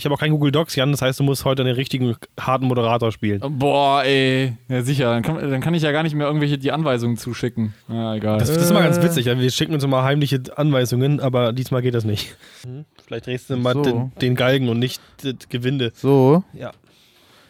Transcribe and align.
Ich 0.00 0.06
habe 0.06 0.14
auch 0.14 0.18
kein 0.18 0.30
Google 0.30 0.50
Docs, 0.50 0.76
Jan. 0.76 0.92
Das 0.92 1.02
heißt, 1.02 1.20
du 1.20 1.24
musst 1.24 1.44
heute 1.44 1.62
den 1.62 1.74
richtigen 1.74 2.16
harten 2.40 2.64
Moderator 2.64 3.12
spielen. 3.12 3.42
Boah, 3.58 4.02
ey. 4.02 4.56
Ja, 4.68 4.80
sicher. 4.80 5.10
Dann 5.12 5.22
kann, 5.22 5.36
dann 5.50 5.60
kann 5.60 5.74
ich 5.74 5.82
ja 5.82 5.92
gar 5.92 6.02
nicht 6.02 6.14
mehr 6.14 6.26
irgendwelche 6.26 6.56
die 6.56 6.72
Anweisungen 6.72 7.18
zuschicken. 7.18 7.74
Ja, 7.86 8.14
egal. 8.14 8.38
Das, 8.38 8.48
das 8.48 8.62
ist 8.62 8.70
immer 8.70 8.80
ganz 8.82 9.02
witzig. 9.02 9.26
Wir 9.26 9.50
schicken 9.50 9.74
uns 9.74 9.84
immer 9.84 10.02
heimliche 10.02 10.40
Anweisungen, 10.56 11.20
aber 11.20 11.52
diesmal 11.52 11.82
geht 11.82 11.92
das 11.94 12.04
nicht. 12.06 12.34
Hm? 12.62 12.86
Vielleicht 13.06 13.26
drehst 13.26 13.50
du 13.50 13.58
mal 13.58 13.74
So. 13.74 13.82
den, 13.82 14.12
den 14.22 14.36
Galgen 14.36 14.70
und 14.70 14.78
nicht 14.78 15.02
das 15.22 15.34
Gewinde. 15.50 15.92
So, 15.94 16.44
Ja. 16.54 16.70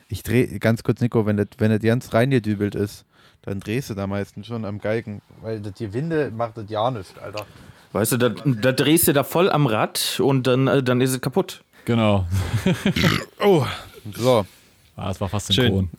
ich 0.09 0.25
drehe 0.25 0.59
ganz 0.59 0.83
kurz, 0.83 1.01
Nico, 1.01 1.27
wenn 1.27 1.37
das, 1.37 1.47
wenn 1.59 1.71
das 1.71 1.81
ganz 1.83 2.13
reingedübelt 2.13 2.75
ist, 2.75 3.05
dann 3.43 3.61
drehst 3.61 3.91
du 3.91 3.95
da 3.95 4.09
meistens 4.09 4.49
schon 4.49 4.65
am 4.65 4.81
Galgen. 4.81 5.23
Weil 5.41 5.61
das 5.61 5.75
Gewinde 5.75 6.33
macht 6.37 6.57
das 6.57 6.65
ja 6.69 6.91
nicht, 6.91 7.17
Alter. 7.23 7.47
Weißt 7.93 8.11
du, 8.13 8.17
da, 8.17 8.29
da 8.29 8.73
drehst 8.73 9.07
du 9.09 9.13
da 9.13 9.23
voll 9.25 9.51
am 9.51 9.67
Rad 9.67 10.21
und 10.23 10.47
dann, 10.49 10.67
äh, 10.67 10.83
dann 10.83 11.01
ist 11.01 11.11
es 11.13 11.21
kaputt. 11.21 11.63
Genau. 11.85 12.27
Oh, 13.41 13.65
So, 14.15 14.47
Ah, 14.97 15.09
das 15.09 15.21
war 15.21 15.29
fast 15.29 15.53
Schön. 15.55 15.65
synchron. 15.65 15.91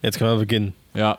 jetzt 0.00 0.18
können 0.18 0.30
wir 0.32 0.38
beginnen. 0.38 0.72
Ja. 0.94 1.18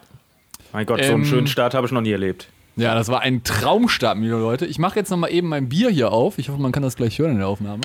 Mein 0.71 0.85
Gott, 0.87 0.99
so 0.99 1.05
Ähm, 1.05 1.15
einen 1.15 1.25
schönen 1.25 1.47
Start 1.47 1.73
habe 1.75 1.85
ich 1.85 1.91
noch 1.93 2.01
nie 2.01 2.11
erlebt. 2.11 2.47
Ja, 2.75 2.95
das 2.95 3.07
war 3.09 3.21
ein 3.21 3.43
Traumstart, 3.43 4.17
liebe 4.17 4.35
Leute. 4.37 4.65
Ich 4.65 4.79
mache 4.79 4.97
jetzt 4.97 5.11
nochmal 5.11 5.31
eben 5.31 5.47
mein 5.47 5.69
Bier 5.69 5.89
hier 5.91 6.11
auf. 6.11 6.39
Ich 6.39 6.49
hoffe, 6.49 6.59
man 6.59 6.71
kann 6.71 6.81
das 6.81 6.95
gleich 6.95 7.19
hören 7.19 7.33
in 7.33 7.37
der 7.37 7.47
Aufnahme. 7.47 7.81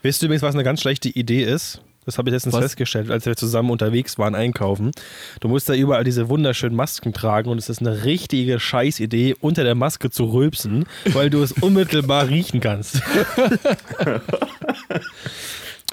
Wisst 0.00 0.22
ihr 0.22 0.26
übrigens, 0.26 0.42
was 0.42 0.54
eine 0.54 0.64
ganz 0.64 0.80
schlechte 0.80 1.10
Idee 1.10 1.42
ist? 1.44 1.82
Das 2.04 2.18
habe 2.18 2.30
ich 2.30 2.32
letztens 2.32 2.54
Was? 2.54 2.62
festgestellt, 2.62 3.10
als 3.10 3.26
wir 3.26 3.36
zusammen 3.36 3.70
unterwegs 3.70 4.18
waren 4.18 4.34
einkaufen. 4.34 4.90
Du 5.40 5.48
musst 5.48 5.68
da 5.68 5.74
überall 5.74 6.02
diese 6.02 6.28
wunderschönen 6.28 6.74
Masken 6.74 7.12
tragen 7.12 7.48
und 7.48 7.58
es 7.58 7.68
ist 7.68 7.80
eine 7.80 8.04
richtige 8.04 8.58
Scheißidee, 8.58 9.36
unter 9.40 9.62
der 9.62 9.76
Maske 9.76 10.10
zu 10.10 10.24
rülpsen, 10.24 10.86
weil 11.12 11.30
du 11.30 11.42
es 11.42 11.52
unmittelbar 11.52 12.28
riechen 12.28 12.60
kannst. 12.60 13.00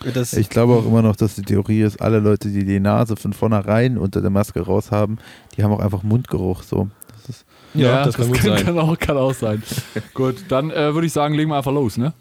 das, 0.14 0.34
ich 0.34 0.50
glaube 0.50 0.74
auch 0.74 0.86
immer 0.86 1.04
noch, 1.04 1.16
dass 1.16 1.36
die 1.36 1.44
Theorie 1.44 1.82
ist, 1.82 2.02
alle 2.02 2.20
Leute, 2.20 2.50
die 2.50 2.66
die 2.66 2.80
Nase 2.80 3.16
von 3.16 3.34
vornherein 3.34 4.00
unter 4.00 4.22
der 4.22 4.32
Maske 4.32 4.62
raus 4.62 4.90
haben, 4.92 5.20
die 5.58 5.64
haben 5.64 5.72
auch 5.72 5.80
einfach 5.80 6.02
Mundgeruch. 6.02 6.64
So. 6.64 6.90
Das 7.18 7.30
ist, 7.30 7.46
ja, 7.76 8.04
das 8.04 8.16
kann 8.16 8.30
gut 8.30 8.42
sein. 8.42 8.66
Kann 8.66 8.80
auch, 8.80 8.98
kann 8.98 9.18
auch 9.18 9.36
sein. 9.36 9.62
gut, 10.16 10.38
dann 10.48 10.72
äh, 10.72 10.92
würde 10.96 11.06
ich 11.06 11.14
sagen, 11.14 11.36
legen 11.36 11.52
wir 11.52 11.58
einfach 11.58 11.72
los, 11.74 11.98
ne? 11.98 12.14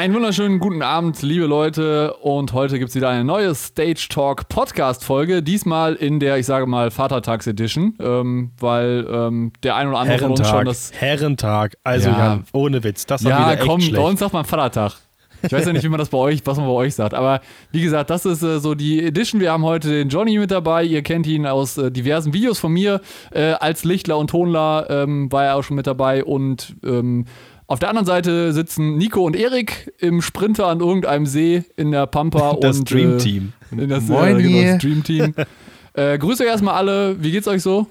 Einen 0.00 0.14
wunderschönen 0.14 0.60
guten 0.60 0.80
Abend, 0.80 1.20
liebe 1.20 1.44
Leute. 1.44 2.14
Und 2.22 2.54
heute 2.54 2.78
gibt 2.78 2.88
es 2.88 2.94
wieder 2.96 3.10
eine 3.10 3.22
neue 3.22 3.54
Stage 3.54 4.06
Talk 4.08 4.48
Podcast 4.48 5.04
Folge. 5.04 5.42
Diesmal 5.42 5.92
in 5.94 6.20
der, 6.20 6.38
ich 6.38 6.46
sage 6.46 6.64
mal, 6.64 6.90
Vatertags 6.90 7.46
Edition, 7.46 7.96
ähm, 8.00 8.50
weil 8.58 9.06
ähm, 9.12 9.52
der 9.62 9.76
ein 9.76 9.88
oder 9.88 9.98
andere 9.98 10.18
von 10.20 10.30
uns 10.30 10.38
schon 10.40 10.46
Herrentag. 10.48 10.64
das. 10.64 10.92
Herrentag. 10.94 11.76
Also 11.84 12.08
Ja. 12.08 12.18
Jan, 12.18 12.44
ohne 12.54 12.82
Witz. 12.82 13.04
Das 13.04 13.22
war 13.24 13.30
Ja, 13.30 13.52
wieder 13.52 13.56
komm, 13.58 13.80
echt 13.80 13.90
bei 13.90 13.96
schlecht. 13.96 14.08
uns 14.08 14.20
sagt 14.20 14.32
man 14.32 14.46
Vatertag. 14.46 14.92
Ich 15.42 15.52
weiß 15.52 15.66
ja 15.66 15.72
nicht, 15.74 15.84
wie 15.84 15.88
man 15.88 15.98
das 15.98 16.08
bei 16.10 16.18
euch, 16.18 16.40
was 16.46 16.56
man 16.56 16.66
bei 16.66 16.72
euch 16.72 16.94
sagt. 16.94 17.12
Aber 17.12 17.40
wie 17.70 17.82
gesagt, 17.82 18.08
das 18.08 18.24
ist 18.24 18.42
äh, 18.42 18.58
so 18.58 18.74
die 18.74 19.04
Edition. 19.04 19.38
Wir 19.40 19.52
haben 19.52 19.64
heute 19.64 19.88
den 19.90 20.08
Johnny 20.08 20.38
mit 20.38 20.50
dabei. 20.50 20.82
Ihr 20.82 21.02
kennt 21.02 21.26
ihn 21.26 21.46
aus 21.46 21.76
äh, 21.76 21.90
diversen 21.90 22.32
Videos 22.32 22.58
von 22.58 22.72
mir. 22.72 23.02
Äh, 23.32 23.52
als 23.52 23.84
Lichtler 23.84 24.16
und 24.16 24.30
Tonler 24.30 24.86
ähm, 24.88 25.30
war 25.30 25.44
er 25.44 25.56
auch 25.56 25.62
schon 25.62 25.76
mit 25.76 25.86
dabei. 25.86 26.24
Und 26.24 26.74
ähm, 26.84 27.26
auf 27.70 27.78
der 27.78 27.88
anderen 27.88 28.04
Seite 28.04 28.52
sitzen 28.52 28.96
Nico 28.96 29.24
und 29.24 29.36
Erik 29.36 29.92
im 29.98 30.22
Sprinter 30.22 30.66
an 30.66 30.80
irgendeinem 30.80 31.24
See 31.24 31.62
in 31.76 31.92
der 31.92 32.08
Pampa. 32.08 32.56
Das 32.60 32.80
und, 32.80 32.90
Dream 32.90 33.18
Team. 33.18 33.52
Äh, 33.70 33.82
in 33.82 33.88
das, 33.88 34.08
Moin 34.08 34.40
äh, 34.40 34.42
genau, 34.42 34.72
das 34.72 34.78
Dream 34.82 35.04
Team. 35.04 35.34
äh, 35.94 36.18
grüßt 36.18 36.40
euch 36.40 36.48
erstmal 36.48 36.74
alle. 36.74 37.22
Wie 37.22 37.30
geht's 37.30 37.46
euch 37.46 37.62
so? 37.62 37.86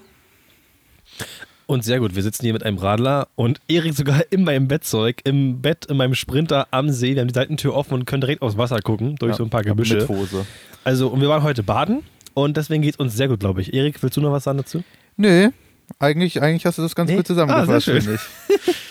Und 1.66 1.85
sehr 1.85 2.00
gut, 2.00 2.13
wir 2.13 2.23
sitzen 2.23 2.44
hier 2.44 2.52
mit 2.52 2.63
einem 2.63 2.77
Radler 2.77 3.30
und 3.35 3.61
Erik 3.69 3.94
sogar 3.94 4.23
in 4.31 4.44
meinem 4.44 4.67
Bettzeug, 4.67 5.22
im 5.23 5.61
Bett, 5.61 5.85
in 5.85 5.95
meinem 5.95 6.13
Sprinter 6.13 6.67
am 6.72 6.89
See. 6.89 7.13
Wir 7.13 7.22
haben 7.22 7.30
die 7.30 7.33
Seitentür 7.33 7.73
offen 7.73 7.94
und 7.94 8.05
können 8.05 8.19
direkt 8.19 8.41
aufs 8.41 8.57
Wasser 8.57 8.81
gucken, 8.81 9.16
durch 9.16 9.38
so 9.38 9.44
ein 9.44 9.50
paar 9.50 9.63
Gebüsche. 9.63 9.95
Mit 9.95 10.09
Hose. 10.09 10.45
Also, 10.83 11.07
und 11.07 11.22
wir 11.22 11.30
waren 11.30 11.44
heute 11.44 11.63
baden 11.63 12.03
und 12.33 12.57
deswegen 12.57 12.81
geht 12.81 12.95
es 12.95 13.00
uns 13.00 13.16
sehr 13.16 13.29
gut, 13.29 13.40
glaube 13.40 13.61
ich. 13.61 13.73
Erik, 13.73 14.03
willst 14.03 14.17
du 14.17 14.22
noch 14.22 14.34
was 14.34 14.44
sagen 14.44 14.57
dazu? 14.57 14.84
Nö, 15.16 15.51
eigentlich, 16.00 16.41
eigentlich 16.41 16.66
hast 16.66 16.79
du 16.79 16.81
das 16.81 16.96
ganz 16.96 17.09
Nee? 17.09 17.16
gut 17.16 17.28
zusammengefasst, 17.28 17.88
Ah, 17.88 17.94
finde 17.94 18.16
ich. 18.16 18.75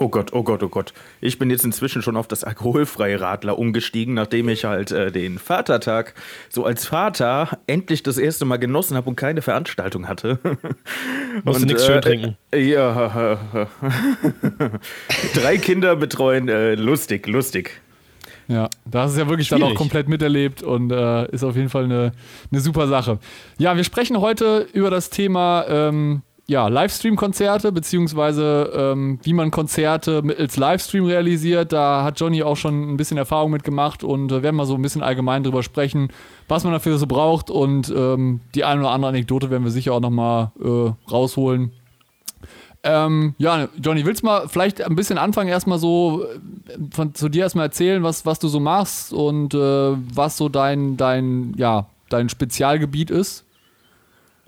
Oh 0.00 0.08
Gott, 0.08 0.32
oh 0.32 0.44
Gott, 0.44 0.62
oh 0.62 0.68
Gott. 0.68 0.92
Ich 1.20 1.40
bin 1.40 1.50
jetzt 1.50 1.64
inzwischen 1.64 2.02
schon 2.02 2.16
auf 2.16 2.28
das 2.28 2.44
alkoholfreie 2.44 3.20
Radler 3.20 3.58
umgestiegen, 3.58 4.14
nachdem 4.14 4.48
ich 4.48 4.64
halt 4.64 4.92
äh, 4.92 5.10
den 5.10 5.40
Vatertag 5.40 6.14
so 6.48 6.64
als 6.64 6.86
Vater 6.86 7.58
endlich 7.66 8.04
das 8.04 8.16
erste 8.16 8.44
Mal 8.44 8.58
genossen 8.58 8.96
habe 8.96 9.08
und 9.10 9.16
keine 9.16 9.42
Veranstaltung 9.42 10.06
hatte. 10.06 10.38
Musst 11.42 11.62
du 11.62 11.66
nichts 11.66 11.84
schön 11.84 12.00
trinken. 12.00 12.36
Äh, 12.52 12.60
ja. 12.60 13.40
Drei 15.34 15.58
Kinder 15.58 15.96
betreuen, 15.96 16.48
äh, 16.48 16.76
lustig, 16.76 17.26
lustig. 17.26 17.80
Ja, 18.46 18.70
da 18.84 19.02
hast 19.02 19.16
du 19.16 19.20
es 19.20 19.24
ja 19.24 19.28
wirklich 19.28 19.48
dann 19.48 19.62
auch 19.62 19.66
Schwierig. 19.66 19.78
komplett 19.78 20.08
miterlebt 20.08 20.62
und 20.62 20.92
äh, 20.92 21.28
ist 21.32 21.42
auf 21.42 21.56
jeden 21.56 21.70
Fall 21.70 21.84
eine, 21.84 22.12
eine 22.52 22.60
super 22.60 22.86
Sache. 22.86 23.18
Ja, 23.58 23.76
wir 23.76 23.82
sprechen 23.82 24.20
heute 24.20 24.68
über 24.72 24.90
das 24.90 25.10
Thema 25.10 25.66
ähm, 25.68 26.22
ja, 26.50 26.66
Livestream-Konzerte, 26.68 27.72
beziehungsweise 27.72 28.72
ähm, 28.74 29.18
wie 29.22 29.34
man 29.34 29.50
Konzerte 29.50 30.22
mittels 30.22 30.56
Livestream 30.56 31.04
realisiert. 31.04 31.72
Da 31.74 32.02
hat 32.02 32.18
Johnny 32.18 32.42
auch 32.42 32.56
schon 32.56 32.90
ein 32.90 32.96
bisschen 32.96 33.18
Erfahrung 33.18 33.50
mitgemacht 33.50 34.02
und 34.02 34.32
äh, 34.32 34.42
werden 34.42 34.56
mal 34.56 34.64
so 34.64 34.74
ein 34.74 34.80
bisschen 34.80 35.02
allgemein 35.02 35.44
drüber 35.44 35.62
sprechen, 35.62 36.08
was 36.48 36.64
man 36.64 36.72
dafür 36.72 36.96
so 36.96 37.06
braucht 37.06 37.50
und 37.50 37.92
ähm, 37.94 38.40
die 38.54 38.64
eine 38.64 38.80
oder 38.80 38.90
andere 38.92 39.10
Anekdote 39.10 39.50
werden 39.50 39.64
wir 39.64 39.70
sicher 39.70 39.92
auch 39.92 40.00
nochmal 40.00 40.50
äh, 40.58 41.10
rausholen. 41.10 41.72
Ähm, 42.82 43.34
ja, 43.36 43.68
Johnny, 43.82 44.06
willst 44.06 44.22
du 44.22 44.26
mal 44.26 44.48
vielleicht 44.48 44.80
ein 44.80 44.96
bisschen 44.96 45.18
anfangen, 45.18 45.50
erstmal 45.50 45.78
so 45.78 46.24
äh, 46.24 46.78
von, 46.92 47.14
zu 47.14 47.28
dir 47.28 47.42
erstmal 47.42 47.66
erzählen, 47.66 48.02
was, 48.02 48.24
was 48.24 48.38
du 48.38 48.48
so 48.48 48.58
machst 48.58 49.12
und 49.12 49.52
äh, 49.52 49.58
was 50.14 50.38
so 50.38 50.48
dein, 50.48 50.96
dein, 50.96 51.52
ja, 51.58 51.90
dein 52.08 52.30
Spezialgebiet 52.30 53.10
ist? 53.10 53.44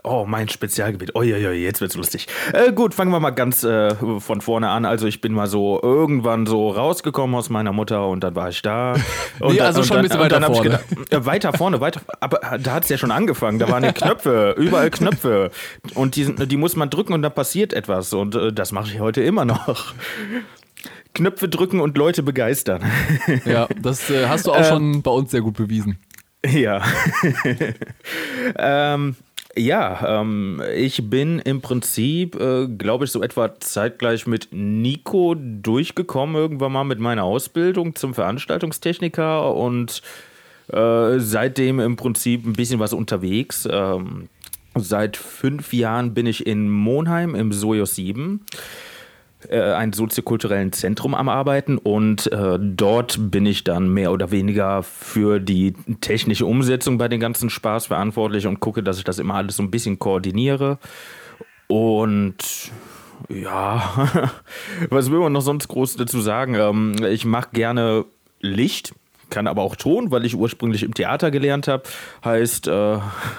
Oh, 0.02 0.24
mein 0.26 0.48
Spezialgebiet. 0.48 1.10
Oh, 1.14 1.22
ja, 1.22 1.36
ja, 1.36 1.50
jetzt 1.52 1.80
wird's 1.82 1.94
lustig. 1.94 2.26
Äh, 2.54 2.72
gut, 2.72 2.94
fangen 2.94 3.10
wir 3.12 3.20
mal 3.20 3.30
ganz 3.30 3.62
äh, 3.64 3.94
von 4.20 4.40
vorne 4.40 4.70
an. 4.70 4.86
Also 4.86 5.06
ich 5.06 5.20
bin 5.20 5.32
mal 5.34 5.46
so 5.46 5.78
irgendwann 5.82 6.46
so 6.46 6.70
rausgekommen 6.70 7.36
aus 7.36 7.50
meiner 7.50 7.72
Mutter 7.72 8.08
und 8.08 8.24
dann 8.24 8.34
war 8.34 8.48
ich 8.48 8.62
da. 8.62 8.94
Und 9.40 9.52
Nee, 9.52 9.58
dann, 9.58 9.66
also 9.68 9.80
und 9.80 9.86
schon 9.86 9.96
ein 9.98 10.08
dann, 10.08 10.18
bisschen 10.18 10.28
dann 10.30 10.42
weiter 10.42 10.54
vorne. 10.54 10.70
gedacht, 10.70 11.12
äh, 11.12 11.26
weiter 11.26 11.52
vorne, 11.52 11.80
weiter. 11.80 12.00
Aber 12.20 12.40
da 12.58 12.72
hat's 12.74 12.88
ja 12.88 12.96
schon 12.98 13.10
angefangen. 13.10 13.58
Da 13.58 13.68
waren 13.70 13.82
die 13.82 13.92
Knöpfe, 13.94 14.54
überall 14.58 14.90
Knöpfe. 14.90 15.50
Und 15.94 16.16
die, 16.16 16.34
die 16.46 16.56
muss 16.56 16.76
man 16.76 16.88
drücken 16.90 17.12
und 17.12 17.22
da 17.22 17.30
passiert 17.30 17.72
etwas. 17.72 18.12
Und 18.14 18.34
äh, 18.34 18.52
das 18.52 18.72
mache 18.72 18.90
ich 18.92 19.00
heute 19.00 19.22
immer 19.22 19.44
noch. 19.44 19.94
Knöpfe 21.14 21.48
drücken 21.48 21.80
und 21.80 21.98
Leute 21.98 22.22
begeistern. 22.22 22.84
Ja, 23.44 23.66
das 23.80 24.08
äh, 24.10 24.26
hast 24.28 24.46
du 24.46 24.52
auch 24.52 24.64
schon 24.64 25.02
bei 25.02 25.10
uns 25.10 25.30
sehr 25.30 25.40
gut 25.42 25.54
bewiesen. 25.54 25.98
Ja. 26.46 26.82
ähm, 28.56 29.16
ja, 29.60 30.20
ähm, 30.20 30.62
ich 30.74 31.10
bin 31.10 31.38
im 31.38 31.60
Prinzip, 31.60 32.40
äh, 32.40 32.66
glaube 32.66 33.04
ich, 33.04 33.10
so 33.10 33.22
etwa 33.22 33.58
zeitgleich 33.60 34.26
mit 34.26 34.48
Nico 34.50 35.34
durchgekommen, 35.36 36.36
irgendwann 36.36 36.72
mal 36.72 36.84
mit 36.84 36.98
meiner 36.98 37.24
Ausbildung 37.24 37.94
zum 37.94 38.14
Veranstaltungstechniker 38.14 39.54
und 39.54 40.02
äh, 40.72 41.18
seitdem 41.18 41.80
im 41.80 41.96
Prinzip 41.96 42.46
ein 42.46 42.54
bisschen 42.54 42.80
was 42.80 42.92
unterwegs. 42.92 43.68
Ähm, 43.70 44.28
seit 44.74 45.16
fünf 45.16 45.72
Jahren 45.72 46.14
bin 46.14 46.26
ich 46.26 46.46
in 46.46 46.70
Monheim 46.70 47.34
im 47.34 47.52
Sojos 47.52 47.94
7 47.94 48.40
äh, 49.48 49.72
ein 49.72 49.92
soziokulturellen 49.92 50.72
Zentrum 50.72 51.14
am 51.14 51.28
Arbeiten 51.28 51.78
und 51.78 52.30
äh, 52.32 52.58
dort 52.60 53.30
bin 53.30 53.46
ich 53.46 53.64
dann 53.64 53.88
mehr 53.92 54.12
oder 54.12 54.30
weniger 54.30 54.82
für 54.82 55.40
die 55.40 55.74
technische 56.00 56.46
Umsetzung 56.46 56.98
bei 56.98 57.08
den 57.08 57.20
ganzen 57.20 57.50
Spaß 57.50 57.86
verantwortlich 57.86 58.46
und 58.46 58.60
gucke, 58.60 58.82
dass 58.82 58.98
ich 58.98 59.04
das 59.04 59.18
immer 59.18 59.34
alles 59.34 59.56
so 59.56 59.62
ein 59.62 59.70
bisschen 59.70 59.98
koordiniere. 59.98 60.78
Und 61.68 62.36
ja, 63.28 64.32
was 64.90 65.10
will 65.10 65.20
man 65.20 65.32
noch 65.32 65.40
sonst 65.40 65.68
groß 65.68 65.96
dazu 65.96 66.20
sagen? 66.20 66.54
Ähm, 66.54 66.96
ich 67.04 67.24
mache 67.24 67.50
gerne 67.52 68.04
Licht. 68.40 68.94
Kann 69.30 69.46
aber 69.46 69.62
auch 69.62 69.76
Ton, 69.76 70.10
weil 70.10 70.24
ich 70.24 70.34
ursprünglich 70.34 70.82
im 70.82 70.92
Theater 70.92 71.30
gelernt 71.30 71.68
habe. 71.68 71.84
Heißt, 72.24 72.66
äh, 72.66 72.98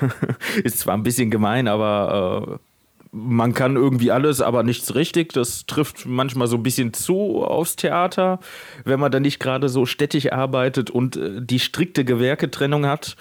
ist 0.63 0.79
zwar 0.79 0.95
ein 0.95 1.03
bisschen 1.03 1.29
gemein, 1.29 1.67
aber 1.67 2.59
äh, 2.59 2.70
man 3.11 3.53
kann 3.53 3.75
irgendwie 3.75 4.11
alles, 4.11 4.41
aber 4.41 4.63
nichts 4.63 4.95
richtig. 4.95 5.33
Das 5.33 5.65
trifft 5.65 6.05
manchmal 6.05 6.47
so 6.47 6.55
ein 6.55 6.63
bisschen 6.63 6.93
zu 6.93 7.43
aufs 7.43 7.75
Theater, 7.75 8.39
wenn 8.85 8.99
man 8.99 9.11
dann 9.11 9.23
nicht 9.23 9.39
gerade 9.39 9.69
so 9.69 9.85
städtisch 9.85 10.31
arbeitet 10.31 10.89
und 10.89 11.17
äh, 11.17 11.41
die 11.41 11.59
strikte 11.59 12.05
Gewerketrennung 12.05 12.85
hat. 12.85 13.17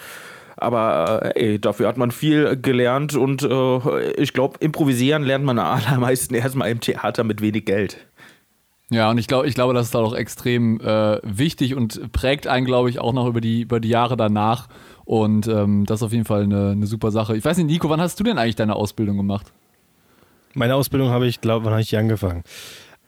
Aber 0.56 1.34
äh, 1.34 1.52
ey, 1.52 1.60
dafür 1.60 1.88
hat 1.88 1.96
man 1.96 2.10
viel 2.10 2.56
gelernt 2.56 3.14
und 3.14 3.42
äh, 3.42 4.12
ich 4.12 4.32
glaube, 4.32 4.58
improvisieren 4.60 5.24
lernt 5.24 5.44
man 5.44 5.58
am 5.58 5.80
allermeisten 5.84 6.34
erstmal 6.34 6.70
im 6.70 6.80
Theater 6.80 7.24
mit 7.24 7.40
wenig 7.40 7.64
Geld. 7.64 7.98
Ja, 8.92 9.10
und 9.10 9.18
ich 9.18 9.28
glaube, 9.28 9.46
ich 9.46 9.54
glaube, 9.54 9.72
das 9.72 9.86
ist 9.86 9.96
auch 9.96 10.14
extrem 10.14 10.80
äh, 10.80 11.18
wichtig 11.22 11.76
und 11.76 12.12
prägt 12.12 12.48
einen, 12.48 12.66
glaube 12.66 12.90
ich, 12.90 12.98
auch 12.98 13.12
noch 13.12 13.26
über 13.28 13.40
die, 13.40 13.62
über 13.62 13.78
die 13.78 13.88
Jahre 13.88 14.16
danach. 14.16 14.68
Und 15.04 15.46
ähm, 15.46 15.86
das 15.86 16.00
ist 16.00 16.02
auf 16.02 16.12
jeden 16.12 16.24
Fall 16.24 16.42
eine, 16.42 16.70
eine 16.70 16.86
super 16.86 17.12
Sache. 17.12 17.36
Ich 17.36 17.44
weiß 17.44 17.56
nicht, 17.58 17.66
Nico, 17.66 17.88
wann 17.88 18.00
hast 18.00 18.18
du 18.18 18.24
denn 18.24 18.36
eigentlich 18.36 18.56
deine 18.56 18.74
Ausbildung 18.74 19.16
gemacht? 19.16 19.52
Meine 20.54 20.74
Ausbildung 20.74 21.10
habe 21.10 21.26
ich, 21.26 21.40
glaube 21.40 21.64
wann 21.64 21.72
habe 21.72 21.82
ich 21.82 21.88
die 21.88 21.96
angefangen? 21.96 22.42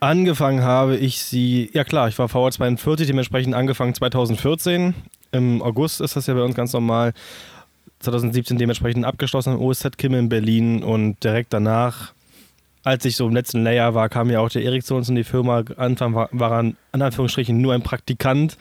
Angefangen 0.00 0.62
habe 0.62 0.96
ich 0.96 1.22
sie, 1.22 1.70
ja 1.72 1.84
klar, 1.84 2.08
ich 2.08 2.18
war 2.18 2.26
VR42, 2.26 3.06
dementsprechend 3.06 3.54
angefangen 3.54 3.94
2014. 3.94 4.94
Im 5.32 5.62
August 5.62 6.00
ist 6.00 6.16
das 6.16 6.26
ja 6.26 6.34
bei 6.34 6.42
uns 6.42 6.54
ganz 6.54 6.72
normal. 6.72 7.12
2017 8.00 8.58
dementsprechend 8.58 9.04
abgeschlossen 9.04 9.54
am 9.54 9.60
OSZ 9.60 9.96
Kim 9.96 10.14
in 10.14 10.28
Berlin 10.28 10.82
und 10.82 11.22
direkt 11.22 11.52
danach, 11.52 12.12
als 12.82 13.04
ich 13.04 13.16
so 13.16 13.26
im 13.28 13.34
letzten 13.34 13.62
Layer 13.62 13.94
war, 13.94 14.08
kam 14.08 14.28
ja 14.28 14.40
auch 14.40 14.48
der 14.48 14.62
Erik 14.62 14.84
zu 14.84 14.96
uns 14.96 15.08
in 15.08 15.14
die 15.14 15.24
Firma. 15.24 15.62
Anfang 15.76 16.14
war, 16.14 16.28
war 16.32 16.50
er 16.52 16.60
in 16.60 16.76
Anführungsstrichen 17.02 17.60
nur 17.60 17.72
ein 17.72 17.82
Praktikant. 17.82 18.58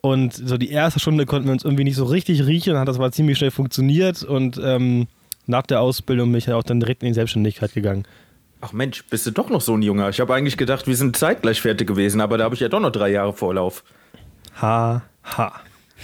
Und 0.00 0.32
so 0.32 0.56
die 0.58 0.70
erste 0.70 1.00
Stunde 1.00 1.26
konnten 1.26 1.46
wir 1.46 1.52
uns 1.52 1.64
irgendwie 1.64 1.84
nicht 1.84 1.96
so 1.96 2.04
richtig 2.04 2.46
riechen, 2.46 2.76
hat 2.76 2.88
das 2.88 2.96
aber 2.96 3.12
ziemlich 3.12 3.38
schnell 3.38 3.52
funktioniert 3.52 4.24
und 4.24 4.60
ähm, 4.62 5.06
nach 5.46 5.62
der 5.66 5.80
Ausbildung 5.80 6.30
bin 6.30 6.38
ich 6.38 6.46
ja 6.46 6.56
auch 6.56 6.62
dann 6.62 6.80
direkt 6.80 7.02
in 7.02 7.08
die 7.08 7.14
Selbstständigkeit 7.14 7.72
gegangen. 7.74 8.04
Ach 8.60 8.72
Mensch, 8.72 9.04
bist 9.06 9.26
du 9.26 9.32
doch 9.32 9.50
noch 9.50 9.60
so 9.60 9.74
ein 9.76 9.82
Junger? 9.82 10.08
Ich 10.08 10.20
habe 10.20 10.32
eigentlich 10.34 10.56
gedacht, 10.56 10.86
wir 10.86 10.96
sind 10.96 11.16
zeitgleich 11.16 11.60
fertig 11.60 11.88
gewesen, 11.88 12.20
aber 12.20 12.38
da 12.38 12.44
habe 12.44 12.54
ich 12.54 12.60
ja 12.60 12.68
doch 12.68 12.78
noch 12.80 12.92
drei 12.92 13.10
Jahre 13.10 13.32
Vorlauf. 13.32 13.82
Ha, 14.60 15.02
ha. 15.24 15.52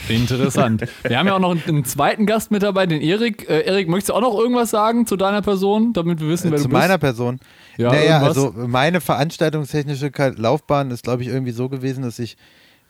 Interessant. 0.08 0.84
Wir 1.02 1.18
haben 1.18 1.26
ja 1.26 1.34
auch 1.34 1.40
noch 1.40 1.56
einen 1.66 1.84
zweiten 1.84 2.24
Gast 2.24 2.50
mit 2.52 2.62
dabei, 2.62 2.86
den 2.86 3.00
Erik. 3.00 3.48
Äh, 3.48 3.62
Erik, 3.62 3.88
möchtest 3.88 4.10
du 4.10 4.14
auch 4.14 4.20
noch 4.20 4.38
irgendwas 4.38 4.70
sagen 4.70 5.06
zu 5.06 5.16
deiner 5.16 5.42
Person, 5.42 5.92
damit 5.92 6.20
wir 6.20 6.28
wissen, 6.28 6.50
wer 6.52 6.58
Äh, 6.58 6.62
Zu 6.62 6.68
du 6.68 6.74
bist? 6.74 6.80
meiner 6.82 6.98
Person. 6.98 7.40
Ja, 7.76 7.88
naja, 7.90 8.20
irgendwas? 8.22 8.28
also 8.38 8.52
meine 8.68 9.00
veranstaltungstechnische 9.00 10.10
Laufbahn 10.36 10.90
ist, 10.92 11.02
glaube 11.02 11.22
ich, 11.22 11.28
irgendwie 11.28 11.50
so 11.52 11.68
gewesen, 11.68 12.02
dass 12.04 12.18
ich 12.20 12.36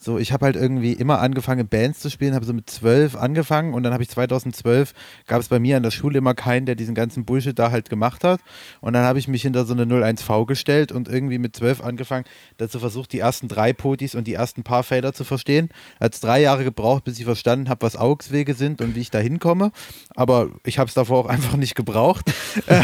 so, 0.00 0.18
ich 0.18 0.32
habe 0.32 0.46
halt 0.46 0.56
irgendwie 0.56 0.92
immer 0.92 1.20
angefangen, 1.20 1.66
Bands 1.66 1.98
zu 1.98 2.10
spielen, 2.10 2.34
habe 2.34 2.44
so 2.44 2.52
mit 2.52 2.70
zwölf 2.70 3.16
angefangen 3.16 3.74
und 3.74 3.82
dann 3.82 3.92
habe 3.92 4.02
ich 4.02 4.08
2012, 4.08 4.94
gab 5.26 5.40
es 5.40 5.48
bei 5.48 5.58
mir 5.58 5.76
an 5.76 5.82
der 5.82 5.90
Schule 5.90 6.18
immer 6.18 6.34
keinen, 6.34 6.66
der 6.66 6.76
diesen 6.76 6.94
ganzen 6.94 7.24
Bullshit 7.24 7.58
da 7.58 7.72
halt 7.72 7.90
gemacht 7.90 8.22
hat. 8.22 8.40
Und 8.80 8.92
dann 8.92 9.04
habe 9.04 9.18
ich 9.18 9.26
mich 9.26 9.42
hinter 9.42 9.64
so 9.64 9.74
eine 9.74 9.84
01V 9.84 10.46
gestellt 10.46 10.92
und 10.92 11.08
irgendwie 11.08 11.38
mit 11.38 11.56
zwölf 11.56 11.82
angefangen, 11.82 12.24
dazu 12.58 12.78
versucht, 12.78 13.12
die 13.12 13.18
ersten 13.18 13.48
drei 13.48 13.72
Potis 13.72 14.14
und 14.14 14.26
die 14.26 14.34
ersten 14.34 14.62
paar 14.62 14.84
Fader 14.84 15.12
zu 15.12 15.24
verstehen. 15.24 15.68
Hat 16.00 16.22
drei 16.22 16.40
Jahre 16.40 16.62
gebraucht, 16.62 17.04
bis 17.04 17.18
ich 17.18 17.24
verstanden 17.24 17.68
habe, 17.68 17.82
was 17.82 17.96
Augswege 17.96 18.54
sind 18.54 18.80
und 18.80 18.94
wie 18.94 19.00
ich 19.00 19.10
da 19.10 19.18
hinkomme. 19.18 19.72
Aber 20.14 20.50
ich 20.64 20.78
habe 20.78 20.88
es 20.88 20.94
davor 20.94 21.24
auch 21.24 21.28
einfach 21.28 21.56
nicht 21.56 21.74
gebraucht. 21.74 22.24
Äh, 22.66 22.82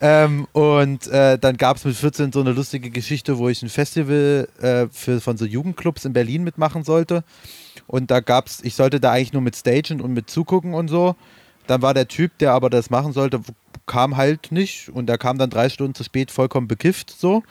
ähm, 0.00 0.46
und 0.52 1.06
äh, 1.08 1.38
dann 1.38 1.56
gab 1.56 1.76
es 1.76 1.84
mit 1.84 1.94
14 1.94 2.32
so 2.32 2.40
eine 2.40 2.52
lustige 2.52 2.90
Geschichte, 2.90 3.38
wo 3.38 3.48
ich 3.48 3.62
ein 3.62 3.68
Festival 3.68 4.48
äh, 4.60 4.86
für, 4.90 5.20
von 5.20 5.36
so 5.36 5.44
Jugendclubs 5.44 6.04
in 6.04 6.12
Berlin 6.12 6.33
mitmachen 6.42 6.82
sollte. 6.82 7.22
Und 7.86 8.10
da 8.10 8.20
gab 8.20 8.48
es, 8.48 8.64
ich 8.64 8.74
sollte 8.74 9.00
da 9.00 9.12
eigentlich 9.12 9.32
nur 9.32 9.42
mit 9.42 9.56
stagen 9.56 10.00
und 10.00 10.12
mit 10.12 10.30
zugucken 10.30 10.74
und 10.74 10.88
so. 10.88 11.14
Dann 11.66 11.82
war 11.82 11.94
der 11.94 12.08
Typ, 12.08 12.36
der 12.38 12.52
aber 12.52 12.68
das 12.70 12.90
machen 12.90 13.12
sollte, 13.12 13.40
kam 13.86 14.16
halt 14.16 14.52
nicht 14.52 14.88
und 14.88 15.06
der 15.06 15.18
kam 15.18 15.38
dann 15.38 15.50
drei 15.50 15.68
Stunden 15.68 15.94
zu 15.94 16.04
spät 16.04 16.30
vollkommen 16.30 16.68
bekifft 16.68 17.10
so. 17.10 17.42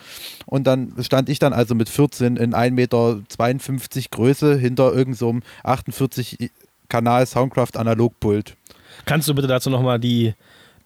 Und 0.46 0.66
dann 0.66 0.94
stand 1.02 1.30
ich 1.30 1.40
dann 1.40 1.54
also 1.54 1.76
mit 1.76 1.90
14 1.90 2.38
in 2.38 2.54
1,52 2.54 2.72
Meter 2.72 4.10
Größe 4.12 4.58
hinter 4.58 4.94
irgendeinem 4.94 5.14
so 5.16 5.30
einem 5.30 5.44
48 5.64 6.52
Kanal 6.90 7.26
Soundcraft 7.26 7.76
Analogpult. 7.76 8.56
Kannst 9.06 9.28
du 9.28 9.34
bitte 9.34 9.48
dazu 9.48 9.70
nochmal 9.70 10.00
die, 10.00 10.34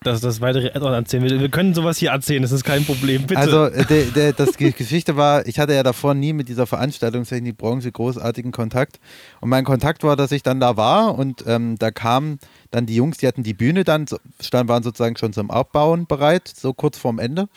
das, 0.01 0.21
das 0.21 0.41
weitere 0.41 0.67
Add-on 0.69 0.93
erzählen? 0.93 1.23
Wir, 1.23 1.39
wir 1.39 1.49
können 1.49 1.73
sowas 1.73 1.97
hier 1.97 2.11
erzählen, 2.11 2.41
das 2.41 2.51
ist 2.51 2.63
kein 2.63 2.85
Problem. 2.85 3.23
Bitte. 3.23 3.39
Also, 3.39 3.65
äh, 3.65 3.85
der, 3.85 4.03
der, 4.05 4.33
das 4.33 4.51
die 4.51 4.71
Geschichte 4.71 5.17
war, 5.17 5.45
ich 5.47 5.59
hatte 5.59 5.73
ja 5.73 5.83
davor 5.83 6.13
nie 6.13 6.33
mit 6.33 6.49
dieser 6.49 6.67
Veranstaltungstechnik-Branche 6.67 7.91
großartigen 7.91 8.51
Kontakt. 8.51 8.99
Und 9.41 9.49
mein 9.49 9.65
Kontakt 9.65 10.03
war, 10.03 10.15
dass 10.15 10.31
ich 10.31 10.43
dann 10.43 10.59
da 10.59 10.77
war 10.77 11.17
und 11.17 11.43
ähm, 11.47 11.77
da 11.77 11.91
kamen 11.91 12.39
dann 12.71 12.85
die 12.85 12.95
Jungs, 12.95 13.17
die 13.17 13.27
hatten 13.27 13.43
die 13.43 13.53
Bühne 13.53 13.83
dann, 13.83 14.05
stand, 14.41 14.69
waren 14.69 14.83
sozusagen 14.83 15.17
schon 15.17 15.33
zum 15.33 15.51
Abbauen 15.51 16.05
bereit, 16.07 16.47
so 16.47 16.73
kurz 16.73 16.97
vorm 16.97 17.19
Ende. 17.19 17.47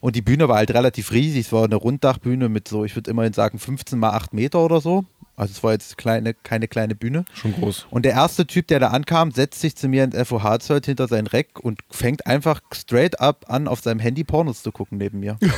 Und 0.00 0.16
die 0.16 0.22
Bühne 0.22 0.48
war 0.48 0.56
halt 0.56 0.70
relativ 0.72 1.12
riesig. 1.12 1.46
Es 1.46 1.52
war 1.52 1.64
eine 1.64 1.76
Runddachbühne 1.76 2.50
mit 2.50 2.68
so, 2.68 2.84
ich 2.84 2.94
würde 2.94 3.10
immerhin 3.10 3.32
sagen, 3.32 3.58
15 3.58 3.98
mal 3.98 4.10
8 4.10 4.34
Meter 4.34 4.60
oder 4.60 4.82
so. 4.82 5.06
Also 5.36 5.52
es 5.52 5.62
war 5.64 5.72
jetzt 5.72 5.98
kleine, 5.98 6.32
keine 6.34 6.68
kleine 6.68 6.94
Bühne. 6.94 7.24
Schon 7.34 7.54
groß. 7.54 7.86
Und 7.90 8.04
der 8.04 8.12
erste 8.12 8.46
Typ, 8.46 8.68
der 8.68 8.78
da 8.78 8.88
ankam, 8.88 9.32
setzt 9.32 9.60
sich 9.60 9.74
zu 9.74 9.88
mir 9.88 10.04
ins 10.04 10.16
FOH-Zelt 10.16 10.86
hinter 10.86 11.08
sein 11.08 11.26
Reck 11.26 11.58
und 11.60 11.80
fängt 11.90 12.26
einfach 12.26 12.60
straight 12.72 13.20
up 13.20 13.46
an, 13.48 13.66
auf 13.66 13.80
seinem 13.80 13.98
Handy 13.98 14.22
Pornos 14.22 14.62
zu 14.62 14.70
gucken 14.70 14.98
neben 14.98 15.18
mir. 15.20 15.36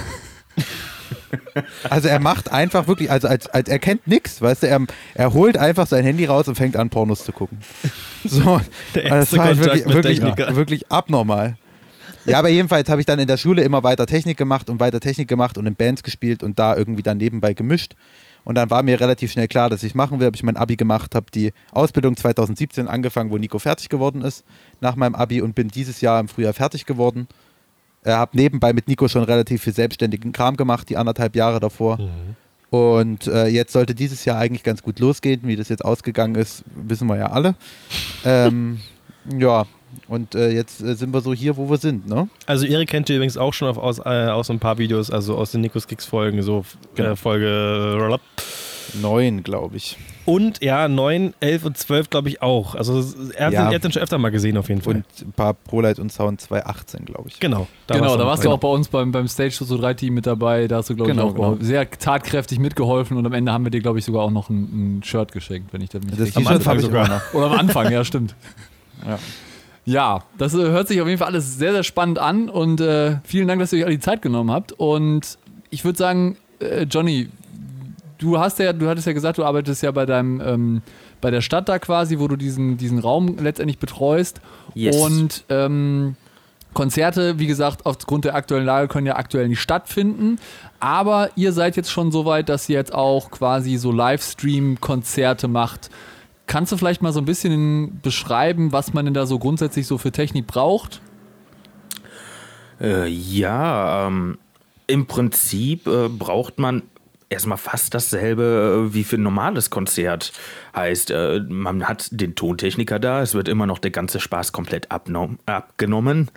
also 1.91 2.09
er 2.09 2.21
macht 2.21 2.51
einfach 2.51 2.89
wirklich, 2.89 3.11
also 3.11 3.29
als, 3.29 3.49
als 3.49 3.69
er 3.69 3.79
kennt 3.79 4.07
nichts, 4.07 4.41
weißt 4.41 4.63
du, 4.63 4.69
er, 4.69 4.81
er 5.15 5.35
holt 5.35 5.59
einfach 5.59 5.87
sein 5.87 6.05
Handy 6.05 6.25
raus 6.25 6.49
und 6.49 6.55
fängt 6.55 6.77
an, 6.77 6.89
Pornos 6.91 7.25
zu 7.25 7.33
gucken. 7.33 7.59
So, 8.29 8.61
Der 8.97 9.05
das 9.05 9.13
erste 9.13 9.37
war 9.37 9.45
halt 9.45 9.59
wirklich, 9.59 9.85
wirklich, 9.87 10.57
wirklich 10.57 10.91
abnormal. 10.91 11.57
Ja, 12.25 12.41
aber 12.41 12.49
jedenfalls 12.49 12.89
habe 12.89 13.01
ich 13.01 13.07
dann 13.07 13.21
in 13.21 13.29
der 13.29 13.37
Schule 13.37 13.63
immer 13.63 13.85
weiter 13.85 14.05
Technik 14.05 14.37
gemacht 14.37 14.69
und 14.69 14.81
weiter 14.81 14.99
Technik 14.99 15.29
gemacht 15.29 15.59
und 15.59 15.67
in 15.67 15.77
Bands 15.77 16.03
gespielt 16.03 16.43
und 16.43 16.59
da 16.59 16.77
irgendwie 16.77 17.05
dann 17.05 17.19
nebenbei 17.19 17.55
gemischt. 17.55 17.95
Und 18.47 18.55
dann 18.55 18.71
war 18.71 18.85
mir 18.85 19.01
relativ 19.01 19.33
schnell 19.33 19.49
klar, 19.49 19.69
dass 19.69 19.83
ich 19.83 19.97
machen 19.97 20.21
will. 20.21 20.27
Habe 20.27 20.37
ich 20.37 20.45
mein 20.45 20.57
Abi 20.57 20.77
gemacht, 20.77 21.17
habe 21.17 21.27
die 21.35 21.53
Ausbildung 21.73 22.17
2017 22.17 22.87
angefangen, 22.87 23.31
wo 23.31 23.39
Nico 23.39 23.59
fertig 23.59 23.89
geworden 23.89 24.23
ist 24.23 24.45
nach 24.81 24.95
meinem 24.95 25.17
Abi 25.17 25.43
und 25.43 25.57
bin 25.57 25.67
dieses 25.67 26.01
Jahr 26.01 26.21
im 26.21 26.29
Frühjahr 26.29 26.55
fertig 26.55 26.87
geworden. 26.87 27.27
Äh, 28.05 28.13
habe 28.13 28.37
nebenbei 28.37 28.73
mit 28.73 28.87
Nico 28.87 29.09
schon 29.09 29.25
relativ 29.25 29.65
viel 29.65 29.73
selbstständigen 29.73 30.31
Kram 30.31 30.57
gemacht, 30.57 30.89
die 30.89 30.97
anderthalb 30.97 31.35
Jahre 31.35 31.59
davor. 31.59 31.99
Und 32.71 33.27
äh, 33.27 33.49
jetzt 33.49 33.73
sollte 33.73 33.97
dieses 33.97 34.25
Jahr 34.25 34.39
eigentlich 34.39 34.63
ganz 34.63 34.81
gut 34.81 35.01
losgehen. 35.01 35.41
Wie 35.43 35.57
das 35.57 35.69
jetzt 35.69 35.85
ausgegangen 35.85 36.37
ist, 36.37 36.63
wissen 36.77 37.09
wir 37.09 37.17
ja 37.17 37.33
alle. 37.33 37.57
ähm, 38.25 38.79
ja, 39.39 39.67
und 40.09 40.35
äh, 40.35 40.51
jetzt 40.51 40.81
äh, 40.83 40.95
sind 40.95 41.13
wir 41.13 41.21
so 41.21 41.33
hier, 41.35 41.57
wo 41.57 41.69
wir 41.71 41.77
sind, 41.79 42.07
ne? 42.09 42.29
Also 42.47 42.67
Erik 42.67 42.89
kennt 42.89 43.09
ihr 43.11 43.17
übrigens 43.17 43.37
auch 43.37 43.53
schon 43.55 43.69
auf, 43.69 43.79
aus, 43.79 43.99
äh, 43.99 44.29
aus 44.29 44.51
ein 44.51 44.59
paar 44.59 44.79
Videos, 44.79 45.11
also 45.11 45.37
aus 45.37 45.53
den 45.53 45.61
Nikos 45.63 45.87
Kicks 45.87 46.05
Folgen, 46.07 46.43
so 46.43 46.65
Genau. 46.95 47.11
äh, 47.13 47.17
Folge 47.17 48.19
Neun, 49.03 49.43
glaube 49.43 49.77
ich. 49.77 49.97
und 50.27 50.63
ja, 50.63 50.89
9, 50.89 51.35
11 51.41 51.65
und 51.65 51.77
12 51.77 52.09
glaube 52.09 52.29
ich 52.29 52.41
auch. 52.41 52.75
Also 52.77 53.05
er 53.35 53.47
hat, 53.47 53.53
Ja. 53.53 53.69
den, 53.71 53.83
er 53.83 53.93
schon 53.93 54.01
öfter 54.03 54.17
mal 54.17 54.31
gesehen 54.31 54.57
auf 54.57 54.69
jeden 54.69 54.81
Fall. 54.81 54.95
Und 54.97 55.05
ein 55.23 55.33
paar 55.33 55.55
ProLight 55.55 55.99
und 55.99 56.11
Sound 56.13 56.41
218, 56.41 57.05
glaube 57.05 57.29
ich. 57.29 57.41
genau. 57.41 57.67
genau, 57.89 58.03
war's 58.05 58.17
da 58.19 58.27
warst 58.27 58.45
du 58.45 58.51
auch 58.51 58.59
bei 58.59 58.69
uns 58.69 58.89
beim, 58.89 59.11
beim 59.13 59.27
Stage 59.29 59.57
so 59.61 59.77
3 59.77 59.95
Team 59.95 60.15
mit 60.15 60.27
dabei. 60.27 60.69
Da 60.69 60.77
hast 60.77 60.89
du, 60.91 60.95
glaube 60.97 61.11
ich, 61.11 61.17
Genau, 61.17 61.29
auch 61.31 61.35
genau. 61.35 61.57
sehr 61.61 61.91
tatkräftig 61.91 62.59
mitgeholfen 62.61 63.17
und 63.17 63.27
am 63.27 63.33
Ende 63.33 63.53
haben 63.53 63.65
wir 63.65 63.71
dir, 63.71 63.81
glaube 63.81 63.99
ich, 63.99 64.05
sogar 64.05 64.23
auch 64.23 64.31
noch 64.31 64.49
ein, 64.51 64.99
ein 64.99 65.03
Shirt 65.03 65.33
geschenkt, 65.33 65.73
wenn 65.73 65.81
ich 65.81 65.91
das 65.91 66.03
nicht 66.03 66.19
Das 66.19 66.31
T-Shirt 66.31 66.47
Anfang 66.47 66.67
habe 66.71 66.79
ich 66.79 66.87
sogar. 66.87 67.07
immer 67.07 67.15
noch. 67.17 67.35
Oder 67.35 67.47
am 67.47 67.59
Anfang, 67.59 67.91
ja, 67.93 68.05
stimmt. 68.05 68.35
Ja. 69.05 69.19
Ja, 69.87 70.25
das 70.37 70.53
äh, 70.53 70.59
hört 70.59 70.89
sich 70.89 71.01
auf 71.01 71.07
jeden 71.07 71.19
Fall 71.19 71.29
alles 71.29 71.59
sehr, 71.59 71.73
sehr 71.73 71.85
spannend 71.85 72.19
an 72.19 72.49
und 72.49 72.81
äh, 72.81 73.19
vielen 73.25 73.49
Dank, 73.49 73.61
dass 73.61 73.73
ihr 73.73 73.79
euch 73.79 73.85
alle 73.85 73.95
die 73.95 74.01
Zeit 74.01 74.21
genommen 74.21 74.51
habt. 74.51 74.73
Und 74.73 75.39
ich 75.71 75.85
würde 75.85 75.97
sagen, 75.97 76.37
äh, 76.59 76.83
Johnny, 76.83 77.29
du 78.19 78.39
hast 78.39 78.59
ja, 78.59 78.73
du 78.73 78.89
hattest 78.89 79.07
ja 79.07 79.13
gesagt, 79.13 79.39
du 79.39 79.45
arbeitest 79.45 79.85
ja 79.85 79.93
bei 79.93 80.05
deinem, 80.05 80.43
ähm, 80.45 80.83
bei 81.21 81.31
der 81.31 81.41
Stadt 81.41 81.69
da 81.69 81.79
quasi, 81.79 82.19
wo 82.19 82.27
du 82.27 82.37
diesen, 82.37 82.77
diesen 82.77 82.99
Raum 82.99 83.37
letztendlich 83.39 83.79
betreust. 83.79 84.41
Yes. 84.75 84.97
Und 84.97 85.45
ähm, 85.51 86.17
Konzerte, 86.75 87.39
wie 87.39 87.47
gesagt, 87.47 87.87
aufgrund 87.87 88.25
der 88.25 88.35
aktuellen 88.35 88.67
Lage 88.67 88.89
können 88.89 89.07
ja 89.07 89.17
aktuell 89.17 89.49
nicht 89.49 89.61
stattfinden. 89.61 90.39
Aber 90.81 91.31
ihr 91.37 91.53
seid 91.53 91.77
jetzt 91.77 91.93
schon 91.93 92.11
so 92.11 92.25
weit, 92.25 92.49
dass 92.49 92.69
ihr 92.69 92.77
jetzt 92.77 92.93
auch 92.93 93.31
quasi 93.31 93.77
so 93.77 93.93
Livestream-Konzerte 93.93 95.47
macht. 95.47 95.91
Kannst 96.47 96.73
du 96.73 96.77
vielleicht 96.77 97.03
mal 97.03 97.13
so 97.13 97.21
ein 97.21 97.25
bisschen 97.25 98.01
beschreiben, 98.03 98.73
was 98.73 98.95
man 98.95 99.05
denn 99.05 99.15
da 99.15 99.27
so 99.27 99.39
grundsätzlich 99.39 99.87
so 99.87 99.99
für 99.99 100.13
Technik 100.13 100.47
braucht? 100.47 101.01
Äh, 102.81 103.09
ja, 103.09 104.07
ähm, 104.07 104.39
im 104.87 105.07
Prinzip 105.07 105.87
äh, 105.87 106.09
braucht 106.09 106.59
man 106.59 106.83
erstmal 107.29 107.59
fast 107.59 107.95
dasselbe 107.95 108.89
äh, 108.89 108.95
wie 108.95 109.05
für 109.05 109.17
ein 109.17 109.23
normales 109.23 109.71
Konzert. 109.71 110.33
Heißt, 110.75 111.11
äh, 111.11 111.41
man 111.49 111.89
hat 111.89 112.09
den 112.11 112.35
Tontechniker 112.35 112.99
da, 112.99 113.23
es 113.23 113.35
wird 113.35 113.49
immer 113.49 113.67
noch 113.67 113.79
der 113.79 113.91
ganze 113.91 114.21
Spaß 114.21 114.53
komplett 114.53 114.91
abgenommen. 114.91 116.31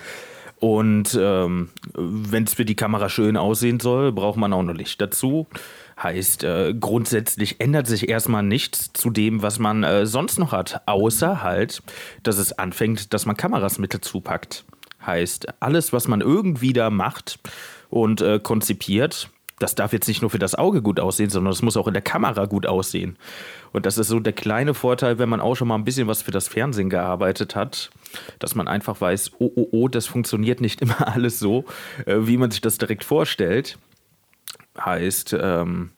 Und 0.60 1.18
ähm, 1.20 1.70
wenn 1.96 2.44
es 2.44 2.54
für 2.54 2.66
die 2.66 2.76
Kamera 2.76 3.08
schön 3.08 3.38
aussehen 3.38 3.80
soll, 3.80 4.12
braucht 4.12 4.38
man 4.38 4.52
auch 4.52 4.64
noch 4.64 4.74
Licht 4.74 5.00
dazu. 5.00 5.48
Heißt, 6.02 6.44
äh, 6.44 6.74
grundsätzlich 6.80 7.60
ändert 7.60 7.88
sich 7.88 8.08
erstmal 8.08 8.44
nichts 8.44 8.94
zu 8.94 9.10
dem, 9.10 9.42
was 9.42 9.60
man 9.60 9.84
äh, 9.84 10.06
sonst 10.06 10.40
noch 10.40 10.54
hat, 10.54 10.82
außer 10.86 11.44
halt, 11.44 11.84
dass 12.24 12.38
es 12.38 12.58
anfängt, 12.58 13.14
dass 13.14 13.26
man 13.26 13.36
Kameras 13.36 13.80
mit 13.80 13.94
dazu. 13.94 14.24
Heißt, 15.06 15.62
alles, 15.62 15.92
was 15.92 16.08
man 16.08 16.22
irgendwie 16.22 16.72
da 16.72 16.90
macht 16.90 17.40
und 17.90 18.22
äh, 18.22 18.40
konzipiert, 18.40 19.30
das 19.60 19.76
darf 19.76 19.92
jetzt 19.92 20.08
nicht 20.08 20.22
nur 20.22 20.30
für 20.30 20.40
das 20.40 20.56
Auge 20.56 20.82
gut 20.82 21.00
aussehen, 21.02 21.30
sondern 21.30 21.52
es 21.52 21.62
muss 21.62 21.76
auch 21.76 21.88
in 21.88 21.94
der 21.94 22.02
Kamera 22.02 22.46
gut 22.46 22.66
aussehen. 22.66 23.18
Und 23.74 23.86
das 23.86 23.98
ist 23.98 24.08
so 24.08 24.20
der 24.22 24.34
kleine 24.34 24.74
Vorteil, 24.74 25.20
wenn 25.20 25.30
man 25.30 25.42
auch 25.42 25.56
schon 25.56 25.68
mal 25.68 25.76
ein 25.76 25.84
bisschen 25.84 26.08
was 26.08 26.22
für 26.22 26.32
das 26.32 26.48
Fernsehen 26.48 26.90
gearbeitet 26.90 27.56
hat, 27.56 27.92
dass 28.40 28.56
man 28.56 28.70
einfach 28.70 29.02
weiß, 29.02 29.34
oh, 29.40 29.52
oh, 29.56 29.68
oh, 29.72 29.88
das 29.90 30.06
funktioniert 30.06 30.62
nicht 30.62 30.82
immer 30.82 31.14
alles 31.14 31.40
so, 31.40 31.66
äh, 32.06 32.16
wie 32.20 32.38
man 32.38 32.52
sich 32.52 32.62
das 32.62 32.78
direkt 32.78 33.04
vorstellt. 33.04 33.78
Heißt, 34.84 35.36
ähm, 35.40 35.92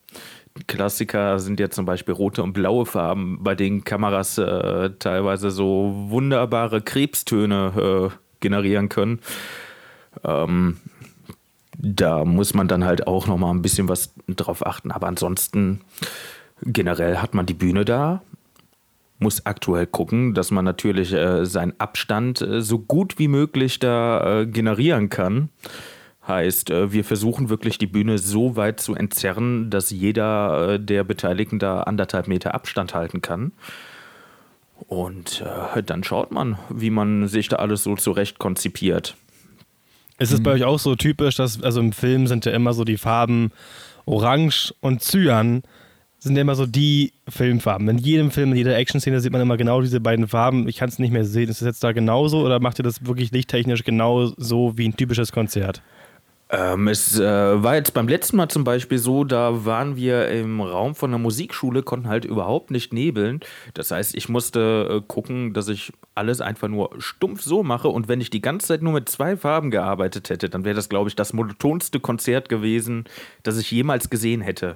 Klassiker 0.68 1.40
sind 1.40 1.60
ja 1.60 1.70
zum 1.70 1.86
Beispiel 1.86 2.14
rote 2.14 2.44
und 2.44 2.54
blaue 2.54 2.86
Farben, 2.86 3.40
bei 3.42 3.56
denen 3.56 3.84
Kameras 3.84 4.38
äh, 4.38 4.92
teilweise 5.00 5.50
so 5.50 5.94
wunderbare 6.10 6.82
Krebstöne 6.82 8.12
äh, 8.12 8.16
generieren 8.42 8.90
können. 8.90 9.20
Ähm, 10.24 10.78
da 11.78 12.26
muss 12.26 12.54
man 12.54 12.68
dann 12.68 12.84
halt 12.84 13.08
auch 13.08 13.28
noch 13.28 13.38
mal 13.38 13.52
ein 13.52 13.62
bisschen 13.62 13.88
was 13.88 14.14
drauf 14.28 14.66
achten. 14.66 14.92
Aber 14.92 15.08
ansonsten 15.08 15.82
generell 16.64 17.18
hat 17.18 17.34
man 17.34 17.46
die 17.46 17.54
Bühne 17.54 17.86
da, 17.86 18.22
muss 19.20 19.46
aktuell 19.46 19.88
gucken, 19.88 20.34
dass 20.34 20.52
man 20.52 20.66
natürlich 20.66 21.14
äh, 21.14 21.46
seinen 21.46 21.74
Abstand 21.80 22.42
äh, 22.42 22.62
so 22.62 22.80
gut 22.80 23.20
wie 23.20 23.28
möglich 23.28 23.80
da 23.80 24.42
äh, 24.42 24.46
generieren 24.48 25.10
kann. 25.10 25.50
Heißt, 26.32 26.70
äh, 26.70 26.94
wir 26.94 27.04
versuchen 27.04 27.50
wirklich 27.50 27.78
die 27.78 27.88
Bühne 27.88 28.18
so 28.18 28.56
weit 28.56 28.80
zu 28.80 28.96
entzerren, 28.96 29.70
dass 29.70 29.90
jeder 29.90 30.76
äh, 30.76 30.80
der 30.80 31.04
Beteiligten 31.04 31.60
da 31.60 31.82
anderthalb 31.82 32.30
Meter 32.30 32.56
Abstand 32.56 32.94
halten 32.94 33.22
kann. 33.22 33.52
Und 34.88 35.44
äh, 35.76 35.84
dann 35.84 36.06
schaut 36.06 36.32
man, 36.32 36.58
wie 36.70 36.90
man 36.90 37.28
sich 37.28 37.50
da 37.50 37.58
alles 37.58 37.84
so 37.84 37.98
zurecht 37.98 38.40
konzipiert. 38.40 39.18
Ist 40.20 40.32
es 40.32 40.42
bei 40.42 40.52
euch 40.52 40.64
auch 40.64 40.80
so 40.80 40.96
typisch, 40.96 41.36
dass, 41.36 41.62
also 41.62 41.82
im 41.82 41.92
Film 41.92 42.28
sind 42.28 42.46
ja 42.46 42.54
immer 42.54 42.74
so 42.74 42.86
die 42.86 42.98
Farben 42.98 43.52
Orange 44.06 44.74
und 44.80 45.02
Cyan 45.02 45.64
sind 46.20 46.36
ja 46.36 46.42
immer 46.42 46.56
so 46.56 46.66
die 46.66 47.12
Filmfarben. 47.28 47.90
In 47.90 47.98
jedem 47.98 48.32
Film, 48.32 48.52
in 48.52 48.58
jeder 48.58 48.78
Action-Szene 48.78 49.20
sieht 49.20 49.32
man 49.32 49.42
immer 49.42 49.58
genau 49.58 49.82
diese 49.82 50.00
beiden 50.00 50.28
Farben. 50.28 50.70
Ich 50.70 50.78
kann 50.78 50.90
es 50.90 51.00
nicht 51.00 51.12
mehr 51.12 51.26
sehen. 51.26 51.50
Ist 51.50 51.62
das 51.62 51.66
jetzt 51.66 51.84
da 51.84 51.92
genauso 51.92 52.46
oder 52.46 52.60
macht 52.60 52.80
ihr 52.80 52.84
das 52.84 53.06
wirklich 53.06 53.32
lichttechnisch 53.32 53.84
genau 53.84 54.28
so 54.38 54.78
wie 54.78 54.88
ein 54.88 54.96
typisches 54.96 55.32
Konzert? 55.32 55.82
Ähm, 56.54 56.90
es 56.90 57.18
äh, 57.18 57.24
war 57.64 57.76
jetzt 57.76 57.94
beim 57.94 58.10
letzten 58.10 58.36
Mal 58.36 58.50
zum 58.50 58.66
Beispiel 58.66 58.98
so, 58.98 59.24
da 59.24 59.64
waren 59.66 59.96
wir 59.96 60.28
im 60.28 60.60
Raum 60.60 60.96
von 60.96 61.10
der 61.10 61.20
Musikschule, 61.20 61.82
konnten 61.82 62.10
halt 62.10 62.26
überhaupt 62.26 62.72
nicht 62.72 62.92
nebeln. 62.92 63.40
Das 63.74 63.92
heißt, 63.92 64.14
ich 64.16 64.28
musste 64.28 65.00
äh, 65.00 65.02
gucken, 65.08 65.54
dass 65.54 65.70
ich 65.70 65.94
alles 66.14 66.42
einfach 66.42 66.68
nur 66.68 66.90
stumpf 66.98 67.42
so 67.42 67.64
mache. 67.64 67.88
Und 67.88 68.10
wenn 68.10 68.20
ich 68.20 68.30
die 68.30 68.42
ganze 68.42 68.68
Zeit 68.68 68.82
nur 68.82 68.92
mit 68.92 69.08
zwei 69.08 69.38
Farben 69.38 69.72
gearbeitet 69.72 70.30
hätte, 70.30 70.50
dann 70.50 70.66
wäre 70.66 70.76
das, 70.76 70.90
glaube 70.90 71.08
ich, 71.08 71.16
das 71.16 71.32
monotonste 71.32 72.02
Konzert 72.02 72.50
gewesen, 72.50 73.06
das 73.44 73.58
ich 73.58 73.72
jemals 73.72 74.10
gesehen 74.10 74.42
hätte. 74.42 74.76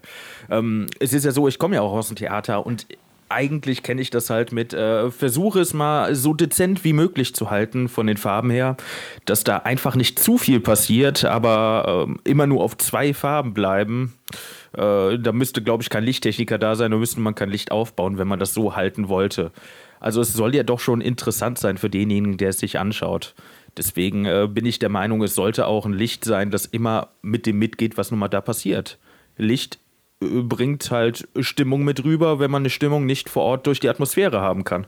Ähm, 0.50 0.88
es 1.00 1.12
ist 1.12 1.26
ja 1.26 1.32
so, 1.32 1.50
ich 1.50 1.60
komme 1.60 1.76
ja 1.76 1.82
auch 1.82 1.92
aus 1.92 2.08
dem 2.08 2.16
Theater 2.16 2.66
und 2.66 2.88
eigentlich 3.30 3.84
kenne 3.84 4.02
ich 4.02 4.10
das 4.10 4.30
halt 4.30 4.52
mit, 4.52 4.74
äh, 4.74 5.10
versuche 5.12 5.60
es 5.60 5.74
mal 5.74 6.14
so 6.16 6.34
dezent 6.34 6.84
wie 6.84 6.94
möglich 6.94 7.34
zu 7.36 7.50
halten 7.50 7.90
von 7.90 8.08
den 8.08 8.18
Farben 8.18 8.50
her, 8.50 8.78
dass 9.26 9.44
da 9.44 9.58
einfach 9.58 9.96
nicht 9.96 10.20
zu 10.20 10.38
viel 10.38 10.60
passiert, 10.60 11.26
aber 11.26 12.08
äh, 12.08 12.30
immer 12.30 12.48
nur 12.48 12.64
auf 12.64 12.78
zwei 12.78 13.14
Farben 13.14 13.54
bleiben. 13.54 14.14
Äh, 14.74 15.18
da 15.18 15.32
müsste, 15.32 15.62
glaube 15.62 15.84
ich, 15.84 15.90
kein 15.90 16.04
Lichttechniker 16.04 16.58
da 16.58 16.76
sein, 16.76 16.92
da 16.92 16.98
müsste 16.98 17.20
man 17.20 17.36
kein 17.36 17.50
Licht 17.50 17.72
aufbauen, 17.72 18.18
wenn 18.18 18.28
man 18.28 18.40
das 18.40 18.54
so 18.54 18.76
halten 18.76 19.10
wollte. 19.10 19.52
Also 20.00 20.22
es 20.22 20.34
soll 20.34 20.54
ja 20.54 20.64
doch 20.64 20.80
schon 20.80 21.02
interessant 21.02 21.58
sein 21.58 21.78
für 21.78 21.90
denjenigen, 21.90 22.38
der 22.38 22.50
es 22.50 22.60
sich 22.60 22.78
anschaut. 22.78 23.34
Deswegen 23.78 24.26
äh, 24.26 24.48
bin 24.50 24.66
ich 24.66 24.80
der 24.80 24.90
Meinung, 24.90 25.24
es 25.24 25.36
sollte 25.36 25.68
auch 25.68 25.86
ein 25.86 25.94
Licht 25.94 26.24
sein, 26.24 26.52
das 26.52 26.66
immer 26.66 27.10
mit 27.22 27.46
dem 27.46 27.58
mitgeht, 27.58 27.98
was 27.98 28.12
nun 28.12 28.20
mal 28.20 28.28
da 28.28 28.42
passiert. 28.42 29.00
Licht 29.38 29.80
bringt 30.20 30.90
halt 30.92 31.28
Stimmung 31.40 31.84
mit 31.84 32.04
rüber, 32.04 32.40
wenn 32.40 32.52
man 32.52 32.62
eine 32.62 32.70
Stimmung 32.70 33.06
nicht 33.06 33.30
vor 33.30 33.44
Ort 33.44 33.68
durch 33.68 33.80
die 33.80 33.90
Atmosphäre 33.90 34.42
haben 34.42 34.64
kann. 34.64 34.88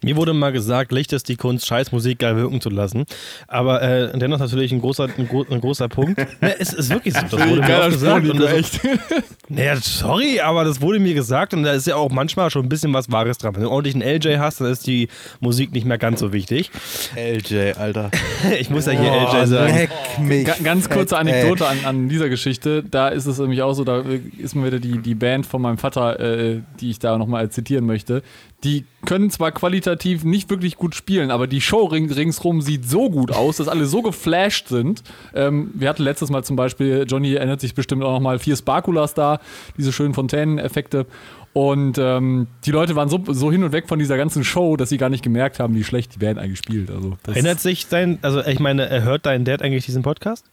Mir 0.00 0.14
wurde 0.14 0.32
mal 0.32 0.52
gesagt, 0.52 0.92
Licht 0.92 1.12
ist 1.12 1.28
die 1.28 1.34
Kunst, 1.34 1.66
Scheißmusik 1.66 2.20
geil 2.20 2.36
wirken 2.36 2.60
zu 2.60 2.70
lassen. 2.70 3.04
Aber 3.48 3.82
äh, 3.82 4.16
dennoch 4.16 4.38
natürlich 4.38 4.70
ein 4.70 4.80
großer, 4.80 5.08
ein, 5.18 5.26
gro 5.26 5.44
ein 5.50 5.60
großer 5.60 5.88
Punkt. 5.88 6.18
Ne, 6.40 6.54
es 6.60 6.72
ist 6.72 6.90
wirklich 6.90 7.14
so. 7.14 7.22
Das 7.22 7.48
wurde 7.48 7.62
mir 7.62 7.80
auch 7.80 7.88
gesagt. 7.88 8.28
Und 8.28 8.40
das, 8.40 8.52
echt. 8.52 8.80
Naja, 9.48 9.76
sorry, 9.76 10.40
aber 10.40 10.64
das 10.64 10.80
wurde 10.82 10.98
mir 10.98 11.14
gesagt 11.14 11.54
und 11.54 11.62
da 11.62 11.72
ist 11.72 11.86
ja 11.86 11.96
auch 11.96 12.10
manchmal 12.10 12.50
schon 12.50 12.66
ein 12.66 12.68
bisschen 12.68 12.92
was 12.92 13.10
Wahres 13.10 13.38
dran. 13.38 13.56
Wenn 13.56 13.62
du 13.62 13.70
ordentlich 13.70 13.94
einen 13.94 14.04
LJ 14.04 14.36
hast, 14.38 14.60
dann 14.60 14.70
ist 14.70 14.86
die 14.86 15.08
Musik 15.40 15.72
nicht 15.72 15.86
mehr 15.86 15.96
ganz 15.96 16.20
so 16.20 16.34
wichtig. 16.34 16.70
LJ, 17.16 17.72
Alter. 17.78 18.10
ich 18.60 18.68
muss 18.68 18.84
ja 18.86 18.92
hier 18.92 19.10
oh, 19.10 19.36
LJ 19.36 19.46
sagen. 19.46 19.74
Leck 19.74 19.90
mich. 20.20 20.44
Ga 20.44 20.54
ganz 20.62 20.90
kurze 20.90 21.16
Anekdote 21.16 21.66
an, 21.66 21.78
an, 21.84 22.08
dieser 22.10 22.28
Geschichte. 22.28 22.84
Da 22.88 23.08
ist 23.08 23.26
es 23.26 23.38
nämlich 23.38 23.62
auch 23.62 23.72
so, 23.72 23.84
da 23.84 24.04
ist 24.36 24.54
mir 24.54 24.66
wieder 24.66 24.80
die, 24.80 24.98
die 24.98 25.14
Band 25.14 25.46
von 25.46 25.62
meinem 25.62 25.78
Vater, 25.78 26.20
äh, 26.20 26.60
die 26.80 26.90
ich 26.90 26.98
da 26.98 27.16
nochmal 27.16 27.48
zitieren 27.48 27.86
möchte 27.86 28.22
die 28.64 28.84
können 29.06 29.30
zwar 29.30 29.52
qualitativ 29.52 30.24
nicht 30.24 30.50
wirklich 30.50 30.76
gut 30.76 30.94
spielen, 30.94 31.30
aber 31.30 31.46
die 31.46 31.60
Show 31.60 31.84
ring, 31.84 32.10
ringsrum 32.10 32.60
sieht 32.60 32.88
so 32.88 33.08
gut 33.08 33.30
aus, 33.30 33.58
dass 33.58 33.68
alle 33.68 33.86
so 33.86 34.02
geflasht 34.02 34.68
sind. 34.68 35.02
Ähm, 35.32 35.70
wir 35.74 35.88
hatten 35.88 36.02
letztes 36.02 36.28
Mal 36.30 36.42
zum 36.42 36.56
Beispiel, 36.56 37.04
Johnny 37.08 37.34
erinnert 37.34 37.60
sich 37.60 37.74
bestimmt 37.74 38.02
auch 38.02 38.12
nochmal, 38.12 38.40
vier 38.40 38.56
Sparkulas 38.56 39.14
da, 39.14 39.38
diese 39.76 39.92
schönen 39.92 40.12
Fontäneneffekte. 40.12 41.06
Und 41.52 41.98
ähm, 41.98 42.48
die 42.64 42.72
Leute 42.72 42.96
waren 42.96 43.08
so, 43.08 43.22
so 43.28 43.50
hin 43.50 43.62
und 43.62 43.72
weg 43.72 43.88
von 43.88 43.98
dieser 43.98 44.16
ganzen 44.16 44.44
Show, 44.44 44.76
dass 44.76 44.88
sie 44.88 44.98
gar 44.98 45.08
nicht 45.08 45.22
gemerkt 45.22 45.60
haben, 45.60 45.74
wie 45.74 45.84
schlecht 45.84 46.14
die 46.14 46.18
Band 46.18 46.38
eigentlich 46.38 46.58
spielt. 46.58 46.90
Also, 46.90 47.16
Erinnert 47.26 47.60
sich 47.60 47.86
dein, 47.88 48.18
also 48.22 48.44
ich 48.44 48.60
meine, 48.60 49.02
hört 49.02 49.24
dein 49.24 49.44
Dad 49.44 49.62
eigentlich 49.62 49.86
diesen 49.86 50.02
Podcast? 50.02 50.44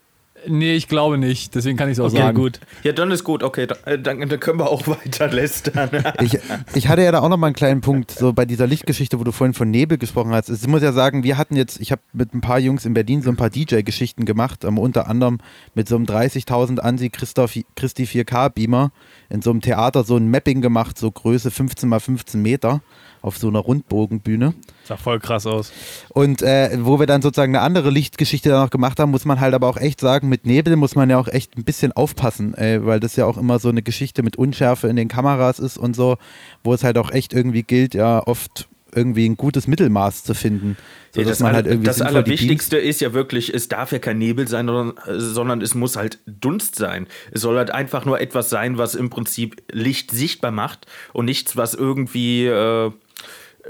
Nee, 0.48 0.76
ich 0.76 0.88
glaube 0.88 1.18
nicht. 1.18 1.56
Deswegen 1.56 1.78
kann 1.78 1.90
ich 1.90 1.94
es 1.94 2.00
auch 2.00 2.08
okay, 2.08 2.18
sagen. 2.18 2.38
gut. 2.38 2.60
Ja, 2.84 2.92
dann 2.92 3.12
ist 3.12 3.24
gut. 3.24 3.44
Okay, 3.44 3.68
dann, 3.68 4.04
dann 4.04 4.40
können 4.40 4.60
wir 4.60 4.70
auch 4.70 4.88
weiter 4.88 5.28
lästern. 5.28 5.90
ich, 6.22 6.38
ich 6.74 6.88
hatte 6.88 7.04
ja 7.04 7.12
da 7.12 7.20
auch 7.22 7.30
noch 7.30 7.38
mal 7.38 7.48
einen 7.48 7.56
kleinen 7.56 7.82
Punkt, 7.82 8.12
so 8.12 8.34
bei 8.34 8.46
dieser 8.46 8.68
Lichtgeschichte, 8.68 9.20
wo 9.20 9.24
du 9.24 9.32
vorhin 9.32 9.54
von 9.54 9.70
Nebel 9.70 9.98
gesprochen 9.98 10.32
hast. 10.32 10.50
Ich 10.50 10.68
muss 10.68 10.82
ja 10.82 10.92
sagen, 10.92 11.24
wir 11.24 11.38
hatten 11.38 11.56
jetzt, 11.56 11.80
ich 11.80 11.92
habe 11.92 12.02
mit 12.14 12.34
ein 12.34 12.42
paar 12.42 12.60
Jungs 12.60 12.86
in 12.86 12.94
Berlin 12.94 13.22
so 13.22 13.30
ein 13.30 13.38
paar 13.38 13.50
DJ-Geschichten 13.50 14.26
gemacht, 14.26 14.66
um, 14.66 14.78
unter 14.78 15.08
anderem 15.08 15.40
mit 15.74 15.88
so 15.88 15.96
einem 15.96 16.06
30.000 16.06 16.80
Ansi 16.80 17.10
Christi 17.10 18.04
4K-Beamer 18.04 18.92
in 19.30 19.42
so 19.42 19.52
einem 19.52 19.62
Theater 19.62 20.04
so 20.04 20.18
ein 20.18 20.30
Mapping 20.30 20.62
gemacht, 20.62 20.98
so 20.98 21.12
Größe 21.12 21.52
15 21.52 21.90
mal 21.90 22.00
15 22.00 22.42
Meter 22.42 22.82
auf 23.22 23.38
so 23.38 23.48
einer 23.48 23.60
Rundbogenbühne. 23.60 24.54
Sah 24.88 24.98
voll 24.98 25.20
krass 25.20 25.48
aus. 25.48 25.72
Und 26.10 26.42
äh, 26.44 26.78
wo 26.80 27.00
wir 27.00 27.08
dann 27.08 27.22
sozusagen 27.22 27.56
eine 27.56 27.66
andere 27.66 27.90
Lichtgeschichte 27.90 28.50
dann 28.50 28.62
noch 28.62 28.70
gemacht 28.70 29.00
haben, 29.00 29.12
muss 29.12 29.26
man 29.26 29.40
halt 29.40 29.54
aber 29.56 29.68
auch 29.68 29.78
echt 29.78 30.00
sagen, 30.00 30.30
mit 30.30 30.46
Nebel 30.46 30.76
muss 30.76 30.96
man 30.96 31.10
ja 31.10 31.18
auch 31.18 31.28
echt 31.28 31.58
ein 31.58 31.64
bisschen 31.64 31.92
aufpassen, 31.92 32.54
äh, 32.54 32.86
weil 32.86 33.00
das 33.00 33.16
ja 33.16 33.26
auch 33.26 33.38
immer 33.38 33.58
so 33.58 33.70
eine 33.70 33.82
Geschichte 33.82 34.22
mit 34.22 34.38
Unschärfe 34.38 34.88
in 34.88 34.96
den 34.96 35.08
Kameras 35.08 35.58
ist 35.58 35.78
und 35.78 35.96
so, 35.96 36.18
wo 36.64 36.74
es 36.74 36.84
halt 36.84 37.00
auch 37.00 37.10
echt 37.12 37.34
irgendwie 37.34 37.64
gilt, 37.64 37.96
ja 37.96 38.22
oft 38.26 38.68
irgendwie 38.96 39.28
ein 39.28 39.36
gutes 39.36 39.68
Mittelmaß 39.68 40.24
zu 40.24 40.34
finden. 40.34 40.78
So, 41.12 41.22
ja, 41.22 41.28
das, 41.28 41.40
man 41.40 41.54
halt 41.54 41.66
irgendwie 41.66 41.88
das 41.88 42.02
Allerwichtigste 42.02 42.78
ist 42.78 43.02
ja 43.02 43.14
wirklich, 43.14 43.54
es 43.54 43.68
darf 43.68 43.92
ja 43.92 44.00
kein 44.00 44.18
Nebel 44.18 44.48
sein, 44.48 44.68
sondern 45.06 45.62
es 45.62 45.76
muss 45.76 45.98
halt 45.98 46.20
Dunst 46.26 46.76
sein. 46.76 47.08
Es 47.32 47.42
soll 47.42 47.58
halt 47.58 47.72
einfach 47.72 48.06
nur 48.06 48.20
etwas 48.20 48.50
sein, 48.50 48.78
was 48.78 48.96
im 48.96 49.10
Prinzip 49.10 49.62
Licht 49.72 50.12
sichtbar 50.12 50.52
macht 50.52 50.88
und 51.14 51.26
nichts, 51.26 51.58
was 51.58 51.74
irgendwie 51.74 52.46
äh, 52.46 52.92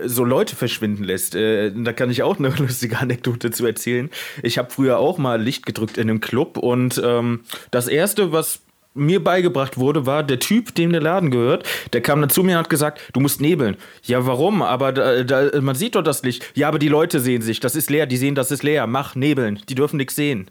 so 0.04 0.24
Leute 0.24 0.56
verschwinden 0.56 1.04
lässt. 1.04 1.36
Äh, 1.36 1.72
da 1.76 1.94
kann 1.94 2.10
ich 2.10 2.24
auch 2.24 2.38
eine 2.38 2.50
lustige 2.58 3.00
Anekdote 3.00 3.52
zu 3.52 3.66
erzählen. 3.66 4.10
Ich 4.44 4.58
habe 4.58 4.70
früher 4.72 5.00
auch 5.00 5.18
mal 5.18 5.42
Licht 5.42 5.66
gedrückt 5.66 5.98
in 5.98 6.10
einem 6.10 6.22
Club 6.22 6.58
und 6.58 7.02
ähm, 7.04 7.42
das 7.72 7.88
erste, 7.88 8.32
was 8.32 8.62
mir 8.96 9.24
beigebracht 9.24 9.78
wurde, 9.78 10.06
war 10.06 10.24
der 10.24 10.40
Typ, 10.40 10.74
dem 10.74 10.92
der 10.92 11.02
Laden 11.02 11.30
gehört, 11.30 11.68
der 11.94 12.02
kam 12.02 12.22
dann 12.22 12.30
zu 12.30 12.44
mir 12.44 12.54
und 12.54 12.60
hat 12.60 12.70
gesagt, 12.70 13.02
du 13.14 13.20
musst 13.20 13.42
nebeln. 13.42 13.76
Ja, 14.04 14.26
warum? 14.26 14.62
Aber 14.62 14.94
da, 14.94 15.24
da, 15.24 15.62
man 15.62 15.76
sieht 15.76 15.96
doch 15.96 16.02
das 16.02 16.24
Licht. 16.24 16.46
Ja, 16.56 16.70
aber 16.70 16.80
die 16.80 16.88
Leute 16.88 17.20
sehen 17.20 17.42
sich, 17.42 17.60
das 17.60 17.76
ist 17.76 17.90
leer, 17.90 18.06
die 18.06 18.18
sehen, 18.18 18.36
das 18.36 18.52
ist 18.52 18.64
leer. 18.64 18.88
Mach 18.88 19.16
nebeln, 19.16 19.60
die 19.68 19.76
dürfen 19.76 19.98
nichts 19.98 20.16
sehen. 20.16 20.50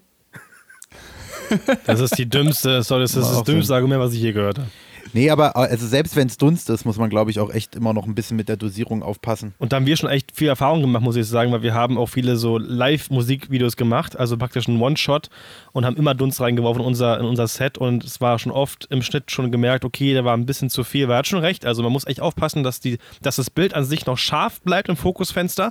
Das 1.86 2.00
ist 2.00 2.18
die 2.18 2.28
dümmste, 2.28 2.82
sorry, 2.82 3.02
das 3.02 3.16
ist 3.16 3.30
das 3.30 3.44
dümmste 3.44 3.74
Argument, 3.74 4.00
was 4.00 4.12
ich 4.12 4.20
je 4.20 4.32
gehört 4.32 4.58
habe. 4.58 4.68
Nee, 5.14 5.30
aber 5.30 5.56
also 5.56 5.87
selbst 5.87 6.16
wenn 6.16 6.26
es 6.26 6.37
Dunst 6.38 6.68
ist, 6.71 6.85
muss 6.85 6.99
man, 6.99 7.09
glaube 7.09 7.30
ich, 7.30 7.38
auch 7.38 7.50
echt 7.50 7.76
immer 7.76 7.92
noch 7.92 8.04
ein 8.04 8.16
bisschen 8.16 8.37
mit 8.37 8.49
der 8.49 8.56
Dosierung 8.56 9.04
aufpassen. 9.04 9.54
Und 9.59 9.73
da 9.73 9.76
haben 9.76 9.87
wir 9.87 9.97
schon 9.97 10.11
echt 10.11 10.33
viel 10.35 10.49
Erfahrung 10.49 10.80
gemacht, 10.80 11.04
muss 11.04 11.14
ich 11.14 11.26
sagen, 11.28 11.52
weil 11.52 11.62
wir 11.62 11.73
haben 11.73 11.97
auch 11.99 12.09
viele 12.09 12.37
so 12.37 12.59
Live-Musikvideos 12.59 13.76
gemacht, 13.76 14.18
also 14.18 14.37
praktisch 14.37 14.66
ein 14.66 14.80
One-Shot 14.80 15.30
und 15.73 15.87
haben 15.87 15.97
immer 15.97 16.14
Dunst 16.14 16.40
reingeworfen 16.40 16.83
in 16.83 16.88
unser, 16.88 17.21
in 17.21 17.26
unser 17.26 17.47
Set 17.47 17.78
und 17.78 18.02
es 18.02 18.21
war 18.21 18.40
schon 18.40 18.50
oft 18.50 18.88
im 18.90 19.02
Schnitt 19.02 19.30
schon 19.30 19.52
gemerkt, 19.52 19.85
okay, 19.85 20.14
da 20.14 20.25
war 20.25 20.37
ein 20.37 20.47
bisschen 20.47 20.68
zu 20.68 20.83
viel. 20.83 21.09
Er 21.09 21.18
hat 21.18 21.28
schon 21.28 21.38
recht, 21.38 21.64
also 21.64 21.85
man 21.85 21.92
muss 21.92 22.09
echt 22.09 22.21
aufpassen, 22.21 22.64
dass, 22.64 22.80
die, 22.80 22.99
dass 23.23 23.37
das 23.37 23.50
Bild 23.50 23.75
an 23.75 23.85
sich 23.85 24.06
noch 24.06 24.18
scharf 24.18 24.62
bleibt 24.62 24.88
im 24.88 24.97
Fokusfenster, 24.97 25.71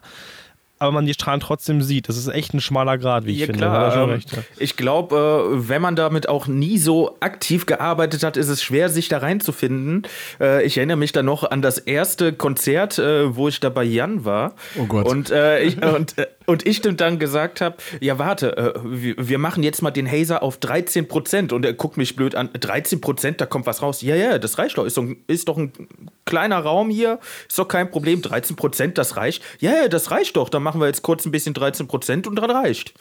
aber 0.84 0.92
man 0.92 1.06
die 1.06 1.14
Strahlen 1.14 1.40
trotzdem 1.40 1.82
sieht. 1.82 2.10
Das 2.10 2.18
ist 2.18 2.28
echt 2.28 2.54
ein 2.54 2.60
schmaler 2.60 2.98
Grad, 2.98 3.26
wie 3.26 3.32
ich 3.32 3.40
ja, 3.40 3.46
finde. 3.46 3.60
Klar, 3.60 3.96
ähm, 3.96 4.10
recht, 4.10 4.32
ja. 4.34 4.44
Ich 4.60 4.76
glaube, 4.76 5.54
äh, 5.56 5.70
wenn 5.70 5.82
man 5.82 5.96
damit 5.96 6.28
auch 6.28 6.48
nie 6.48 6.78
so 6.78 7.16
aktiv 7.22 7.66
gearbeitet 7.66 8.24
hat, 8.24 8.36
ist 8.36 8.50
es 8.50 8.62
schwer, 8.62 8.90
sich 8.90 9.08
da 9.08 9.20
reinzufinden. 9.20 10.06
Äh, 10.42 10.66
ich 10.66 10.78
erinnere 10.78 10.98
mich 10.98 11.14
da 11.14 11.24
noch 11.24 11.50
an 11.50 11.62
das 11.62 11.78
erste 11.78 12.34
Konzert, 12.34 13.00
äh, 13.00 13.34
wo 13.34 13.48
ich 13.48 13.62
da 13.62 13.70
bei 13.70 13.86
Jan 13.86 14.26
war. 14.26 14.56
Oh 14.78 14.86
Gott. 14.86 15.08
Und, 15.08 15.32
äh, 15.32 15.64
ich, 15.64 15.82
und, 15.96 16.18
äh, 16.18 16.28
und 16.46 16.66
ich 16.66 16.82
dann 16.82 17.20
gesagt 17.20 17.62
habe, 17.62 17.78
ja 18.00 18.20
warte, 18.20 18.58
äh, 18.58 18.74
wir, 18.84 19.16
wir, 19.18 19.38
machen 19.38 19.64
jetzt 19.64 19.82
mal 19.82 19.92
den 19.92 20.10
Hazer 20.10 20.44
auf 20.44 20.58
13 20.58 21.08
Prozent. 21.08 21.54
Und 21.54 21.66
er 21.66 21.74
guckt 21.74 21.98
mich 21.98 22.16
blöd 22.16 22.36
an, 22.36 22.50
13 22.54 23.02
Prozent, 23.02 23.42
da 23.42 23.46
kommt 23.46 23.66
was 23.66 23.82
raus. 23.82 24.02
Ja, 24.02 24.16
ja, 24.16 24.38
das 24.40 24.58
reicht 24.58 24.78
doch. 24.78 24.86
Ist, 24.86 24.98
doch. 24.98 25.06
ist 25.28 25.48
doch 25.48 25.58
ein 25.58 25.72
kleiner 26.26 26.60
Raum 26.60 26.90
hier, 26.90 27.20
ist 27.48 27.58
doch 27.58 27.68
kein 27.68 27.90
Problem. 27.90 28.22
13 28.22 28.56
Prozent, 28.56 28.98
das 28.98 29.18
reicht. 29.18 29.44
Ja, 29.60 29.72
ja, 29.72 29.88
das 29.88 30.12
reicht 30.12 30.36
doch. 30.36 30.50
Dann 30.50 30.64
machen 30.64 30.82
wir 30.82 30.88
jetzt 30.88 31.02
kurz 31.02 31.26
ein 31.26 31.32
bisschen 31.32 31.54
13 31.54 31.88
Prozent 31.88 32.28
und 32.28 32.36
dann 32.36 32.50
reicht. 32.50 32.94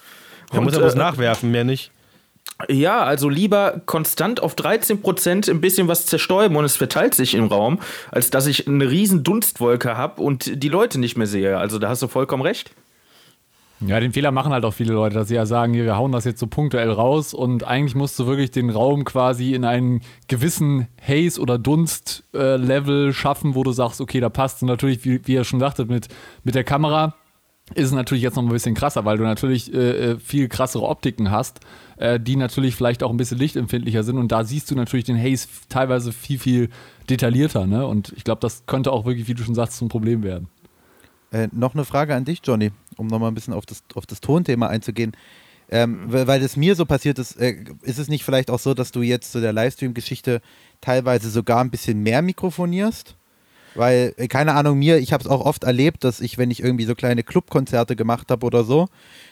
Da 0.52 0.60
muss 0.60 0.76
er 0.76 0.82
was 0.82 0.94
äh, 0.94 0.98
nachwerfen, 0.98 1.50
mehr 1.50 1.64
nicht. 1.64 1.90
Ja, 2.68 3.02
also 3.02 3.28
lieber 3.28 3.80
konstant 3.86 4.40
auf 4.40 4.54
13 4.54 5.02
Prozent 5.02 5.48
ein 5.48 5.60
bisschen 5.60 5.88
was 5.88 6.06
zerstäuben 6.06 6.56
und 6.56 6.64
es 6.64 6.76
verteilt 6.76 7.14
sich 7.14 7.34
im 7.34 7.46
Raum, 7.46 7.80
als 8.10 8.30
dass 8.30 8.46
ich 8.46 8.68
eine 8.68 8.88
riesen 8.88 9.24
Dunstwolke 9.24 9.96
habe 9.96 10.22
und 10.22 10.62
die 10.62 10.68
Leute 10.68 11.00
nicht 11.00 11.16
mehr 11.16 11.26
sehe. 11.26 11.58
Also 11.58 11.78
da 11.78 11.88
hast 11.88 12.02
du 12.02 12.08
vollkommen 12.08 12.42
recht. 12.42 12.70
Ja, 13.86 13.98
den 13.98 14.12
Fehler 14.12 14.30
machen 14.30 14.52
halt 14.52 14.64
auch 14.64 14.74
viele 14.74 14.92
Leute, 14.92 15.16
dass 15.16 15.28
sie 15.28 15.34
ja 15.34 15.44
sagen, 15.44 15.74
hier, 15.74 15.84
wir 15.84 15.96
hauen 15.96 16.12
das 16.12 16.24
jetzt 16.24 16.38
so 16.38 16.46
punktuell 16.46 16.90
raus 16.90 17.34
und 17.34 17.64
eigentlich 17.64 17.94
musst 17.94 18.18
du 18.18 18.26
wirklich 18.26 18.50
den 18.52 18.70
Raum 18.70 19.04
quasi 19.04 19.54
in 19.54 19.64
einen 19.64 20.02
gewissen 20.28 20.86
Haze- 21.00 21.40
oder 21.40 21.58
Dunst-Level 21.58 23.08
äh, 23.08 23.12
schaffen, 23.12 23.54
wo 23.54 23.64
du 23.64 23.72
sagst, 23.72 24.00
okay, 24.00 24.20
da 24.20 24.28
passt. 24.28 24.62
Und 24.62 24.68
natürlich, 24.68 25.04
wie, 25.04 25.26
wie 25.26 25.34
ihr 25.34 25.44
schon 25.44 25.58
sagtet, 25.58 25.88
mit, 25.88 26.08
mit 26.44 26.54
der 26.54 26.64
Kamera 26.64 27.14
ist 27.74 27.86
es 27.86 27.92
natürlich 27.92 28.22
jetzt 28.22 28.36
noch 28.36 28.42
ein 28.42 28.48
bisschen 28.48 28.74
krasser, 28.74 29.04
weil 29.04 29.18
du 29.18 29.24
natürlich 29.24 29.72
äh, 29.72 30.12
äh, 30.12 30.18
viel 30.18 30.48
krassere 30.48 30.84
Optiken 30.84 31.30
hast, 31.30 31.60
äh, 31.96 32.20
die 32.20 32.36
natürlich 32.36 32.76
vielleicht 32.76 33.02
auch 33.02 33.10
ein 33.10 33.16
bisschen 33.16 33.38
lichtempfindlicher 33.38 34.02
sind. 34.02 34.18
Und 34.18 34.30
da 34.30 34.44
siehst 34.44 34.70
du 34.70 34.74
natürlich 34.74 35.06
den 35.06 35.18
Haze 35.18 35.48
teilweise 35.68 36.12
viel, 36.12 36.38
viel 36.38 36.68
detaillierter. 37.08 37.66
Ne? 37.66 37.86
Und 37.86 38.12
ich 38.16 38.24
glaube, 38.24 38.40
das 38.40 38.64
könnte 38.66 38.92
auch 38.92 39.04
wirklich, 39.04 39.28
wie 39.28 39.34
du 39.34 39.42
schon 39.42 39.54
sagst, 39.54 39.78
zum 39.78 39.88
Problem 39.88 40.22
werden. 40.22 40.48
Äh, 41.30 41.48
noch 41.52 41.74
eine 41.74 41.84
Frage 41.84 42.14
an 42.14 42.24
dich, 42.24 42.40
Johnny, 42.44 42.72
um 42.96 43.06
nochmal 43.06 43.30
ein 43.30 43.34
bisschen 43.34 43.54
auf 43.54 43.66
das, 43.66 43.82
auf 43.94 44.06
das 44.06 44.20
Tonthema 44.20 44.68
einzugehen. 44.68 45.12
Ähm, 45.70 46.04
weil 46.06 46.42
es 46.42 46.56
mir 46.56 46.74
so 46.74 46.84
passiert 46.84 47.18
ist, 47.18 47.40
äh, 47.40 47.64
ist 47.82 47.98
es 47.98 48.08
nicht 48.08 48.24
vielleicht 48.24 48.50
auch 48.50 48.58
so, 48.58 48.74
dass 48.74 48.92
du 48.92 49.00
jetzt 49.00 49.32
zu 49.32 49.40
der 49.40 49.54
Livestream-Geschichte 49.54 50.42
teilweise 50.82 51.30
sogar 51.30 51.60
ein 51.60 51.70
bisschen 51.70 52.02
mehr 52.02 52.20
mikrofonierst? 52.20 53.16
Weil, 53.74 54.12
äh, 54.18 54.28
keine 54.28 54.54
Ahnung, 54.54 54.78
mir, 54.78 54.98
ich 54.98 55.12
habe 55.12 55.24
es 55.24 55.30
auch 55.30 55.44
oft 55.44 55.64
erlebt, 55.64 56.04
dass 56.04 56.20
ich, 56.20 56.36
wenn 56.36 56.50
ich 56.50 56.62
irgendwie 56.62 56.84
so 56.84 56.94
kleine 56.94 57.22
Clubkonzerte 57.22 57.96
gemacht 57.96 58.30
habe 58.30 58.44
oder 58.44 58.64
so, 58.64 58.88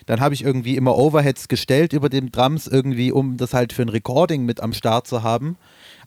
dann 0.06 0.20
habe 0.20 0.34
ich 0.34 0.42
irgendwie 0.42 0.76
immer 0.76 0.96
Overheads 0.96 1.48
gestellt 1.48 1.92
über 1.92 2.08
den 2.08 2.32
Drums, 2.32 2.66
irgendwie, 2.66 3.12
um 3.12 3.36
das 3.36 3.52
halt 3.52 3.72
für 3.72 3.82
ein 3.82 3.90
Recording 3.90 4.44
mit 4.44 4.60
am 4.60 4.72
Start 4.72 5.06
zu 5.06 5.22
haben. 5.22 5.56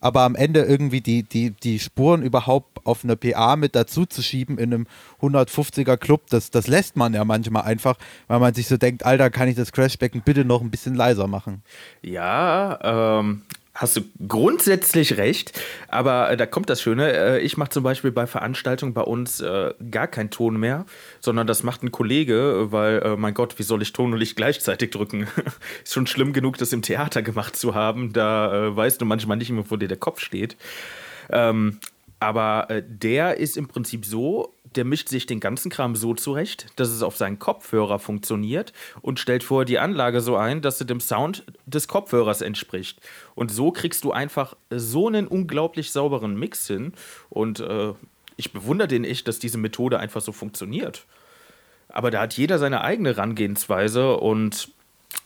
Aber 0.04 0.24
am 0.24 0.36
Ende 0.36 0.64
irgendwie 0.64 1.00
die, 1.00 1.24
die, 1.24 1.52
die 1.52 1.80
Spuren 1.80 2.24
überhaupt 2.24 2.86
auf 2.86 3.06
eine 3.06 3.16
PA 3.16 3.56
mit 3.56 3.74
dazu 3.74 4.06
zu 4.06 4.22
schieben 4.22 4.58
in 4.58 4.74
einem 4.74 4.88
150er 5.22 5.96
Club, 5.96 6.24
das, 6.30 6.52
das 6.52 6.68
lässt 6.68 6.98
man 6.98 7.14
ja 7.14 7.24
manchmal 7.24 7.64
einfach, 7.64 7.96
weil 8.28 8.40
man 8.40 8.54
sich 8.54 8.68
so 8.68 8.76
denkt, 8.76 9.06
Alter, 9.06 9.30
kann 9.30 9.48
ich 9.48 9.56
das 9.56 9.72
Crashbecken 9.72 10.22
bitte 10.22 10.44
noch 10.44 10.62
ein 10.62 10.72
bisschen 10.72 10.94
leiser 10.94 11.28
machen? 11.28 11.64
Ja, 12.02 13.20
ähm, 13.22 13.44
hast 13.75 13.98
du 13.98 14.01
grundsätzlich 14.27 15.18
recht, 15.18 15.60
aber 15.88 16.30
äh, 16.30 16.38
da 16.38 16.46
kommt 16.46 16.70
das 16.70 16.82
Schöne. 16.82 17.12
Äh, 17.12 17.39
ich 17.42 17.58
mache 17.58 17.70
zum 17.70 17.84
Beispiel 17.84 18.12
bei 18.12 18.27
Veranstaltungen 18.27 18.94
bei 18.94 19.01
uns 19.01 19.42
äh, 19.42 19.74
gar 19.89 20.08
keinen 20.08 20.30
Ton 20.30 20.58
mehr, 20.58 20.86
sondern 21.20 21.48
das 21.48 21.63
macht 21.63 21.84
ein 21.84 21.92
Kollege, 21.92 22.72
weil, 22.72 23.00
äh, 23.00 23.15
mein 23.18 23.34
Gott, 23.34 23.58
wie 23.58 23.63
soll 23.63 23.82
ich 23.82 23.94
Ton 23.94 24.13
und 24.13 24.20
Licht 24.20 24.36
gleichzeitig 24.36 24.92
drücken? 24.92 25.27
Ist 25.84 25.94
schon 25.94 26.08
schlimm 26.08 26.34
genug, 26.34 26.58
das 26.58 26.72
im 26.72 26.84
Theater 26.84 27.24
gemacht 27.24 27.56
zu 27.56 27.74
haben. 27.74 28.13
Da 28.13 28.68
äh, 28.68 28.75
weißt 28.75 29.01
du 29.01 29.06
manchmal 29.06 29.38
nicht 29.38 29.50
mehr, 29.50 29.65
wo 29.68 29.75
dir 29.75 29.88
der 29.88 29.98
Kopf 29.98 30.20
steht. 30.20 30.56
Ähm, 31.32 31.80
aber 32.20 32.70
äh, 32.70 32.84
der 32.86 33.38
ist 33.38 33.58
im 33.58 33.68
Prinzip 33.68 34.06
so, 34.06 34.53
der 34.75 34.86
mischt 34.86 35.10
sich 35.10 35.25
den 35.25 35.39
ganzen 35.39 35.70
Kram 35.70 35.96
so 35.96 36.13
zurecht, 36.13 36.68
dass 36.75 36.89
es 36.89 37.03
auf 37.03 37.15
seinen 37.15 37.39
Kopfhörer 37.39 38.00
funktioniert 38.00 38.74
und 39.01 39.20
stellt 39.20 39.44
vorher 39.44 39.65
die 39.65 39.80
Anlage 39.80 40.22
so 40.22 40.36
ein, 40.36 40.62
dass 40.62 40.77
sie 40.77 40.86
dem 40.86 41.00
Sound 41.00 41.44
des 41.65 41.88
Kopfhörers 41.88 42.42
entspricht. 42.42 43.00
Und 43.36 43.51
so 43.51 43.72
kriegst 43.72 44.03
du 44.03 44.12
einfach 44.12 44.56
so 44.70 45.08
einen 45.08 45.27
unglaublich 45.27 45.92
sauberen 45.92 46.36
Mix 46.38 46.68
hin. 46.68 46.94
Und 47.30 47.60
äh, 47.60 47.94
ich 48.36 48.51
bewundere 48.53 48.88
den 48.88 49.03
echt, 49.03 49.27
dass 49.27 49.39
diese 49.39 49.58
Methode 49.58 50.00
einfach 50.00 50.22
so 50.22 50.32
funktioniert. 50.32 51.06
Aber 51.89 52.10
da 52.10 52.22
hat 52.22 52.34
jeder 52.34 52.58
seine 52.58 52.82
eigene 52.82 53.10
Herangehensweise 53.10 54.18
und 54.18 54.70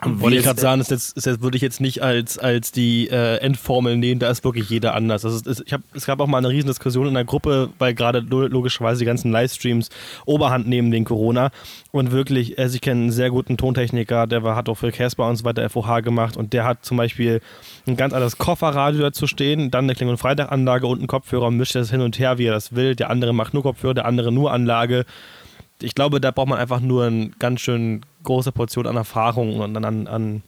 wollte 0.03 0.37
ich 0.37 0.43
gerade 0.43 0.61
sagen, 0.61 0.79
das, 0.79 0.89
jetzt, 0.89 1.25
jetzt 1.25 1.41
würde 1.41 1.57
ich 1.57 1.63
jetzt 1.63 1.81
nicht 1.81 2.03
als, 2.03 2.37
als 2.37 2.71
die 2.71 3.09
äh, 3.09 3.37
Endformel 3.37 3.97
nehmen, 3.97 4.19
da 4.19 4.29
ist 4.29 4.43
wirklich 4.43 4.69
jeder 4.69 4.93
anders. 4.93 5.23
Das 5.23 5.33
ist, 5.33 5.63
ich 5.65 5.73
hab, 5.73 5.81
es 5.93 6.05
gab 6.05 6.19
auch 6.19 6.27
mal 6.27 6.37
eine 6.37 6.49
riesen 6.49 6.67
Diskussion 6.67 7.07
in 7.07 7.13
der 7.15 7.25
Gruppe, 7.25 7.69
weil 7.79 7.93
gerade 7.93 8.19
logischerweise 8.19 8.99
die 8.99 9.05
ganzen 9.05 9.31
Livestreams 9.31 9.89
Oberhand 10.25 10.67
nehmen 10.67 10.91
wegen 10.91 11.05
Corona. 11.05 11.49
Und 11.91 12.11
wirklich, 12.11 12.59
also 12.59 12.75
ich 12.75 12.81
kenne 12.81 13.01
einen 13.01 13.11
sehr 13.11 13.31
guten 13.31 13.57
Tontechniker, 13.57 14.27
der 14.27 14.43
war, 14.43 14.55
hat 14.55 14.69
auch 14.69 14.75
für 14.75 14.91
Casper 14.91 15.27
und 15.27 15.35
so 15.37 15.45
weiter 15.45 15.67
FOH 15.67 16.01
gemacht 16.01 16.37
und 16.37 16.53
der 16.53 16.63
hat 16.63 16.85
zum 16.85 16.97
Beispiel 16.97 17.41
ein 17.87 17.97
ganz 17.97 18.13
anderes 18.13 18.37
Kofferradio 18.37 19.01
dazu 19.01 19.25
stehen, 19.25 19.71
dann 19.71 19.85
eine 19.85 19.95
Kling- 19.95 20.09
und 20.09 20.17
Freitaganlage 20.17 20.85
und 20.85 20.99
einen 20.99 21.07
Kopfhörer 21.07 21.47
und 21.47 21.57
mischt 21.57 21.75
das 21.75 21.89
hin 21.89 22.01
und 22.01 22.19
her, 22.19 22.37
wie 22.37 22.45
er 22.45 22.53
das 22.53 22.75
will. 22.75 22.95
Der 22.95 23.09
andere 23.09 23.33
macht 23.33 23.53
nur 23.53 23.63
Kopfhörer, 23.63 23.95
der 23.95 24.05
andere 24.05 24.31
nur 24.31 24.51
Anlage 24.51 25.05
ich 25.81 25.95
glaube, 25.95 26.19
da 26.19 26.31
braucht 26.31 26.47
man 26.47 26.59
einfach 26.59 26.79
nur 26.79 27.05
eine 27.05 27.29
ganz 27.39 27.61
schön 27.61 28.01
große 28.27 28.51
Portion 28.51 28.85
an 28.85 28.95
Erfahrung 28.95 29.59
und 29.59 29.75
an, 29.83 30.07
an 30.07 30.43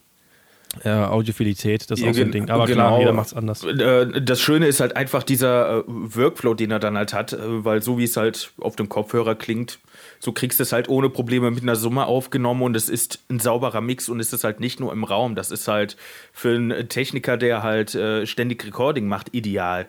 äh, 0.84 0.90
Audiophilität, 0.90 1.90
das 1.90 2.00
ist 2.00 2.08
auch 2.08 2.14
so 2.14 2.22
ein 2.22 2.32
Ding. 2.32 2.50
Aber 2.50 2.68
genau. 2.68 2.88
klar, 2.88 3.00
jeder 3.00 3.14
macht 3.14 3.28
es 3.28 3.34
anders. 3.34 3.64
Äh, 3.64 4.22
das 4.22 4.40
Schöne 4.40 4.68
ist 4.68 4.80
halt 4.80 4.96
einfach 4.96 5.24
dieser 5.24 5.80
äh, 5.80 5.84
Workflow, 5.88 6.54
den 6.54 6.70
er 6.70 6.80
dann 6.80 6.96
halt 6.96 7.14
hat, 7.14 7.34
äh, 7.34 7.66
weil 7.66 7.82
so 7.82 7.98
wie 7.98 8.04
es 8.04 8.16
halt 8.18 8.52
auf 8.60 8.76
dem 8.76 8.88
Kopfhörer 8.88 9.34
klingt, 9.34 9.80
so 10.20 10.32
kriegst 10.32 10.60
du 10.60 10.64
es 10.64 10.72
halt 10.72 10.88
ohne 10.88 11.10
Probleme 11.10 11.50
mit 11.50 11.64
einer 11.64 11.76
Summe 11.76 12.06
aufgenommen 12.06 12.62
und 12.62 12.76
es 12.76 12.88
ist 12.88 13.24
ein 13.30 13.40
sauberer 13.40 13.82
Mix 13.82 14.10
und 14.10 14.20
es 14.20 14.32
ist 14.32 14.44
halt 14.44 14.60
nicht 14.60 14.80
nur 14.80 14.94
im 14.94 15.04
Raum. 15.04 15.34
Das 15.34 15.50
ist 15.50 15.68
halt 15.68 15.98
für 16.34 16.54
einen 16.54 16.88
Techniker, 16.88 17.38
der 17.38 17.64
halt 17.64 17.98
ständig 18.28 18.64
Recording 18.66 19.08
macht, 19.08 19.34
ideal. 19.34 19.88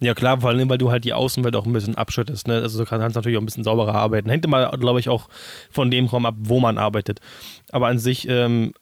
Ja 0.00 0.14
klar, 0.14 0.40
vor 0.40 0.50
allem, 0.50 0.68
weil 0.68 0.78
du 0.78 0.90
halt 0.90 1.04
die 1.04 1.12
Außenwelt 1.12 1.56
auch 1.56 1.66
ein 1.66 1.72
bisschen 1.72 1.96
abschüttest. 1.96 2.48
Ne? 2.48 2.54
Also 2.54 2.78
du 2.78 2.84
kannst 2.84 3.14
natürlich 3.14 3.38
auch 3.38 3.42
ein 3.42 3.46
bisschen 3.46 3.64
sauberer 3.64 3.94
arbeiten. 3.94 4.28
Hängt 4.28 4.44
immer, 4.44 4.70
glaube 4.72 5.00
ich, 5.00 5.08
auch 5.08 5.28
von 5.70 5.90
dem 5.90 6.06
Raum 6.06 6.26
ab, 6.26 6.34
wo 6.38 6.60
man 6.60 6.78
arbeitet. 6.78 7.20
Aber 7.70 7.86
an 7.86 7.98
sich 7.98 8.28
ähm, 8.28 8.74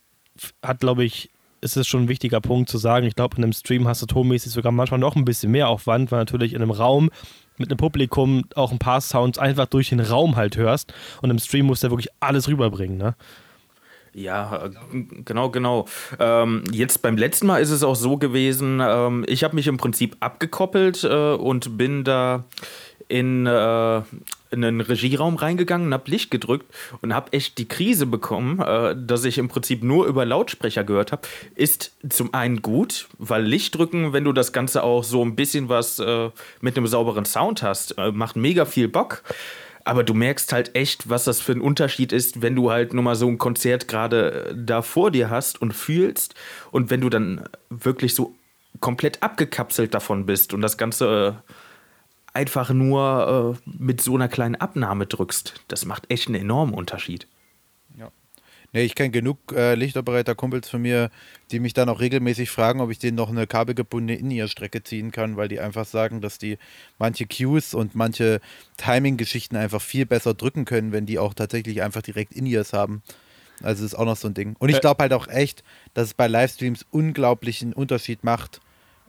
hat, 0.61 0.79
glaube 0.79 1.03
ich, 1.03 1.29
ist 1.61 1.77
es 1.77 1.87
schon 1.87 2.03
ein 2.03 2.09
wichtiger 2.09 2.41
Punkt 2.41 2.69
zu 2.69 2.77
sagen. 2.77 3.07
Ich 3.07 3.15
glaube, 3.15 3.37
in 3.37 3.43
einem 3.43 3.53
Stream 3.53 3.87
hast 3.87 4.01
du 4.01 4.05
tonmäßig 4.05 4.51
sogar 4.51 4.71
manchmal 4.71 4.99
noch 4.99 5.15
ein 5.15 5.25
bisschen 5.25 5.51
mehr 5.51 5.69
Aufwand, 5.69 6.11
weil 6.11 6.19
natürlich 6.19 6.53
in 6.53 6.61
einem 6.61 6.71
Raum 6.71 7.09
mit 7.57 7.69
einem 7.69 7.77
Publikum 7.77 8.43
auch 8.55 8.71
ein 8.71 8.79
paar 8.79 8.99
Sounds 8.99 9.37
einfach 9.37 9.67
durch 9.67 9.89
den 9.89 9.99
Raum 9.99 10.35
halt 10.35 10.57
hörst. 10.57 10.93
Und 11.21 11.29
im 11.29 11.39
Stream 11.39 11.67
musst 11.67 11.83
du 11.83 11.87
ja 11.87 11.91
wirklich 11.91 12.09
alles 12.19 12.47
rüberbringen. 12.47 12.97
Ne? 12.97 13.15
Ja, 14.13 14.69
genau, 15.25 15.49
genau. 15.49 15.87
Ähm, 16.19 16.63
jetzt 16.71 17.01
beim 17.01 17.17
letzten 17.17 17.47
Mal 17.47 17.61
ist 17.61 17.71
es 17.71 17.83
auch 17.83 17.95
so 17.95 18.17
gewesen, 18.17 18.79
ähm, 18.81 19.25
ich 19.27 19.43
habe 19.43 19.55
mich 19.55 19.67
im 19.67 19.77
Prinzip 19.77 20.15
abgekoppelt 20.19 21.03
äh, 21.03 21.33
und 21.33 21.77
bin 21.77 22.03
da 22.03 22.43
in, 23.07 23.45
äh, 23.45 23.97
in 24.51 24.63
einen 24.63 24.81
Regieraum 24.81 25.35
reingegangen 25.35 25.93
habe 25.93 26.09
Licht 26.09 26.31
gedrückt 26.31 26.65
und 27.01 27.13
habe 27.13 27.33
echt 27.33 27.57
die 27.57 27.67
Krise 27.67 28.05
bekommen, 28.05 28.59
äh, 28.59 28.95
dass 28.95 29.25
ich 29.25 29.37
im 29.37 29.49
Prinzip 29.49 29.83
nur 29.83 30.05
über 30.05 30.25
Lautsprecher 30.25 30.83
gehört 30.83 31.11
habe. 31.11 31.27
Ist 31.55 31.93
zum 32.07 32.33
einen 32.33 32.61
gut, 32.61 33.07
weil 33.17 33.43
Licht 33.43 33.77
drücken, 33.77 34.13
wenn 34.13 34.23
du 34.23 34.31
das 34.31 34.53
Ganze 34.53 34.83
auch 34.83 35.03
so 35.03 35.23
ein 35.23 35.35
bisschen 35.35 35.69
was 35.69 35.99
äh, 35.99 36.29
mit 36.61 36.77
einem 36.77 36.87
sauberen 36.87 37.25
Sound 37.25 37.63
hast, 37.63 37.97
äh, 37.97 38.11
macht 38.11 38.35
mega 38.35 38.65
viel 38.65 38.87
Bock. 38.87 39.23
Aber 39.85 40.03
du 40.03 40.13
merkst 40.13 40.53
halt 40.53 40.75
echt, 40.75 41.09
was 41.09 41.25
das 41.25 41.41
für 41.41 41.51
ein 41.51 41.61
Unterschied 41.61 42.13
ist, 42.13 42.41
wenn 42.41 42.55
du 42.55 42.71
halt 42.71 42.93
nur 42.93 43.03
mal 43.03 43.15
so 43.15 43.27
ein 43.27 43.37
Konzert 43.37 43.87
gerade 43.87 44.49
äh, 44.49 44.55
da 44.55 44.81
vor 44.81 45.11
dir 45.11 45.29
hast 45.29 45.61
und 45.61 45.73
fühlst 45.73 46.35
und 46.71 46.89
wenn 46.89 47.01
du 47.01 47.09
dann 47.09 47.43
wirklich 47.69 48.15
so 48.15 48.35
komplett 48.79 49.21
abgekapselt 49.21 49.93
davon 49.93 50.25
bist 50.25 50.53
und 50.53 50.61
das 50.61 50.77
Ganze 50.77 51.41
äh, 51.47 51.53
einfach 52.33 52.69
nur 52.71 53.55
äh, 53.65 53.69
mit 53.69 54.01
so 54.01 54.15
einer 54.15 54.27
kleinen 54.27 54.55
Abnahme 54.55 55.05
drückst. 55.05 55.61
Das 55.67 55.85
macht 55.85 56.09
echt 56.09 56.27
einen 56.27 56.35
enormen 56.41 56.73
Unterschied. 56.73 57.27
Nee, 58.73 58.81
ich 58.81 58.95
kenne 58.95 59.11
genug 59.11 59.37
äh, 59.55 59.75
Lichtoperator-Kumpels 59.75 60.67
von 60.67 60.81
mir, 60.81 61.11
die 61.51 61.59
mich 61.59 61.75
dann 61.75 61.89
auch 61.89 61.99
regelmäßig 61.99 62.49
fragen, 62.49 62.81
ob 62.81 62.89
ich 62.89 62.97
denen 62.97 63.15
noch 63.15 63.29
eine 63.29 63.45
kabelgebundene 63.45 64.17
In-Ear-Strecke 64.17 64.81
ziehen 64.81 65.11
kann, 65.11 65.37
weil 65.37 65.47
die 65.47 65.59
einfach 65.59 65.85
sagen, 65.85 66.21
dass 66.21 66.39
die 66.39 66.57
manche 66.97 67.27
Cues 67.27 67.75
und 67.75 67.93
manche 67.93 68.41
Timing-Geschichten 68.77 69.55
einfach 69.57 69.81
viel 69.81 70.07
besser 70.07 70.33
drücken 70.33 70.65
können, 70.65 70.91
wenn 70.91 71.05
die 71.05 71.19
auch 71.19 71.35
tatsächlich 71.35 71.83
einfach 71.83 72.01
direkt 72.01 72.33
In-Ears 72.33 72.73
haben. 72.73 73.03
Also 73.61 73.85
ist 73.85 73.93
auch 73.93 74.05
noch 74.05 74.17
so 74.17 74.27
ein 74.27 74.33
Ding. 74.33 74.55
Und 74.57 74.69
ich 74.69 74.81
glaube 74.81 75.03
halt 75.03 75.13
auch 75.13 75.27
echt, 75.27 75.63
dass 75.93 76.07
es 76.07 76.13
bei 76.15 76.27
Livestreams 76.27 76.83
unglaublichen 76.89 77.73
Unterschied 77.73 78.23
macht, 78.23 78.59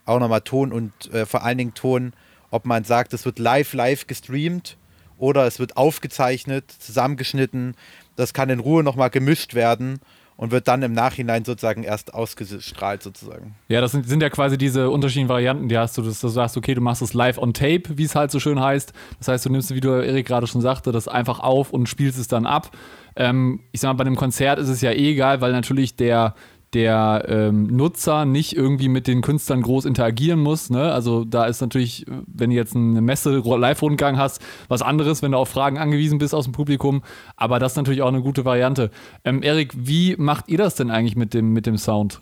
auch 0.04 0.20
nochmal 0.20 0.42
Ton 0.42 0.74
und 0.74 0.92
äh, 1.14 1.24
vor 1.24 1.42
allen 1.42 1.56
Dingen 1.56 1.72
Ton, 1.72 2.12
ob 2.50 2.66
man 2.66 2.84
sagt, 2.84 3.14
es 3.14 3.24
wird 3.24 3.38
live, 3.38 3.72
live 3.72 4.06
gestreamt 4.06 4.76
oder 5.24 5.46
es 5.46 5.58
wird 5.58 5.78
aufgezeichnet, 5.78 6.70
zusammengeschnitten, 6.70 7.76
das 8.14 8.34
kann 8.34 8.50
in 8.50 8.60
Ruhe 8.60 8.84
nochmal 8.84 9.08
gemischt 9.08 9.54
werden 9.54 10.00
und 10.36 10.50
wird 10.50 10.68
dann 10.68 10.82
im 10.82 10.92
Nachhinein 10.92 11.46
sozusagen 11.46 11.82
erst 11.82 12.12
ausgestrahlt 12.12 13.02
sozusagen. 13.02 13.54
Ja, 13.68 13.80
das 13.80 13.92
sind, 13.92 14.06
sind 14.06 14.22
ja 14.22 14.28
quasi 14.28 14.58
diese 14.58 14.90
unterschiedlichen 14.90 15.30
Varianten, 15.30 15.68
die 15.68 15.78
hast 15.78 15.96
du, 15.96 16.02
dass 16.02 16.20
du 16.20 16.28
sagst, 16.28 16.58
okay, 16.58 16.74
du 16.74 16.82
machst 16.82 17.00
es 17.00 17.14
live 17.14 17.38
on 17.38 17.54
tape, 17.54 17.96
wie 17.96 18.04
es 18.04 18.14
halt 18.14 18.30
so 18.30 18.38
schön 18.38 18.60
heißt. 18.60 18.92
Das 19.18 19.28
heißt, 19.28 19.46
du 19.46 19.50
nimmst, 19.50 19.74
wie 19.74 19.80
du 19.80 19.88
Erik 19.88 20.26
gerade 20.26 20.46
schon 20.46 20.60
sagte, 20.60 20.92
das 20.92 21.08
einfach 21.08 21.40
auf 21.40 21.72
und 21.72 21.88
spielst 21.88 22.18
es 22.18 22.28
dann 22.28 22.44
ab. 22.44 22.70
Ähm, 23.16 23.60
ich 23.72 23.80
sag 23.80 23.88
mal, 23.88 23.94
bei 23.94 24.04
einem 24.04 24.16
Konzert 24.16 24.58
ist 24.58 24.68
es 24.68 24.82
ja 24.82 24.90
eh 24.90 25.12
egal, 25.12 25.40
weil 25.40 25.52
natürlich 25.52 25.96
der 25.96 26.34
der 26.74 27.24
ähm, 27.28 27.68
Nutzer 27.68 28.24
nicht 28.24 28.56
irgendwie 28.56 28.88
mit 28.88 29.06
den 29.06 29.22
Künstlern 29.22 29.62
groß 29.62 29.84
interagieren 29.84 30.40
muss. 30.40 30.70
Ne? 30.70 30.92
Also 30.92 31.24
da 31.24 31.46
ist 31.46 31.60
natürlich, 31.60 32.04
wenn 32.26 32.50
du 32.50 32.56
jetzt 32.56 32.74
eine 32.74 33.00
Messe 33.00 33.38
Live-Rundgang 33.38 34.18
hast, 34.18 34.42
was 34.68 34.82
anderes, 34.82 35.22
wenn 35.22 35.32
du 35.32 35.38
auf 35.38 35.48
Fragen 35.48 35.78
angewiesen 35.78 36.18
bist 36.18 36.34
aus 36.34 36.44
dem 36.44 36.52
Publikum. 36.52 37.02
Aber 37.36 37.58
das 37.58 37.72
ist 37.72 37.76
natürlich 37.76 38.02
auch 38.02 38.08
eine 38.08 38.22
gute 38.22 38.44
Variante. 38.44 38.90
Ähm, 39.24 39.42
Erik, 39.42 39.72
wie 39.76 40.16
macht 40.16 40.48
ihr 40.48 40.58
das 40.58 40.74
denn 40.74 40.90
eigentlich 40.90 41.16
mit 41.16 41.32
dem, 41.32 41.52
mit 41.52 41.66
dem 41.66 41.78
Sound? 41.78 42.20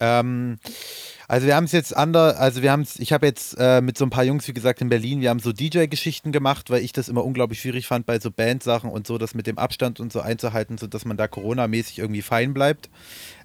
Ähm, 0.00 0.58
Also 1.26 1.46
wir 1.46 1.56
haben 1.56 1.64
es 1.64 1.72
jetzt 1.72 1.96
anders, 1.96 2.36
also 2.36 2.62
wir 2.62 2.70
haben 2.70 2.82
es, 2.82 2.98
ich 2.98 3.12
habe 3.12 3.26
jetzt 3.26 3.56
äh, 3.58 3.80
mit 3.80 3.96
so 3.96 4.04
ein 4.04 4.10
paar 4.10 4.24
Jungs, 4.24 4.46
wie 4.46 4.52
gesagt, 4.52 4.80
in 4.80 4.88
Berlin, 4.88 5.20
wir 5.20 5.30
haben 5.30 5.38
so 5.38 5.52
DJ-Geschichten 5.52 6.32
gemacht, 6.32 6.70
weil 6.70 6.82
ich 6.82 6.92
das 6.92 7.08
immer 7.08 7.24
unglaublich 7.24 7.60
schwierig 7.60 7.86
fand 7.86 8.06
bei 8.06 8.20
so 8.20 8.30
Bandsachen 8.30 8.90
und 8.90 9.06
so, 9.06 9.16
das 9.16 9.34
mit 9.34 9.46
dem 9.46 9.58
Abstand 9.58 10.00
und 10.00 10.12
so 10.12 10.20
einzuhalten, 10.20 10.76
sodass 10.76 11.04
man 11.04 11.16
da 11.16 11.26
Corona-mäßig 11.26 11.98
irgendwie 11.98 12.22
fein 12.22 12.52
bleibt. 12.52 12.90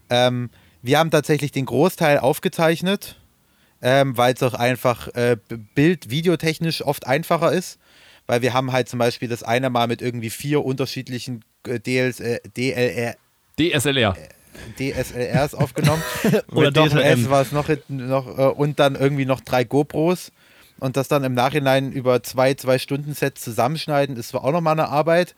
Ähm, 0.09 0.49
wir 0.81 0.99
haben 0.99 1.11
tatsächlich 1.11 1.51
den 1.51 1.65
Großteil 1.65 2.19
aufgezeichnet, 2.19 3.17
ähm, 3.81 4.17
weil 4.17 4.33
es 4.33 4.43
auch 4.43 4.53
einfach 4.53 5.07
äh, 5.09 5.37
Bild-, 5.75 6.09
Videotechnisch 6.09 6.83
oft 6.83 7.07
einfacher 7.07 7.51
ist. 7.51 7.79
Weil 8.27 8.41
wir 8.43 8.53
haben 8.53 8.71
halt 8.71 8.87
zum 8.87 8.99
Beispiel 8.99 9.27
das 9.27 9.41
eine 9.41 9.71
Mal 9.71 9.87
mit 9.87 10.03
irgendwie 10.03 10.29
vier 10.29 10.63
unterschiedlichen 10.63 11.43
äh, 11.65 11.79
DLS, 11.79 12.19
äh, 12.19 12.39
DLR, 12.55 13.15
DSLR. 13.57 14.15
DSLRs 14.77 15.55
aufgenommen. 15.55 16.03
Oder 16.51 16.67
Mit 16.67 16.77
Doppel 16.77 16.99
DSLM. 17.01 17.23
S 17.23 17.29
war 17.29 17.41
es 17.41 17.51
noch, 17.51 17.69
noch 17.87 18.37
äh, 18.37 18.41
und 18.51 18.79
dann 18.79 18.95
irgendwie 18.95 19.25
noch 19.25 19.41
drei 19.41 19.63
GoPros 19.63 20.31
und 20.79 20.97
das 20.97 21.07
dann 21.07 21.23
im 21.23 21.33
Nachhinein 21.33 21.91
über 21.91 22.23
zwei, 22.23 22.53
zwei 22.53 22.79
Stunden 22.79 23.13
Sets 23.13 23.41
zusammenschneiden, 23.43 24.15
ist 24.17 24.29
zwar 24.29 24.43
auch 24.43 24.51
nochmal 24.51 24.73
eine 24.73 24.89
Arbeit. 24.89 25.35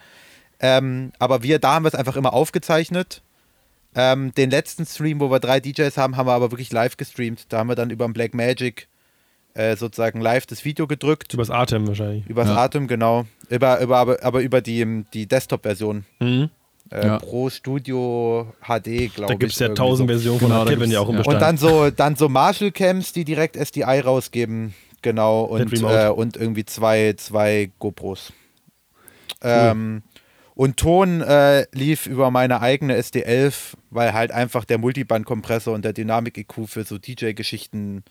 Ähm, 0.59 1.11
aber 1.19 1.43
wir, 1.43 1.59
da 1.59 1.73
haben 1.75 1.83
wir 1.83 1.89
es 1.89 1.95
einfach 1.95 2.15
immer 2.15 2.33
aufgezeichnet. 2.33 3.21
Ähm, 3.95 4.31
den 4.35 4.51
letzten 4.51 4.85
Stream, 4.85 5.19
wo 5.19 5.31
wir 5.31 5.39
drei 5.39 5.59
DJs 5.59 5.97
haben, 5.97 6.15
haben 6.15 6.27
wir 6.27 6.33
aber 6.33 6.51
wirklich 6.51 6.71
live 6.71 6.97
gestreamt. 6.97 7.47
Da 7.49 7.57
haben 7.57 7.67
wir 7.67 7.75
dann 7.75 7.89
über 7.89 8.07
Black 8.09 8.33
Magic 8.33 8.87
äh, 9.53 9.75
sozusagen 9.75 10.21
live 10.21 10.45
das 10.45 10.63
Video 10.63 10.87
gedrückt. 10.87 11.33
Übers 11.33 11.49
Atem 11.49 11.87
wahrscheinlich. 11.87 12.25
Übers 12.27 12.47
Ja. 12.47 12.55
Atem, 12.57 12.87
genau. 12.87 13.25
Über, 13.49 13.81
über, 13.81 13.97
aber, 13.97 14.23
aber 14.23 14.41
über 14.41 14.61
die, 14.61 15.03
die 15.13 15.27
Desktop-Version. 15.27 16.05
Mhm. 16.19 16.49
Äh, 16.91 17.05
Ja. 17.05 17.19
Pro 17.19 17.49
Studio 17.49 18.53
HD, 18.61 18.63
glaube 18.63 19.07
ich. 19.07 19.13
Da 19.15 19.33
gibt 19.35 19.53
es 19.53 19.59
ja 19.59 19.69
tausend 19.69 20.09
so. 20.09 20.13
Versionen 20.13 20.39
von 20.39 20.49
Genau, 20.49 20.65
Kevin 20.65 20.91
ja 20.91 20.99
auch 20.99 21.09
im 21.09 21.15
ja. 21.15 21.19
Bestand. 21.19 21.35
Und 21.35 21.41
dann 21.41 21.57
so, 21.57 21.89
dann 21.89 22.15
so 22.15 22.29
Marshall-Cams, 22.29 23.13
die 23.13 23.25
direkt 23.25 23.55
SDI 23.55 23.99
rausgeben. 24.01 24.73
Genau. 25.01 25.43
Und, 25.43 25.73
äh, 25.81 26.09
und 26.09 26.37
irgendwie 26.37 26.65
zwei, 26.65 27.13
zwei 27.13 27.71
GoPros. 27.79 28.33
Ähm, 29.41 30.03
und 30.53 30.77
Ton 30.77 31.21
äh, 31.21 31.65
lief 31.71 32.05
über 32.05 32.29
meine 32.29 32.61
eigene 32.61 32.95
SD11, 32.99 33.73
weil 33.89 34.13
halt 34.13 34.31
einfach 34.31 34.65
der 34.65 34.77
Multiband-Kompressor 34.77 35.73
und 35.73 35.83
der 35.85 35.93
Dynamik-EQ 35.93 36.67
für 36.67 36.83
so 36.83 36.97
DJ-Geschichten 36.97 38.03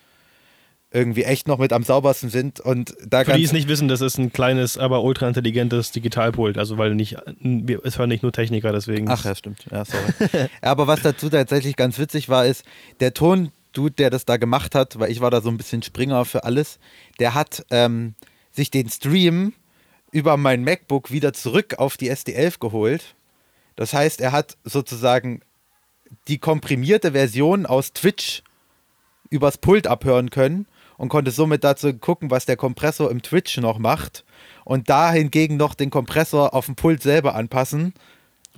irgendwie 0.92 1.22
echt 1.22 1.46
noch 1.46 1.58
mit 1.58 1.72
am 1.72 1.84
saubersten 1.84 2.30
sind. 2.30 2.58
Und 2.58 2.94
da 3.06 3.24
Für 3.24 3.34
die 3.34 3.44
es 3.44 3.52
nicht 3.52 3.68
wissen, 3.68 3.86
das 3.86 4.00
ist 4.00 4.18
ein 4.18 4.32
kleines, 4.32 4.76
aber 4.76 5.04
ultra 5.04 5.28
intelligentes 5.28 5.92
Digitalpult. 5.92 6.58
Also 6.58 6.78
weil 6.78 6.94
nicht, 6.94 7.16
wir, 7.40 7.84
es 7.84 7.98
hören 7.98 8.08
nicht 8.08 8.22
nur 8.22 8.32
Techniker, 8.32 8.72
deswegen. 8.72 9.08
Ach 9.08 9.24
ja, 9.24 9.34
stimmt. 9.34 9.64
Ja, 9.70 9.84
sorry. 9.84 10.48
Aber 10.60 10.88
was 10.88 11.02
dazu 11.02 11.28
tatsächlich 11.28 11.76
ganz 11.76 11.98
witzig 11.98 12.28
war, 12.28 12.44
ist, 12.44 12.64
der 12.98 13.14
Ton-Dude, 13.14 13.94
der 13.94 14.10
das 14.10 14.24
da 14.24 14.36
gemacht 14.36 14.74
hat, 14.74 14.98
weil 14.98 15.12
ich 15.12 15.20
war 15.20 15.30
da 15.30 15.40
so 15.40 15.48
ein 15.48 15.56
bisschen 15.56 15.82
Springer 15.82 16.24
für 16.24 16.42
alles, 16.42 16.80
der 17.20 17.34
hat 17.34 17.64
ähm, 17.70 18.14
sich 18.50 18.70
den 18.70 18.88
Stream 18.88 19.52
über 20.10 20.36
mein 20.36 20.64
MacBook 20.64 21.12
wieder 21.12 21.32
zurück 21.32 21.78
auf 21.78 21.96
die 21.96 22.10
SD11 22.10 22.58
geholt. 22.58 23.14
Das 23.76 23.92
heißt, 23.92 24.20
er 24.20 24.32
hat 24.32 24.56
sozusagen 24.64 25.40
die 26.26 26.38
komprimierte 26.38 27.12
Version 27.12 27.64
aus 27.64 27.92
Twitch 27.92 28.42
übers 29.30 29.58
Pult 29.58 29.86
abhören 29.86 30.30
können 30.30 30.66
und 31.00 31.08
konnte 31.08 31.30
somit 31.30 31.64
dazu 31.64 31.94
gucken, 31.94 32.30
was 32.30 32.44
der 32.44 32.58
Kompressor 32.58 33.10
im 33.10 33.22
Twitch 33.22 33.56
noch 33.56 33.78
macht 33.78 34.22
und 34.66 34.90
da 34.90 35.10
hingegen 35.10 35.56
noch 35.56 35.72
den 35.72 35.88
Kompressor 35.88 36.52
auf 36.52 36.66
dem 36.66 36.74
Pult 36.74 37.02
selber 37.02 37.34
anpassen 37.34 37.94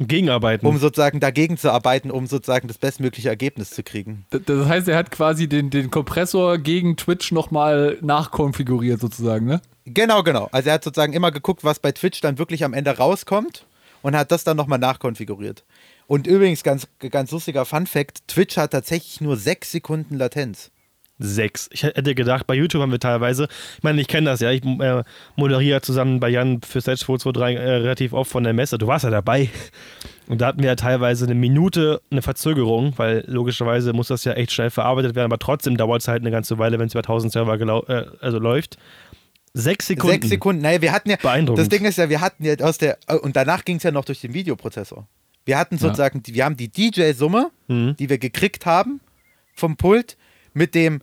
Gegenarbeiten. 0.01 0.67
um 0.67 0.77
sozusagen 0.79 1.21
dagegen 1.21 1.57
zu 1.57 1.71
arbeiten, 1.71 2.11
um 2.11 2.27
sozusagen 2.27 2.67
das 2.67 2.79
bestmögliche 2.79 3.29
Ergebnis 3.29 3.71
zu 3.71 3.85
kriegen. 3.85 4.27
Das 4.31 4.67
heißt, 4.67 4.89
er 4.89 4.97
hat 4.97 5.13
quasi 5.13 5.49
den, 5.49 5.71
den 5.71 5.93
Kompressor 5.93 6.59
gegen 6.59 6.97
Twitch 6.97 7.31
nochmal 7.31 7.99
nachkonfiguriert 8.01 9.01
sozusagen, 9.01 9.47
ne? 9.47 9.61
Genau, 9.85 10.25
genau. 10.25 10.49
Also 10.51 10.71
er 10.71 10.75
hat 10.75 10.85
sozusagen 10.85 11.13
immer 11.13 11.31
geguckt, 11.31 11.63
was 11.63 11.79
bei 11.79 11.93
Twitch 11.93 12.21
dann 12.23 12.39
wirklich 12.39 12.65
am 12.65 12.75
Ende 12.75 12.91
rauskommt 12.91 13.67
und 14.03 14.17
hat 14.17 14.33
das 14.33 14.43
dann 14.43 14.57
nochmal 14.57 14.81
nachkonfiguriert. 14.81 15.63
Und 16.09 16.27
übrigens, 16.27 16.65
ganz, 16.65 16.89
ganz 16.99 17.31
lustiger 17.31 17.65
Fun 17.65 17.87
Fact, 17.87 18.27
Twitch 18.27 18.57
hat 18.57 18.73
tatsächlich 18.73 19.21
nur 19.21 19.37
sechs 19.37 19.71
Sekunden 19.71 20.17
Latenz. 20.17 20.73
Sechs. 21.25 21.69
Ich 21.73 21.83
hätte 21.85 22.15
gedacht, 22.15 22.47
bei 22.47 22.55
YouTube 22.55 22.83
haben 22.83 22.93
wir 22.93 22.99
teilweise, 23.01 23.49
ich 23.77 23.83
meine, 23.83 24.01
ich 24.01 24.09
kenne 24.09 24.29
das 24.31 24.41
ja, 24.41 24.51
ich 24.51 24.65
äh, 24.65 25.03
moderiere 25.37 25.81
zusammen 25.81 26.21
bei 26.21 26.29
Jan 26.29 26.61
für 26.63 26.81
Stage 26.81 26.99
223 26.99 27.57
äh, 27.59 27.71
relativ 27.77 28.13
oft 28.13 28.31
von 28.31 28.45
der 28.45 28.53
Messe. 28.53 28.79
Du 28.79 28.87
warst 28.87 29.05
ja 29.05 29.11
dabei. 29.11 29.49
Und 30.29 30.41
da 30.41 30.47
hatten 30.47 30.61
wir 30.61 30.69
ja 30.71 30.77
teilweise 30.77 31.25
eine 31.27 31.35
Minute 31.35 32.01
eine 32.11 32.23
Verzögerung, 32.23 32.95
weil 32.97 33.25
logischerweise 33.27 33.93
muss 33.93 34.09
das 34.09 34.25
ja 34.25 34.33
echt 34.33 34.53
schnell 34.53 34.71
verarbeitet 34.71 35.15
werden, 35.15 35.27
aber 35.27 35.39
trotzdem 35.39 35.77
dauert 35.77 36.01
es 36.03 36.09
halt 36.09 36.23
eine 36.23 36.31
ganze 36.31 36.59
Weile, 36.59 36.79
wenn 36.79 36.87
es 36.87 36.95
über 36.95 37.01
1000 37.01 37.33
Server 37.33 37.89
äh, 37.89 38.07
also 38.21 38.39
läuft. 38.39 38.79
Sechs 39.55 39.87
Sekunden. 39.87 40.15
Sechs 40.15 40.29
Sekunden. 40.29 40.63
Naja, 40.63 40.81
wir 40.81 40.93
hatten 40.93 41.11
ja. 41.11 41.17
Beeindruckend. 41.17 41.61
Das 41.61 41.69
Ding 41.69 41.85
ist 41.87 41.99
ja, 41.99 42.09
wir 42.09 42.21
hatten 42.21 42.45
ja 42.45 42.55
aus 42.61 42.79
der. 42.79 42.99
Und 43.23 43.37
danach 43.37 43.65
ging 43.65 43.77
es 43.77 43.83
ja 43.83 43.91
noch 43.91 44.05
durch 44.05 44.21
den 44.21 44.33
Videoprozessor. 44.33 45.07
Wir 45.45 45.59
hatten 45.59 45.77
sozusagen, 45.77 46.23
wir 46.25 46.45
haben 46.45 46.57
die 46.57 46.69
DJ-Summe, 46.69 47.51
Mhm. 47.69 47.97
die 47.99 48.09
wir 48.09 48.19
gekriegt 48.19 48.65
haben 48.65 49.01
vom 49.55 49.77
Pult, 49.77 50.17
mit 50.55 50.75
dem. 50.75 51.03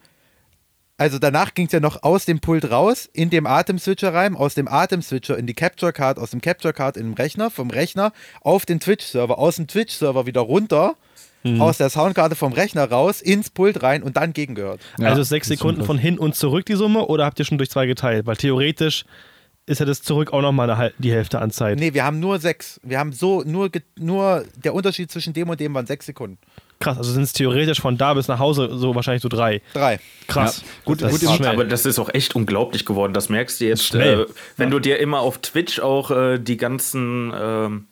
Also 0.99 1.17
danach 1.17 1.53
ging 1.53 1.65
es 1.67 1.71
ja 1.71 1.79
noch 1.79 2.03
aus 2.03 2.25
dem 2.25 2.39
Pult 2.41 2.69
raus, 2.69 3.09
in 3.13 3.29
dem 3.29 3.47
Atemswitcher 3.47 4.13
rein, 4.13 4.35
aus 4.35 4.53
dem 4.53 4.67
Atemswitcher 4.67 5.37
in 5.37 5.47
die 5.47 5.53
Capture 5.53 5.93
Card, 5.93 6.19
aus 6.19 6.31
dem 6.31 6.41
Capture 6.41 6.73
Card 6.73 6.97
in 6.97 7.07
den 7.07 7.13
Rechner, 7.13 7.49
vom 7.49 7.69
Rechner 7.69 8.11
auf 8.41 8.65
den 8.65 8.79
Twitch-Server, 8.81 9.39
aus 9.39 9.55
dem 9.55 9.67
Twitch-Server 9.67 10.25
wieder 10.25 10.41
runter, 10.41 10.95
Mhm. 11.43 11.61
aus 11.61 11.77
der 11.77 11.89
Soundkarte 11.89 12.35
vom 12.35 12.51
Rechner 12.51 12.83
raus, 12.91 13.21
ins 13.21 13.49
Pult 13.49 13.81
rein 13.81 14.03
und 14.03 14.17
dann 14.17 14.33
gegengehört. 14.33 14.81
also 14.97 15.03
Ja, 15.21 15.23
sechs 15.23 15.47
das 15.47 15.55
ist 15.55 15.59
Sekunden 15.59 15.85
von 15.85 15.97
hin 15.97 16.19
und 16.19 16.35
zurück 16.35 16.65
die 16.65 16.75
Summe 16.75 17.07
oder 17.07 17.23
habt 17.23 17.39
ihr 17.39 17.45
schon 17.45 17.57
durch 17.57 17.69
zwei 17.69 17.85
geteilt? 17.85 18.25
Weil 18.25 18.35
theoretisch 18.35 19.05
ist 19.65 19.79
ja 19.79 19.85
das 19.85 20.01
zurück 20.01 20.33
auch 20.33 20.41
nochmal 20.41 20.91
die 20.97 21.13
Hälfte 21.13 21.39
an 21.39 21.51
Zeit. 21.51 21.79
Nee, 21.79 21.93
wir 21.93 22.03
haben 22.03 22.19
nur 22.19 22.39
sechs. 22.39 22.81
Wir 22.83 22.99
haben 22.99 23.13
so, 23.13 23.41
nur, 23.45 23.69
nur 23.97 24.43
der 24.65 24.73
Unterschied 24.73 25.11
zwischen 25.11 25.31
dem 25.31 25.47
und 25.47 25.61
dem 25.61 25.73
waren 25.73 25.85
sechs 25.85 26.07
Sekunden. 26.07 26.37
Krass, 26.79 26.97
also 26.97 27.11
sind 27.11 27.23
es 27.23 27.33
theoretisch 27.33 27.81
von 27.81 27.97
da 27.97 28.13
bis 28.13 28.29
nach 28.29 28.39
Hause 28.39 28.69
so 28.71 28.95
wahrscheinlich 28.95 29.21
so 29.21 29.27
drei. 29.27 29.61
Drei. 29.73 29.99
Krass. 30.27 30.61
Ja. 30.61 30.67
Gut, 30.85 31.01
das 31.01 31.11
gut, 31.11 31.23
ist. 31.23 31.45
Aber 31.45 31.65
das 31.65 31.85
ist 31.85 31.99
auch 31.99 32.09
echt 32.13 32.35
unglaublich 32.35 32.85
geworden. 32.85 33.13
Das 33.13 33.27
merkst 33.27 33.59
du 33.59 33.65
jetzt, 33.65 33.83
Schnell. 33.83 34.21
äh, 34.21 34.25
wenn 34.55 34.71
du 34.71 34.79
dir 34.79 34.97
immer 34.99 35.19
auf 35.19 35.39
Twitch 35.39 35.81
auch 35.81 36.09
äh, 36.09 36.39
die 36.39 36.55
ganzen 36.55 37.33
ähm, 37.35 37.87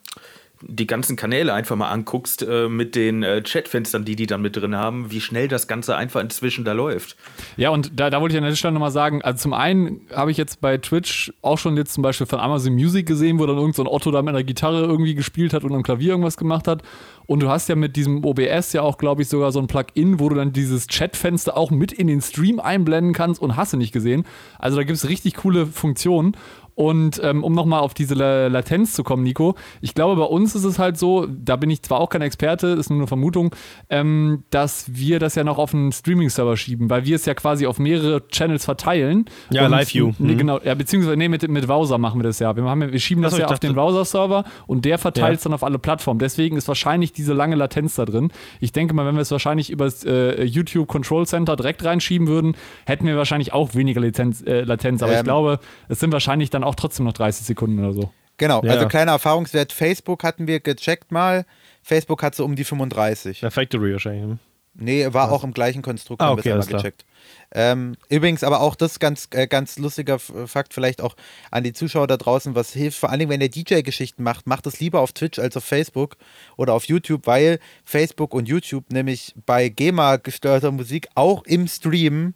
die 0.61 0.87
ganzen 0.87 1.15
Kanäle 1.15 1.53
einfach 1.53 1.75
mal 1.75 1.89
anguckst 1.89 2.41
äh, 2.43 2.67
mit 2.69 2.95
den 2.95 3.23
äh, 3.23 3.41
Chatfenstern, 3.41 4.05
die 4.05 4.15
die 4.15 4.27
dann 4.27 4.41
mit 4.41 4.55
drin 4.55 4.75
haben, 4.75 5.11
wie 5.11 5.21
schnell 5.21 5.47
das 5.47 5.67
Ganze 5.67 5.95
einfach 5.95 6.21
inzwischen 6.21 6.65
da 6.65 6.73
läuft. 6.73 7.15
Ja, 7.57 7.69
und 7.69 7.99
da, 7.99 8.09
da 8.09 8.21
wollte 8.21 8.35
ich 8.35 8.37
an 8.41 8.47
der 8.47 8.55
Stelle 8.55 8.73
nochmal 8.73 8.91
sagen, 8.91 9.21
also 9.21 9.37
zum 9.37 9.53
einen 9.53 10.01
habe 10.13 10.31
ich 10.31 10.37
jetzt 10.37 10.61
bei 10.61 10.77
Twitch 10.77 11.33
auch 11.41 11.57
schon 11.57 11.77
jetzt 11.77 11.93
zum 11.93 12.01
Beispiel 12.01 12.27
von 12.27 12.39
Amazon 12.39 12.73
Music 12.73 13.05
gesehen, 13.05 13.39
wo 13.39 13.45
dann 13.45 13.57
irgend 13.57 13.75
so 13.75 13.83
ein 13.83 13.87
Otto 13.87 14.11
da 14.11 14.21
mit 14.21 14.29
einer 14.29 14.43
Gitarre 14.43 14.81
irgendwie 14.81 15.15
gespielt 15.15 15.53
hat 15.53 15.63
und 15.63 15.73
am 15.73 15.83
Klavier 15.83 16.11
irgendwas 16.11 16.37
gemacht 16.37 16.67
hat. 16.67 16.83
Und 17.27 17.41
du 17.41 17.49
hast 17.49 17.67
ja 17.67 17.75
mit 17.75 17.95
diesem 17.95 18.23
OBS 18.23 18.73
ja 18.73 18.81
auch, 18.81 18.97
glaube 18.97 19.21
ich, 19.21 19.27
sogar 19.27 19.51
so 19.51 19.59
ein 19.59 19.67
Plugin, 19.67 20.19
wo 20.19 20.29
du 20.29 20.35
dann 20.35 20.53
dieses 20.53 20.87
Chatfenster 20.87 21.57
auch 21.57 21.71
mit 21.71 21.91
in 21.91 22.07
den 22.07 22.21
Stream 22.21 22.59
einblenden 22.59 23.13
kannst 23.13 23.41
und 23.41 23.57
hast 23.57 23.73
du 23.73 23.77
nicht 23.77 23.91
gesehen. 23.91 24.25
Also 24.57 24.77
da 24.77 24.83
gibt 24.83 24.97
es 24.97 25.09
richtig 25.09 25.35
coole 25.35 25.65
Funktionen. 25.67 26.37
Und 26.77 27.19
ähm, 27.23 27.43
um 27.43 27.53
nochmal 27.53 27.79
auf 27.79 27.95
diese 27.95 28.13
La 28.13 28.45
Latenz 28.49 28.93
zu 28.93 29.03
kommen, 29.03 29.23
Nico, 29.23 29.55
ich 29.81 29.95
glaube, 29.95 30.15
bei 30.15 30.27
uns 30.27 30.53
ist 30.53 30.63
es 30.63 30.77
halt 30.77 30.95
so, 30.95 31.25
da 31.27 31.55
bin 31.55 31.71
ich 31.71 31.81
zwar 31.81 31.99
auch 31.99 32.09
kein 32.09 32.21
Experte, 32.21 32.67
ist 32.67 32.91
nur 32.91 32.99
eine 32.99 33.07
Vermutung, 33.07 33.55
ähm, 33.89 34.43
dass 34.51 34.85
wir 34.93 35.17
das 35.17 35.33
ja 35.33 35.43
noch 35.43 35.57
auf 35.57 35.73
einen 35.73 35.91
Streaming-Server 35.91 36.55
schieben, 36.55 36.87
weil 36.91 37.03
wir 37.03 37.15
es 37.15 37.25
ja 37.25 37.33
quasi 37.33 37.65
auf 37.65 37.79
mehrere 37.79 38.27
Channels 38.27 38.63
verteilen. 38.65 39.25
Ja, 39.49 39.65
Live-View. 39.65 40.11
Nee, 40.19 40.33
Mhm. 40.33 40.37
genau, 40.37 40.59
ja, 40.63 40.75
beziehungsweise, 40.75 41.17
nee, 41.17 41.27
mit, 41.29 41.47
mit 41.49 41.65
Browser 41.65 41.97
machen 41.97 42.19
wir 42.19 42.25
das 42.25 42.37
ja. 42.37 42.55
Wir, 42.55 42.63
haben, 42.65 42.81
ja- 42.83 42.91
wir 42.91 42.99
schieben 42.99 43.23
das 43.23 43.33
so, 43.33 43.39
ja 43.39 43.45
ich 43.47 43.51
auf 43.51 43.59
den 43.59 43.73
Browser-Server 43.73 44.43
und 44.67 44.85
der 44.85 44.99
verteilt 44.99 45.31
Ja. 45.31 45.35
es 45.37 45.41
dann 45.41 45.53
auf 45.53 45.63
alle 45.63 45.79
Plattformen. 45.79 46.19
Deswegen 46.19 46.57
ist 46.57 46.67
wahrscheinlich 46.67 47.11
diese 47.11 47.33
lange 47.33 47.55
Latenz 47.55 47.95
da 47.95 48.05
drin. 48.05 48.29
Ich 48.59 48.71
denke 48.71 48.93
mal, 48.93 49.07
wenn 49.07 49.15
wir 49.15 49.21
es 49.23 49.31
wahrscheinlich 49.31 49.71
über 49.71 49.85
das 49.85 50.03
äh, 50.03 50.43
YouTube 50.43 50.87
Control 50.87 51.25
Center 51.25 51.55
direkt 51.55 51.83
reinschieben 51.83 52.27
würden, 52.27 52.55
hätten 52.85 53.07
wir 53.07 53.17
wahrscheinlich 53.17 53.51
auch 53.51 53.73
weniger 53.73 53.99
Latenz. 53.99 54.43
Äh, 54.43 54.61
Latenz. 54.61 55.01
Aber 55.01 55.13
ich 55.13 55.17
Ähm. 55.17 55.23
glaube, 55.23 55.59
es 55.89 55.99
sind 55.99 56.11
wahrscheinlich 56.13 56.51
dann 56.51 56.66
auch 56.66 56.66
trotzdem 56.75 57.05
noch 57.05 57.13
30 57.13 57.45
Sekunden 57.45 57.79
oder 57.79 57.93
so. 57.93 58.11
Genau, 58.37 58.61
Ja. 58.63 58.73
also 58.73 58.87
kleiner 58.87 59.13
Erfahrungswert, 59.13 59.71
Facebook 59.73 60.23
hatten 60.23 60.45
wir 60.47 60.59
gecheckt 60.59 61.11
mal. 61.11 61.45
Facebook 61.81 62.21
hat 62.21 62.35
so 62.35 62.45
um 62.45 62.55
die 62.55 62.63
35. 62.63 63.41
Ja, 63.41 63.49
Factory 63.49 63.93
wahrscheinlich. 63.93 64.23
hm? 64.23 64.39
Nee, 64.79 65.11
war 65.11 65.31
auch 65.31 65.43
im 65.43 65.55
gleichen 65.55 65.81
Konstrukt, 65.81 66.21
Ah, 66.21 66.25
haben 66.27 66.37
okay, 66.37 66.49
wir 66.49 66.57
es 66.57 66.67
gecheckt. 66.67 67.03
Ähm, 67.51 67.95
übrigens, 68.09 68.43
aber 68.43 68.61
auch 68.61 68.75
das 68.75 68.99
ganz, 68.99 69.27
äh, 69.31 69.47
ganz 69.47 69.79
lustiger 69.79 70.19
Fakt, 70.19 70.71
vielleicht 70.71 71.01
auch 71.01 71.15
an 71.49 71.63
die 71.63 71.73
Zuschauer 71.73 72.05
da 72.05 72.15
draußen, 72.15 72.53
was 72.53 72.73
hilft, 72.73 72.99
vor 72.99 73.09
allen 73.09 73.17
Dingen, 73.17 73.31
wenn 73.31 73.41
ihr 73.41 73.49
DJ-Geschichten 73.49 74.21
macht, 74.21 74.45
macht 74.45 74.67
es 74.67 74.79
lieber 74.79 74.99
auf 74.99 75.13
Twitch 75.13 75.39
als 75.39 75.57
auf 75.57 75.63
Facebook 75.63 76.15
oder 76.57 76.73
auf 76.75 76.83
YouTube, 76.83 77.25
weil 77.25 77.57
Facebook 77.85 78.35
und 78.35 78.47
YouTube 78.47 78.91
nämlich 78.91 79.33
bei 79.47 79.69
GEMA 79.69 80.17
gesteuerter 80.17 80.71
Musik 80.71 81.07
auch 81.15 81.43
im 81.45 81.67
Stream 81.67 82.35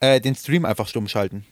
äh, 0.00 0.22
den 0.22 0.34
Stream 0.36 0.64
einfach 0.64 0.88
stumm 0.88 1.06
schalten. 1.06 1.44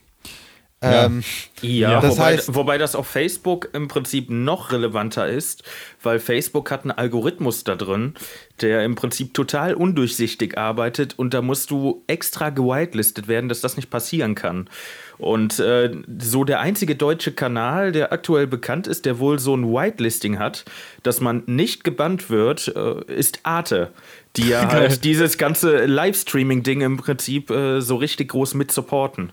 Ähm, 0.83 1.23
Ja, 1.63 1.93
Ja. 1.93 2.01
Das 2.03 2.11
wobei, 2.19 2.35
heißt- 2.37 2.55
wobei 2.55 2.77
das 2.79 2.95
auf 2.95 3.07
Facebook 3.07 3.71
im 3.73 3.89
Prinzip 3.89 4.29
noch 4.29 4.73
relevanter 4.73 5.27
ist, 5.27 5.63
weil 6.03 6.19
Facebook 6.19 6.71
hat 6.71 6.83
einen 6.83 6.91
Algorithmus 6.91 7.65
da 7.65 7.77
drin, 7.77 8.13
der 8.61 8.85
im 8.85 8.95
Prinzip 8.95 9.33
total 9.33 9.73
undurchsichtig 9.75 10.59
arbeitet 10.59 11.19
und 11.19 11.33
da 11.33 11.41
musst 11.41 11.71
du 11.71 12.03
extra 12.09 12.51
gewitelistet 12.51 13.27
werden, 13.27 13.49
dass 13.49 13.63
das 13.63 13.77
nicht 13.77 13.89
passieren 13.89 14.35
kann. 14.35 14.69
Und 15.17 15.59
äh, 15.61 15.93
so 16.19 16.45
der 16.45 16.61
einzige 16.61 16.95
deutsche 16.95 17.33
Kanal, 17.33 17.91
der 17.91 18.13
aktuell 18.13 18.47
bekannt 18.47 18.87
ist, 18.87 19.07
der 19.07 19.19
wohl 19.19 19.39
so 19.39 19.57
ein 19.57 19.65
Whitelisting 19.73 20.39
hat, 20.39 20.67
dass 21.03 21.23
man 21.23 21.43
nicht 21.47 21.85
gebannt 21.85 22.29
wird, 22.29 22.69
äh, 22.77 23.01
ist 23.15 23.41
Arte, 23.45 23.93
die 24.37 24.49
ja 24.51 24.69
halt 24.71 25.05
dieses 25.05 25.39
ganze 25.39 25.87
Livestreaming-Ding 25.87 26.83
im 26.83 26.99
Prinzip 26.99 27.51
äh, 27.51 27.81
so 27.81 27.97
richtig 27.97 28.29
groß 28.29 28.53
mit 28.53 28.71
supporten. 28.71 29.33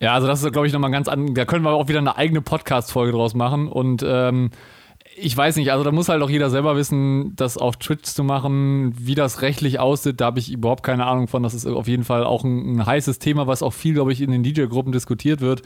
Ja, 0.00 0.14
also 0.14 0.26
das 0.26 0.42
ist, 0.42 0.52
glaube 0.52 0.66
ich, 0.66 0.72
nochmal 0.72 0.90
ganz 0.90 1.08
an. 1.08 1.34
Da 1.34 1.44
können 1.44 1.64
wir 1.64 1.72
auch 1.72 1.88
wieder 1.88 1.98
eine 1.98 2.16
eigene 2.16 2.40
Podcast-Folge 2.40 3.12
draus 3.12 3.34
machen. 3.34 3.68
Und 3.68 4.04
ähm, 4.06 4.50
ich 5.16 5.36
weiß 5.36 5.56
nicht, 5.56 5.72
also 5.72 5.84
da 5.84 5.92
muss 5.92 6.08
halt 6.08 6.22
auch 6.22 6.30
jeder 6.30 6.50
selber 6.50 6.76
wissen, 6.76 7.34
das 7.36 7.58
auf 7.58 7.76
Twitch 7.76 8.10
zu 8.10 8.24
machen, 8.24 8.94
wie 8.96 9.14
das 9.14 9.42
rechtlich 9.42 9.78
aussieht. 9.78 10.20
Da 10.20 10.26
habe 10.26 10.38
ich 10.38 10.52
überhaupt 10.52 10.82
keine 10.82 11.06
Ahnung 11.06 11.28
von. 11.28 11.42
Das 11.42 11.54
ist 11.54 11.66
auf 11.66 11.88
jeden 11.88 12.04
Fall 12.04 12.24
auch 12.24 12.44
ein, 12.44 12.76
ein 12.76 12.86
heißes 12.86 13.18
Thema, 13.18 13.46
was 13.46 13.62
auch 13.62 13.72
viel, 13.72 13.94
glaube 13.94 14.12
ich, 14.12 14.20
in 14.20 14.30
den 14.30 14.42
DJ-Gruppen 14.42 14.92
diskutiert 14.92 15.40
wird. 15.40 15.62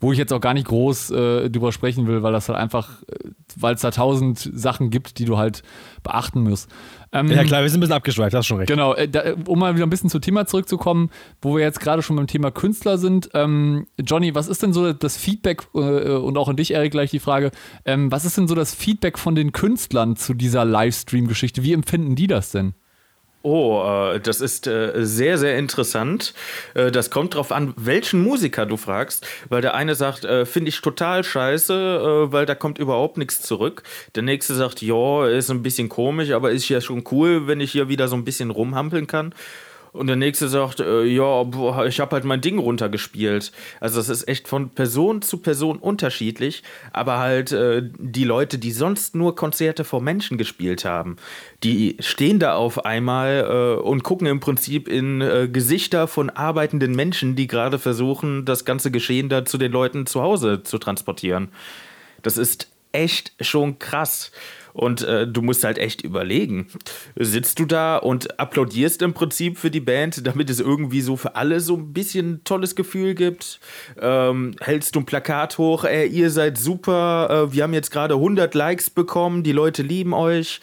Wo 0.00 0.12
ich 0.12 0.18
jetzt 0.18 0.32
auch 0.32 0.40
gar 0.40 0.54
nicht 0.54 0.68
groß 0.68 1.10
äh, 1.10 1.50
drüber 1.50 1.72
sprechen 1.72 2.06
will, 2.06 2.22
weil 2.22 2.32
das 2.32 2.48
halt 2.48 2.58
einfach, 2.58 3.02
äh, 3.02 3.30
weil 3.56 3.74
es 3.74 3.80
da 3.80 3.90
tausend 3.90 4.38
Sachen 4.38 4.90
gibt, 4.90 5.18
die 5.18 5.24
du 5.24 5.38
halt 5.38 5.62
beachten 6.02 6.42
musst. 6.42 6.70
Ähm, 7.12 7.30
Ja 7.30 7.42
klar, 7.44 7.62
wir 7.62 7.70
sind 7.70 7.78
ein 7.78 7.80
bisschen 7.80 7.96
abgeschweift, 7.96 8.34
hast 8.34 8.46
schon 8.46 8.58
recht. 8.58 8.68
Genau, 8.68 8.94
äh, 8.94 9.08
da, 9.08 9.22
um 9.46 9.58
mal 9.58 9.74
wieder 9.74 9.86
ein 9.86 9.90
bisschen 9.90 10.10
zum 10.10 10.20
Thema 10.20 10.46
zurückzukommen, 10.46 11.10
wo 11.42 11.56
wir 11.56 11.62
jetzt 11.62 11.80
gerade 11.80 12.02
schon 12.02 12.16
beim 12.16 12.26
Thema 12.26 12.50
Künstler 12.50 12.98
sind. 12.98 13.30
Ähm, 13.34 13.86
Johnny, 13.98 14.34
was 14.34 14.48
ist 14.48 14.62
denn 14.62 14.72
so 14.72 14.92
das 14.92 15.16
Feedback, 15.16 15.66
äh, 15.74 15.78
und 15.78 16.36
auch 16.36 16.48
an 16.48 16.56
dich, 16.56 16.72
Erik, 16.72 16.92
gleich 16.92 17.10
die 17.10 17.18
Frage, 17.18 17.50
ähm, 17.84 18.12
was 18.12 18.24
ist 18.24 18.36
denn 18.36 18.46
so 18.46 18.54
das 18.54 18.74
Feedback 18.74 19.18
von 19.18 19.34
den 19.34 19.52
Künstlern 19.52 20.16
zu 20.16 20.34
dieser 20.34 20.64
Livestream-Geschichte? 20.64 21.62
Wie 21.62 21.72
empfinden 21.72 22.14
die 22.14 22.26
das 22.26 22.50
denn? 22.50 22.74
Oh, 23.42 23.84
äh, 24.14 24.20
das 24.20 24.40
ist 24.40 24.66
äh, 24.66 24.92
sehr, 24.96 25.38
sehr 25.38 25.56
interessant. 25.58 26.34
Äh, 26.74 26.90
das 26.90 27.10
kommt 27.10 27.34
drauf 27.36 27.52
an, 27.52 27.72
welchen 27.76 28.20
Musiker 28.20 28.66
du 28.66 28.76
fragst, 28.76 29.26
weil 29.48 29.62
der 29.62 29.74
eine 29.74 29.94
sagt, 29.94 30.26
finde 30.48 30.68
ich 30.68 30.80
total 30.80 31.22
scheiße, 31.22 32.32
weil 32.32 32.46
da 32.46 32.54
kommt 32.54 32.78
überhaupt 32.78 33.16
nichts 33.16 33.42
zurück. 33.42 33.82
Der 34.14 34.22
nächste 34.22 34.54
sagt, 34.54 34.82
ja, 34.82 35.26
ist 35.26 35.50
ein 35.50 35.62
bisschen 35.62 35.88
komisch, 35.88 36.32
aber 36.32 36.50
ist 36.50 36.68
ja 36.68 36.80
schon 36.80 37.04
cool, 37.12 37.46
wenn 37.46 37.60
ich 37.60 37.72
hier 37.72 37.88
wieder 37.88 38.08
so 38.08 38.16
ein 38.16 38.24
bisschen 38.24 38.50
rumhampeln 38.50 39.06
kann. 39.06 39.34
Und 39.92 40.06
der 40.06 40.16
nächste 40.16 40.48
sagt, 40.48 40.80
äh, 40.80 41.04
ja, 41.04 41.42
boah, 41.44 41.86
ich 41.86 42.00
habe 42.00 42.12
halt 42.12 42.24
mein 42.24 42.40
Ding 42.40 42.58
runtergespielt. 42.58 43.52
Also 43.80 43.98
das 43.98 44.08
ist 44.08 44.28
echt 44.28 44.48
von 44.48 44.70
Person 44.70 45.22
zu 45.22 45.38
Person 45.38 45.78
unterschiedlich, 45.78 46.62
aber 46.92 47.18
halt 47.18 47.52
äh, 47.52 47.82
die 47.98 48.24
Leute, 48.24 48.58
die 48.58 48.72
sonst 48.72 49.14
nur 49.14 49.34
Konzerte 49.34 49.84
vor 49.84 50.00
Menschen 50.00 50.38
gespielt 50.38 50.84
haben, 50.84 51.16
die 51.64 51.96
stehen 52.00 52.38
da 52.38 52.54
auf 52.54 52.84
einmal 52.84 53.78
äh, 53.78 53.80
und 53.80 54.02
gucken 54.02 54.26
im 54.26 54.40
Prinzip 54.40 54.88
in 54.88 55.20
äh, 55.20 55.48
Gesichter 55.50 56.06
von 56.06 56.30
arbeitenden 56.30 56.94
Menschen, 56.94 57.36
die 57.36 57.46
gerade 57.46 57.78
versuchen, 57.78 58.44
das 58.44 58.64
ganze 58.64 58.90
Geschehen 58.90 59.28
da 59.28 59.44
zu 59.44 59.58
den 59.58 59.72
Leuten 59.72 60.06
zu 60.06 60.22
Hause 60.22 60.62
zu 60.62 60.78
transportieren. 60.78 61.48
Das 62.22 62.36
ist 62.36 62.68
echt 62.92 63.32
schon 63.40 63.78
krass. 63.78 64.32
Und 64.72 65.02
äh, 65.02 65.26
du 65.26 65.42
musst 65.42 65.64
halt 65.64 65.78
echt 65.78 66.02
überlegen. 66.02 66.68
Sitzt 67.16 67.58
du 67.58 67.64
da 67.64 67.96
und 67.96 68.38
applaudierst 68.38 69.02
im 69.02 69.14
Prinzip 69.14 69.58
für 69.58 69.70
die 69.70 69.80
Band, 69.80 70.26
damit 70.26 70.50
es 70.50 70.60
irgendwie 70.60 71.00
so 71.00 71.16
für 71.16 71.34
alle 71.36 71.60
so 71.60 71.76
ein 71.76 71.92
bisschen 71.92 72.32
ein 72.32 72.44
tolles 72.44 72.76
Gefühl 72.76 73.14
gibt? 73.14 73.60
Ähm, 74.00 74.54
hältst 74.60 74.94
du 74.94 75.00
ein 75.00 75.06
Plakat 75.06 75.58
hoch, 75.58 75.84
ey, 75.84 76.06
ihr 76.06 76.30
seid 76.30 76.58
super, 76.58 77.48
äh, 77.48 77.52
wir 77.52 77.62
haben 77.64 77.74
jetzt 77.74 77.90
gerade 77.90 78.14
100 78.14 78.54
Likes 78.54 78.90
bekommen, 78.90 79.42
die 79.42 79.52
Leute 79.52 79.82
lieben 79.82 80.12
euch. 80.14 80.60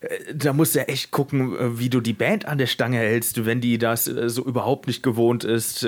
Äh, 0.00 0.34
Da 0.34 0.52
musst 0.52 0.74
du 0.74 0.80
ja 0.80 0.86
echt 0.86 1.10
gucken, 1.10 1.56
äh, 1.56 1.78
wie 1.78 1.90
du 1.90 2.00
die 2.00 2.12
Band 2.14 2.46
an 2.46 2.58
der 2.58 2.66
Stange 2.66 2.98
hältst, 2.98 3.44
wenn 3.44 3.60
die 3.60 3.78
das 3.78 4.08
äh, 4.08 4.28
so 4.28 4.42
überhaupt 4.44 4.86
nicht 4.86 5.02
gewohnt 5.02 5.44
ist. 5.44 5.86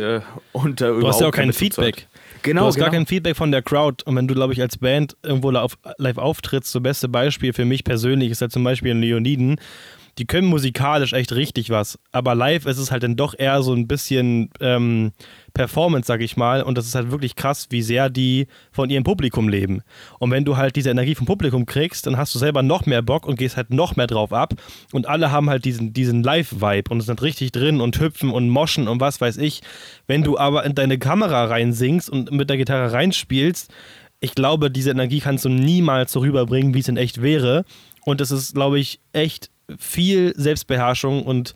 Und 0.53 0.81
da 0.81 0.91
Du 0.91 1.07
hast 1.09 1.21
ja 1.21 1.29
auch 1.29 1.33
kein 1.33 1.53
Feedback. 1.53 2.07
Genau, 2.43 2.63
du 2.63 2.67
hast 2.69 2.75
genau. 2.75 2.87
gar 2.87 2.93
kein 2.93 3.07
Feedback 3.07 3.37
von 3.37 3.53
der 3.53 3.63
Crowd. 3.63 4.05
Und 4.05 4.17
wenn 4.17 4.29
du, 4.29 4.35
glaube 4.35 4.53
ich, 4.53 4.61
als 4.61 4.79
Band 4.79 5.17
irgendwo 5.23 5.51
live, 5.51 6.19
auftrittst, 6.19 6.73
so 6.73 6.81
beste 6.81 7.09
Beispiel 7.09 7.53
für 7.53 7.65
mich 7.65 7.85
persönlich 7.85 8.31
ist 8.31 8.41
ja 8.41 8.49
zum 8.49 8.65
Beispiel 8.65 8.91
in 8.91 9.01
Leoniden. 9.01 9.57
Die 10.23 10.27
können 10.29 10.47
musikalisch 10.47 11.15
echt 11.15 11.33
richtig 11.33 11.71
was, 11.71 11.99
aber 12.13 12.37
live 12.37 12.67
ist 12.67 12.79
es 12.79 12.93
halt 12.93 13.03
dann 13.03 13.17
doch 13.17 13.35
eher 13.37 13.61
so 13.65 13.75
ein 13.75 13.89
bisschen 13.89 14.51
ähm, 14.61 15.11
Performance, 15.53 16.07
sag 16.07 16.21
ich 16.21 16.37
mal. 16.37 16.63
Und 16.63 16.79
das 16.79 16.87
ist 16.87 16.95
halt 16.95 17.11
wirklich 17.11 17.35
krass, 17.35 17.67
wie 17.71 17.83
sehr 17.83 18.09
die 18.09 18.47
von 18.71 18.89
ihrem 18.89 19.03
Publikum 19.03 19.49
leben. 19.49 19.83
Und 20.21 20.31
wenn 20.31 20.45
du 20.45 20.57
halt 20.57 20.77
diese 20.77 20.91
Energie 20.91 21.17
vom 21.17 21.27
Publikum 21.27 21.67
kriegst, 21.67 22.07
dann 22.07 22.19
hast 22.19 22.33
du 22.37 22.39
selber 22.39 22.63
noch 22.63 22.87
mehr 22.87 23.03
Bock 23.03 23.27
und 23.27 23.37
gehst 23.37 23.57
halt 23.57 23.71
noch 23.71 23.97
mehr 23.97 24.07
drauf 24.07 24.33
ab. 24.33 24.55
Und 24.93 25.09
alle 25.09 25.33
haben 25.33 25.51
halt 25.51 25.65
diesen, 25.65 25.93
diesen 25.93 26.23
Live-Vibe 26.23 26.93
und 26.93 27.01
sind 27.01 27.21
richtig 27.21 27.51
drin 27.51 27.81
und 27.81 27.99
hüpfen 27.99 28.31
und 28.31 28.49
moschen 28.49 28.87
und 28.87 29.01
was 29.01 29.21
weiß 29.21 29.39
ich. 29.39 29.61
Wenn 30.07 30.23
du 30.23 30.39
aber 30.39 30.65
in 30.65 30.77
deine 30.77 30.99
Kamera 31.01 31.47
reinsingst 31.47 32.09
und 32.09 32.31
mit 32.31 32.49
der 32.49 32.59
Gitarre 32.59 32.93
reinspielst, 32.93 33.73
ich 34.21 34.37
glaube, 34.37 34.71
diese 34.71 34.93
Energie 34.93 35.19
kannst 35.19 35.45
du 35.47 35.49
niemals 35.49 36.13
so 36.13 36.21
rüberbringen, 36.21 36.75
wie 36.75 36.79
es 36.79 36.87
in 36.87 36.97
echt 36.97 37.23
wäre. 37.23 37.65
Und 38.05 38.21
es 38.21 38.31
ist, 38.31 38.55
glaube 38.55 38.79
ich, 38.79 39.01
echt 39.13 39.51
viel 39.79 40.33
Selbstbeherrschung 40.37 41.25
und 41.25 41.55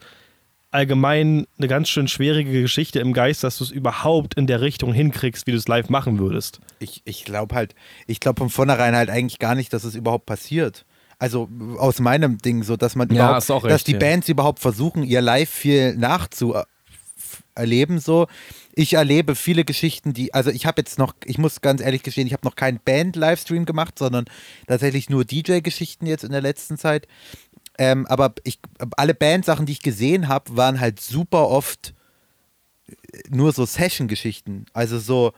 allgemein 0.69 1.47
eine 1.57 1.67
ganz 1.67 1.89
schön 1.89 2.07
schwierige 2.07 2.61
Geschichte 2.61 2.99
im 2.99 3.13
Geist, 3.13 3.43
dass 3.43 3.57
du 3.57 3.63
es 3.63 3.71
überhaupt 3.71 4.35
in 4.35 4.47
der 4.47 4.61
Richtung 4.61 4.93
hinkriegst, 4.93 5.47
wie 5.47 5.51
du 5.51 5.57
es 5.57 5.67
live 5.67 5.89
machen 5.89 6.19
würdest. 6.19 6.59
ich 6.79 7.01
ich 7.05 7.23
glaube 7.23 7.55
halt, 7.55 7.73
ich 8.05 8.19
glaube 8.19 8.39
von 8.39 8.49
vornherein 8.49 8.95
halt 8.95 9.09
eigentlich 9.09 9.39
gar 9.39 9.55
nicht, 9.55 9.71
dass 9.73 9.85
es 9.85 9.95
überhaupt 9.95 10.25
passiert. 10.25 10.85
Also 11.19 11.49
aus 11.79 11.99
meinem 11.99 12.37
Ding 12.37 12.63
so, 12.63 12.77
dass 12.77 12.95
man 12.95 13.09
Ja, 13.09 13.15
überhaupt, 13.15 13.37
ist 13.37 13.51
auch 13.51 13.63
dass 13.63 13.71
recht, 13.71 13.87
die 13.87 13.93
ja. 13.93 13.97
Bands 13.97 14.29
überhaupt 14.29 14.59
versuchen, 14.59 15.03
ihr 15.03 15.21
Live 15.21 15.49
viel 15.49 15.95
nachzuerleben 15.95 17.99
so. 17.99 18.27
Ich 18.73 18.93
erlebe 18.93 19.33
viele 19.33 19.65
Geschichten, 19.65 20.13
die, 20.13 20.35
also 20.35 20.51
ich 20.51 20.67
habe 20.67 20.81
jetzt 20.81 20.99
noch, 20.99 21.15
ich 21.25 21.39
muss 21.39 21.61
ganz 21.61 21.81
ehrlich 21.81 22.03
gestehen, 22.03 22.27
ich 22.27 22.33
habe 22.33 22.45
noch 22.45 22.55
keinen 22.55 22.79
Band-Livestream 22.85 23.65
gemacht, 23.65 23.97
sondern 23.97 24.25
tatsächlich 24.67 25.09
nur 25.09 25.25
DJ-Geschichten 25.25 26.05
jetzt 26.05 26.23
in 26.23 26.31
der 26.31 26.41
letzten 26.41 26.77
Zeit. 26.77 27.07
Ähm, 27.77 28.05
aber 28.07 28.33
ich, 28.43 28.59
alle 28.95 29.13
Bandsachen, 29.13 29.65
die 29.65 29.73
ich 29.73 29.81
gesehen 29.81 30.27
habe, 30.27 30.57
waren 30.57 30.79
halt 30.79 30.99
super 30.99 31.49
oft 31.49 31.93
nur 33.29 33.51
so 33.51 33.65
Session-Geschichten. 33.65 34.65
Also 34.73 34.99
so, 34.99 35.33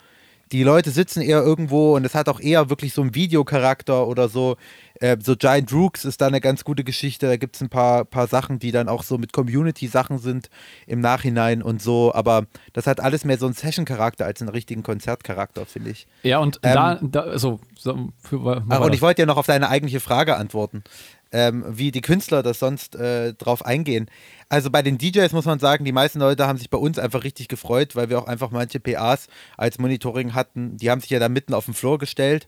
die 0.52 0.64
Leute 0.64 0.92
sitzen 0.92 1.22
eher 1.22 1.42
irgendwo 1.42 1.96
und 1.96 2.06
es 2.06 2.16
hat 2.16 2.28
auch 2.28 2.40
eher 2.40 2.70
wirklich 2.70 2.94
so 2.94 3.02
einen 3.02 3.14
Videocharakter 3.14 4.08
oder 4.08 4.30
so. 4.30 4.58
Äh, 5.00 5.18
so 5.22 5.36
Giant 5.36 5.72
Rooks 5.72 6.06
ist 6.06 6.22
da 6.22 6.28
eine 6.28 6.42
ganz 6.42 6.64
gute 6.64 6.84
Geschichte. 6.84 7.28
Da 7.28 7.38
gibt 7.38 7.56
es 7.56 7.62
ein 7.62 7.70
paar, 7.70 8.06
paar 8.06 8.28
Sachen, 8.28 8.60
die 8.60 8.72
dann 8.72 8.90
auch 8.90 9.04
so 9.04 9.18
mit 9.18 9.32
Community-Sachen 9.32 10.18
sind 10.18 10.50
im 10.88 11.02
Nachhinein 11.02 11.62
und 11.62 11.82
so. 11.82 12.14
Aber 12.14 12.46
das 12.74 12.88
hat 12.88 13.00
alles 13.00 13.26
mehr 13.26 13.38
so 13.38 13.46
einen 13.46 13.56
Session-Charakter 13.56 14.26
als 14.26 14.42
einen 14.42 14.50
richtigen 14.50 14.84
Konzertcharakter, 14.84 15.66
finde 15.66 15.92
ich. 15.92 16.08
Ja, 16.24 16.40
und 16.40 16.60
Ähm, 16.64 16.74
da, 16.74 17.00
da, 17.02 17.40
so, 17.40 17.60
so 17.78 18.10
für, 18.20 18.64
Ach, 18.70 18.80
und 18.80 18.94
ich 18.94 19.02
wollte 19.02 19.22
ja 19.22 19.26
noch 19.28 19.38
auf 19.38 19.48
deine 19.48 19.70
eigentliche 19.70 20.00
Frage 20.00 20.36
antworten, 20.36 20.84
ähm, 21.32 21.64
wie 21.68 21.92
die 21.92 22.02
Künstler 22.02 22.44
das 22.44 22.60
sonst 22.60 22.96
äh, 22.96 23.34
drauf 23.34 23.66
eingehen. 23.66 24.10
Also 24.50 24.70
bei 24.72 24.82
den 24.82 24.98
DJs 24.98 25.32
muss 25.32 25.46
man 25.46 25.60
sagen, 25.60 25.86
die 25.86 25.92
meisten 25.92 26.20
Leute 26.20 26.48
haben 26.48 26.58
sich 26.58 26.70
bei 26.70 26.78
uns 26.78 26.98
einfach 26.98 27.24
richtig 27.24 27.48
gefreut, 27.48 27.96
weil 27.96 28.10
wir 28.10 28.20
auch 28.20 28.28
einfach 28.28 28.52
manche 28.52 28.80
PAs 28.80 29.28
als 29.58 29.78
Monitoring 29.78 30.34
hatten. 30.34 30.78
Die 30.78 30.90
haben 30.90 31.02
sich 31.02 31.12
ja 31.12 31.20
da 31.20 31.30
mitten 31.30 31.54
auf 31.54 31.66
den 31.66 31.74
Floor 31.74 32.00
gestellt. 32.00 32.48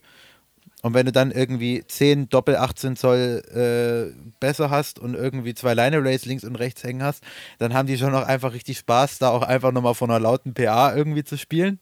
Und 0.82 0.94
wenn 0.94 1.06
du 1.06 1.12
dann 1.12 1.30
irgendwie 1.30 1.84
10 1.86 2.28
Doppel 2.28 2.56
18 2.56 2.96
Zoll 2.96 3.42
äh, 3.54 4.32
besser 4.40 4.68
hast 4.68 4.98
und 4.98 5.14
irgendwie 5.14 5.54
zwei 5.54 5.74
Line 5.74 5.96
Arrays 5.96 6.24
links 6.24 6.42
und 6.42 6.56
rechts 6.56 6.82
hängen 6.82 7.04
hast, 7.04 7.22
dann 7.58 7.72
haben 7.72 7.86
die 7.86 7.96
schon 7.96 8.14
auch 8.16 8.26
einfach 8.26 8.52
richtig 8.52 8.78
Spaß, 8.78 9.18
da 9.18 9.30
auch 9.30 9.42
einfach 9.42 9.70
nochmal 9.70 9.94
von 9.94 10.10
einer 10.10 10.18
lauten 10.18 10.54
PA 10.54 10.94
irgendwie 10.94 11.22
zu 11.22 11.38
spielen. 11.38 11.78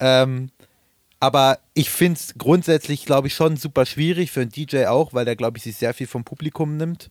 Ähm, 0.00 0.50
aber 1.24 1.58
ich 1.72 1.88
finde 1.88 2.20
es 2.20 2.34
grundsätzlich, 2.36 3.06
glaube 3.06 3.28
ich, 3.28 3.34
schon 3.34 3.56
super 3.56 3.86
schwierig 3.86 4.30
für 4.30 4.42
einen 4.42 4.50
DJ 4.50 4.84
auch, 4.86 5.14
weil 5.14 5.24
der, 5.24 5.36
glaube 5.36 5.56
ich, 5.56 5.64
sich 5.64 5.76
sehr 5.76 5.94
viel 5.94 6.06
vom 6.06 6.22
Publikum 6.22 6.76
nimmt. 6.76 7.10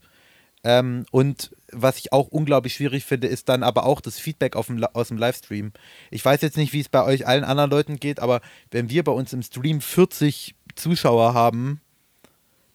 Ähm, 0.64 1.08
und 1.10 1.50
was 1.72 1.98
ich 1.98 2.14
auch 2.14 2.28
unglaublich 2.28 2.76
schwierig 2.76 3.06
finde, 3.06 3.26
ist 3.26 3.50
dann 3.50 3.64
aber 3.64 3.88
auch 3.88 4.02
das 4.02 4.20
Feedback 4.20 4.56
dem, 4.68 4.84
aus 4.94 5.08
dem 5.08 5.18
Livestream. 5.18 5.72
Ich 6.12 6.24
weiß 6.24 6.42
jetzt 6.42 6.58
nicht, 6.58 6.74
wie 6.74 6.80
es 6.80 6.90
bei 6.90 7.04
euch 7.04 7.26
allen 7.26 7.44
anderen 7.44 7.72
Leuten 7.72 8.00
geht, 8.00 8.20
aber 8.20 8.42
wenn 8.70 8.88
wir 8.92 9.04
bei 9.04 9.12
uns 9.12 9.34
im 9.34 9.42
Stream 9.42 9.82
40 9.82 10.54
Zuschauer 10.76 11.34
haben, 11.34 11.82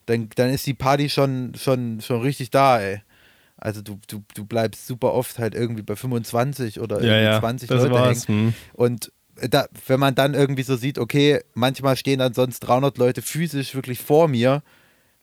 dann, 0.06 0.30
dann 0.34 0.50
ist 0.50 0.66
die 0.66 0.74
Party 0.74 1.08
schon, 1.08 1.52
schon, 1.54 2.00
schon 2.00 2.20
richtig 2.20 2.50
da, 2.50 2.80
ey. 2.80 3.00
Also 3.56 3.80
du, 3.80 4.00
du, 4.08 4.24
du 4.34 4.44
bleibst 4.44 4.88
super 4.88 5.14
oft 5.14 5.38
halt 5.38 5.54
irgendwie 5.54 5.82
bei 5.82 5.94
25 5.94 6.80
oder 6.80 6.96
Ja, 6.96 7.14
irgendwie 7.14 7.24
ja, 7.24 7.38
20 7.38 7.68
das 7.68 7.84
Leute 7.84 8.04
hängen. 8.04 8.22
Hm. 8.26 8.54
Und 8.72 9.12
da, 9.48 9.66
wenn 9.86 10.00
man 10.00 10.14
dann 10.14 10.34
irgendwie 10.34 10.62
so 10.62 10.76
sieht, 10.76 10.98
okay, 10.98 11.40
manchmal 11.54 11.96
stehen 11.96 12.18
dann 12.18 12.34
sonst 12.34 12.60
300 12.60 12.98
Leute 12.98 13.22
physisch 13.22 13.74
wirklich 13.74 14.00
vor 14.00 14.28
mir, 14.28 14.62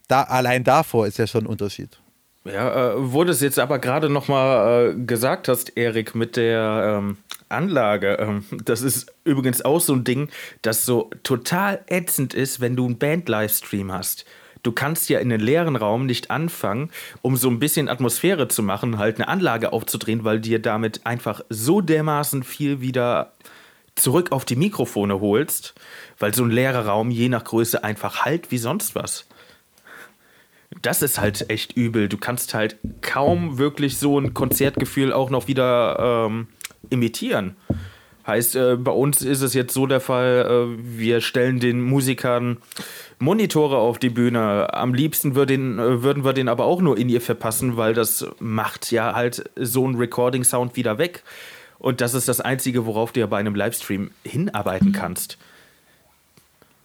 da 0.08 0.24
allein 0.24 0.64
davor 0.64 1.08
ist 1.08 1.18
ja 1.18 1.28
schon 1.28 1.46
ein 1.46 1.48
Unterschied. 1.48 2.00
Ja, 2.46 2.92
äh, 2.92 2.94
wo 2.98 3.24
du 3.24 3.32
es 3.32 3.42
jetzt 3.42 3.58
aber 3.58 3.80
gerade 3.80 4.08
nochmal 4.08 4.92
äh, 4.92 5.06
gesagt 5.06 5.48
hast, 5.48 5.76
Erik, 5.78 6.14
mit 6.14 6.36
der 6.38 7.00
ähm, 7.00 7.18
Anlage, 7.50 8.18
ähm, 8.20 8.46
das 8.64 8.84
ist 8.84 9.12
übrigens 9.24 9.64
auch 9.66 9.82
so 9.82 9.94
ein 9.94 10.04
Ding, 10.04 10.30
das 10.62 10.86
so 10.86 11.10
total 11.24 11.84
ätzend 11.88 12.36
ist, 12.36 12.62
wenn 12.62 12.76
du 12.76 12.86
einen 12.86 13.00
Band-Livestream 13.00 13.92
hast. 13.92 14.26
Du 14.62 14.72
kannst 14.72 15.10
ja 15.10 15.20
in 15.20 15.30
den 15.30 15.42
leeren 15.42 15.76
Raum 15.76 16.06
nicht 16.06 16.30
anfangen, 16.30 16.92
um 17.24 17.36
so 17.36 17.50
ein 17.50 17.60
bisschen 17.60 17.90
Atmosphäre 17.90 18.48
zu 18.48 18.62
machen, 18.62 19.00
halt 19.00 19.18
eine 19.18 19.28
Anlage 19.28 19.74
aufzudrehen, 19.74 20.24
weil 20.24 20.40
dir 20.40 20.60
damit 20.60 21.06
einfach 21.06 21.42
so 21.50 21.82
dermaßen 21.82 22.44
viel 22.44 22.80
wieder 22.80 23.34
zurück 23.96 24.32
auf 24.32 24.46
die 24.46 24.56
Mikrofone 24.56 25.20
holst, 25.20 25.74
weil 26.20 26.34
so 26.34 26.44
ein 26.44 26.52
leerer 26.52 26.86
Raum 26.86 27.12
je 27.12 27.30
nach 27.30 27.44
Größe 27.44 27.84
einfach 27.84 28.26
halt 28.26 28.52
wie 28.52 28.58
sonst 28.58 28.96
was 28.96 29.28
das 30.82 31.02
ist 31.02 31.20
halt 31.20 31.50
echt 31.50 31.74
übel. 31.74 32.10
Du 32.10 32.18
kannst 32.18 32.54
halt 32.54 32.78
kaum 33.02 33.58
wirklich 33.58 33.98
so 33.98 34.20
ein 34.20 34.34
Konzertgefühl 34.34 35.14
auch 35.14 35.30
noch 35.30 35.48
wieder 35.48 36.28
ähm, 36.28 36.48
imitieren. 36.90 37.56
Heißt, 38.28 38.56
äh, 38.56 38.76
bei 38.76 38.92
uns 38.92 39.22
ist 39.22 39.42
es 39.42 39.54
jetzt 39.54 39.74
so 39.74 39.86
der 39.86 40.00
Fall, 40.00 40.48
äh, 40.50 41.00
wir 41.00 41.22
stellen 41.22 41.60
den 41.60 41.82
Musikern 41.82 42.58
Monitore 43.20 43.78
auf 43.78 44.00
die 44.00 44.10
Bühne. 44.10 44.74
Am 44.74 44.96
liebsten 44.96 45.36
würden, 45.36 45.78
äh, 45.78 46.02
würden 46.02 46.24
wir 46.24 46.34
den 46.34 46.50
aber 46.50 46.66
auch 46.66 46.82
nur 46.82 46.98
in 46.98 47.08
ihr 47.08 47.22
verpassen, 47.22 47.78
weil 47.78 47.94
das 47.94 48.28
macht 48.40 48.92
ja 48.92 49.14
halt 49.14 49.50
so 49.56 49.86
einen 49.86 49.96
Recording-Sound 49.96 50.76
wieder 50.76 50.98
weg. 50.98 51.24
Und 51.80 52.02
das 52.02 52.14
ist 52.14 52.28
das 52.28 52.42
Einzige, 52.42 52.86
worauf 52.86 53.12
du 53.12 53.20
ja 53.20 53.28
bei 53.28 53.38
einem 53.38 53.56
Livestream 53.56 54.12
hinarbeiten 54.24 54.92
kannst. 54.92 55.38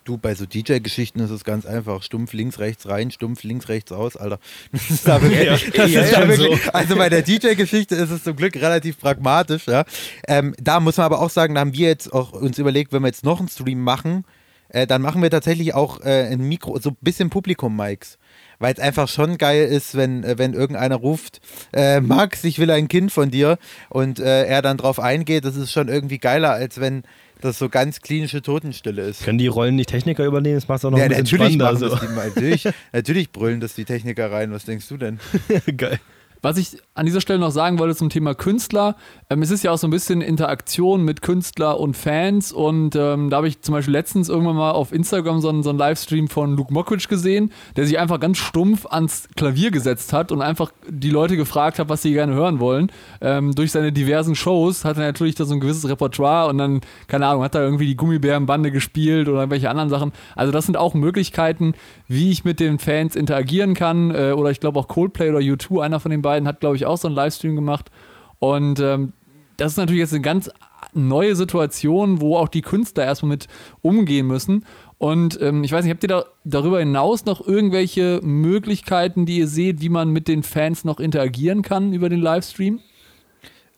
Du, 0.05 0.16
bei 0.16 0.35
so 0.35 0.46
DJ-Geschichten 0.46 1.20
ist 1.20 1.31
es 1.31 1.44
ganz 1.44 1.66
einfach. 1.66 2.03
Stumpf 2.03 2.33
links, 2.33 2.59
rechts 2.59 2.88
rein, 2.88 3.11
stumpf 3.11 3.42
links, 3.42 3.68
rechts 3.68 3.92
aus, 3.92 4.16
Alter. 4.16 4.38
Das 4.72 4.90
ist 4.90 5.07
da 5.07 5.20
wirklich, 5.22 5.72
das 5.72 5.90
ist 5.90 6.12
da 6.12 6.26
wirklich 6.26 6.64
so. 6.64 6.70
Also 6.72 6.96
bei 6.96 7.09
der 7.09 7.22
DJ-Geschichte 7.22 7.94
ist 7.94 8.11
es 8.11 8.24
zum 8.24 8.35
Glück 8.35 8.57
relativ 8.57 8.98
pragmatisch, 8.98 9.66
ja. 9.66 9.85
Ähm, 10.26 10.55
da 10.61 10.81
muss 10.81 10.96
man 10.96 11.05
aber 11.05 11.20
auch 11.20 11.31
sagen, 11.31 11.55
da 11.55 11.61
haben 11.61 11.74
wir 11.74 11.88
jetzt 11.88 12.12
auch 12.12 12.33
uns 12.33 12.59
überlegt, 12.59 12.92
wenn 12.92 13.03
wir 13.03 13.09
jetzt 13.09 13.24
noch 13.24 13.40
einen 13.40 13.48
Stream 13.48 13.83
machen, 13.83 14.24
äh, 14.70 14.87
dann 14.87 15.03
machen 15.03 15.22
wir 15.22 15.31
tatsächlich 15.31 15.74
auch 15.74 16.00
äh, 16.00 16.29
ein 16.33 16.48
Mikro, 16.48 16.79
so 16.79 16.90
ein 16.90 16.96
bisschen 17.00 17.29
Publikum-Mics 17.29 18.18
weil 18.61 18.75
es 18.75 18.79
einfach 18.79 19.09
schon 19.09 19.38
geil 19.38 19.66
ist, 19.66 19.96
wenn, 19.96 20.23
äh, 20.23 20.38
wenn 20.38 20.55
irgendeiner 20.55 20.96
ruft, 20.96 21.40
äh, 21.73 22.01
Max, 22.01 22.44
ich 22.44 22.61
will 22.61 22.70
ein 22.70 22.87
Kind 22.87 23.11
von 23.11 23.33
dir 23.33 23.59
und 23.88 24.20
äh, 24.20 24.44
er 24.44 24.62
dann 24.62 24.77
drauf 24.77 25.01
eingeht, 25.01 25.44
das 25.44 25.57
ist 25.57 25.73
schon 25.73 25.88
irgendwie 25.88 26.18
geiler, 26.18 26.53
als 26.53 26.79
wenn 26.79 27.03
das 27.40 27.59
so 27.59 27.68
ganz 27.70 28.01
klinische 28.03 28.42
Totenstille 28.42 29.03
ist. 29.03 29.25
Können 29.25 29.38
die 29.38 29.46
Rollen 29.46 29.75
nicht 29.75 29.88
Techniker 29.88 30.25
übernehmen? 30.25 30.57
Das 30.57 30.68
macht 30.68 30.79
es 30.79 30.85
auch 30.85 30.90
noch 30.90 30.99
ja, 30.99 31.05
ein 31.05 31.11
bisschen 31.11 31.38
natürlich 31.38 31.55
spannender. 31.55 31.88
So. 31.88 31.96
Die, 31.96 32.14
natürlich, 32.14 32.68
natürlich 32.92 33.33
brüllen 33.33 33.61
das 33.61 33.75
die 33.75 33.87
Techniker 33.87 34.31
rein. 34.31 34.53
Was 34.53 34.66
denkst 34.66 34.87
du 34.88 34.99
denn? 34.99 35.18
Geil. 35.77 35.99
Was 36.42 36.57
ich 36.57 36.79
an 36.94 37.05
dieser 37.05 37.20
Stelle 37.20 37.38
noch 37.38 37.50
sagen 37.50 37.79
wollte 37.79 37.94
zum 37.94 38.09
Thema 38.09 38.35
Künstler, 38.35 38.96
ähm, 39.29 39.42
es 39.42 39.50
ist 39.50 39.62
ja 39.62 39.72
auch 39.72 39.79
so 39.79 39.87
ein 39.87 39.90
bisschen 39.90 40.22
Interaktion 40.22 41.05
mit 41.05 41.20
Künstler 41.20 41.79
und 41.79 41.96
Fans 41.96 42.50
und 42.53 42.96
ähm, 42.96 43.29
da 43.29 43.37
habe 43.38 43.48
ich 43.48 43.61
zum 43.61 43.74
Beispiel 43.74 43.92
letztens 43.92 44.29
irgendwann 44.31 44.57
mal 44.57 44.70
auf 44.70 44.92
Instagram 44.92 45.40
so 45.40 45.50
einen, 45.50 45.62
so 45.62 45.70
einen 45.70 45.79
Livestream 45.79 46.29
von 46.29 46.57
Luke 46.57 46.72
Mockridge 46.72 47.09
gesehen, 47.09 47.53
der 47.76 47.85
sich 47.85 47.98
einfach 47.98 48.20
ganz 48.20 48.38
stumpf 48.38 48.87
ans 48.87 49.29
Klavier 49.37 49.70
gesetzt 49.70 50.12
hat 50.14 50.33
und 50.33 50.40
einfach 50.40 50.72
die 50.88 51.11
Leute 51.11 51.37
gefragt 51.37 51.79
hat, 51.79 51.90
was 51.90 52.03
sie 52.03 52.12
gerne 52.12 52.33
hören 52.33 52.59
wollen. 52.59 52.90
Ähm, 53.20 53.55
durch 53.55 53.72
seine 53.72 53.92
diversen 53.92 54.35
Shows 54.35 54.85
hat 54.87 54.96
er 54.96 55.05
natürlich 55.05 55.35
da 55.35 55.44
so 55.44 55.53
ein 55.53 55.61
gewisses 55.61 55.88
Repertoire 55.88 56.48
und 56.48 56.57
dann, 56.57 56.81
keine 57.07 57.26
Ahnung, 57.26 57.42
hat 57.42 57.55
er 57.55 57.62
irgendwie 57.62 57.87
die 57.87 57.96
Gummibärenbande 57.96 58.70
gespielt 58.70 59.29
oder 59.29 59.40
irgendwelche 59.40 59.68
anderen 59.68 59.90
Sachen. 59.90 60.12
Also 60.37 60.53
das 60.53 60.64
sind 60.64 60.79
auch 60.79 60.94
Möglichkeiten, 60.94 61.74
wie 62.09 62.31
ich 62.31 62.44
mit 62.44 62.61
den 62.61 62.79
Fans 62.79 63.14
interagieren 63.14 63.74
kann 63.74 64.11
äh, 64.11 64.33
oder 64.33 64.50
ich 64.50 64.61
glaube 64.61 64.79
auch 64.79 64.88
Coldplay 64.88 65.29
oder 65.29 65.40
U2, 65.40 65.83
einer 65.83 66.00
von 66.00 66.11
den 66.11 66.22
beiden 66.22 66.29
beiden 66.30 66.48
hat, 66.48 66.60
glaube 66.60 66.76
ich, 66.76 66.86
auch 66.86 66.96
so 66.96 67.08
einen 67.08 67.16
Livestream 67.16 67.56
gemacht. 67.56 67.90
Und 68.38 68.78
ähm, 68.80 69.12
das 69.56 69.72
ist 69.72 69.78
natürlich 69.78 70.00
jetzt 70.00 70.14
eine 70.14 70.22
ganz 70.22 70.50
neue 70.94 71.36
Situation, 71.36 72.20
wo 72.20 72.36
auch 72.36 72.48
die 72.48 72.62
Künstler 72.62 73.04
erstmal 73.04 73.30
mit 73.30 73.48
umgehen 73.82 74.26
müssen. 74.26 74.64
Und 74.98 75.40
ähm, 75.40 75.64
ich 75.64 75.72
weiß 75.72 75.84
nicht, 75.84 75.92
habt 75.92 76.04
ihr 76.04 76.08
da 76.08 76.24
darüber 76.44 76.78
hinaus 76.78 77.24
noch 77.24 77.46
irgendwelche 77.46 78.20
Möglichkeiten, 78.22 79.26
die 79.26 79.38
ihr 79.38 79.48
seht, 79.48 79.80
wie 79.80 79.88
man 79.88 80.10
mit 80.10 80.28
den 80.28 80.42
Fans 80.42 80.84
noch 80.84 81.00
interagieren 81.00 81.62
kann 81.62 81.92
über 81.92 82.08
den 82.08 82.20
Livestream? 82.20 82.80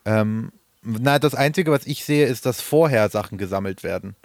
Ähm, 0.04 0.52
na, 0.82 1.18
das 1.18 1.34
Einzige, 1.34 1.70
was 1.70 1.86
ich 1.86 2.04
sehe, 2.04 2.26
ist, 2.26 2.44
dass 2.44 2.60
vorher 2.60 3.08
Sachen 3.08 3.38
gesammelt 3.38 3.84
werden. 3.84 4.16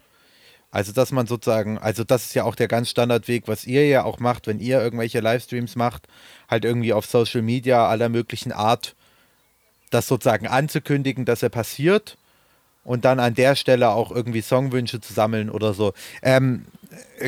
Also, 0.69 0.91
dass 0.91 1.11
man 1.11 1.27
sozusagen, 1.27 1.77
also 1.77 2.03
das 2.03 2.25
ist 2.25 2.35
ja 2.35 2.43
auch 2.43 2.55
der 2.55 2.67
ganz 2.67 2.89
Standardweg, 2.89 3.47
was 3.47 3.65
ihr 3.65 3.87
ja 3.87 4.03
auch 4.03 4.19
macht, 4.19 4.47
wenn 4.47 4.59
ihr 4.59 4.81
irgendwelche 4.81 5.21
Livestreams 5.21 5.75
macht, 5.75 6.07
halt 6.49 6.65
irgendwie 6.65 6.93
auf 6.93 7.05
Social 7.05 7.41
Media 7.41 7.87
aller 7.87 8.09
möglichen 8.09 8.51
Art, 8.51 8.95
das 9.89 10.07
sozusagen 10.07 10.47
anzukündigen, 10.47 11.23
dass 11.23 11.41
er 11.41 11.49
passiert 11.49 12.17
und 12.83 13.05
dann 13.05 13.19
an 13.19 13.33
der 13.33 13.55
Stelle 13.55 13.89
auch 13.89 14.11
irgendwie 14.11 14.41
Songwünsche 14.41 14.99
zu 14.99 15.13
sammeln 15.13 15.49
oder 15.49 15.73
so. 15.73 15.93
Ähm, 16.21 16.65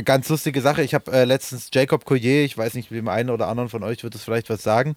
ganz 0.06 0.28
lustige 0.30 0.62
Sache, 0.62 0.84
ich 0.84 0.94
habe 0.94 1.12
äh, 1.12 1.26
letztens 1.26 1.70
Jacob 1.74 2.06
Collier, 2.06 2.44
ich 2.44 2.58
weiß 2.58 2.74
nicht, 2.74 2.92
dem 2.92 3.08
einen 3.08 3.30
oder 3.30 3.48
anderen 3.48 3.70
von 3.70 3.84
euch 3.84 4.04
wird 4.04 4.16
es 4.16 4.24
vielleicht 4.24 4.50
was 4.50 4.64
sagen, 4.64 4.96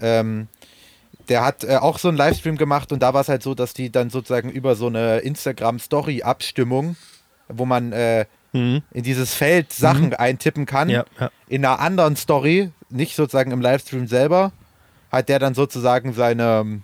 ähm, 0.00 0.48
der 1.28 1.44
hat 1.44 1.64
äh, 1.64 1.76
auch 1.76 1.98
so 1.98 2.08
einen 2.08 2.16
Livestream 2.16 2.56
gemacht 2.56 2.92
und 2.92 3.02
da 3.02 3.14
war 3.14 3.20
es 3.20 3.28
halt 3.28 3.42
so, 3.42 3.54
dass 3.54 3.74
die 3.74 3.90
dann 3.90 4.10
sozusagen 4.10 4.50
über 4.50 4.74
so 4.74 4.86
eine 4.86 5.18
Instagram-Story-Abstimmung 5.18 6.96
wo 7.52 7.66
man 7.66 7.92
äh, 7.92 8.26
mhm. 8.52 8.82
in 8.92 9.02
dieses 9.02 9.34
Feld 9.34 9.72
Sachen 9.72 10.08
mhm. 10.08 10.14
eintippen 10.18 10.66
kann. 10.66 10.88
Ja, 10.88 11.04
ja. 11.18 11.30
In 11.48 11.64
einer 11.64 11.80
anderen 11.80 12.16
Story, 12.16 12.70
nicht 12.88 13.16
sozusagen 13.16 13.50
im 13.50 13.60
Livestream 13.60 14.06
selber, 14.06 14.52
hat 15.10 15.28
der 15.28 15.38
dann 15.38 15.54
sozusagen 15.54 16.12
seine 16.12 16.82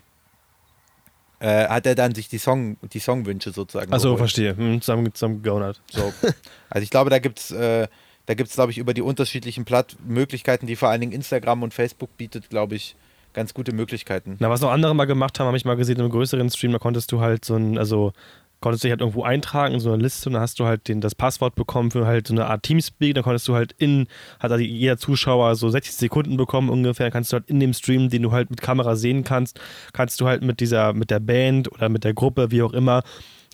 äh, 1.38 1.68
hat 1.68 1.87
er 1.87 1.94
dann 1.94 2.14
sich 2.14 2.29
die 2.29 2.38
Song 2.38 2.76
die 2.92 2.98
Songwünsche 2.98 3.52
sozusagen 3.52 3.92
Achso, 3.92 4.16
verstehe. 4.16 4.57
Hm, 4.57 4.81
zusammen, 4.81 5.12
zusammen. 5.14 5.42
So. 5.90 6.12
Also 6.70 6.83
ich 6.83 6.90
glaube, 6.90 7.11
da 7.11 7.18
gibt 7.18 7.38
es 7.38 7.50
äh, 7.50 7.88
da 8.26 8.35
gibt 8.35 8.50
es, 8.50 8.57
glaube 8.57 8.72
ich, 8.72 8.79
über 8.79 8.92
die 8.92 9.02
unterschiedlichen 9.02 9.64
Platt 9.64 9.96
Möglichkeiten, 10.05 10.66
die 10.66 10.76
vor 10.76 10.88
allen 10.88 11.00
Dingen 11.00 11.12
Instagram 11.12 11.62
und 11.62 11.72
Facebook 11.72 12.16
bietet, 12.16 12.50
glaube 12.50 12.74
ich, 12.74 12.96
ganz 13.33 13.55
gute 13.55 13.72
Möglichkeiten. 13.72 14.37
Na, 14.40 14.50
was 14.50 14.61
noch 14.61 14.72
andere 14.72 14.94
mal 14.94 15.05
gemacht 15.05 15.38
haben, 15.38 15.46
habe 15.46 15.57
ich 15.57 15.64
mal 15.64 15.76
gesehen, 15.76 15.96
in 15.96 16.02
einem 16.02 16.11
größeren 16.11 16.50
Stream, 16.50 16.72
da 16.72 16.79
konntest 16.79 17.12
du 17.12 17.20
halt 17.20 17.44
so 17.44 17.55
ein, 17.55 17.79
also 17.79 18.12
konntest 18.60 18.84
du 18.84 18.88
dich 18.88 18.92
halt 18.92 19.00
irgendwo 19.00 19.22
eintragen 19.22 19.74
in 19.74 19.80
so 19.80 19.92
eine 19.92 20.02
Liste 20.02 20.28
und 20.28 20.34
dann 20.34 20.42
hast 20.42 20.58
du 20.58 20.64
halt 20.64 20.88
den, 20.88 21.00
das 21.00 21.14
Passwort 21.14 21.54
bekommen 21.54 21.90
für 21.90 22.06
halt 22.06 22.26
so 22.26 22.34
eine 22.34 22.46
Art 22.46 22.62
Teamspeak. 22.62 23.14
Dann 23.14 23.24
konntest 23.24 23.46
du 23.48 23.54
halt 23.54 23.72
in, 23.78 24.06
hat 24.40 24.50
also 24.50 24.62
jeder 24.62 24.96
Zuschauer 24.96 25.54
so 25.56 25.68
60 25.68 25.94
Sekunden 25.94 26.36
bekommen 26.36 26.70
ungefähr. 26.70 27.10
Kannst 27.10 27.32
du 27.32 27.38
halt 27.38 27.48
in 27.48 27.60
dem 27.60 27.74
Stream, 27.74 28.08
den 28.08 28.22
du 28.22 28.32
halt 28.32 28.50
mit 28.50 28.60
Kamera 28.60 28.96
sehen 28.96 29.24
kannst, 29.24 29.60
kannst 29.92 30.20
du 30.20 30.26
halt 30.26 30.42
mit 30.42 30.60
dieser, 30.60 30.92
mit 30.92 31.10
der 31.10 31.20
Band 31.20 31.70
oder 31.70 31.88
mit 31.88 32.04
der 32.04 32.14
Gruppe, 32.14 32.50
wie 32.50 32.62
auch 32.62 32.72
immer, 32.72 33.02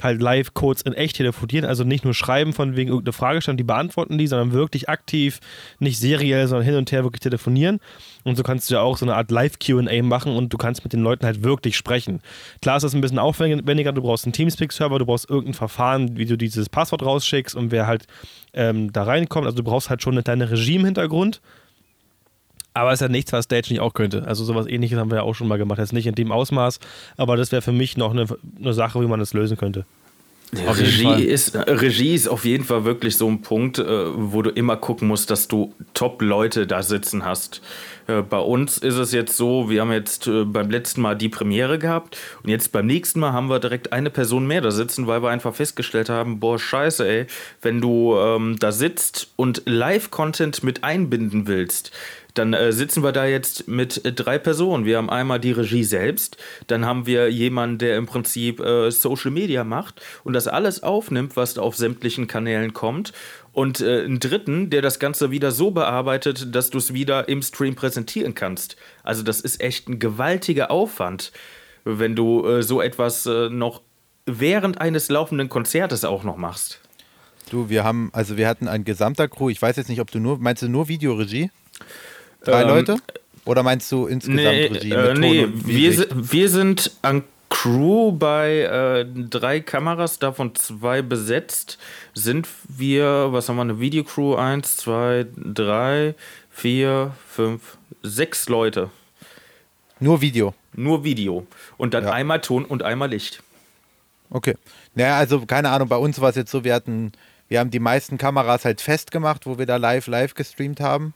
halt 0.02 0.20
live 0.20 0.54
Codes 0.54 0.82
in 0.82 0.92
echt 0.92 1.16
telefonieren, 1.16 1.64
also 1.64 1.84
nicht 1.84 2.04
nur 2.04 2.14
schreiben 2.14 2.52
von 2.52 2.76
wegen 2.76 2.90
irgendeine 2.90 3.12
Fragestellung, 3.12 3.56
die 3.56 3.64
beantworten 3.64 4.18
die, 4.18 4.26
sondern 4.26 4.52
wirklich 4.52 4.88
aktiv, 4.88 5.40
nicht 5.78 5.98
seriell, 5.98 6.46
sondern 6.46 6.64
hin 6.64 6.76
und 6.76 6.90
her 6.92 7.04
wirklich 7.04 7.20
telefonieren. 7.20 7.80
Und 8.24 8.36
so 8.36 8.42
kannst 8.42 8.70
du 8.70 8.74
ja 8.74 8.80
auch 8.80 8.96
so 8.96 9.04
eine 9.04 9.16
Art 9.16 9.30
Live-QA 9.30 10.02
machen 10.02 10.36
und 10.36 10.52
du 10.52 10.58
kannst 10.58 10.84
mit 10.84 10.92
den 10.92 11.02
Leuten 11.02 11.26
halt 11.26 11.42
wirklich 11.42 11.76
sprechen. 11.76 12.20
Klar 12.60 12.76
ist 12.76 12.82
das 12.82 12.94
ein 12.94 13.00
bisschen 13.00 13.18
aufwendiger, 13.18 13.92
du 13.92 14.02
brauchst 14.02 14.24
einen 14.24 14.32
Teamspeak-Server, 14.32 14.98
du 14.98 15.06
brauchst 15.06 15.28
irgendein 15.28 15.54
Verfahren, 15.54 16.16
wie 16.16 16.26
du 16.26 16.36
dieses 16.36 16.68
Passwort 16.68 17.02
rausschickst 17.02 17.56
und 17.56 17.70
wer 17.70 17.86
halt 17.86 18.06
ähm, 18.54 18.92
da 18.92 19.04
reinkommt. 19.04 19.46
Also 19.46 19.56
du 19.56 19.64
brauchst 19.64 19.90
halt 19.90 20.02
schon 20.02 20.14
eine 20.14 20.22
kleine 20.22 20.50
Regie 20.50 20.76
im 20.76 20.84
Hintergrund. 20.84 21.40
Aber 22.74 22.90
es 22.90 23.00
ist 23.00 23.02
ja 23.02 23.08
nichts, 23.08 23.32
was 23.32 23.44
Stage 23.44 23.68
nicht 23.70 23.80
auch 23.80 23.94
könnte. 23.94 24.26
Also 24.26 24.44
sowas 24.44 24.66
ähnliches 24.66 24.98
haben 24.98 25.10
wir 25.10 25.18
ja 25.18 25.22
auch 25.22 25.34
schon 25.34 25.48
mal 25.48 25.58
gemacht. 25.58 25.78
Jetzt 25.78 25.92
nicht 25.92 26.06
in 26.06 26.14
dem 26.14 26.32
Ausmaß, 26.32 26.80
aber 27.16 27.36
das 27.36 27.52
wäre 27.52 27.62
für 27.62 27.72
mich 27.72 27.96
noch 27.96 28.12
eine, 28.12 28.26
eine 28.58 28.72
Sache, 28.72 29.00
wie 29.00 29.06
man 29.06 29.20
das 29.20 29.34
lösen 29.34 29.56
könnte. 29.56 29.84
Regie 30.54 31.24
ist, 31.24 31.56
Regie 31.56 32.14
ist 32.14 32.28
auf 32.28 32.44
jeden 32.44 32.64
Fall 32.64 32.84
wirklich 32.84 33.16
so 33.16 33.26
ein 33.26 33.40
Punkt, 33.40 33.78
äh, 33.78 33.84
wo 33.86 34.42
du 34.42 34.50
immer 34.50 34.76
gucken 34.76 35.08
musst, 35.08 35.30
dass 35.30 35.48
du 35.48 35.74
Top-Leute 35.94 36.66
da 36.66 36.82
sitzen 36.82 37.24
hast. 37.24 37.62
Äh, 38.06 38.20
bei 38.20 38.38
uns 38.38 38.76
ist 38.76 38.96
es 38.96 39.12
jetzt 39.12 39.34
so, 39.36 39.70
wir 39.70 39.80
haben 39.80 39.92
jetzt 39.92 40.26
äh, 40.26 40.44
beim 40.44 40.70
letzten 40.70 41.00
Mal 41.00 41.16
die 41.16 41.30
Premiere 41.30 41.78
gehabt 41.78 42.18
und 42.42 42.50
jetzt 42.50 42.70
beim 42.70 42.86
nächsten 42.86 43.20
Mal 43.20 43.32
haben 43.32 43.48
wir 43.48 43.60
direkt 43.60 43.94
eine 43.94 44.10
Person 44.10 44.46
mehr 44.46 44.60
da 44.60 44.70
sitzen, 44.70 45.06
weil 45.06 45.22
wir 45.22 45.30
einfach 45.30 45.54
festgestellt 45.54 46.10
haben, 46.10 46.38
boah, 46.38 46.58
scheiße, 46.58 47.08
ey, 47.08 47.26
wenn 47.62 47.80
du 47.80 48.16
ähm, 48.18 48.56
da 48.58 48.72
sitzt 48.72 49.32
und 49.36 49.62
Live-Content 49.64 50.62
mit 50.62 50.84
einbinden 50.84 51.46
willst, 51.46 51.92
dann 52.34 52.54
äh, 52.54 52.72
sitzen 52.72 53.02
wir 53.02 53.12
da 53.12 53.26
jetzt 53.26 53.68
mit 53.68 54.04
äh, 54.04 54.12
drei 54.12 54.38
Personen. 54.38 54.84
Wir 54.84 54.96
haben 54.96 55.10
einmal 55.10 55.40
die 55.40 55.52
Regie 55.52 55.84
selbst, 55.84 56.36
dann 56.66 56.86
haben 56.86 57.06
wir 57.06 57.30
jemanden, 57.30 57.78
der 57.78 57.96
im 57.96 58.06
Prinzip 58.06 58.60
äh, 58.60 58.90
Social 58.90 59.30
Media 59.30 59.64
macht 59.64 60.00
und 60.24 60.32
das 60.32 60.48
alles 60.48 60.82
aufnimmt, 60.82 61.36
was 61.36 61.58
auf 61.58 61.76
sämtlichen 61.76 62.26
Kanälen 62.26 62.72
kommt. 62.72 63.12
Und 63.52 63.80
äh, 63.80 64.04
einen 64.04 64.18
dritten, 64.18 64.70
der 64.70 64.80
das 64.80 64.98
Ganze 64.98 65.30
wieder 65.30 65.50
so 65.50 65.70
bearbeitet, 65.70 66.54
dass 66.54 66.70
du 66.70 66.78
es 66.78 66.94
wieder 66.94 67.28
im 67.28 67.42
Stream 67.42 67.74
präsentieren 67.74 68.34
kannst. 68.34 68.76
Also 69.02 69.22
das 69.22 69.40
ist 69.40 69.60
echt 69.60 69.88
ein 69.88 69.98
gewaltiger 69.98 70.70
Aufwand, 70.70 71.32
wenn 71.84 72.16
du 72.16 72.46
äh, 72.46 72.62
so 72.62 72.80
etwas 72.80 73.26
noch 73.26 73.82
während 74.24 74.80
eines 74.80 75.10
laufenden 75.10 75.48
Konzertes 75.48 76.04
auch 76.04 76.22
noch 76.22 76.36
machst. 76.36 76.80
Du, 77.50 77.68
wir 77.68 77.84
haben, 77.84 78.10
also 78.14 78.36
wir 78.36 78.48
hatten 78.48 78.68
ein 78.68 78.84
gesamter 78.84 79.28
Crew, 79.28 79.50
ich 79.50 79.60
weiß 79.60 79.76
jetzt 79.76 79.88
nicht, 79.88 80.00
ob 80.00 80.10
du 80.10 80.20
nur, 80.20 80.38
meinst 80.38 80.62
du 80.62 80.68
nur 80.68 80.88
Videoregie? 80.88 81.50
Drei 82.44 82.62
ähm, 82.62 82.68
Leute? 82.68 82.96
Oder 83.44 83.62
meinst 83.62 83.90
du 83.90 84.06
insgesamt 84.06 84.38
Nee, 84.44 84.66
Regie? 84.66 84.92
äh, 84.92 85.14
nee 85.14 85.48
wir, 85.52 86.06
wir 86.12 86.48
sind 86.48 86.92
an 87.02 87.24
Crew 87.48 88.12
bei 88.12 88.60
äh, 88.60 89.04
drei 89.28 89.60
Kameras, 89.60 90.18
davon 90.18 90.54
zwei 90.54 91.02
besetzt. 91.02 91.78
Sind 92.14 92.48
wir, 92.68 93.28
was 93.32 93.48
haben 93.48 93.56
wir, 93.56 93.62
eine 93.62 93.78
Videocrew? 93.80 94.36
Eins, 94.36 94.76
zwei, 94.76 95.26
drei, 95.36 96.14
vier, 96.50 97.14
fünf, 97.28 97.76
sechs 98.02 98.48
Leute. 98.48 98.90
Nur 100.00 100.20
Video. 100.20 100.54
Nur 100.74 101.04
Video. 101.04 101.46
Und 101.76 101.94
dann 101.94 102.04
Ja. 102.04 102.12
einmal 102.12 102.40
Ton 102.40 102.64
und 102.64 102.82
einmal 102.82 103.10
Licht. 103.10 103.42
Okay. 104.30 104.54
Naja, 104.94 105.18
also 105.18 105.44
keine 105.44 105.68
Ahnung, 105.70 105.88
bei 105.88 105.96
uns 105.96 106.20
war 106.20 106.30
es 106.30 106.36
jetzt 106.36 106.50
so, 106.50 106.64
wir 106.64 106.74
hatten, 106.74 107.12
wir 107.48 107.60
haben 107.60 107.70
die 107.70 107.78
meisten 107.80 108.16
Kameras 108.18 108.64
halt 108.64 108.80
festgemacht, 108.80 109.44
wo 109.46 109.58
wir 109.58 109.66
da 109.66 109.76
live, 109.76 110.06
live 110.06 110.34
gestreamt 110.34 110.80
haben. 110.80 111.12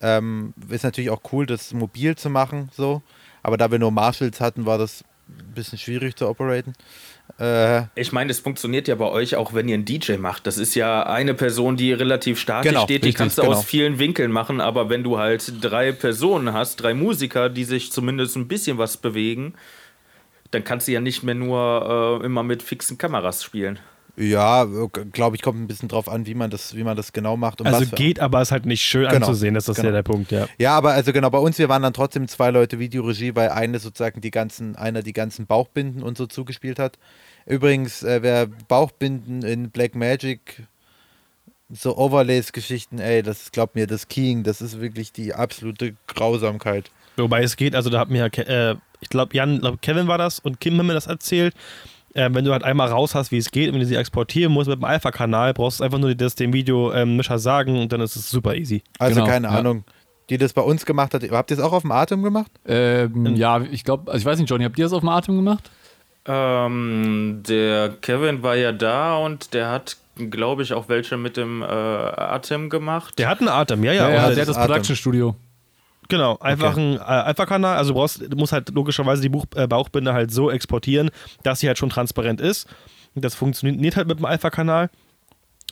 Ähm, 0.00 0.54
ist 0.68 0.84
natürlich 0.84 1.10
auch 1.10 1.20
cool, 1.32 1.46
das 1.46 1.72
mobil 1.72 2.16
zu 2.16 2.30
machen, 2.30 2.70
so. 2.76 3.02
Aber 3.42 3.56
da 3.56 3.70
wir 3.70 3.78
nur 3.78 3.90
Marshalls 3.90 4.40
hatten, 4.40 4.66
war 4.66 4.78
das 4.78 5.04
ein 5.28 5.54
bisschen 5.54 5.78
schwierig 5.78 6.16
zu 6.16 6.28
operaten. 6.28 6.74
Äh, 7.38 7.82
Ich 7.94 8.12
meine, 8.12 8.30
es 8.30 8.40
funktioniert 8.40 8.88
ja 8.88 8.94
bei 8.94 9.06
euch 9.06 9.36
auch, 9.36 9.54
wenn 9.54 9.68
ihr 9.68 9.74
einen 9.74 9.84
DJ 9.86 10.16
macht. 10.16 10.46
Das 10.46 10.58
ist 10.58 10.74
ja 10.74 11.04
eine 11.04 11.34
Person, 11.34 11.76
die 11.76 11.92
relativ 11.92 12.38
statisch 12.38 12.70
Genau, 12.70 12.84
steht, 12.84 13.02
die 13.02 13.08
richtig, 13.08 13.18
kannst 13.18 13.38
du 13.38 13.42
genau. 13.42 13.54
aus 13.54 13.64
vielen 13.64 13.98
Winkeln 13.98 14.30
machen, 14.30 14.60
aber 14.60 14.90
wenn 14.90 15.02
du 15.02 15.18
halt 15.18 15.52
drei 15.62 15.92
Personen 15.92 16.52
hast, 16.52 16.76
drei 16.76 16.92
Musiker, 16.94 17.48
die 17.48 17.64
sich 17.64 17.92
zumindest 17.92 18.36
ein 18.36 18.48
bisschen 18.48 18.76
was 18.78 18.96
bewegen, 18.98 19.54
dann 20.50 20.64
kannst 20.64 20.86
du 20.88 20.92
ja 20.92 21.00
nicht 21.00 21.22
mehr 21.22 21.34
nur 21.34 22.20
äh, 22.22 22.26
immer 22.26 22.42
mit 22.42 22.62
fixen 22.62 22.98
Kameras 22.98 23.42
spielen. 23.42 23.78
Ja, 24.16 24.66
glaube 25.12 25.36
ich, 25.36 25.42
kommt 25.42 25.60
ein 25.60 25.66
bisschen 25.66 25.88
drauf 25.88 26.08
an, 26.08 26.26
wie 26.26 26.34
man 26.34 26.50
das, 26.50 26.76
wie 26.76 26.84
man 26.84 26.96
das 26.96 27.12
genau 27.12 27.36
macht. 27.36 27.60
und 27.60 27.66
Also 27.66 27.84
geht, 27.96 28.20
aber 28.20 28.40
ist 28.42 28.52
halt 28.52 28.64
nicht 28.64 28.82
schön 28.82 29.08
Genau, 29.08 29.26
anzusehen, 29.26 29.54
das 29.54 29.68
ist 29.68 29.76
genau. 29.76 29.88
ja 29.88 29.92
der 29.92 30.02
Punkt, 30.02 30.30
ja. 30.30 30.46
Ja, 30.58 30.76
aber 30.76 30.92
also 30.92 31.12
genau, 31.12 31.30
bei 31.30 31.38
uns, 31.38 31.58
wir 31.58 31.68
waren 31.68 31.82
dann 31.82 31.92
trotzdem 31.92 32.28
zwei 32.28 32.50
Leute 32.50 32.78
Videoregie, 32.78 33.34
weil 33.34 33.48
eine 33.50 33.78
sozusagen 33.80 34.20
die 34.20 34.30
ganzen, 34.30 34.76
einer 34.76 35.02
die 35.02 35.12
ganzen 35.12 35.46
Bauchbinden 35.46 36.02
und 36.02 36.16
so 36.16 36.26
zugespielt 36.26 36.78
hat. 36.78 36.98
Übrigens, 37.46 38.02
äh, 38.02 38.22
wer 38.22 38.46
Bauchbinden 38.46 39.42
in 39.42 39.70
Black 39.70 39.94
Magic, 39.94 40.62
so 41.70 41.96
Overlays-Geschichten, 41.96 42.98
ey, 43.00 43.22
das 43.22 43.50
glaubt 43.50 43.74
mir, 43.74 43.86
das 43.86 44.08
Keying, 44.08 44.44
das 44.44 44.60
ist 44.60 44.80
wirklich 44.80 45.12
die 45.12 45.34
absolute 45.34 45.94
Grausamkeit. 46.06 46.90
Wobei 47.16 47.42
es 47.42 47.56
geht, 47.56 47.74
also 47.74 47.90
da 47.90 48.00
hat 48.00 48.10
mir, 48.10 48.26
äh, 48.26 48.76
ich 49.00 49.08
glaube, 49.08 49.36
Jan, 49.36 49.60
glaub, 49.60 49.82
Kevin 49.82 50.06
war 50.06 50.18
das 50.18 50.38
und 50.38 50.60
Kim 50.60 50.78
haben 50.78 50.86
mir 50.86 50.94
das 50.94 51.06
erzählt. 51.06 51.54
Äh, 52.14 52.30
wenn 52.32 52.44
du 52.44 52.52
halt 52.52 52.62
einmal 52.62 52.88
raus 52.88 53.14
hast, 53.14 53.32
wie 53.32 53.38
es 53.38 53.50
geht, 53.50 53.68
und 53.68 53.74
wenn 53.74 53.80
du 53.80 53.86
sie 53.86 53.96
exportieren 53.96 54.52
musst 54.52 54.68
mit 54.68 54.78
dem 54.78 54.84
Alpha-Kanal, 54.84 55.52
brauchst 55.52 55.80
du 55.80 55.84
einfach 55.84 55.98
nur 55.98 56.14
das 56.14 56.36
dem 56.36 56.52
Videomischer 56.52 57.38
sagen 57.40 57.76
und 57.80 57.92
dann 57.92 58.00
ist 58.00 58.14
es 58.16 58.30
super 58.30 58.54
easy. 58.54 58.82
Also 59.00 59.16
Genau, 59.16 59.26
keine 59.26 59.48
ja. 59.48 59.54
Ahnung, 59.54 59.84
die 60.30 60.38
das 60.38 60.52
bei 60.52 60.62
uns 60.62 60.86
gemacht 60.86 61.12
hat. 61.12 61.28
Habt 61.30 61.50
ihr 61.50 61.56
es 61.58 61.62
auch 61.62 61.72
auf 61.72 61.82
dem 61.82 61.90
Atem 61.92 62.22
gemacht? 62.22 62.50
Ähm, 62.66 63.34
ja, 63.36 63.60
ich 63.62 63.82
glaube, 63.84 64.10
also 64.12 64.22
ich 64.22 64.26
weiß 64.26 64.38
nicht, 64.38 64.48
Johnny, 64.48 64.64
habt 64.64 64.78
ihr 64.78 64.84
das 64.84 64.92
auf 64.92 65.00
dem 65.00 65.08
Atem 65.08 65.34
gemacht? 65.36 65.70
Ähm, 66.26 67.42
der 67.46 67.90
Kevin 68.00 68.42
war 68.42 68.54
ja 68.56 68.72
da 68.72 69.16
und 69.18 69.52
der 69.52 69.70
hat, 69.70 69.96
glaube 70.30 70.62
ich, 70.62 70.72
auch 70.72 70.88
welche 70.88 71.16
mit 71.16 71.36
dem 71.36 71.62
äh, 71.62 71.66
Atem 71.66 72.70
gemacht. 72.70 73.18
Der 73.18 73.28
hat 73.28 73.40
einen 73.40 73.48
Atem, 73.48 73.82
ja, 73.84 73.92
ja, 73.92 74.08
ja. 74.10 74.28
und 74.28 74.36
der 74.36 74.46
das- 74.46 74.56
hat 74.56 74.70
das 74.70 74.70
Atem. 74.70 75.34
Genau, 76.08 76.38
einfach 76.38 76.76
ein 76.76 76.96
äh, 76.96 77.00
Alpha-Kanal. 77.00 77.76
Also 77.76 77.92
du, 77.92 77.98
brauchst, 77.98 78.20
du 78.32 78.36
musst 78.36 78.52
halt 78.52 78.70
logischerweise 78.70 79.22
die 79.22 79.28
Buch, 79.28 79.46
äh, 79.56 79.66
Bauchbinde 79.66 80.12
halt 80.12 80.30
so 80.32 80.50
exportieren, 80.50 81.10
dass 81.42 81.60
sie 81.60 81.68
halt 81.68 81.78
schon 81.78 81.90
transparent 81.90 82.40
ist. 82.40 82.66
Das 83.14 83.34
funktioniert 83.34 83.96
halt 83.96 84.08
mit 84.08 84.18
dem 84.18 84.24
Alpha-Kanal. 84.24 84.90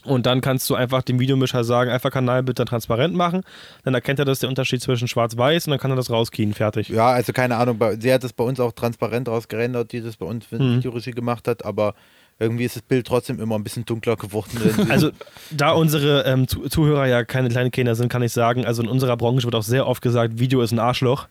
Und 0.05 0.25
dann 0.25 0.41
kannst 0.41 0.69
du 0.69 0.75
einfach 0.75 1.01
dem 1.01 1.19
Videomischer 1.19 1.63
sagen, 1.63 1.89
Alpha-Kanal 1.89 2.43
bitte 2.43 2.65
transparent 2.65 3.15
machen. 3.15 3.43
Dann 3.85 3.93
erkennt 3.93 4.19
er, 4.19 4.25
das 4.25 4.39
der 4.39 4.49
Unterschied 4.49 4.81
zwischen 4.81 5.07
schwarz-weiß 5.07 5.67
und 5.67 5.71
dann 5.71 5.79
kann 5.79 5.91
er 5.91 5.95
das 5.95 6.09
rauskien, 6.09 6.53
fertig. 6.53 6.89
Ja, 6.89 7.07
also 7.07 7.31
keine 7.31 7.55
Ahnung, 7.55 7.79
sie 7.99 8.11
hat 8.13 8.23
das 8.23 8.33
bei 8.33 8.43
uns 8.43 8.59
auch 8.59 8.73
transparent 8.73 9.29
rausgerendert, 9.29 9.93
die 9.93 10.01
das 10.01 10.17
bei 10.17 10.25
uns 10.25 10.45
für 10.45 10.59
Mhm. 10.59 10.77
Videoregie 10.77 11.11
gemacht 11.11 11.47
hat, 11.47 11.63
aber 11.63 11.95
irgendwie 12.39 12.65
ist 12.65 12.75
das 12.75 12.83
Bild 12.83 13.07
trotzdem 13.07 13.39
immer 13.39 13.55
ein 13.55 13.63
bisschen 13.63 13.85
dunkler 13.85 14.15
geworden. 14.15 14.49
Also, 14.89 15.11
da 15.51 15.71
unsere 15.71 16.23
ähm, 16.25 16.47
Zu- 16.47 16.67
Zuhörer 16.67 17.07
ja 17.07 17.23
keine 17.23 17.49
kleinen 17.49 17.71
Kinder 17.71 17.95
sind, 17.95 18.09
kann 18.09 18.21
ich 18.23 18.33
sagen, 18.33 18.65
also 18.65 18.81
in 18.81 18.89
unserer 18.89 19.15
Branche 19.17 19.45
wird 19.45 19.55
auch 19.55 19.63
sehr 19.63 19.87
oft 19.87 20.01
gesagt, 20.01 20.39
Video 20.39 20.61
ist 20.61 20.71
ein 20.71 20.79
Arschloch. 20.79 21.27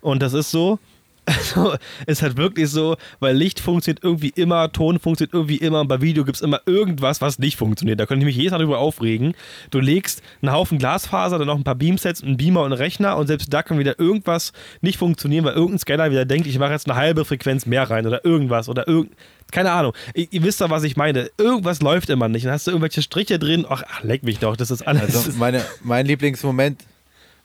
Und 0.00 0.22
das 0.22 0.32
ist 0.32 0.50
so. 0.50 0.78
Also, 1.26 1.74
ist 2.06 2.22
halt 2.22 2.36
wirklich 2.36 2.70
so, 2.70 2.96
weil 3.20 3.36
Licht 3.36 3.60
funktioniert 3.60 4.02
irgendwie 4.02 4.30
immer, 4.30 4.72
Ton 4.72 4.98
funktioniert 4.98 5.32
irgendwie 5.32 5.56
immer 5.56 5.80
und 5.80 5.88
bei 5.88 6.00
Video 6.00 6.24
gibt 6.24 6.36
es 6.36 6.42
immer 6.42 6.60
irgendwas, 6.66 7.20
was 7.20 7.38
nicht 7.38 7.56
funktioniert. 7.56 8.00
Da 8.00 8.06
könnte 8.06 8.24
ich 8.24 8.26
mich 8.26 8.36
jedes 8.36 8.52
Mal 8.52 8.58
drüber 8.58 8.78
aufregen. 8.78 9.34
Du 9.70 9.78
legst 9.78 10.22
einen 10.42 10.52
Haufen 10.52 10.78
Glasfaser, 10.78 11.38
dann 11.38 11.46
noch 11.46 11.56
ein 11.56 11.64
paar 11.64 11.76
Beamsets, 11.76 12.22
einen 12.22 12.36
Beamer 12.36 12.60
und 12.60 12.72
einen 12.72 12.80
Rechner 12.80 13.16
und 13.16 13.26
selbst 13.26 13.52
da 13.52 13.62
kann 13.62 13.78
wieder 13.78 13.98
irgendwas 13.98 14.52
nicht 14.80 14.98
funktionieren, 14.98 15.44
weil 15.44 15.54
irgendein 15.54 15.78
Scanner 15.78 16.10
wieder 16.10 16.24
denkt, 16.24 16.46
ich 16.46 16.58
mache 16.58 16.72
jetzt 16.72 16.90
eine 16.90 16.98
halbe 16.98 17.24
Frequenz 17.24 17.66
mehr 17.66 17.88
rein 17.88 18.06
oder 18.06 18.24
irgendwas 18.24 18.68
oder 18.68 18.88
irgend. 18.88 19.12
Keine 19.50 19.72
Ahnung. 19.72 19.92
Ihr, 20.14 20.28
ihr 20.30 20.42
wisst 20.42 20.60
doch, 20.60 20.70
was 20.70 20.84
ich 20.84 20.96
meine. 20.96 21.30
Irgendwas 21.36 21.80
läuft 21.80 22.10
immer 22.10 22.28
nicht. 22.28 22.46
Dann 22.46 22.52
hast 22.52 22.66
du 22.66 22.70
irgendwelche 22.70 23.02
Striche 23.02 23.38
drin. 23.38 23.66
Ach, 23.68 23.82
ach 23.88 24.02
leck 24.02 24.22
mich 24.22 24.38
doch. 24.38 24.56
Das 24.56 24.70
ist 24.70 24.82
alles. 24.82 25.16
Also 25.16 25.32
meine, 25.38 25.64
mein 25.82 26.06
Lieblingsmoment, 26.06 26.84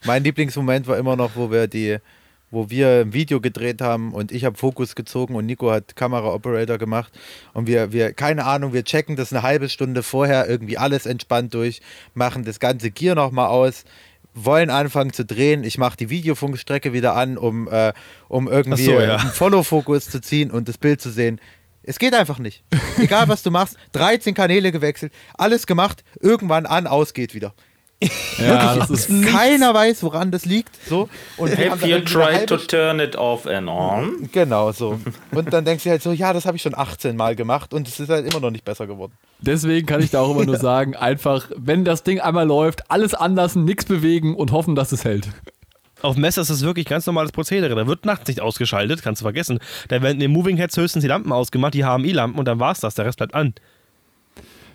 mein 0.06 0.24
Lieblingsmoment 0.24 0.88
war 0.88 0.98
immer 0.98 1.16
noch, 1.16 1.32
wo 1.36 1.50
wir 1.52 1.68
die, 1.68 1.98
wo 2.56 2.70
wir 2.70 3.02
ein 3.02 3.14
Video 3.14 3.42
gedreht 3.42 3.82
haben 3.82 4.14
und 4.14 4.32
ich 4.32 4.46
habe 4.46 4.58
Fokus 4.58 4.96
gezogen 4.96 5.36
und 5.36 5.46
Nico 5.46 5.70
hat 5.70 5.96
Kamera-Operator 5.96 6.78
gemacht 6.78 7.14
und 7.54 7.68
wir, 7.68 7.92
wir, 7.92 8.14
keine 8.14 8.46
Ahnung, 8.46 8.74
wir 8.74 8.84
checken 8.84 9.16
das 9.18 9.32
eine 9.32 9.44
halbe 9.44 9.70
Stunde 9.70 10.02
vorher 10.02 10.50
irgendwie 10.50 10.78
alles 10.78 11.06
entspannt 11.06 11.54
durch, 11.54 11.82
machen 12.14 12.46
das 12.46 12.60
ganze 12.60 12.92
Gear 12.92 13.14
nochmal 13.14 13.50
aus, 13.50 13.84
wollen 14.34 14.70
anfangen 14.70 15.14
zu 15.14 15.26
drehen. 15.26 15.64
Ich 15.64 15.78
mache 15.78 15.98
die 15.98 16.10
Videofunkstrecke 16.10 16.94
wieder 16.94 17.16
an, 17.16 17.38
um, 17.38 17.68
äh, 17.68 17.94
um 18.30 18.48
irgendwie 18.48 18.86
so, 18.86 19.00
ja. 19.00 19.18
einen 19.18 19.32
Follow-Fokus 19.32 20.10
zu 20.10 20.22
ziehen 20.22 20.50
und 20.50 20.68
das 20.70 20.78
Bild 20.78 21.02
zu 21.02 21.12
sehen. 21.12 21.40
Es 21.84 22.00
geht 22.00 22.14
einfach 22.14 22.40
nicht. 22.40 22.64
Egal 22.98 23.28
was 23.28 23.44
du 23.44 23.52
machst, 23.52 23.78
13 23.92 24.34
Kanäle 24.34 24.72
gewechselt, 24.72 25.14
alles 25.38 25.68
gemacht, 25.68 26.04
irgendwann 26.20 26.66
an, 26.66 26.88
aus 26.88 27.14
geht 27.14 27.34
wieder. 27.36 27.54
Ja, 28.38 28.76
das 28.76 28.90
ist 28.90 29.10
Keiner 29.26 29.74
weiß, 29.74 30.04
woran 30.04 30.32
das 30.32 30.46
liegt. 30.46 30.78
So. 30.88 31.10
Und 31.38 31.58
wir 31.58 31.72
haben 31.72 31.82
Have 31.82 31.90
dann 31.90 32.00
you 32.02 32.06
tried 32.06 32.48
to 32.48 32.58
turn 32.58 33.00
it 33.00 33.16
off 33.16 33.48
and 33.48 33.70
on? 33.70 34.30
Genau 34.32 34.72
so. 34.72 35.00
Und 35.32 35.54
dann 35.54 35.64
denkst 35.66 35.86
du 35.86 35.90
halt 35.90 36.04
so, 36.04 36.12
ja, 36.12 36.34
das 36.34 36.46
habe 36.46 36.58
ich 36.58 36.64
schon 36.64 36.76
18 36.76 37.16
Mal 37.16 37.36
gemacht 37.36 37.74
und 37.74 37.88
es 37.88 38.00
ist 38.00 38.10
halt 38.10 38.26
immer 38.32 38.42
noch 38.42 38.52
nicht 38.52 38.66
besser 38.66 38.88
geworden. 38.88 39.14
Deswegen 39.40 39.86
kann 39.86 40.02
ich 40.02 40.12
da 40.12 40.22
auch 40.22 40.32
immer 40.32 40.46
nur 40.46 40.58
sagen, 40.60 40.96
einfach, 40.96 41.50
wenn 41.56 41.86
das 41.86 42.04
Ding 42.04 42.20
einmal 42.20 42.46
läuft, 42.46 42.90
alles 42.92 43.14
anlassen, 43.14 43.66
nichts 43.66 43.86
bewegen 43.86 44.36
und 44.36 44.52
hoffen, 44.52 44.76
dass 44.76 44.92
es 44.92 45.06
hält. 45.06 45.28
Auf 46.02 46.18
Messer 46.18 46.42
ist 46.42 46.50
das 46.50 46.62
wirklich 46.62 46.86
ganz 46.86 47.06
normales 47.06 47.32
Prozedere. 47.32 47.74
Da 47.74 47.88
wird 47.88 48.06
nachts 48.06 48.28
nicht 48.28 48.42
ausgeschaltet, 48.42 49.02
kannst 49.02 49.22
du 49.22 49.26
vergessen. 49.26 49.60
Da 49.88 50.02
werden 50.02 50.16
in 50.16 50.20
den 50.20 50.32
Moving 50.32 50.58
Heads 50.58 50.78
höchstens 50.78 51.02
die 51.02 51.08
Lampen 51.08 51.32
ausgemacht, 51.32 51.74
die 51.74 51.84
HMI-Lampen 51.84 52.38
und 52.38 52.46
dann 52.46 52.60
war's 52.60 52.80
das. 52.80 52.96
Der 52.96 53.06
Rest 53.06 53.18
bleibt 53.18 53.34
an. 53.34 53.56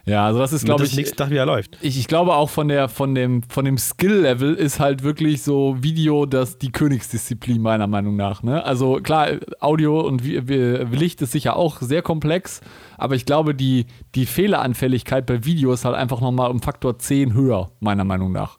Ja, 0.07 0.27
also 0.27 0.39
das 0.39 0.53
ist, 0.53 0.65
glaube 0.65 0.85
ich, 0.85 0.97
nächsten 0.97 1.17
Tag 1.17 1.31
wieder 1.31 1.47
läuft. 1.47 1.79
ich, 1.83 1.99
ich 1.99 2.09
glaube 2.09 2.35
auch 2.35 2.51
von, 2.51 2.69
der, 2.69 2.89
von 2.89 3.15
dem, 3.15 3.43
von 3.45 3.65
dem 3.65 3.79
Skill-Level 3.79 4.55
ist 4.55 4.81
halt 4.81 5.03
wirklich 5.03 5.43
so 5.43 5.77
Video 5.81 6.27
das 6.27 6.59
die 6.59 6.73
Königsdisziplin 6.73 7.61
meiner 7.61 7.87
Meinung 7.87 8.17
nach. 8.17 8.43
Ne? 8.43 8.65
Also 8.65 8.95
klar, 9.03 9.29
Audio 9.61 10.01
und 10.01 10.25
Licht 10.25 11.23
ist 11.23 11.33
sicher 11.33 11.57
auch 11.57 11.81
sehr 11.81 12.03
komplex, 12.03 12.61
aber 12.97 13.15
ich 13.15 13.27
glaube, 13.27 13.55
die, 13.55 13.87
die 14.15 14.27
Fehleranfälligkeit 14.27 15.27
bei 15.27 15.45
Video 15.45 15.73
ist 15.73 15.85
halt 15.85 15.97
einfach 15.97 16.21
nochmal 16.21 16.51
um 16.51 16.61
Faktor 16.61 16.99
10 16.99 17.35
höher, 17.35 17.71
meiner 17.81 18.05
Meinung 18.05 18.33
nach. 18.33 18.59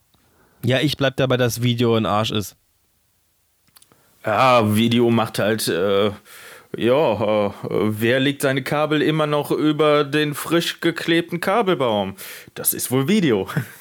Ja, 0.63 0.79
ich 0.79 0.95
bleib 0.97 1.17
dabei, 1.17 1.37
dass 1.37 1.63
Video 1.63 1.95
ein 1.95 2.05
Arsch 2.05 2.31
ist. 2.31 2.55
Ja, 4.25 4.75
Video 4.75 5.09
macht 5.09 5.39
halt, 5.39 5.67
äh, 5.67 6.11
ja, 6.77 7.47
äh, 7.47 7.51
wer 7.69 8.19
legt 8.19 8.41
seine 8.41 8.63
Kabel 8.63 9.01
immer 9.01 9.27
noch 9.27 9.51
über 9.51 10.03
den 10.03 10.33
frisch 10.33 10.79
geklebten 10.79 11.39
Kabelbaum? 11.39 12.15
Das 12.53 12.73
ist 12.73 12.91
wohl 12.91 13.07
Video. 13.07 13.47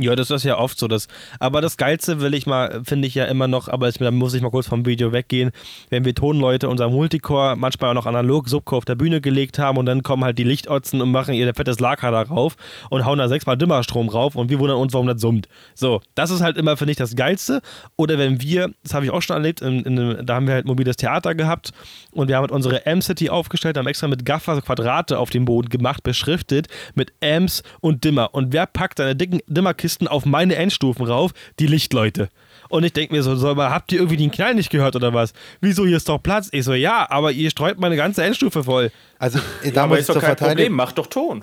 Ja, 0.00 0.14
das 0.14 0.30
ist 0.30 0.44
ja 0.44 0.56
oft 0.58 0.78
so. 0.78 0.86
Das, 0.86 1.08
aber 1.40 1.60
das 1.60 1.76
Geilste 1.76 2.20
will 2.20 2.32
ich 2.34 2.46
mal, 2.46 2.82
finde 2.84 3.08
ich 3.08 3.16
ja 3.16 3.24
immer 3.24 3.48
noch, 3.48 3.68
aber 3.68 3.90
da 3.90 4.10
muss 4.12 4.32
ich 4.32 4.42
mal 4.42 4.50
kurz 4.50 4.68
vom 4.68 4.86
Video 4.86 5.12
weggehen, 5.12 5.50
wenn 5.90 6.04
wir 6.04 6.14
Tonleute 6.14 6.68
unser 6.68 6.88
Multicore 6.88 7.56
manchmal 7.56 7.90
auch 7.90 7.94
noch 7.94 8.06
analog 8.06 8.48
Subcore 8.48 8.78
auf 8.78 8.84
der 8.84 8.94
Bühne 8.94 9.20
gelegt 9.20 9.58
haben 9.58 9.76
und 9.76 9.86
dann 9.86 10.04
kommen 10.04 10.24
halt 10.24 10.38
die 10.38 10.44
Lichtotzen 10.44 11.02
und 11.02 11.10
machen 11.10 11.34
ihr 11.34 11.52
fettes 11.52 11.80
Lager 11.80 12.12
da 12.12 12.22
rauf 12.22 12.56
und 12.90 13.04
hauen 13.04 13.18
da 13.18 13.28
sechsmal 13.28 13.56
Dimmerstrom 13.56 14.08
rauf 14.08 14.36
und 14.36 14.50
wir 14.50 14.60
wundern 14.60 14.78
uns, 14.78 14.92
warum 14.92 15.08
das 15.08 15.20
summt. 15.20 15.48
So, 15.74 16.00
das 16.14 16.30
ist 16.30 16.42
halt 16.42 16.56
immer, 16.56 16.76
finde 16.76 16.92
ich, 16.92 16.96
das 16.96 17.16
Geilste. 17.16 17.60
Oder 17.96 18.18
wenn 18.18 18.40
wir, 18.40 18.70
das 18.84 18.94
habe 18.94 19.04
ich 19.04 19.10
auch 19.10 19.22
schon 19.22 19.34
erlebt, 19.34 19.62
in, 19.62 19.82
in, 19.82 20.26
da 20.26 20.36
haben 20.36 20.46
wir 20.46 20.54
halt 20.54 20.66
mobiles 20.66 20.96
Theater 20.96 21.34
gehabt 21.34 21.72
und 22.12 22.28
wir 22.28 22.36
haben 22.36 22.42
halt 22.42 22.52
unsere 22.52 22.86
M-City 22.86 23.30
aufgestellt, 23.30 23.76
haben 23.76 23.88
extra 23.88 24.06
mit 24.06 24.24
Gaffer 24.24 24.60
Quadrate 24.62 25.18
auf 25.18 25.30
dem 25.30 25.44
Boden 25.44 25.68
gemacht, 25.68 26.04
beschriftet 26.04 26.68
mit 26.94 27.12
Amps 27.20 27.64
und 27.80 28.04
Dimmer. 28.04 28.32
Und 28.32 28.52
wer 28.52 28.66
packt 28.66 28.98
seine 28.98 29.16
dicken 29.16 29.40
Dimmerkisten 29.48 29.87
auf 30.08 30.24
meine 30.26 30.56
Endstufen 30.56 31.06
rauf? 31.06 31.32
Die 31.58 31.66
Lichtleute. 31.66 32.28
Und 32.68 32.84
ich 32.84 32.92
denke 32.92 33.14
mir 33.14 33.22
so, 33.22 33.34
so, 33.36 33.48
aber 33.48 33.70
habt 33.70 33.92
ihr 33.92 33.98
irgendwie 33.98 34.18
den 34.18 34.30
Knall 34.30 34.54
nicht 34.54 34.68
gehört 34.70 34.94
oder 34.94 35.14
was? 35.14 35.32
Wieso, 35.60 35.86
hier 35.86 35.96
ist 35.96 36.08
doch 36.08 36.22
Platz? 36.22 36.48
Ich 36.52 36.64
so, 36.64 36.74
ja, 36.74 37.06
aber 37.10 37.32
ihr 37.32 37.50
streut 37.50 37.78
meine 37.80 37.96
ganze 37.96 38.22
Endstufe 38.22 38.62
voll. 38.64 38.90
Also 39.18 39.38
da 39.64 39.70
Ja, 39.70 39.86
muss 39.86 39.96
ich 39.96 40.00
ist 40.02 40.08
doch 40.10 40.14
zur 40.14 40.22
kein 40.22 40.36
Problem, 40.36 40.48
Verteidigung. 40.48 40.76
mach 40.76 40.92
doch 40.92 41.06
Ton. 41.06 41.42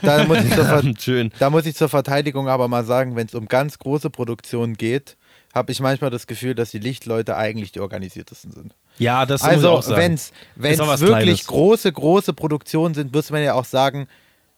Da 0.00 0.24
muss 0.24 0.38
ich 0.42 0.54
zur 0.54 0.94
Schön. 0.98 1.30
Da 1.38 1.50
muss 1.50 1.66
ich 1.66 1.76
zur 1.76 1.90
Verteidigung 1.90 2.48
aber 2.48 2.68
mal 2.68 2.84
sagen, 2.84 3.16
wenn 3.16 3.26
es 3.26 3.34
um 3.34 3.46
ganz 3.46 3.78
große 3.78 4.08
Produktionen 4.08 4.74
geht, 4.78 5.18
habe 5.54 5.70
ich 5.72 5.80
manchmal 5.80 6.10
das 6.10 6.26
Gefühl, 6.26 6.54
dass 6.54 6.70
die 6.70 6.78
Lichtleute 6.78 7.36
eigentlich 7.36 7.70
die 7.72 7.80
organisiertesten 7.80 8.50
sind. 8.50 8.74
Ja, 8.98 9.26
das 9.26 9.42
muss 9.42 9.50
ich 9.50 9.56
Also, 9.56 9.70
auch 9.70 9.82
sagen. 9.82 10.00
wenn 10.00 10.14
es 10.14 10.32
wirklich 10.56 11.10
Kleines. 11.10 11.46
große, 11.46 11.92
große 11.92 12.32
Produktionen 12.32 12.94
sind, 12.94 13.12
muss 13.12 13.30
man 13.30 13.42
ja 13.42 13.52
auch 13.52 13.66
sagen, 13.66 14.08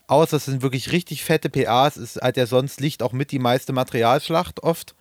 außer 0.07 0.37
es 0.37 0.45
sind 0.45 0.63
wirklich 0.63 0.93
richtig 0.93 1.25
fette 1.25 1.51
PAs, 1.51 1.97
ist 1.97 2.17
halt 2.17 2.37
ja 2.37 2.47
sonst 2.47 2.81
Licht 2.81 3.03
auch 3.03 3.13
mit 3.13 3.33
die 3.33 3.39
meiste 3.39 3.73
Materialschlacht 3.73 4.63
oft. 4.63 4.95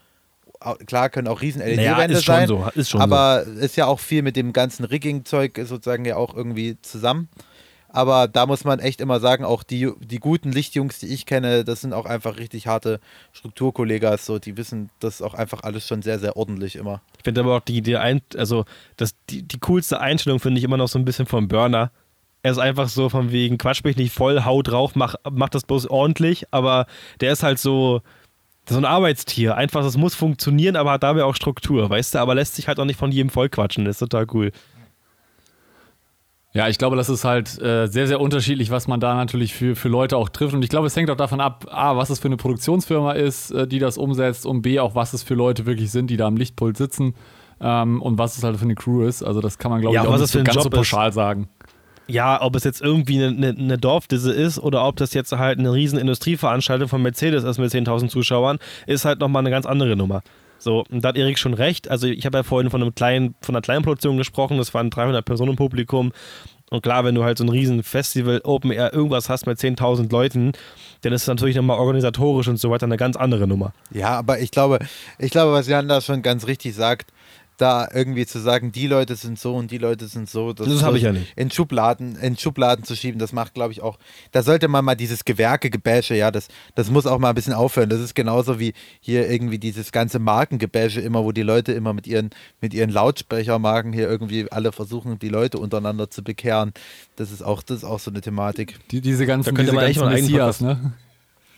Klar 0.85 1.09
können 1.09 1.27
auch 1.27 1.41
riesen 1.41 1.59
Naja, 1.59 1.97
LED-Wände 1.97 2.17
ist 2.17 2.23
schon 2.23 2.35
sein, 2.35 2.47
so, 2.47 2.67
ist 2.75 2.89
schon 2.89 3.01
aber 3.01 3.43
ist 3.43 3.75
ja 3.75 3.85
auch 3.87 3.99
viel 3.99 4.21
mit 4.21 4.35
dem 4.35 4.53
ganzen 4.53 4.85
Rigging-Zeug 4.85 5.59
sozusagen 5.65 6.05
ja 6.05 6.15
auch 6.15 6.35
irgendwie 6.35 6.77
zusammen. 6.81 7.29
Aber 7.95 8.27
da 8.27 8.45
muss 8.45 8.65
man 8.65 8.79
echt 8.79 8.99
immer 8.99 9.21
sagen, 9.21 9.45
auch 9.45 9.63
die, 9.63 9.89
die 10.01 10.19
guten 10.19 10.51
Lichtjungs, 10.51 10.99
die 10.99 11.07
ich 11.07 11.25
kenne, 11.25 11.63
das 11.63 11.79
sind 11.79 11.93
auch 11.93 12.05
einfach 12.05 12.37
richtig 12.37 12.67
harte 12.67 12.99
Strukturkollegas, 13.31 14.25
so, 14.25 14.37
die 14.37 14.57
wissen 14.57 14.89
das 14.99 15.21
auch 15.21 15.33
einfach 15.33 15.63
alles 15.63 15.87
schon 15.87 16.01
sehr, 16.01 16.19
sehr 16.19 16.35
ordentlich 16.35 16.75
immer. 16.75 17.01
Ich 17.17 17.23
finde 17.23 17.39
aber 17.39 17.55
auch 17.55 17.61
die, 17.61 17.81
die, 17.81 17.95
ein, 17.95 18.21
also 18.35 18.65
das, 18.97 19.15
die, 19.29 19.43
die 19.43 19.59
coolste 19.59 20.01
Einstellung 20.01 20.41
finde 20.41 20.57
ich 20.57 20.65
immer 20.65 20.75
noch 20.75 20.89
so 20.89 20.99
ein 20.99 21.05
bisschen 21.05 21.25
vom 21.25 21.47
Burner. 21.47 21.89
Er 22.45 22.51
ist 22.51 22.59
einfach 22.59 22.89
so 22.89 23.09
von 23.09 23.31
wegen, 23.31 23.57
quatsch 23.57 23.83
mich 23.83 23.97
nicht 23.97 24.13
voll, 24.13 24.45
hau 24.45 24.61
drauf, 24.61 24.91
mach, 24.93 25.15
mach 25.31 25.49
das 25.49 25.63
bloß 25.63 25.89
ordentlich, 25.89 26.45
aber 26.51 26.85
der 27.19 27.31
ist 27.31 27.41
halt 27.41 27.57
so, 27.57 28.03
so 28.69 28.77
ein 28.77 28.85
Arbeitstier. 28.85 29.55
Einfach, 29.55 29.81
das 29.81 29.97
muss 29.97 30.13
funktionieren, 30.13 30.75
aber 30.75 30.91
hat 30.91 31.01
dabei 31.01 31.23
auch 31.23 31.33
Struktur, 31.33 31.89
weißt 31.89 32.13
du, 32.13 32.19
aber 32.19 32.35
lässt 32.35 32.53
sich 32.53 32.67
halt 32.67 32.79
auch 32.79 32.85
nicht 32.85 32.99
von 32.99 33.11
jedem 33.11 33.31
voll 33.31 33.49
quatschen, 33.49 33.83
das 33.85 33.95
ist 33.95 34.07
total 34.07 34.27
cool. 34.33 34.51
Ja, 36.53 36.67
ich 36.67 36.77
glaube, 36.77 36.95
das 36.97 37.09
ist 37.09 37.25
halt 37.25 37.59
äh, 37.59 37.87
sehr, 37.87 38.05
sehr 38.05 38.21
unterschiedlich, 38.21 38.69
was 38.69 38.87
man 38.87 38.99
da 38.99 39.15
natürlich 39.15 39.55
für, 39.55 39.75
für 39.75 39.89
Leute 39.89 40.15
auch 40.15 40.29
trifft. 40.29 40.53
Und 40.53 40.61
ich 40.61 40.69
glaube, 40.69 40.85
es 40.85 40.95
hängt 40.95 41.09
auch 41.09 41.17
davon 41.17 41.41
ab, 41.41 41.65
A, 41.71 41.97
was 41.97 42.11
es 42.11 42.19
für 42.19 42.27
eine 42.27 42.37
Produktionsfirma 42.37 43.13
ist, 43.13 43.49
äh, 43.49 43.67
die 43.67 43.79
das 43.79 43.97
umsetzt, 43.97 44.45
und 44.45 44.61
B, 44.61 44.79
auch 44.79 44.93
was 44.93 45.13
es 45.13 45.23
für 45.23 45.33
Leute 45.33 45.65
wirklich 45.65 45.89
sind, 45.89 46.11
die 46.11 46.17
da 46.17 46.27
am 46.27 46.37
Lichtpult 46.37 46.77
sitzen 46.77 47.15
ähm, 47.59 48.03
und 48.03 48.19
was 48.19 48.37
es 48.37 48.43
halt 48.43 48.57
für 48.57 48.65
eine 48.65 48.75
Crew 48.75 49.01
ist. 49.01 49.23
Also, 49.23 49.41
das 49.41 49.57
kann 49.57 49.71
man, 49.71 49.81
glaube 49.81 49.95
Ja, 49.95 50.03
ich, 50.03 50.07
auch 50.07 50.17
nicht 50.19 50.27
so 50.27 50.43
ganz 50.43 50.53
so 50.53 50.61
Job 50.61 50.73
ist. 50.73 50.77
pauschal 50.77 51.11
sagen. 51.11 51.49
Ja, 52.07 52.41
ob 52.41 52.55
es 52.55 52.63
jetzt 52.63 52.81
irgendwie 52.81 53.23
eine, 53.23 53.35
eine, 53.35 53.59
eine 53.59 53.77
Dorfdisse 53.77 54.31
ist 54.31 54.59
oder 54.59 54.87
ob 54.87 54.97
das 54.97 55.13
jetzt 55.13 55.31
halt 55.31 55.59
eine 55.59 55.73
riesen 55.73 55.97
Industrieveranstaltung 55.97 56.87
von 56.87 57.01
Mercedes 57.01 57.43
ist 57.43 57.57
mit 57.57 57.71
10.000 57.71 58.09
Zuschauern, 58.09 58.59
ist 58.85 59.05
halt 59.05 59.19
nochmal 59.19 59.41
eine 59.41 59.49
ganz 59.49 59.65
andere 59.65 59.95
Nummer. 59.95 60.21
So, 60.57 60.83
und 60.89 61.03
da 61.03 61.09
hat 61.09 61.17
Erik 61.17 61.37
schon 61.37 61.53
recht. 61.53 61.89
Also 61.89 62.07
ich 62.07 62.25
habe 62.25 62.37
ja 62.37 62.43
vorhin 62.43 62.69
von, 62.69 62.81
einem 62.81 62.95
kleinen, 62.95 63.35
von 63.41 63.55
einer 63.55 63.61
kleinen 63.61 63.83
Produktion 63.83 64.17
gesprochen, 64.17 64.57
das 64.57 64.73
waren 64.73 64.89
300 64.89 65.25
Personen 65.25 65.51
im 65.51 65.57
Publikum. 65.57 66.11
Und 66.71 66.81
klar, 66.81 67.05
wenn 67.05 67.13
du 67.13 67.23
halt 67.23 67.37
so 67.37 67.43
ein 67.43 67.49
riesen 67.49 67.83
Festival, 67.83 68.41
Open 68.43 68.71
Air, 68.71 68.93
irgendwas 68.93 69.29
hast 69.29 69.45
mit 69.45 69.59
10.000 69.59 70.11
Leuten, 70.11 70.53
dann 71.01 71.13
ist 71.13 71.23
es 71.23 71.27
natürlich 71.27 71.55
nochmal 71.55 71.77
organisatorisch 71.77 72.47
und 72.47 72.57
so 72.57 72.71
weiter 72.71 72.85
eine 72.85 72.97
ganz 72.97 73.15
andere 73.15 73.47
Nummer. 73.47 73.73
Ja, 73.91 74.17
aber 74.17 74.39
ich 74.39 74.49
glaube, 74.49 74.79
ich 75.19 75.29
glaube, 75.29 75.51
was 75.53 75.67
Jan 75.67 75.87
da 75.87 76.01
schon 76.01 76.23
ganz 76.23 76.47
richtig 76.47 76.73
sagt, 76.73 77.11
da 77.57 77.87
irgendwie 77.93 78.25
zu 78.25 78.39
sagen, 78.39 78.71
die 78.71 78.87
Leute 78.87 79.15
sind 79.15 79.39
so 79.39 79.55
und 79.55 79.71
die 79.71 79.77
Leute 79.77 80.07
sind 80.07 80.29
so, 80.29 80.53
Das 80.53 80.67
so 80.67 80.81
habe 80.81 80.97
ich 80.97 81.03
ja 81.03 81.11
nicht. 81.11 81.33
In 81.35 81.51
Schubladen, 81.51 82.17
in 82.17 82.37
Schubladen 82.37 82.83
zu 82.83 82.95
schieben, 82.95 83.19
das 83.19 83.33
macht, 83.33 83.53
glaube 83.53 83.71
ich, 83.71 83.81
auch, 83.81 83.97
da 84.31 84.43
sollte 84.43 84.67
man 84.67 84.83
mal 84.83 84.95
dieses 84.95 85.25
Gewerkegebäsche, 85.25 86.15
ja, 86.15 86.31
das, 86.31 86.47
das 86.75 86.89
muss 86.91 87.05
auch 87.05 87.19
mal 87.19 87.29
ein 87.29 87.35
bisschen 87.35 87.53
aufhören. 87.53 87.89
Das 87.89 87.99
ist 87.99 88.15
genauso 88.15 88.59
wie 88.59 88.73
hier 88.99 89.29
irgendwie 89.29 89.59
dieses 89.59 89.91
ganze 89.91 90.19
Markengebäsche 90.19 91.01
immer, 91.01 91.23
wo 91.23 91.31
die 91.31 91.43
Leute 91.43 91.71
immer 91.71 91.93
mit 91.93 92.07
ihren, 92.07 92.31
mit 92.61 92.73
ihren 92.73 92.89
Lautsprechermarken 92.89 93.93
hier 93.93 94.09
irgendwie 94.09 94.51
alle 94.51 94.71
versuchen, 94.71 95.19
die 95.19 95.29
Leute 95.29 95.57
untereinander 95.57 96.09
zu 96.09 96.23
bekehren. 96.23 96.73
Das 97.15 97.31
ist 97.31 97.41
auch, 97.43 97.63
das 97.63 97.77
ist 97.77 97.83
auch 97.83 97.99
so 97.99 98.11
eine 98.11 98.21
Thematik. 98.21 98.79
Die, 98.91 99.01
diese 99.01 99.25
ganzen, 99.25 99.45
Da 99.45 99.55
könnte 99.55 99.71
diese 99.71 99.75
man 99.75 99.85
echt 99.85 99.99
ganzen 99.99 100.05
mal 100.05 100.15
einen 100.15 100.25
eigenen 100.25 100.31
Messias, 100.31 100.61
ne? 100.61 100.93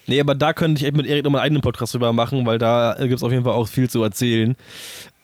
Nee, 0.10 0.22
aber 0.22 0.36
da 0.36 0.54
könnte 0.54 0.80
ich 0.80 0.88
echt 0.88 0.96
mit 0.96 1.06
Erik 1.06 1.26
nochmal 1.26 1.42
einen 1.42 1.48
eigenen 1.48 1.62
Podcast 1.62 1.94
drüber 1.94 2.14
machen, 2.14 2.46
weil 2.46 2.58
da 2.58 2.96
gibt 2.98 3.16
es 3.16 3.24
auf 3.24 3.32
jeden 3.32 3.44
Fall 3.44 3.54
auch 3.54 3.68
viel 3.68 3.90
zu 3.90 4.02
erzählen. 4.04 4.56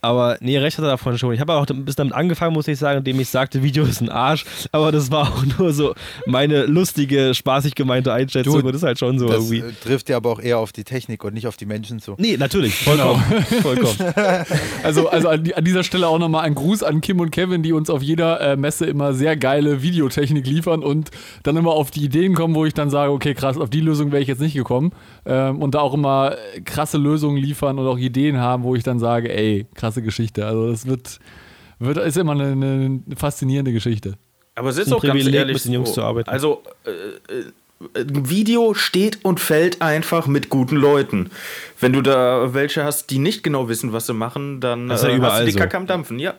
Aber 0.04 0.38
nee, 0.42 0.58
recht 0.58 0.78
hat 0.78 0.84
er 0.84 0.92
davon 0.92 1.18
schon. 1.18 1.34
Ich 1.34 1.40
habe 1.40 1.54
auch 1.54 1.66
ein 1.66 1.86
bisschen 1.86 1.96
damit 1.96 2.14
angefangen, 2.14 2.54
muss 2.54 2.68
ich 2.68 2.78
sagen, 2.78 3.00
indem 3.00 3.22
ich 3.22 3.30
sagte, 3.30 3.64
Video 3.64 3.86
ist 3.86 4.02
ein 4.02 4.10
Arsch. 4.10 4.44
Aber 4.74 4.92
das 4.92 5.12
war 5.12 5.32
auch 5.32 5.46
nur 5.58 5.72
so 5.72 5.96
meine 6.26 6.66
lustige, 6.66 7.34
spaßig 7.34 7.74
gemeinte 7.74 8.12
Einschätzung. 8.12 8.60
Du, 8.60 8.60
und 8.60 8.66
das 8.68 8.76
ist 8.82 8.84
halt 8.84 9.00
schon 9.00 9.18
so 9.18 9.28
Das 9.30 9.50
irgendwie. 9.50 9.64
trifft 9.82 10.10
ja 10.10 10.18
aber 10.18 10.30
auch 10.30 10.42
eher 10.42 10.60
auf 10.60 10.74
die 10.74 10.84
Technik 10.84 11.24
und 11.24 11.34
nicht 11.34 11.48
auf 11.48 11.56
die 11.56 11.66
Menschen 11.66 12.00
zu. 12.00 12.16
Nee, 12.18 12.36
natürlich. 12.36 12.76
Vollkommen. 12.76 13.24
vollkommen. 13.62 13.96
Also, 14.84 15.08
also 15.08 15.30
an, 15.30 15.44
die, 15.44 15.56
an 15.56 15.64
dieser 15.64 15.84
Stelle 15.84 16.08
auch 16.08 16.20
nochmal 16.20 16.44
ein 16.44 16.56
Gruß 16.56 16.84
an 16.84 17.00
Kim 17.00 17.22
und 17.22 17.32
Kevin, 17.32 17.64
die 17.64 17.72
uns 17.72 17.90
auf 17.90 18.02
jeder 18.02 18.42
äh, 18.42 18.58
Messe 18.58 18.86
immer 18.86 19.14
sehr 19.14 19.38
geile 19.38 19.82
Videotechnik 19.82 20.46
liefern 20.46 20.84
und 20.84 21.12
dann 21.44 21.56
immer 21.56 21.72
auf 21.72 21.92
die 21.92 22.04
Ideen 22.04 22.34
kommen, 22.34 22.54
wo 22.56 22.66
ich 22.66 22.74
dann 22.74 22.90
sage, 22.90 23.12
okay, 23.14 23.34
krass, 23.34 23.58
auf 23.58 23.70
die 23.70 23.80
Lösung 23.80 24.12
wäre 24.12 24.22
ich 24.22 24.28
jetzt 24.28 24.42
nicht 24.42 24.56
gekommen. 24.56 24.92
Ähm, 25.26 25.62
und 25.62 25.76
da 25.76 25.80
auch 25.80 25.94
immer 25.94 26.34
äh, 26.34 26.62
krasse 26.62 26.98
Lösungen 26.98 27.38
liefern 27.38 27.80
und 27.80 27.88
auch 27.88 27.98
Ideen 27.98 28.38
haben, 28.38 28.64
wo 28.64 28.76
ich 28.76 28.84
dann 28.84 29.00
sage, 29.00 29.34
ey, 29.34 29.66
krasse 29.94 30.02
Geschichte. 30.02 30.46
Also 30.46 30.72
das 30.72 30.88
wird, 30.88 31.20
wird 31.80 31.98
ist 31.98 32.18
immer 32.18 32.34
eine, 32.34 32.52
eine 32.52 33.02
faszinierende 33.16 33.72
Geschichte. 33.72 34.16
Aber 34.56 34.70
es 34.70 34.78
ist 34.78 34.88
ein 34.88 34.94
auch 34.94 35.02
ganz 35.02 35.14
Privileg, 35.14 35.36
ehrlich 35.36 35.56
mit 35.56 35.66
den 35.66 35.74
Jungs 35.74 35.90
so. 35.90 35.96
zu 35.96 36.04
arbeiten. 36.04 36.30
Also, 36.30 36.64
äh, 36.86 37.34
äh, 37.34 37.46
ein 37.96 38.30
Video 38.30 38.74
steht 38.76 39.26
und 39.26 39.42
fällt 39.42 39.82
einfach 39.82 40.26
mit 40.28 40.50
guten 40.50 40.78
Leuten. 40.78 41.32
Wenn 41.82 41.92
du 41.92 42.02
da 42.02 42.54
welche 42.54 42.86
hast, 42.86 43.10
die 43.10 43.20
nicht 43.20 43.44
genau 43.44 43.68
wissen, 43.68 43.92
was 43.92 44.06
sie 44.06 44.14
machen, 44.14 44.62
dann 44.62 44.88
Das 44.88 45.02
ist 45.02 45.08
ja 45.08 45.10
äh, 45.10 45.14
hast 45.14 45.18
überall 45.18 45.40
du 45.42 45.46
die 45.48 45.52
so. 45.52 45.60
Kacke 45.60 45.78
am 45.78 45.88
Dampfen, 45.88 46.20
ja. 46.20 46.36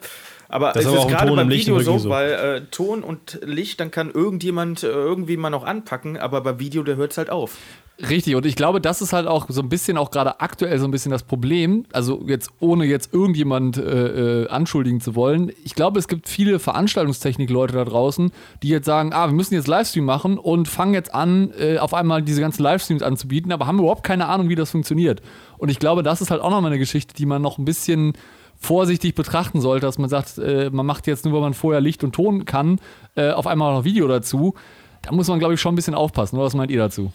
Aber 0.49 0.73
Das 0.73 0.85
es 0.85 0.93
ist 0.93 0.99
ist 0.99 1.09
gerade 1.09 1.35
beim 1.35 1.51
Video 1.51 1.81
so, 1.81 1.99
so. 1.99 2.09
weil 2.09 2.31
äh, 2.33 2.61
Ton 2.71 3.03
und 3.03 3.41
Licht, 3.45 3.81
dann 3.81 3.91
kann 3.91 4.11
irgendjemand 4.11 4.85
äh, 4.85 4.87
irgendwie 4.87 5.37
mal 5.37 5.51
noch 5.51 5.65
anpacken, 5.65 6.17
aber 6.17 6.41
bei 6.41 6.59
Video, 6.59 6.83
der 6.83 6.97
hört 6.97 7.13
es 7.13 7.19
halt 7.19 7.29
auf. 7.31 7.57
Richtig, 8.01 8.35
und 8.35 8.45
ich 8.45 8.57
glaube, 8.57 8.81
das 8.81 9.01
ist 9.03 9.13
halt 9.13 9.29
auch 9.29 9.47
so 9.49 9.63
ein 9.63 9.69
bisschen, 9.69 9.97
auch 9.97 10.11
gerade 10.11 10.41
aktuell 10.41 10.81
so 10.81 10.85
ein 10.85 10.91
bisschen 10.91 11.13
das 11.13 11.23
Problem. 11.23 11.87
Also 11.93 12.25
jetzt 12.27 12.51
ohne 12.59 12.87
jetzt 12.87 13.15
irgendjemand 13.15 13.77
äh, 13.77 14.43
äh, 14.43 14.49
anschuldigen 14.49 15.01
zu 15.01 15.15
wollen. 15.15 15.53
Ich 15.63 15.77
glaube, 15.77 16.01
es 16.01 16.09
gibt 16.09 16.29
viele 16.29 16.59
Veranstaltungstechnik-Leute 16.59 17.75
da 17.75 17.85
draußen, 17.85 18.33
die 18.65 18.69
jetzt 18.69 18.87
sagen, 18.87 19.13
ah, 19.13 19.29
wir 19.29 19.35
müssen 19.35 19.55
jetzt 19.55 19.69
Livestream 19.69 20.05
machen 20.05 20.39
und 20.39 20.67
fangen 20.67 20.93
jetzt 20.93 21.15
an, 21.15 21.53
äh, 21.57 21.79
auf 21.79 21.95
einmal 21.95 22.23
diese 22.23 22.41
ganzen 22.41 22.65
Livestreams 22.65 23.03
anzubieten, 23.03 23.53
aber 23.53 23.69
haben 23.69 23.79
überhaupt 23.79 24.03
keine 24.03 24.27
Ahnung, 24.27 24.49
wie 24.49 24.57
das 24.57 24.73
funktioniert. 24.73 25.23
Und 25.57 25.69
ich 25.69 25.79
glaube, 25.79 26.03
das 26.03 26.21
ist 26.21 26.33
halt 26.33 26.41
auch 26.41 26.51
nochmal 26.51 26.73
eine 26.73 26.81
Geschichte, 26.81 27.15
die 27.15 27.27
man 27.27 27.43
noch 27.43 27.59
ein 27.59 27.65
bisschen 27.65 28.15
vorsichtig 28.57 29.15
betrachten 29.15 29.61
sollte, 29.61 29.87
dass 29.87 29.99
man 29.99 30.11
sagt, 30.11 30.39
äh, 30.39 30.69
man 30.73 30.85
macht 30.85 31.07
jetzt 31.07 31.25
nur, 31.25 31.35
weil 31.35 31.43
man 31.43 31.55
vorher 31.55 31.81
Licht 31.81 32.03
und 32.03 32.13
Ton 32.13 32.45
kann, 32.45 32.81
äh, 33.15 33.31
auf 33.31 33.47
einmal 33.47 33.73
noch 33.73 33.85
Video 33.85 34.09
dazu. 34.09 34.55
Da 35.03 35.13
muss 35.13 35.29
man, 35.29 35.39
glaube 35.39 35.55
ich, 35.55 35.61
schon 35.61 35.75
ein 35.75 35.77
bisschen 35.77 35.95
aufpassen. 35.95 36.39
Was 36.39 36.55
meint 36.55 36.73
ihr 36.73 36.79
dazu? 36.79 37.13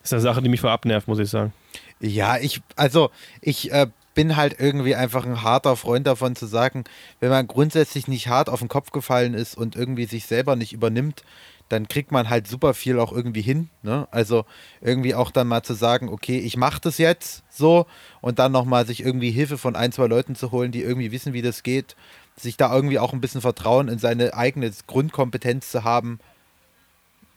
Das 0.00 0.08
ist 0.08 0.12
eine 0.14 0.22
Sache, 0.22 0.42
die 0.42 0.48
mich 0.48 0.60
voll 0.60 0.70
abnervt, 0.70 1.08
muss 1.08 1.18
ich 1.18 1.30
sagen. 1.30 1.52
Ja, 2.00 2.38
ich, 2.38 2.62
also 2.76 3.10
ich 3.42 3.70
äh, 3.72 3.88
bin 4.14 4.36
halt 4.36 4.56
irgendwie 4.58 4.94
einfach 4.94 5.24
ein 5.24 5.42
harter 5.42 5.76
Freund 5.76 6.06
davon 6.06 6.34
zu 6.34 6.46
sagen, 6.46 6.84
wenn 7.20 7.30
man 7.30 7.46
grundsätzlich 7.46 8.08
nicht 8.08 8.28
hart 8.28 8.48
auf 8.48 8.60
den 8.60 8.68
Kopf 8.68 8.90
gefallen 8.90 9.34
ist 9.34 9.56
und 9.56 9.76
irgendwie 9.76 10.06
sich 10.06 10.26
selber 10.26 10.56
nicht 10.56 10.72
übernimmt, 10.72 11.22
dann 11.70 11.86
kriegt 11.86 12.10
man 12.10 12.28
halt 12.28 12.48
super 12.48 12.74
viel 12.74 12.98
auch 12.98 13.12
irgendwie 13.12 13.42
hin. 13.42 13.70
Ne? 13.82 14.08
Also 14.10 14.44
irgendwie 14.80 15.14
auch 15.14 15.30
dann 15.30 15.46
mal 15.46 15.62
zu 15.62 15.74
sagen, 15.74 16.08
okay, 16.08 16.38
ich 16.38 16.56
mache 16.56 16.80
das 16.80 16.98
jetzt 16.98 17.44
so 17.48 17.86
und 18.20 18.40
dann 18.40 18.50
nochmal 18.50 18.86
sich 18.86 19.04
irgendwie 19.04 19.30
Hilfe 19.30 19.56
von 19.56 19.76
ein, 19.76 19.92
zwei 19.92 20.06
Leuten 20.06 20.34
zu 20.34 20.50
holen, 20.50 20.72
die 20.72 20.82
irgendwie 20.82 21.12
wissen, 21.12 21.32
wie 21.32 21.42
das 21.42 21.62
geht, 21.62 21.94
sich 22.36 22.56
da 22.56 22.74
irgendwie 22.74 22.98
auch 22.98 23.12
ein 23.12 23.20
bisschen 23.20 23.40
Vertrauen 23.40 23.88
in 23.88 23.98
seine 23.98 24.34
eigene 24.34 24.70
Grundkompetenz 24.86 25.70
zu 25.70 25.84
haben. 25.84 26.18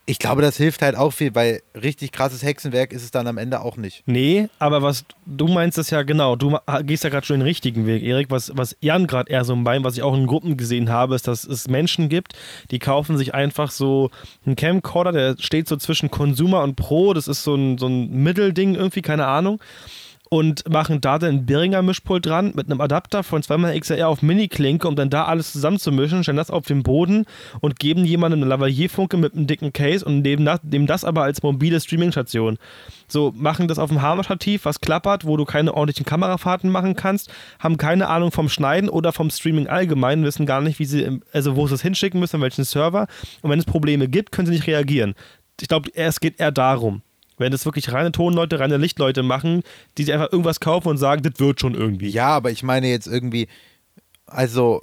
Ich 0.06 0.20
glaube, 0.20 0.42
das 0.42 0.58
hilft 0.58 0.82
halt 0.82 0.98
auch 0.98 1.12
viel, 1.12 1.34
weil 1.34 1.62
richtig 1.82 2.12
krasses 2.12 2.44
Hexenwerk 2.44 2.92
ist 2.92 3.04
es 3.04 3.12
dann 3.12 3.26
am 3.26 3.38
Ende 3.38 3.62
auch 3.62 3.78
nicht. 3.78 4.04
Nee, 4.06 4.50
aber 4.60 4.82
was 4.82 5.06
du 5.26 5.48
meinst 5.48 5.78
das 5.78 5.92
ja 5.92 6.04
genau. 6.04 6.36
Du 6.36 6.58
gehst 6.82 7.06
ja 7.06 7.10
gerade 7.10 7.26
schon 7.26 7.40
den 7.40 7.44
richtigen 7.44 7.86
Weg, 7.86 8.04
Erik. 8.04 8.30
Was, 8.30 8.52
was 8.54 8.76
Jan 8.82 9.08
gerade 9.08 9.32
eher 9.32 9.46
so 9.46 9.56
meint, 9.56 9.86
was 9.86 9.96
ich 9.96 10.04
auch 10.04 10.14
in 10.14 10.28
Gruppen 10.28 10.58
gesehen 10.58 10.90
habe, 10.90 11.16
ist, 11.16 11.28
dass 11.28 11.46
es 11.46 11.70
Menschen 11.70 12.10
gibt, 12.10 12.34
die 12.70 12.80
kaufen 12.80 13.18
sich 13.18 13.34
einfach 13.34 13.72
so 13.72 14.12
einen 14.46 14.58
Camcorder, 14.58 15.14
der 15.14 15.36
steht 15.40 15.70
so 15.70 15.78
zwischen 15.78 16.12
Consumer 16.12 16.64
und 16.64 16.76
Pro. 16.76 17.14
Das 17.14 17.30
ist 17.30 17.44
so 17.44 17.56
ein, 17.56 17.78
so 17.78 17.88
ein 17.88 18.12
Mittelding 18.24 18.76
irgendwie, 18.76 19.02
keine 19.02 19.28
Ahnung. 19.28 19.62
Und 20.34 20.68
machen 20.68 21.00
da 21.00 21.20
dann 21.20 21.30
ein 21.30 21.46
Behringer 21.46 21.84
Mischpult 21.84 22.26
dran 22.26 22.54
mit 22.56 22.66
einem 22.66 22.82
Adapter 22.82 23.22
von 23.22 23.44
2 23.44 23.80
XLR 23.80 24.10
auf 24.10 24.24
Mini-Klinke, 24.24 24.88
um 24.88 24.96
dann 24.96 25.12
da 25.12 25.26
alles 25.26 25.52
zusammenzumischen, 25.52 26.24
stellen 26.24 26.38
das 26.38 26.50
auf 26.50 26.66
den 26.66 26.82
Boden 26.82 27.28
und 27.62 27.78
geben 27.78 28.04
jemandem 28.04 28.42
eine 28.42 28.50
Lavalier-Funke 28.50 29.16
mit 29.18 29.36
einem 29.36 29.46
dicken 29.46 29.74
Case 29.74 30.04
und 30.04 30.24
nehmen 30.24 30.44
das, 30.44 30.64
nehmen 30.64 30.88
das 30.88 31.06
aber 31.06 31.22
als 31.22 31.44
mobile 31.44 31.80
Streaming-Station. 31.80 32.58
So, 33.08 33.32
machen 33.36 33.68
das 33.68 33.78
auf 33.78 33.90
dem 33.90 34.02
Hammer-Stativ, 34.02 34.66
was 34.66 34.82
klappert, 34.82 35.24
wo 35.24 35.38
du 35.38 35.46
keine 35.46 35.72
ordentlichen 35.72 36.08
Kamerafahrten 36.08 36.72
machen 36.72 36.96
kannst, 36.96 37.32
haben 37.60 37.78
keine 37.78 38.08
Ahnung 38.10 38.32
vom 38.32 38.50
Schneiden 38.50 38.90
oder 38.90 39.12
vom 39.12 39.30
Streaming 39.30 39.68
allgemein, 39.68 40.24
wissen 40.24 40.48
gar 40.48 40.62
nicht, 40.62 40.80
wie 40.80 40.86
sie, 40.86 41.20
also 41.32 41.56
wo 41.56 41.68
sie 41.68 41.76
es 41.76 41.84
hinschicken 41.84 42.20
müssen, 42.20 42.38
an 42.38 42.42
welchen 42.42 42.64
Server. 42.64 43.06
Und 43.44 43.52
wenn 43.52 43.60
es 43.60 43.66
Probleme 43.66 44.08
gibt, 44.08 44.32
können 44.32 44.48
sie 44.48 44.54
nicht 44.54 44.66
reagieren. 44.66 45.14
Ich 45.62 45.68
glaube, 45.68 45.92
es 45.94 46.20
geht 46.20 46.40
eher 46.40 46.52
darum. 46.52 47.04
Wenn 47.38 47.52
das 47.52 47.66
wirklich 47.66 47.92
reine 47.92 48.12
Tonleute, 48.12 48.60
reine 48.60 48.78
Lichtleute 48.78 49.24
machen, 49.24 49.64
die 49.98 50.04
sich 50.04 50.14
einfach 50.14 50.32
irgendwas 50.32 50.60
kaufen 50.60 50.90
und 50.90 50.98
sagen, 50.98 51.24
das 51.24 51.40
wird 51.40 51.60
schon 51.60 51.74
irgendwie. 51.74 52.10
Ja, 52.10 52.28
aber 52.28 52.52
ich 52.52 52.64
meine 52.64 52.88
jetzt 52.88 53.08
irgendwie, 53.08 53.48
also 54.26 54.82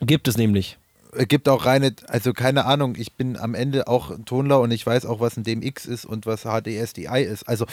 Gibt 0.00 0.28
es 0.28 0.36
nämlich. 0.36 0.78
Es 1.16 1.28
gibt 1.28 1.48
auch 1.48 1.66
reine, 1.66 1.94
also 2.08 2.32
keine 2.32 2.64
Ahnung, 2.66 2.94
ich 2.96 3.14
bin 3.14 3.36
am 3.36 3.54
Ende 3.54 3.88
auch 3.88 4.10
ein 4.10 4.24
Tonler 4.24 4.60
und 4.60 4.70
ich 4.70 4.86
weiß 4.86 5.06
auch, 5.06 5.20
was 5.20 5.36
ein 5.36 5.44
DMX 5.44 5.86
ist 5.86 6.04
und 6.04 6.26
was 6.26 6.42
HDSDI 6.42 7.22
ist. 7.22 7.48
Also 7.48 7.66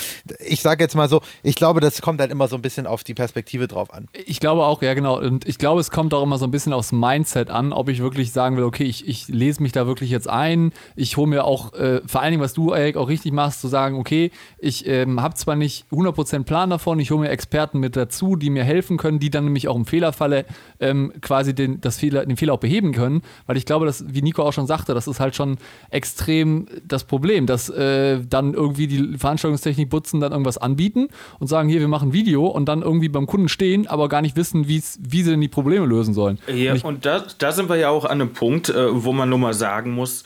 ich 0.46 0.62
sage 0.62 0.84
jetzt 0.84 0.96
mal 0.96 1.10
so, 1.10 1.22
ich 1.44 1.56
glaube, 1.56 1.80
das 1.80 2.02
kommt 2.02 2.22
halt 2.22 2.32
immer 2.32 2.48
so 2.48 2.56
ein 2.56 2.62
bisschen 2.62 2.88
auf 2.88 3.04
die 3.04 3.14
Perspektive 3.14 3.68
drauf 3.68 3.94
an. 3.94 4.08
Ich 4.26 4.40
glaube 4.40 4.64
auch, 4.64 4.82
ja 4.82 4.94
genau. 4.94 5.20
Und 5.20 5.48
ich 5.48 5.58
glaube, 5.58 5.82
es 5.82 5.92
kommt 5.92 6.14
auch 6.14 6.24
immer 6.24 6.38
so 6.38 6.46
ein 6.46 6.52
bisschen 6.52 6.74
aufs 6.74 6.92
Mindset 6.92 7.50
an, 7.50 7.74
ob 7.74 7.90
ich 7.90 8.02
wirklich 8.02 8.32
sagen 8.32 8.58
will, 8.58 8.64
okay, 8.64 8.84
ich, 8.84 9.08
ich 9.08 9.28
lese 9.28 9.62
mich 9.62 9.72
da 9.72 9.88
wirklich 9.88 10.10
jetzt 10.10 10.30
ein. 10.30 10.72
Ich 10.96 11.18
hole 11.18 11.28
mir 11.28 11.46
auch, 11.46 11.74
äh, 11.74 12.02
vor 12.06 12.22
allen 12.22 12.32
Dingen, 12.32 12.44
was 12.44 12.54
du, 12.54 12.72
Eric, 12.72 12.98
auch 12.98 13.10
richtig 13.10 13.34
machst, 13.34 13.62
zu 13.62 13.68
sagen, 13.68 13.98
okay, 13.98 14.32
ich 14.58 14.88
ähm, 14.88 15.22
habe 15.22 15.36
zwar 15.36 15.56
nicht 15.56 15.86
100% 15.92 16.44
Plan 16.44 16.70
davon, 16.70 17.00
ich 17.00 17.12
hole 17.12 17.22
mir 17.22 17.30
Experten 17.30 17.80
mit 17.80 17.96
dazu, 17.96 18.36
die 18.36 18.50
mir 18.50 18.64
helfen 18.64 18.98
können, 18.98 19.20
die 19.20 19.30
dann 19.30 19.46
nämlich 19.46 19.68
auch 19.68 19.76
im 19.76 19.86
Fehlerfalle 19.86 20.46
ähm, 20.80 21.14
quasi 21.22 21.54
den, 21.54 21.82
das 21.82 21.98
Fehler, 21.98 22.26
den 22.26 22.38
Fehler 22.38 22.54
auch 22.54 22.60
beheben 22.60 22.92
können, 22.92 23.22
weil 23.48 23.58
ich 23.58 23.66
glaube, 23.66 23.86
dass, 23.86 24.04
wie 24.08 24.22
Nico 24.22 24.44
auch 24.44 24.54
schon 24.54 24.68
sagte, 24.68 24.94
das 24.94 25.08
ist 25.08 25.20
halt 25.20 25.36
schon 25.36 25.58
extrem 25.90 26.68
das 26.88 27.04
Problem, 27.04 27.46
dass 27.46 27.70
äh, 27.70 28.20
dann 28.28 28.54
irgendwie 28.54 28.88
die 28.88 29.18
Veranstaltungstechnik 29.18 29.90
Butzen 29.90 30.20
dann 30.20 30.32
irgendwas 30.32 30.58
anbieten 30.58 31.10
und 31.40 31.48
sagen, 31.48 31.70
hier, 31.70 31.80
wir 31.80 31.88
machen 31.88 32.14
Video 32.14 32.48
und 32.48 32.66
dann 32.66 32.82
irgendwie 32.82 33.10
beim 33.10 33.28
Kunden 33.28 33.50
stehen, 33.50 33.88
aber 33.88 34.10
gar 34.10 34.22
nicht 34.22 34.36
wissen, 34.36 34.68
wie 34.68 34.80
sie 34.80 35.24
denn 35.24 35.42
die 35.42 35.48
Probleme 35.48 35.86
lösen 35.86 36.14
sollen. 36.14 36.40
Ja, 36.48 36.74
und, 36.74 36.84
und 36.84 37.06
da, 37.06 37.24
da 37.38 37.52
sind 37.52 37.70
wir 37.70 37.78
ja 37.78 37.90
auch 37.90 38.06
an 38.06 38.22
einem 38.22 38.34
Punkt, 38.34 38.70
äh, 38.70 39.04
wo 39.04 39.14
man 39.14 39.30
nur 39.30 39.40
mal 39.40 39.54
sagen 39.54 39.92
muss, 39.92 40.24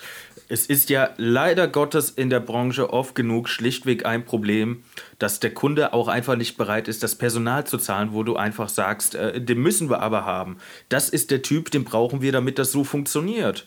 es 0.47 0.65
ist 0.65 0.89
ja 0.89 1.09
leider 1.17 1.67
Gottes 1.67 2.09
in 2.09 2.29
der 2.29 2.39
Branche 2.39 2.91
oft 2.91 3.15
genug 3.15 3.49
schlichtweg 3.49 4.05
ein 4.05 4.25
Problem, 4.25 4.83
dass 5.17 5.39
der 5.39 5.53
Kunde 5.53 5.93
auch 5.93 6.07
einfach 6.07 6.35
nicht 6.35 6.57
bereit 6.57 6.87
ist, 6.87 7.03
das 7.03 7.15
Personal 7.15 7.65
zu 7.65 7.77
zahlen, 7.77 8.09
wo 8.13 8.23
du 8.23 8.35
einfach 8.35 8.69
sagst, 8.69 9.15
äh, 9.15 9.41
den 9.41 9.59
müssen 9.59 9.89
wir 9.89 10.01
aber 10.01 10.25
haben. 10.25 10.57
Das 10.89 11.09
ist 11.09 11.31
der 11.31 11.41
Typ, 11.41 11.71
den 11.71 11.83
brauchen 11.83 12.21
wir, 12.21 12.31
damit 12.31 12.59
das 12.59 12.71
so 12.71 12.83
funktioniert. 12.83 13.65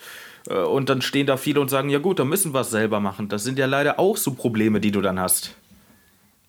Äh, 0.48 0.54
und 0.54 0.88
dann 0.88 1.02
stehen 1.02 1.26
da 1.26 1.36
viele 1.36 1.60
und 1.60 1.68
sagen, 1.68 1.90
ja 1.90 1.98
gut, 1.98 2.18
dann 2.18 2.28
müssen 2.28 2.54
wir 2.54 2.60
es 2.60 2.70
selber 2.70 3.00
machen. 3.00 3.28
Das 3.28 3.44
sind 3.44 3.58
ja 3.58 3.66
leider 3.66 3.98
auch 3.98 4.16
so 4.16 4.32
Probleme, 4.34 4.80
die 4.80 4.92
du 4.92 5.00
dann 5.00 5.18
hast. 5.18 5.54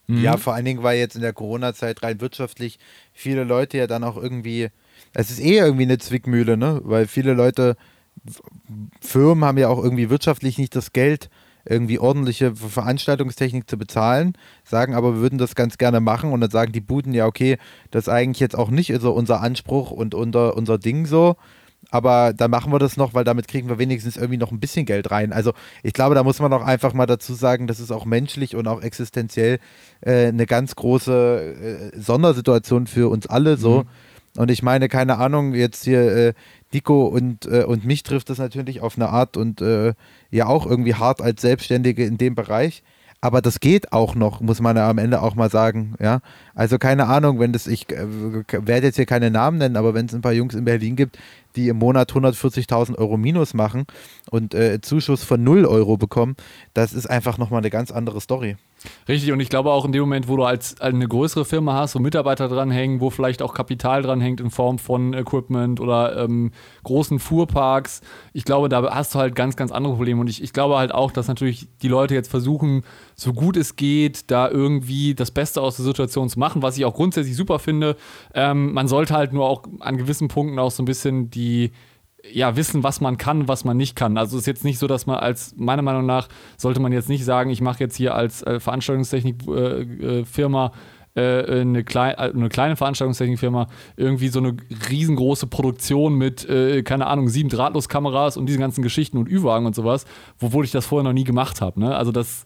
Mhm. 0.08 0.24
Ja, 0.24 0.38
vor 0.38 0.54
allen 0.54 0.66
Dingen, 0.66 0.84
weil 0.84 0.98
jetzt 1.00 1.16
in 1.16 1.22
der 1.22 1.34
Corona-Zeit 1.34 2.04
rein 2.04 2.22
wirtschaftlich 2.22 2.80
viele 3.14 3.44
Leute 3.44 3.78
ja 3.78 3.88
dann 3.88 4.04
auch 4.04 4.18
irgendwie, 4.18 4.70
es 5.14 5.30
ist 5.30 5.40
eh 5.40 5.58
irgendwie 5.58 5.84
eine 5.84 5.98
Zwickmühle, 5.98 6.58
ne? 6.58 6.82
Weil 6.84 7.08
viele 7.08 7.34
Leute 7.34 7.78
Firmen 9.02 9.46
haben 9.46 9.58
ja 9.58 9.70
auch 9.70 9.84
irgendwie 9.84 10.10
wirtschaftlich 10.10 10.58
nicht 10.58 10.76
das 10.76 10.94
Geld, 10.94 11.30
irgendwie 11.66 12.00
ordentliche 12.00 12.56
Veranstaltungstechnik 12.56 13.70
zu 13.70 13.78
bezahlen, 13.78 14.34
sagen 14.64 14.96
aber, 14.96 15.16
wir 15.16 15.22
würden 15.22 15.38
das 15.38 15.56
ganz 15.56 15.78
gerne 15.78 16.00
machen 16.00 16.32
und 16.32 16.42
dann 16.42 16.50
sagen 16.50 16.72
die 16.72 16.82
Buden, 16.82 17.14
ja, 17.14 17.26
okay, 17.26 17.58
das 17.92 18.06
ist 18.06 18.10
eigentlich 18.10 18.40
jetzt 18.40 18.56
auch 18.56 18.70
nicht 18.70 18.94
so 19.00 19.12
unser 19.12 19.42
Anspruch 19.42 19.92
und 19.92 20.16
unser, 20.16 20.56
unser 20.56 20.78
Ding 20.78 21.06
so, 21.06 21.36
aber 21.92 22.34
dann 22.34 22.52
machen 22.52 22.72
wir 22.72 22.80
das 22.80 22.98
noch, 22.98 23.14
weil 23.14 23.24
damit 23.24 23.48
kriegen 23.48 23.70
wir 23.70 23.80
wenigstens 23.80 24.18
irgendwie 24.18 24.38
noch 24.38 24.52
ein 24.52 24.60
bisschen 24.60 24.86
Geld 24.86 25.12
rein. 25.12 25.34
Also 25.34 25.54
ich 25.82 25.94
glaube, 25.94 26.16
da 26.16 26.24
muss 26.24 26.40
man 26.40 26.54
auch 26.54 26.64
einfach 26.64 26.94
mal 26.94 27.06
dazu 27.06 27.34
sagen, 27.34 27.68
das 27.68 27.80
ist 27.80 27.92
auch 27.92 28.06
menschlich 28.06 28.56
und 28.56 28.68
auch 28.68 28.82
existenziell 28.82 29.60
äh, 30.02 30.28
eine 30.28 30.46
ganz 30.46 30.76
große 30.76 31.92
äh, 31.96 32.00
Sondersituation 32.00 32.88
für 32.88 33.10
uns 33.10 33.28
alle 33.28 33.58
so. 33.58 33.80
Mhm. 33.80 33.88
Und 34.38 34.52
ich 34.52 34.62
meine, 34.62 34.88
keine 34.90 35.18
Ahnung, 35.18 35.56
jetzt 35.56 35.86
hier 35.86 36.16
äh, 36.16 36.34
Nico 36.72 37.08
und, 37.08 37.46
äh, 37.46 37.64
und 37.64 37.86
mich 37.86 38.04
trifft 38.04 38.30
das 38.30 38.38
natürlich 38.38 38.82
auf 38.82 38.96
eine 38.96 39.10
Art 39.10 39.38
und 39.38 39.62
äh, 39.62 39.94
ja 40.32 40.48
auch 40.48 40.66
irgendwie 40.66 40.96
hart 40.96 41.22
als 41.22 41.42
Selbstständige 41.42 42.06
in 42.06 42.18
dem 42.18 42.36
Bereich. 42.36 42.84
Aber 43.22 43.42
das 43.42 43.60
geht 43.60 43.92
auch 43.92 44.16
noch, 44.16 44.40
muss 44.40 44.62
man 44.62 44.78
ja 44.78 44.90
am 44.90 44.98
Ende 44.98 45.22
auch 45.22 45.36
mal 45.36 45.50
sagen. 45.50 45.96
Ja, 46.00 46.22
also 46.56 46.78
keine 46.78 47.08
Ahnung, 47.08 47.40
wenn 47.40 47.52
das, 47.52 47.68
ich 47.68 47.92
äh, 47.92 48.08
werde 48.08 48.88
jetzt 48.88 48.96
hier 48.96 49.06
keine 49.06 49.30
Namen 49.30 49.58
nennen, 49.58 49.76
aber 49.76 49.94
wenn 49.94 50.06
es 50.06 50.14
ein 50.14 50.22
paar 50.22 50.32
Jungs 50.32 50.56
in 50.56 50.64
Berlin 50.64 50.96
gibt, 50.96 51.18
die 51.56 51.68
im 51.70 51.78
Monat 51.78 52.12
140.000 52.12 52.97
Euro 52.97 53.18
Minus 53.18 53.54
machen 53.54 53.86
und 54.30 54.54
äh, 54.54 54.82
Zuschuss 54.82 55.24
von 55.24 55.43
0 55.43 55.66
Euro 55.66 55.97
bekommen, 55.97 56.36
das 56.74 56.93
ist 56.93 57.10
einfach 57.10 57.38
nochmal 57.38 57.60
eine 57.60 57.70
ganz 57.70 57.91
andere 57.91 58.22
Story. 58.22 58.56
Richtig, 59.10 59.34
und 59.34 59.41
ich 59.41 59.50
glaube 59.50 59.72
auch 59.72 59.84
in 59.84 59.91
dem 59.91 60.02
Moment, 60.02 60.30
wo 60.30 60.38
du 60.38 60.45
als 60.45 60.80
eine 60.80 61.06
größere 61.06 61.43
Firma 61.43 61.74
hast, 61.74 61.95
wo 61.95 62.00
Mitarbeiter 62.00 62.47
dranhängen, 62.47 63.02
wo 63.02 63.10
vielleicht 63.10 63.41
auch 63.41 63.54
Kapital 63.54 64.04
dranhängt 64.04 64.39
in 64.39 64.52
Form 64.52 64.80
von 64.80 65.14
Equipment 65.14 65.82
oder 65.82 66.24
ähm, 66.24 66.52
großen 66.84 67.20
Fuhrparks, 67.20 68.02
ich 68.32 68.45
glaube, 68.45 68.70
da 68.70 68.93
hast 68.93 69.16
du 69.16 69.20
halt 69.20 69.36
ganz, 69.36 69.58
ganz 69.58 69.74
andere 69.74 69.95
Probleme. 69.95 70.22
Und 70.22 70.30
ich, 70.30 70.41
ich 70.41 70.54
glaube 70.54 70.78
halt 70.78 70.93
auch, 70.93 71.12
dass 71.12 71.28
natürlich 71.28 71.68
die 71.82 71.89
Leute 71.89 72.14
jetzt 72.14 72.30
versuchen, 72.30 72.84
so 73.16 73.34
gut 73.34 73.58
es 73.58 73.76
geht, 73.76 74.32
da 74.32 74.50
irgendwie 74.50 75.14
das 75.14 75.32
Beste 75.32 75.62
aus 75.62 75.76
der 75.76 75.84
Situation 75.84 76.30
zu 76.30 76.39
machen, 76.39 76.62
was 76.62 76.78
ich 76.78 76.86
auch 76.86 76.93
grundsätzlich 76.93 77.36
super 77.36 77.60
finde. 77.60 77.97
Ähm, 78.34 78.72
man 78.72 78.88
sollte 78.88 79.14
halt 79.14 79.34
nur 79.34 79.45
auch 79.45 79.64
an 79.82 79.97
gewissen 79.97 80.30
Punkten 80.30 80.58
auch 80.58 80.72
so 80.72 80.84
ein 80.84 80.86
bisschen 80.86 81.30
die 81.30 81.39
ja, 82.32 82.56
wissen, 82.56 82.84
was 82.84 83.02
man 83.02 83.18
kann, 83.18 83.48
was 83.48 83.66
man 83.66 83.78
nicht 83.78 83.96
kann. 83.96 84.18
Also 84.18 84.38
es 84.38 84.44
ist 84.44 84.48
jetzt 84.48 84.64
nicht 84.64 84.80
so, 84.80 84.88
dass 84.88 85.06
man 85.06 85.18
als, 85.18 85.56
meiner 85.58 85.82
Meinung 85.82 86.06
nach, 86.06 86.28
sollte 86.58 86.80
man 86.80 86.92
jetzt 86.92 87.10
nicht 87.10 87.26
sagen, 87.26 87.50
ich 87.50 87.62
mache 87.62 87.80
jetzt 87.80 87.96
hier 87.96 88.16
als 88.16 88.44
äh, 88.44 88.60
Veranstaltungstechnikfirma 88.60 90.68
äh, 90.68 90.72
äh, 91.20 91.62
eine, 91.62 91.84
klein, 91.84 92.16
äh, 92.16 92.32
eine 92.34 92.50
kleine 92.50 92.76
Veranstaltungstechnikfirma 92.76 93.68
irgendwie 93.98 94.28
so 94.28 94.40
eine 94.40 94.56
riesengroße 94.90 95.48
Produktion 95.48 96.16
mit, 96.16 96.48
äh, 96.48 96.84
keine 96.84 97.08
Ahnung, 97.08 97.30
sieben 97.30 97.50
Drahtloskameras 97.50 98.38
und 98.38 98.46
diesen 98.46 98.60
ganzen 98.60 98.82
Geschichten 98.82 99.18
und 99.18 99.30
Ü-Wagen 99.30 99.66
und 99.66 99.76
sowas, 99.76 100.06
obwohl 100.42 100.66
ich 100.66 100.72
das 100.72 100.86
vorher 100.86 101.04
noch 101.04 101.14
nie 101.14 101.24
gemacht 101.24 101.62
habe. 101.62 101.80
Ne? 101.80 101.96
Also 101.96 102.12
das, 102.12 102.46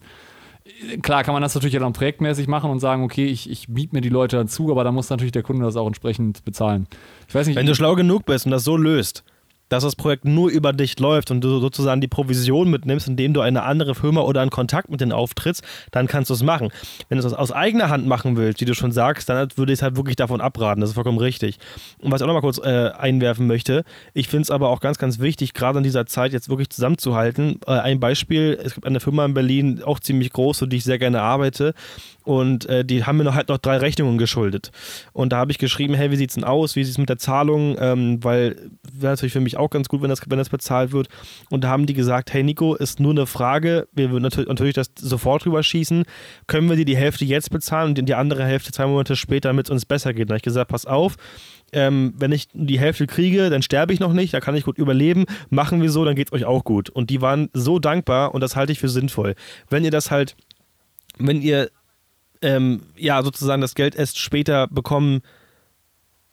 klar 1.02 1.24
kann 1.24 1.34
man 1.34 1.42
das 1.42 1.54
natürlich 1.54 1.78
dann 1.78 1.92
projektmäßig 1.92 2.48
machen 2.48 2.70
und 2.70 2.80
sagen, 2.80 3.04
okay, 3.04 3.26
ich, 3.26 3.50
ich 3.50 3.68
miete 3.68 3.94
mir 3.94 4.00
die 4.00 4.08
Leute 4.08 4.36
dazu, 4.36 4.70
aber 4.70 4.84
da 4.84 4.92
muss 4.92 5.10
natürlich 5.10 5.32
der 5.32 5.42
Kunde 5.42 5.64
das 5.64 5.76
auch 5.76 5.86
entsprechend 5.86 6.44
bezahlen. 6.44 6.86
Ich 7.28 7.34
weiß 7.34 7.46
nicht. 7.46 7.56
Wenn 7.56 7.66
du 7.66 7.74
schlau 7.74 7.94
genug 7.94 8.24
bist 8.24 8.46
und 8.46 8.52
das 8.52 8.64
so 8.64 8.76
löst, 8.76 9.24
dass 9.74 9.84
das 9.84 9.96
Projekt 9.96 10.24
nur 10.24 10.50
über 10.50 10.72
dich 10.72 10.98
läuft 10.98 11.30
und 11.30 11.42
du 11.42 11.58
sozusagen 11.58 12.00
die 12.00 12.08
Provision 12.08 12.70
mitnimmst, 12.70 13.08
indem 13.08 13.34
du 13.34 13.40
eine 13.40 13.62
andere 13.64 13.94
Firma 13.94 14.22
oder 14.22 14.40
einen 14.40 14.50
Kontakt 14.50 14.90
mit 14.90 15.00
denen 15.00 15.12
auftrittst, 15.12 15.64
dann 15.90 16.06
kannst 16.06 16.30
du 16.30 16.34
es 16.34 16.42
machen. 16.42 16.70
Wenn 17.08 17.18
du 17.18 17.24
das 17.24 17.34
aus 17.34 17.52
eigener 17.52 17.88
Hand 17.88 18.06
machen 18.06 18.36
willst, 18.36 18.60
wie 18.60 18.64
du 18.64 18.74
schon 18.74 18.92
sagst, 18.92 19.28
dann 19.28 19.48
würde 19.56 19.72
ich 19.72 19.78
es 19.78 19.82
halt 19.82 19.96
wirklich 19.96 20.16
davon 20.16 20.40
abraten. 20.40 20.80
Das 20.80 20.90
ist 20.90 20.94
vollkommen 20.94 21.18
richtig. 21.18 21.58
Und 21.98 22.10
was 22.10 22.20
ich 22.20 22.24
auch 22.24 22.28
noch 22.28 22.34
mal 22.34 22.40
kurz 22.40 22.58
äh, 22.58 22.90
einwerfen 22.90 23.46
möchte, 23.46 23.84
ich 24.12 24.28
finde 24.28 24.42
es 24.42 24.50
aber 24.50 24.70
auch 24.70 24.80
ganz, 24.80 24.98
ganz 24.98 25.18
wichtig, 25.18 25.54
gerade 25.54 25.78
in 25.78 25.84
dieser 25.84 26.06
Zeit 26.06 26.32
jetzt 26.32 26.48
wirklich 26.48 26.70
zusammenzuhalten. 26.70 27.60
Äh, 27.66 27.72
ein 27.72 28.00
Beispiel, 28.00 28.58
es 28.62 28.74
gibt 28.74 28.86
eine 28.86 29.00
Firma 29.00 29.24
in 29.24 29.34
Berlin, 29.34 29.82
auch 29.84 29.98
ziemlich 30.00 30.32
groß, 30.32 30.60
für 30.60 30.68
die 30.68 30.76
ich 30.76 30.84
sehr 30.84 30.98
gerne 30.98 31.20
arbeite. 31.20 31.74
Und 32.24 32.66
äh, 32.66 32.84
die 32.84 33.04
haben 33.04 33.18
mir 33.18 33.24
noch 33.24 33.34
halt 33.34 33.48
noch 33.48 33.58
drei 33.58 33.76
Rechnungen 33.76 34.18
geschuldet. 34.18 34.70
Und 35.12 35.32
da 35.32 35.36
habe 35.36 35.52
ich 35.52 35.58
geschrieben, 35.58 35.94
hey, 35.94 36.10
wie 36.10 36.16
sieht 36.16 36.30
es 36.30 36.34
denn 36.34 36.44
aus? 36.44 36.74
Wie 36.74 36.82
sieht 36.82 36.92
es 36.92 36.98
mit 36.98 37.08
der 37.10 37.18
Zahlung? 37.18 37.76
Ähm, 37.78 38.24
weil 38.24 38.70
wäre 38.92 39.12
natürlich 39.12 39.32
für 39.32 39.40
mich 39.40 39.56
auch 39.56 39.70
ganz 39.70 39.88
gut, 39.88 40.02
wenn 40.02 40.08
das, 40.08 40.22
wenn 40.26 40.38
das 40.38 40.48
bezahlt 40.48 40.92
wird. 40.92 41.08
Und 41.50 41.64
da 41.64 41.68
haben 41.68 41.86
die 41.86 41.94
gesagt, 41.94 42.32
hey 42.32 42.42
Nico, 42.42 42.74
ist 42.74 42.98
nur 42.98 43.12
eine 43.12 43.26
Frage, 43.26 43.88
wir 43.92 44.10
würden 44.10 44.22
natürlich, 44.22 44.48
natürlich 44.48 44.74
das 44.74 44.90
sofort 44.96 45.44
drüber 45.44 45.62
schießen. 45.62 46.04
Können 46.46 46.68
wir 46.68 46.76
dir 46.76 46.84
die 46.84 46.96
Hälfte 46.96 47.24
jetzt 47.24 47.50
bezahlen 47.50 47.96
und 47.98 48.06
die 48.06 48.14
andere 48.14 48.44
Hälfte 48.44 48.72
zwei 48.72 48.86
Monate 48.86 49.16
später, 49.16 49.50
damit 49.50 49.66
es 49.66 49.70
uns 49.70 49.84
besser 49.84 50.14
geht? 50.14 50.30
Da 50.30 50.32
habe 50.32 50.38
ich 50.38 50.42
gesagt, 50.42 50.70
pass 50.70 50.86
auf, 50.86 51.16
ähm, 51.72 52.14
wenn 52.16 52.32
ich 52.32 52.48
die 52.52 52.78
Hälfte 52.78 53.06
kriege, 53.06 53.50
dann 53.50 53.62
sterbe 53.62 53.92
ich 53.92 54.00
noch 54.00 54.12
nicht, 54.12 54.32
da 54.32 54.40
kann 54.40 54.54
ich 54.54 54.64
gut 54.64 54.78
überleben. 54.78 55.26
Machen 55.50 55.82
wir 55.82 55.90
so, 55.90 56.04
dann 56.04 56.14
geht 56.14 56.28
es 56.28 56.32
euch 56.32 56.44
auch 56.44 56.64
gut. 56.64 56.88
Und 56.88 57.10
die 57.10 57.20
waren 57.20 57.50
so 57.52 57.78
dankbar 57.78 58.34
und 58.34 58.40
das 58.40 58.56
halte 58.56 58.72
ich 58.72 58.78
für 58.78 58.88
sinnvoll. 58.88 59.34
Wenn 59.68 59.84
ihr 59.84 59.90
das 59.90 60.10
halt, 60.10 60.36
wenn 61.18 61.42
ihr 61.42 61.68
ähm, 62.44 62.82
ja, 62.96 63.22
sozusagen 63.22 63.62
das 63.62 63.74
Geld 63.74 63.94
erst 63.94 64.18
später 64.18 64.68
bekommen. 64.68 65.22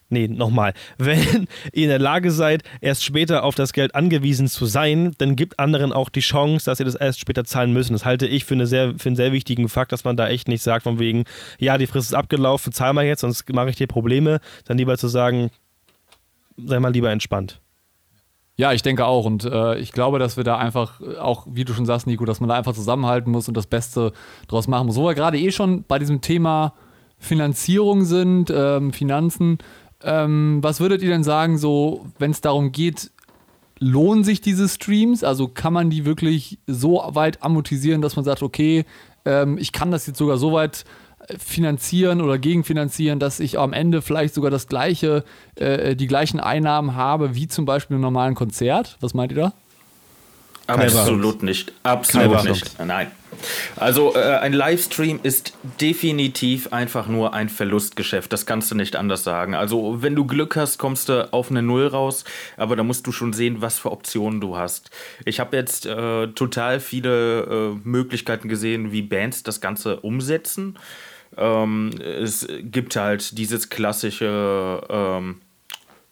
Nee, 0.10 0.28
nochmal. 0.28 0.74
Wenn 0.98 1.48
ihr 1.72 1.84
in 1.84 1.90
der 1.90 2.00
Lage 2.00 2.32
seid, 2.32 2.64
erst 2.82 3.06
später 3.06 3.44
auf 3.44 3.56
das 3.56 3.72
Geld 3.72 3.96
angewiesen 3.96 4.48
zu 4.48 4.66
sein, 4.66 5.14
dann 5.20 5.38
gibt 5.38 5.58
anderen 5.58 5.94
auch 5.94 6.10
die 6.10 6.20
Chance, 6.20 6.66
dass 6.66 6.80
ihr 6.82 6.86
das 6.86 6.96
erst 6.96 7.22
später 7.22 7.46
zahlen 7.46 7.72
müssen. 7.72 7.94
Das 7.94 8.04
halte 8.04 8.28
ich 8.28 8.44
für, 8.44 8.56
eine 8.56 8.68
sehr, 8.68 8.96
für 8.98 9.08
einen 9.08 9.16
sehr 9.16 9.32
wichtigen 9.32 9.70
Fakt, 9.70 9.94
dass 9.94 10.04
man 10.04 10.18
da 10.18 10.28
echt 10.28 10.50
nicht 10.50 10.64
sagt, 10.64 10.84
von 10.84 11.00
wegen, 11.00 11.24
ja, 11.60 11.78
die 11.78 11.88
Frist 11.88 12.10
ist 12.10 12.14
abgelaufen, 12.14 12.74
zahl 12.74 12.92
mal 12.92 13.06
jetzt, 13.06 13.22
sonst 13.22 13.52
mache 13.54 13.70
ich 13.70 13.78
dir 13.78 13.88
Probleme. 13.88 14.42
Dann 14.66 14.78
lieber 14.78 14.98
zu 14.98 15.08
sagen, 15.08 15.50
sei 16.58 16.80
mal 16.82 16.92
lieber 16.92 17.10
entspannt. 17.10 17.62
Ja, 18.62 18.74
ich 18.74 18.84
denke 18.84 19.08
auch. 19.08 19.26
Und 19.26 19.44
äh, 19.44 19.80
ich 19.80 19.92
glaube, 19.92 20.20
dass 20.20 20.38
wir 20.38 20.44
da 20.44 20.56
einfach, 20.60 21.02
äh, 21.02 21.18
auch 21.18 21.48
wie 21.50 21.66
du 21.66 21.74
schon 21.74 21.88
sagst, 21.88 22.06
Nico, 22.06 22.26
dass 22.26 22.42
man 22.42 22.48
da 22.48 22.54
einfach 22.56 22.76
zusammenhalten 22.76 23.32
muss 23.32 23.48
und 23.48 23.58
das 23.58 23.66
Beste 23.66 24.14
draus 24.48 24.68
machen 24.68 24.86
muss. 24.86 24.98
Wo 24.98 25.08
wir 25.08 25.16
gerade 25.16 25.40
eh 25.40 25.52
schon 25.52 25.84
bei 25.88 25.98
diesem 25.98 26.22
Thema 26.22 26.76
Finanzierung 27.18 28.06
sind, 28.06 28.54
ähm, 28.56 28.94
Finanzen, 28.94 29.58
ähm, 30.04 30.60
was 30.62 30.80
würdet 30.80 31.02
ihr 31.02 31.10
denn 31.10 31.24
sagen, 31.24 31.58
so, 31.58 32.06
wenn 32.20 32.30
es 32.30 32.42
darum 32.42 32.72
geht, 32.72 33.10
lohnen 33.80 34.24
sich 34.24 34.42
diese 34.42 34.70
Streams? 34.70 35.24
Also 35.24 35.48
kann 35.48 35.74
man 35.74 35.90
die 35.90 36.06
wirklich 36.06 36.60
so 36.68 37.02
weit 37.08 37.42
amortisieren, 37.42 38.04
dass 38.04 38.16
man 38.16 38.26
sagt, 38.26 38.44
okay, 38.44 38.86
ähm, 39.26 39.58
ich 39.58 39.72
kann 39.72 39.90
das 39.90 40.06
jetzt 40.06 40.20
sogar 40.20 40.38
so 40.38 40.52
weit 40.52 40.86
finanzieren 41.38 42.22
oder 42.22 42.38
gegenfinanzieren, 42.38 43.20
dass 43.20 43.40
ich 43.40 43.58
am 43.60 43.74
Ende 43.74 44.02
vielleicht 44.02 44.34
sogar 44.34 44.52
das 44.52 44.68
gleiche, 44.68 45.24
äh, 45.56 45.96
die 45.96 46.08
gleichen 46.08 46.40
Einnahmen 46.40 46.96
habe 46.96 47.36
wie 47.36 47.48
zum 47.48 47.66
Beispiel 47.66 47.96
im 47.96 48.02
normalen 48.02 48.36
Konzert. 48.36 48.98
Was 49.02 49.14
meint 49.14 49.32
ihr 49.32 49.38
da? 49.38 49.54
Absolut 50.68 51.44
nicht. 51.44 51.74
Absolut 51.84 52.44
nicht. 52.46 52.80
Nein. 52.84 53.12
Also 53.76 54.14
äh, 54.16 54.20
ein 54.20 54.54
Livestream 54.54 55.20
ist 55.24 55.54
definitiv 55.80 56.72
einfach 56.74 57.08
nur 57.08 57.34
ein 57.34 57.50
Verlustgeschäft. 57.50 58.32
Das 58.32 58.46
kannst 58.46 58.70
du 58.72 58.76
nicht 58.76 58.96
anders 58.96 59.24
sagen. 59.24 59.56
Also 59.56 60.02
wenn 60.02 60.16
du 60.16 60.26
Glück 60.26 60.56
hast, 60.56 60.78
kommst 60.78 61.10
du 61.10 61.32
auf 61.34 61.50
eine 61.50 61.62
Null 61.62 61.88
raus, 61.88 62.24
aber 62.58 62.76
da 62.76 62.84
musst 62.84 63.08
du 63.08 63.12
schon 63.12 63.34
sehen, 63.34 63.62
was 63.62 63.80
für 63.80 63.92
Optionen 63.92 64.42
du 64.42 64.58
hast. 64.58 64.92
Ich 65.26 65.40
habe 65.40 65.58
jetzt 65.58 65.86
äh, 65.86 66.28
total 66.28 66.80
viele 66.80 67.42
äh, 67.44 67.80
Möglichkeiten 67.88 68.48
gesehen, 68.48 68.92
wie 68.92 69.02
Bands 69.02 69.44
das 69.44 69.62
Ganze 69.62 70.00
umsetzen. 70.02 70.78
Ähm, 71.38 71.92
es 72.00 72.48
gibt 72.62 72.96
halt 72.96 73.38
dieses 73.38 73.70
klassische... 73.70 74.82
Ähm, 74.90 75.42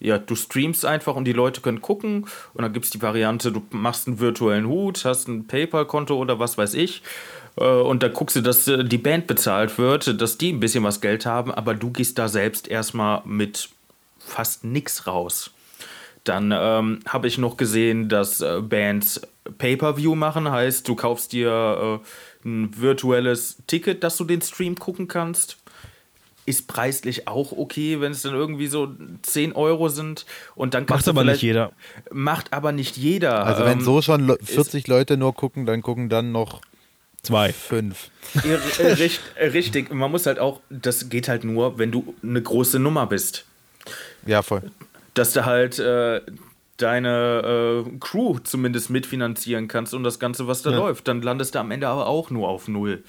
ja, 0.01 0.17
du 0.17 0.34
streamst 0.36 0.86
einfach 0.86 1.15
und 1.15 1.26
die 1.26 1.34
Leute 1.34 1.59
können 1.59 1.82
gucken. 1.82 2.26
Und 2.53 2.61
dann 2.61 2.72
gibt 2.72 2.86
es 2.86 2.91
die 2.91 3.01
Variante, 3.01 3.51
du 3.51 3.61
machst 3.72 4.07
einen 4.07 4.20
virtuellen 4.20 4.65
Hut, 4.65 5.03
hast 5.03 5.28
ein 5.28 5.45
PayPal-Konto 5.45 6.15
oder 6.15 6.39
was 6.39 6.57
weiß 6.57 6.74
ich. 6.76 7.01
Äh, 7.57 7.65
und 7.65 8.01
da 8.01 8.07
guckst 8.07 8.38
du, 8.38 8.41
dass 8.41 8.67
äh, 8.67 8.84
die 8.84 8.97
Band 8.97 9.28
bezahlt 9.28 9.78
wird, 9.78 10.22
dass 10.22 10.38
die 10.38 10.53
ein 10.53 10.59
bisschen 10.59 10.84
was 10.84 11.01
Geld 11.01 11.26
haben, 11.26 11.51
aber 11.51 11.76
du 11.76 11.91
gehst 11.91 12.17
da 12.17 12.28
selbst 12.30 12.67
erstmal 12.67 13.22
mit 13.26 13.70
fast 14.20 14.63
nichts 14.63 15.05
raus. 15.05 15.51
Dann 16.24 16.53
ähm, 16.55 16.99
habe 17.07 17.28
ich 17.28 17.38
noch 17.38 17.57
gesehen, 17.57 18.09
dass 18.09 18.41
äh, 18.41 18.61
Bands 18.61 19.22
Pay-per-View 19.57 20.15
machen, 20.15 20.49
heißt, 20.49 20.88
du 20.88 20.95
kaufst 20.95 21.34
dir 21.34 21.99
äh, 22.03 22.07
ein 22.46 22.80
virtuelles 22.80 23.58
Ticket, 23.68 24.04
dass 24.04 24.18
du 24.18 24.24
den 24.24 24.42
Stream 24.42 24.76
gucken 24.76 25.08
kannst 25.08 25.58
ist 26.50 26.68
preislich 26.68 27.28
auch 27.28 27.52
okay, 27.52 28.02
wenn 28.02 28.12
es 28.12 28.24
dann 28.24 28.34
irgendwie 28.34 28.66
so 28.66 28.92
10 29.22 29.54
Euro 29.54 29.88
sind. 29.88 30.26
Und 30.56 30.74
dann 30.74 30.86
macht 30.90 31.08
aber 31.08 31.24
nicht 31.24 31.44
jeder. 31.44 31.72
Macht 32.12 32.54
aber 32.54 32.72
nicht 32.72 32.98
jeder. 32.98 33.46
Also 33.46 33.66
wenn 33.66 33.78
ähm, 33.78 33.86
so 33.86 34.02
schon 34.02 34.36
40 34.42 34.88
Leute 34.88 35.16
nur 35.16 35.36
gucken, 35.36 35.68
dann 35.68 35.84
gucken 35.84 36.10
dann 36.10 36.32
noch 36.32 36.62
zwei. 37.22 37.54
Fünf. 37.54 38.10
Richtig, 39.40 39.94
man 39.94 40.10
muss 40.10 40.26
halt 40.26 40.40
auch, 40.40 40.62
das 40.72 41.10
geht 41.10 41.28
halt 41.28 41.44
nur, 41.44 41.78
wenn 41.78 41.92
du 41.92 42.16
eine 42.24 42.42
große 42.42 42.80
Nummer 42.80 43.06
bist. 43.06 43.46
Ja, 44.26 44.42
voll. 44.42 44.72
Dass 45.14 45.34
du 45.34 45.46
halt 45.46 45.78
äh, 45.78 46.22
deine 46.82 47.86
äh, 47.86 47.98
Crew 48.00 48.40
zumindest 48.40 48.90
mitfinanzieren 48.90 49.68
kannst 49.68 49.94
und 49.94 50.04
das 50.04 50.20
Ganze, 50.20 50.48
was 50.48 50.62
da 50.62 50.72
ja. 50.72 50.78
läuft. 50.78 51.08
Dann 51.08 51.22
landest 51.22 51.56
du 51.56 51.60
am 51.60 51.72
Ende 51.72 51.88
aber 51.88 52.08
auch 52.08 52.30
nur 52.30 52.50
auf 52.50 52.68
Null. 52.68 53.04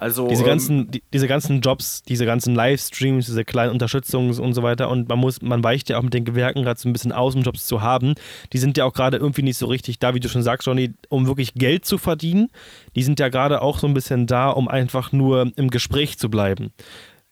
Also, 0.00 0.28
diese, 0.28 0.42
ähm, 0.42 0.48
ganzen, 0.48 0.90
die, 0.92 1.02
diese 1.12 1.26
ganzen 1.26 1.60
Jobs, 1.60 2.02
diese 2.02 2.24
ganzen 2.24 2.54
Livestreams, 2.54 3.26
diese 3.26 3.44
kleinen 3.44 3.72
Unterstützungs 3.72 4.38
und 4.38 4.54
so 4.54 4.62
weiter 4.62 4.88
und 4.90 5.08
man 5.08 5.18
muss, 5.18 5.42
man 5.42 5.64
weicht 5.64 5.90
ja 5.90 5.98
auch 5.98 6.02
mit 6.02 6.14
den 6.14 6.24
Gewerken 6.24 6.62
gerade 6.62 6.78
so 6.78 6.88
ein 6.88 6.92
bisschen 6.92 7.10
aus, 7.10 7.34
um 7.34 7.42
Jobs 7.42 7.66
zu 7.66 7.82
haben. 7.82 8.14
Die 8.52 8.58
sind 8.58 8.76
ja 8.76 8.84
auch 8.84 8.92
gerade 8.92 9.16
irgendwie 9.16 9.42
nicht 9.42 9.58
so 9.58 9.66
richtig 9.66 9.98
da, 9.98 10.14
wie 10.14 10.20
du 10.20 10.28
schon 10.28 10.44
sagst, 10.44 10.68
Johnny, 10.68 10.92
um 11.08 11.26
wirklich 11.26 11.54
Geld 11.54 11.84
zu 11.84 11.98
verdienen. 11.98 12.48
Die 12.94 13.02
sind 13.02 13.18
ja 13.18 13.28
gerade 13.28 13.60
auch 13.60 13.80
so 13.80 13.88
ein 13.88 13.94
bisschen 13.94 14.28
da, 14.28 14.50
um 14.50 14.68
einfach 14.68 15.10
nur 15.10 15.50
im 15.56 15.68
Gespräch 15.68 16.16
zu 16.16 16.30
bleiben. 16.30 16.72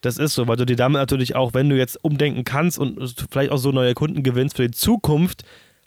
Das 0.00 0.18
ist 0.18 0.34
so, 0.34 0.48
weil 0.48 0.56
du 0.56 0.66
dir 0.66 0.76
damit 0.76 0.98
natürlich 0.98 1.36
auch, 1.36 1.54
wenn 1.54 1.68
du 1.68 1.76
jetzt 1.76 2.02
umdenken 2.04 2.44
kannst 2.44 2.78
und 2.78 3.14
vielleicht 3.30 3.52
auch 3.52 3.58
so 3.58 3.70
neue 3.70 3.94
Kunden 3.94 4.24
gewinnst 4.24 4.56
für 4.56 4.66
die 4.66 4.76
Zukunft, 4.76 5.44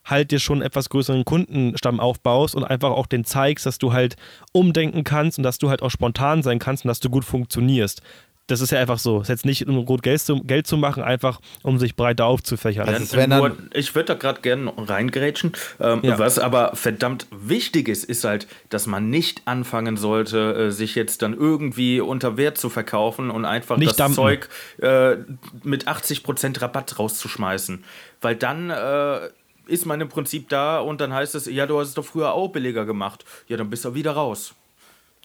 halt 0.10 0.32
dir 0.32 0.39
schon 0.39 0.62
etwas 0.62 0.89
größeren 0.89 1.26
Kundenstamm 1.26 1.99
aufbaust 1.99 2.55
und 2.55 2.64
einfach 2.64 2.91
auch 2.91 3.07
den 3.07 3.26
zeigst, 3.26 3.66
dass 3.66 3.78
du 3.78 3.93
halt 3.93 4.16
umdenken 4.51 5.03
kannst 5.03 5.38
und 5.38 5.43
dass 5.43 5.57
du 5.57 5.70
halt 5.70 5.82
auch 5.82 5.91
spontan 5.91 6.43
sein 6.43 6.60
kannst 6.60 6.86
und 6.86 6.89
dass 6.89 6.99
du 6.99 7.10
gut 7.10 7.26
funktionierst. 7.26 8.01
Das 8.49 8.62
ist 8.62 8.72
ja 8.72 8.80
einfach 8.80 8.97
so. 8.97 9.18
Es 9.18 9.24
ist 9.24 9.30
jetzt 9.30 9.45
nicht, 9.45 9.68
um 9.68 9.86
gut 9.86 10.01
Geld 10.01 10.20
zu, 10.22 10.41
Geld 10.41 10.66
zu 10.66 10.76
machen, 10.76 11.03
einfach 11.03 11.39
um 11.62 11.78
sich 11.78 11.95
breiter 11.95 12.26
aufzufächern. 12.26 12.89
Also 12.89 13.28
nur, 13.28 13.55
ich 13.74 13.93
würde 13.93 14.07
da 14.07 14.14
gerade 14.16 14.41
gerne 14.41 14.74
reingrätschen. 14.76 15.51
Ähm, 15.80 15.99
ja. 16.01 16.18
Was 16.18 16.39
aber 16.39 16.72
verdammt 16.76 17.28
wichtig 17.30 17.88
ist, 17.88 18.05
ist 18.05 18.24
halt, 18.24 18.47
dass 18.70 18.88
man 18.88 19.12
nicht 19.12 19.43
anfangen 19.45 19.97
sollte, 19.97 20.55
äh, 20.55 20.72
sich 20.72 20.95
jetzt 20.95 21.22
dann 21.22 21.36
irgendwie 21.36 22.01
unter 22.01 22.38
Wert 22.38 22.57
zu 22.57 22.70
verkaufen 22.70 23.30
und 23.30 23.45
einfach 23.45 23.78
nicht 23.78 23.91
das 23.91 23.97
dumpen. 23.97 24.16
Zeug 24.16 24.49
äh, 24.82 25.18
mit 25.62 25.88
80% 25.88 26.60
Rabatt 26.60 26.97
rauszuschmeißen. 26.97 27.84
Weil 28.20 28.36
dann 28.36 28.72
äh, 28.72 29.30
ist 29.70 29.86
man 29.86 30.01
im 30.01 30.09
Prinzip 30.09 30.49
da 30.49 30.80
und 30.80 31.01
dann 31.01 31.13
heißt 31.13 31.36
es, 31.36 31.45
ja, 31.45 31.65
du 31.65 31.80
hast 31.80 31.89
es 31.89 31.93
doch 31.93 32.05
früher 32.05 32.34
auch 32.34 32.49
billiger 32.49 32.86
gemacht. 32.86 33.26
Ja, 33.47 33.57
dann 33.57 33.70
bist 33.70 33.86
du 33.86 33.93
wieder 33.93 34.11
raus. 34.11 34.55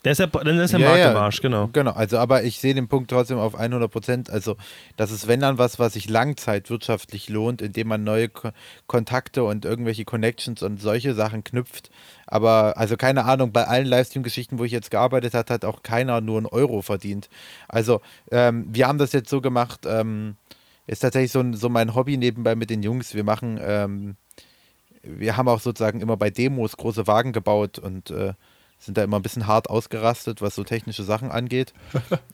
Der 0.04 0.12
ist 0.12 0.18
ja, 0.18 0.26
dann 0.26 0.58
ist 0.58 0.72
der 0.72 0.80
ja, 0.80 0.88
Markt 0.88 1.00
ja, 1.00 1.10
im 1.12 1.16
Arsch, 1.16 1.40
genau. 1.40 1.70
Genau, 1.72 1.92
also 1.92 2.18
aber 2.18 2.44
ich 2.44 2.60
sehe 2.60 2.74
den 2.74 2.88
Punkt 2.88 3.10
trotzdem 3.10 3.38
auf 3.38 3.54
100 3.54 3.90
Prozent. 3.90 4.28
Also 4.28 4.56
das 4.98 5.10
ist, 5.10 5.26
wenn 5.28 5.40
dann 5.40 5.56
was, 5.56 5.78
was 5.78 5.94
sich 5.94 6.10
langzeitwirtschaftlich 6.10 7.30
lohnt, 7.30 7.62
indem 7.62 7.88
man 7.88 8.04
neue 8.04 8.28
Ko 8.28 8.50
Kontakte 8.86 9.44
und 9.44 9.64
irgendwelche 9.64 10.04
Connections 10.04 10.62
und 10.62 10.80
solche 10.80 11.14
Sachen 11.14 11.42
knüpft. 11.42 11.90
Aber 12.26 12.74
also 12.76 12.98
keine 12.98 13.24
Ahnung, 13.24 13.52
bei 13.52 13.66
allen 13.66 13.86
Livestream-Geschichten, 13.86 14.58
wo 14.58 14.64
ich 14.64 14.72
jetzt 14.72 14.90
gearbeitet 14.90 15.32
habe, 15.32 15.54
hat 15.54 15.64
auch 15.64 15.82
keiner 15.82 16.20
nur 16.20 16.36
einen 16.36 16.46
Euro 16.46 16.82
verdient. 16.82 17.30
Also 17.66 18.02
ähm, 18.30 18.66
wir 18.70 18.86
haben 18.86 18.98
das 18.98 19.12
jetzt 19.12 19.30
so 19.30 19.40
gemacht, 19.40 19.86
ähm, 19.86 20.36
ist 20.86 21.00
tatsächlich 21.00 21.32
so, 21.32 21.42
so 21.54 21.70
mein 21.70 21.94
Hobby 21.94 22.18
nebenbei 22.18 22.54
mit 22.54 22.68
den 22.68 22.82
Jungs. 22.82 23.14
Wir 23.14 23.24
machen 23.24 23.58
ähm, 23.62 24.16
wir 25.06 25.36
haben 25.36 25.48
auch 25.48 25.60
sozusagen 25.60 26.00
immer 26.00 26.16
bei 26.16 26.30
Demos 26.30 26.76
große 26.76 27.06
Wagen 27.06 27.32
gebaut 27.32 27.78
und 27.78 28.10
äh, 28.10 28.34
sind 28.78 28.98
da 28.98 29.04
immer 29.04 29.18
ein 29.18 29.22
bisschen 29.22 29.46
hart 29.46 29.70
ausgerastet, 29.70 30.42
was 30.42 30.54
so 30.54 30.64
technische 30.64 31.04
Sachen 31.04 31.30
angeht. 31.30 31.72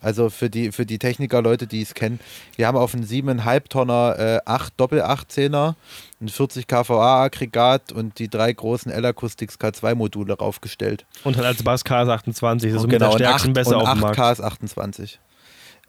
Also 0.03 0.31
für 0.31 0.49
die, 0.49 0.73
für 0.73 0.87
die 0.87 0.99
Techniker, 0.99 1.43
Leute, 1.43 1.67
die 1.67 1.83
es 1.83 1.93
kennen, 1.93 2.21
wir 2.57 2.67
haben 2.67 2.77
auf 2.77 2.95
einen 2.95 3.05
7,5 3.05 3.69
Tonner 3.69 4.19
äh, 4.19 4.41
8 4.47 4.73
Doppel-18er, 4.79 5.75
ein 6.21 6.29
40 6.29 6.67
kVA-Aggregat 6.67 7.93
und 7.93 8.19
die 8.19 8.29
drei 8.29 8.53
großen 8.53 8.91
L-Acoustics 8.91 9.57
K2-Module 9.61 10.39
raufgestellt. 10.39 11.05
Und 11.25 11.37
halt 11.37 11.47
als 11.47 11.63
Bass 11.63 11.85
KS28, 11.85 12.55
das 12.55 12.65
ist 12.65 12.85
und 12.85 12.89
genau, 12.89 13.11
der 13.17 13.27
stärksten 13.27 13.53
besser 13.53 13.77
auf 13.77 13.93
dem 13.93 14.01
Markt. 14.01 14.19
KS28. 14.19 15.19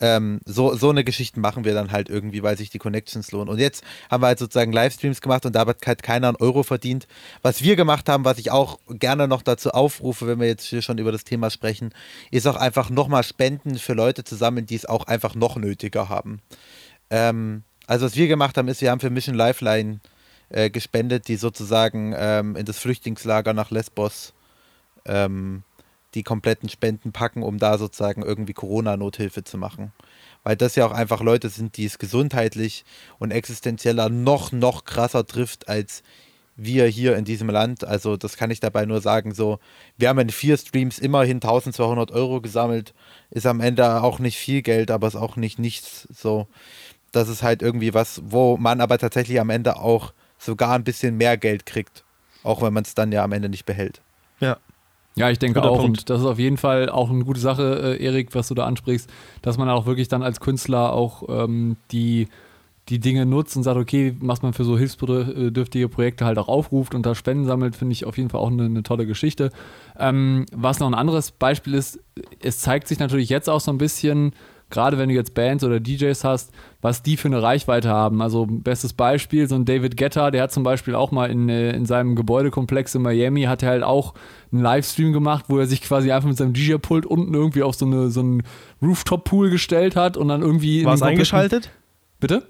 Ähm, 0.01 0.41
so, 0.45 0.75
so 0.75 0.89
eine 0.89 1.03
Geschichte 1.03 1.39
machen 1.39 1.63
wir 1.63 1.75
dann 1.75 1.91
halt 1.91 2.09
irgendwie, 2.09 2.41
weil 2.41 2.57
sich 2.57 2.71
die 2.71 2.79
Connections 2.79 3.31
lohnen. 3.31 3.49
Und 3.49 3.59
jetzt 3.59 3.83
haben 4.09 4.23
wir 4.23 4.27
halt 4.27 4.39
sozusagen 4.39 4.73
Livestreams 4.73 5.21
gemacht 5.21 5.45
und 5.45 5.55
da 5.55 5.65
hat 5.65 5.85
halt 5.85 6.01
keiner 6.01 6.29
einen 6.29 6.37
Euro 6.37 6.63
verdient. 6.63 7.07
Was 7.43 7.61
wir 7.61 7.75
gemacht 7.75 8.09
haben, 8.09 8.25
was 8.25 8.39
ich 8.39 8.49
auch 8.49 8.79
gerne 8.89 9.27
noch 9.27 9.43
dazu 9.43 9.69
aufrufe, 9.71 10.25
wenn 10.25 10.39
wir 10.39 10.47
jetzt 10.47 10.65
hier 10.65 10.81
schon 10.81 10.97
über 10.97 11.11
das 11.11 11.23
Thema 11.23 11.51
sprechen, 11.51 11.93
ist 12.31 12.47
auch 12.47 12.55
einfach 12.55 12.89
nochmal 12.89 13.23
Spenden 13.23 13.77
für 13.77 13.93
Leute 13.93 14.23
zusammen, 14.23 14.65
die 14.65 14.75
es 14.75 14.87
auch 14.87 15.05
einfach 15.05 15.35
noch 15.35 15.55
nötiger 15.55 16.09
haben. 16.09 16.41
Ähm, 17.11 17.63
also 17.85 18.07
was 18.07 18.15
wir 18.15 18.27
gemacht 18.27 18.57
haben, 18.57 18.69
ist, 18.69 18.81
wir 18.81 18.89
haben 18.89 19.01
für 19.01 19.11
Mission 19.11 19.35
Lifeline 19.35 19.99
äh, 20.49 20.71
gespendet, 20.71 21.27
die 21.27 21.35
sozusagen 21.35 22.15
ähm, 22.17 22.55
in 22.55 22.65
das 22.65 22.79
Flüchtlingslager 22.79 23.53
nach 23.53 23.69
Lesbos 23.69 24.33
ähm, 25.05 25.63
die 26.13 26.23
kompletten 26.23 26.69
Spenden 26.69 27.11
packen, 27.11 27.43
um 27.43 27.57
da 27.57 27.77
sozusagen 27.77 28.23
irgendwie 28.23 28.53
Corona-Nothilfe 28.53 29.43
zu 29.43 29.57
machen. 29.57 29.91
Weil 30.43 30.55
das 30.55 30.75
ja 30.75 30.85
auch 30.85 30.91
einfach 30.91 31.21
Leute 31.21 31.49
sind, 31.49 31.77
die 31.77 31.85
es 31.85 31.99
gesundheitlich 31.99 32.83
und 33.19 33.31
existenzieller 33.31 34.09
noch, 34.09 34.51
noch 34.51 34.85
krasser 34.85 35.25
trifft 35.25 35.69
als 35.69 36.03
wir 36.55 36.85
hier 36.87 37.15
in 37.15 37.25
diesem 37.25 37.49
Land. 37.49 37.83
Also 37.85 38.17
das 38.17 38.37
kann 38.37 38.51
ich 38.51 38.59
dabei 38.59 38.85
nur 38.85 39.01
sagen, 39.01 39.33
so, 39.33 39.59
wir 39.97 40.09
haben 40.09 40.19
in 40.19 40.29
vier 40.29 40.57
Streams 40.57 40.99
immerhin 40.99 41.37
1200 41.37 42.11
Euro 42.11 42.41
gesammelt, 42.41 42.93
ist 43.29 43.45
am 43.45 43.61
Ende 43.61 44.01
auch 44.03 44.19
nicht 44.19 44.37
viel 44.37 44.61
Geld, 44.61 44.91
aber 44.91 45.07
ist 45.07 45.15
auch 45.15 45.35
nicht 45.35 45.59
nichts 45.59 46.07
so. 46.13 46.47
Das 47.11 47.29
ist 47.29 47.43
halt 47.43 47.61
irgendwie 47.61 47.93
was, 47.93 48.21
wo 48.25 48.57
man 48.57 48.81
aber 48.81 48.97
tatsächlich 48.97 49.39
am 49.39 49.49
Ende 49.49 49.77
auch 49.77 50.13
sogar 50.37 50.73
ein 50.73 50.83
bisschen 50.83 51.17
mehr 51.17 51.37
Geld 51.37 51.65
kriegt, 51.65 52.03
auch 52.43 52.61
wenn 52.61 52.73
man 52.73 52.83
es 52.83 52.95
dann 52.95 53.11
ja 53.11 53.23
am 53.23 53.31
Ende 53.31 53.49
nicht 53.49 53.65
behält. 53.65 54.01
Ja, 54.39 54.57
ja, 55.15 55.29
ich 55.29 55.39
denke 55.39 55.59
Guter 55.59 55.71
auch. 55.71 55.81
Punkt. 55.81 55.99
Und 55.99 56.09
das 56.09 56.21
ist 56.21 56.25
auf 56.25 56.39
jeden 56.39 56.57
Fall 56.57 56.89
auch 56.89 57.09
eine 57.09 57.23
gute 57.25 57.39
Sache, 57.39 57.97
äh, 57.97 58.03
Erik, 58.03 58.33
was 58.33 58.47
du 58.47 58.55
da 58.55 58.65
ansprichst, 58.65 59.09
dass 59.41 59.57
man 59.57 59.69
auch 59.69 59.85
wirklich 59.85 60.07
dann 60.07 60.23
als 60.23 60.39
Künstler 60.39 60.93
auch 60.93 61.23
ähm, 61.27 61.77
die, 61.91 62.27
die 62.89 62.99
Dinge 62.99 63.25
nutzt 63.25 63.55
und 63.57 63.63
sagt, 63.63 63.77
okay, 63.77 64.15
was 64.19 64.41
man 64.41 64.53
für 64.53 64.63
so 64.63 64.77
hilfsbedürftige 64.77 65.89
Projekte 65.89 66.25
halt 66.25 66.37
auch 66.37 66.47
aufruft 66.47 66.95
und 66.95 67.05
da 67.05 67.13
Spenden 67.13 67.45
sammelt, 67.45 67.75
finde 67.75 67.93
ich 67.93 68.05
auf 68.05 68.17
jeden 68.17 68.29
Fall 68.29 68.39
auch 68.39 68.51
eine, 68.51 68.65
eine 68.65 68.83
tolle 68.83 69.05
Geschichte. 69.05 69.51
Ähm, 69.99 70.45
was 70.53 70.79
noch 70.79 70.87
ein 70.87 70.95
anderes 70.95 71.31
Beispiel 71.31 71.73
ist, 71.73 71.99
es 72.39 72.59
zeigt 72.59 72.87
sich 72.87 72.99
natürlich 72.99 73.29
jetzt 73.29 73.49
auch 73.49 73.61
so 73.61 73.71
ein 73.71 73.77
bisschen, 73.77 74.33
gerade 74.71 74.97
wenn 74.97 75.09
du 75.09 75.15
jetzt 75.15 75.33
Bands 75.33 75.63
oder 75.63 75.79
DJs 75.79 76.23
hast, 76.23 76.51
was 76.81 77.03
die 77.03 77.17
für 77.17 77.27
eine 77.27 77.41
Reichweite 77.41 77.89
haben. 77.89 78.21
Also 78.21 78.47
bestes 78.49 78.93
Beispiel, 78.93 79.47
so 79.47 79.55
ein 79.55 79.65
David 79.65 79.97
Guetta, 79.97 80.31
der 80.31 80.43
hat 80.43 80.51
zum 80.51 80.63
Beispiel 80.63 80.95
auch 80.95 81.11
mal 81.11 81.29
in, 81.29 81.49
äh, 81.49 81.71
in 81.71 81.85
seinem 81.85 82.15
Gebäudekomplex 82.15 82.95
in 82.95 83.01
Miami, 83.01 83.43
hat 83.43 83.61
er 83.63 83.69
halt 83.69 83.83
auch 83.83 84.13
einen 84.51 84.61
Livestream 84.61 85.13
gemacht, 85.13 85.45
wo 85.47 85.59
er 85.59 85.67
sich 85.67 85.81
quasi 85.81 86.11
einfach 86.11 86.27
mit 86.27 86.37
seinem 86.37 86.53
DJ-Pult 86.53 87.05
unten 87.05 87.33
irgendwie 87.33 87.63
auf 87.63 87.75
so, 87.75 87.85
eine, 87.85 88.09
so 88.09 88.21
einen 88.21 88.43
Rooftop-Pool 88.81 89.49
gestellt 89.49 89.95
hat 89.95 90.17
und 90.17 90.27
dann 90.29 90.41
irgendwie... 90.41 90.83
War 90.85 90.95
es 90.95 91.01
eingeschaltet? 91.01 91.69
Bitte? 92.19 92.43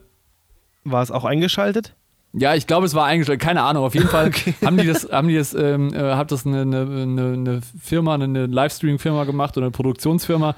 War 0.84 1.04
es 1.04 1.12
auch 1.12 1.26
eingeschaltet? 1.26 1.94
Ja, 2.34 2.56
ich 2.56 2.66
glaube, 2.66 2.86
es 2.86 2.94
war 2.94 3.06
eingestellt. 3.06 3.42
Keine 3.42 3.62
Ahnung. 3.64 3.84
Auf 3.84 3.94
jeden 3.94 4.08
Fall 4.08 4.28
okay. 4.30 4.54
haben 4.64 4.78
die 4.78 4.88
das, 4.88 5.10
haben 5.12 5.28
die 5.28 5.36
das, 5.36 5.54
ähm, 5.54 5.94
äh, 5.94 6.16
hat 6.16 6.32
das 6.32 6.46
eine, 6.46 6.62
eine, 6.62 6.82
eine 7.34 7.62
Firma, 7.82 8.16
eine 8.16 8.46
Livestream-Firma 8.46 9.26
gemacht 9.26 9.58
oder 9.58 9.66
eine 9.66 9.72
Produktionsfirma, 9.72 10.56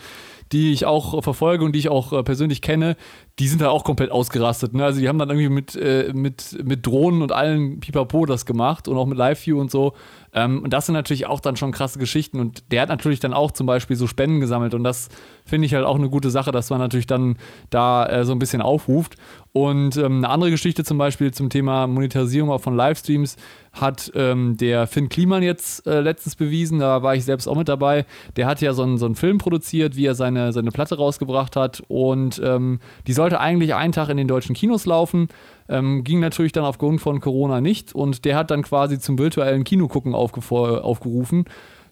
die 0.54 0.72
ich 0.72 0.86
auch 0.86 1.24
verfolge 1.24 1.66
und 1.66 1.74
die 1.74 1.80
ich 1.80 1.90
auch 1.90 2.14
äh, 2.14 2.24
persönlich 2.24 2.62
kenne, 2.62 2.96
die 3.40 3.48
sind 3.48 3.62
da 3.62 3.70
auch 3.70 3.84
komplett 3.84 4.12
ausgerastet. 4.12 4.74
Ne? 4.74 4.86
Also 4.86 5.00
die 5.00 5.10
haben 5.10 5.18
dann 5.18 5.30
irgendwie 5.30 5.50
mit, 5.50 5.76
äh, 5.76 6.12
mit, 6.14 6.64
mit 6.64 6.86
Drohnen 6.86 7.24
und 7.24 7.32
allen 7.32 7.80
Pipapo 7.80 8.28
das 8.28 8.46
gemacht 8.46 8.88
und 8.88 8.96
auch 8.96 9.08
mit 9.08 9.18
Live-View 9.18 9.60
und 9.60 9.72
so. 9.72 9.94
Ähm, 10.32 10.62
und 10.64 10.72
das 10.72 10.86
sind 10.86 10.94
natürlich 10.94 11.26
auch 11.26 11.40
dann 11.40 11.56
schon 11.56 11.72
krasse 11.72 11.98
Geschichten. 11.98 12.40
Und 12.40 12.72
der 12.72 12.84
hat 12.84 12.90
natürlich 12.90 13.20
dann 13.20 13.34
auch 13.34 13.52
zum 13.52 13.66
Beispiel 13.66 13.96
so 13.96 14.06
Spenden 14.06 14.40
gesammelt. 14.40 14.76
Und 14.76 14.84
das 14.84 15.10
finde 15.44 15.66
ich 15.66 15.74
halt 15.74 15.86
auch 15.86 15.96
eine 15.96 16.10
gute 16.10 16.30
Sache, 16.30 16.52
dass 16.52 16.70
man 16.70 16.80
natürlich 16.80 17.08
dann 17.08 17.38
da 17.72 18.06
äh, 18.06 18.24
so 18.24 18.32
ein 18.32 18.40
bisschen 18.40 18.62
aufruft. 18.62 19.16
Und 19.56 19.98
ähm, 19.98 20.18
eine 20.18 20.30
andere 20.30 20.50
Geschichte 20.50 20.84
zum 20.84 20.98
Beispiel 20.98 21.32
zum 21.32 21.52
Thema 21.52 21.86
Monetarisierung 21.86 22.50
auch 22.50 22.62
von 22.62 22.76
Livestreams 22.76 23.38
hat 23.72 24.12
ähm, 24.16 24.58
der 24.58 24.88
Finn 24.88 25.10
Kliman 25.10 25.44
jetzt 25.44 25.86
äh, 25.86 26.02
letztens 26.02 26.36
bewiesen, 26.36 26.80
da 26.80 27.04
war 27.04 27.16
ich 27.16 27.24
selbst 27.24 27.48
auch 27.48 27.56
mit 27.56 27.70
dabei. 27.70 28.06
Der 28.36 28.48
hat 28.48 28.62
ja 28.62 28.74
so 28.74 28.82
einen, 28.82 28.98
so 28.98 29.06
einen 29.06 29.14
Film 29.14 29.38
produziert, 29.38 29.96
wie 29.96 30.08
er 30.08 30.16
seine, 30.16 30.54
seine 30.54 30.72
Platte 30.72 30.98
rausgebracht 30.98 31.56
hat 31.56 31.84
und 31.88 32.42
ähm, 32.44 32.80
die 33.06 33.14
sollte 33.14 33.40
eigentlich 33.40 33.76
einen 33.76 33.94
Tag 33.94 34.10
in 34.10 34.18
den 34.18 34.28
deutschen 34.28 34.56
Kinos 34.56 34.88
laufen. 34.88 35.28
Ähm, 35.70 36.04
ging 36.04 36.20
natürlich 36.20 36.52
dann 36.52 36.66
aufgrund 36.66 37.00
von 37.02 37.20
Corona 37.20 37.62
nicht 37.62 37.94
und 37.94 38.26
der 38.26 38.36
hat 38.36 38.50
dann 38.50 38.64
quasi 38.64 39.00
zum 39.00 39.20
virtuellen 39.20 39.64
Kinogucken 39.64 40.16
aufgerufen. 40.16 41.46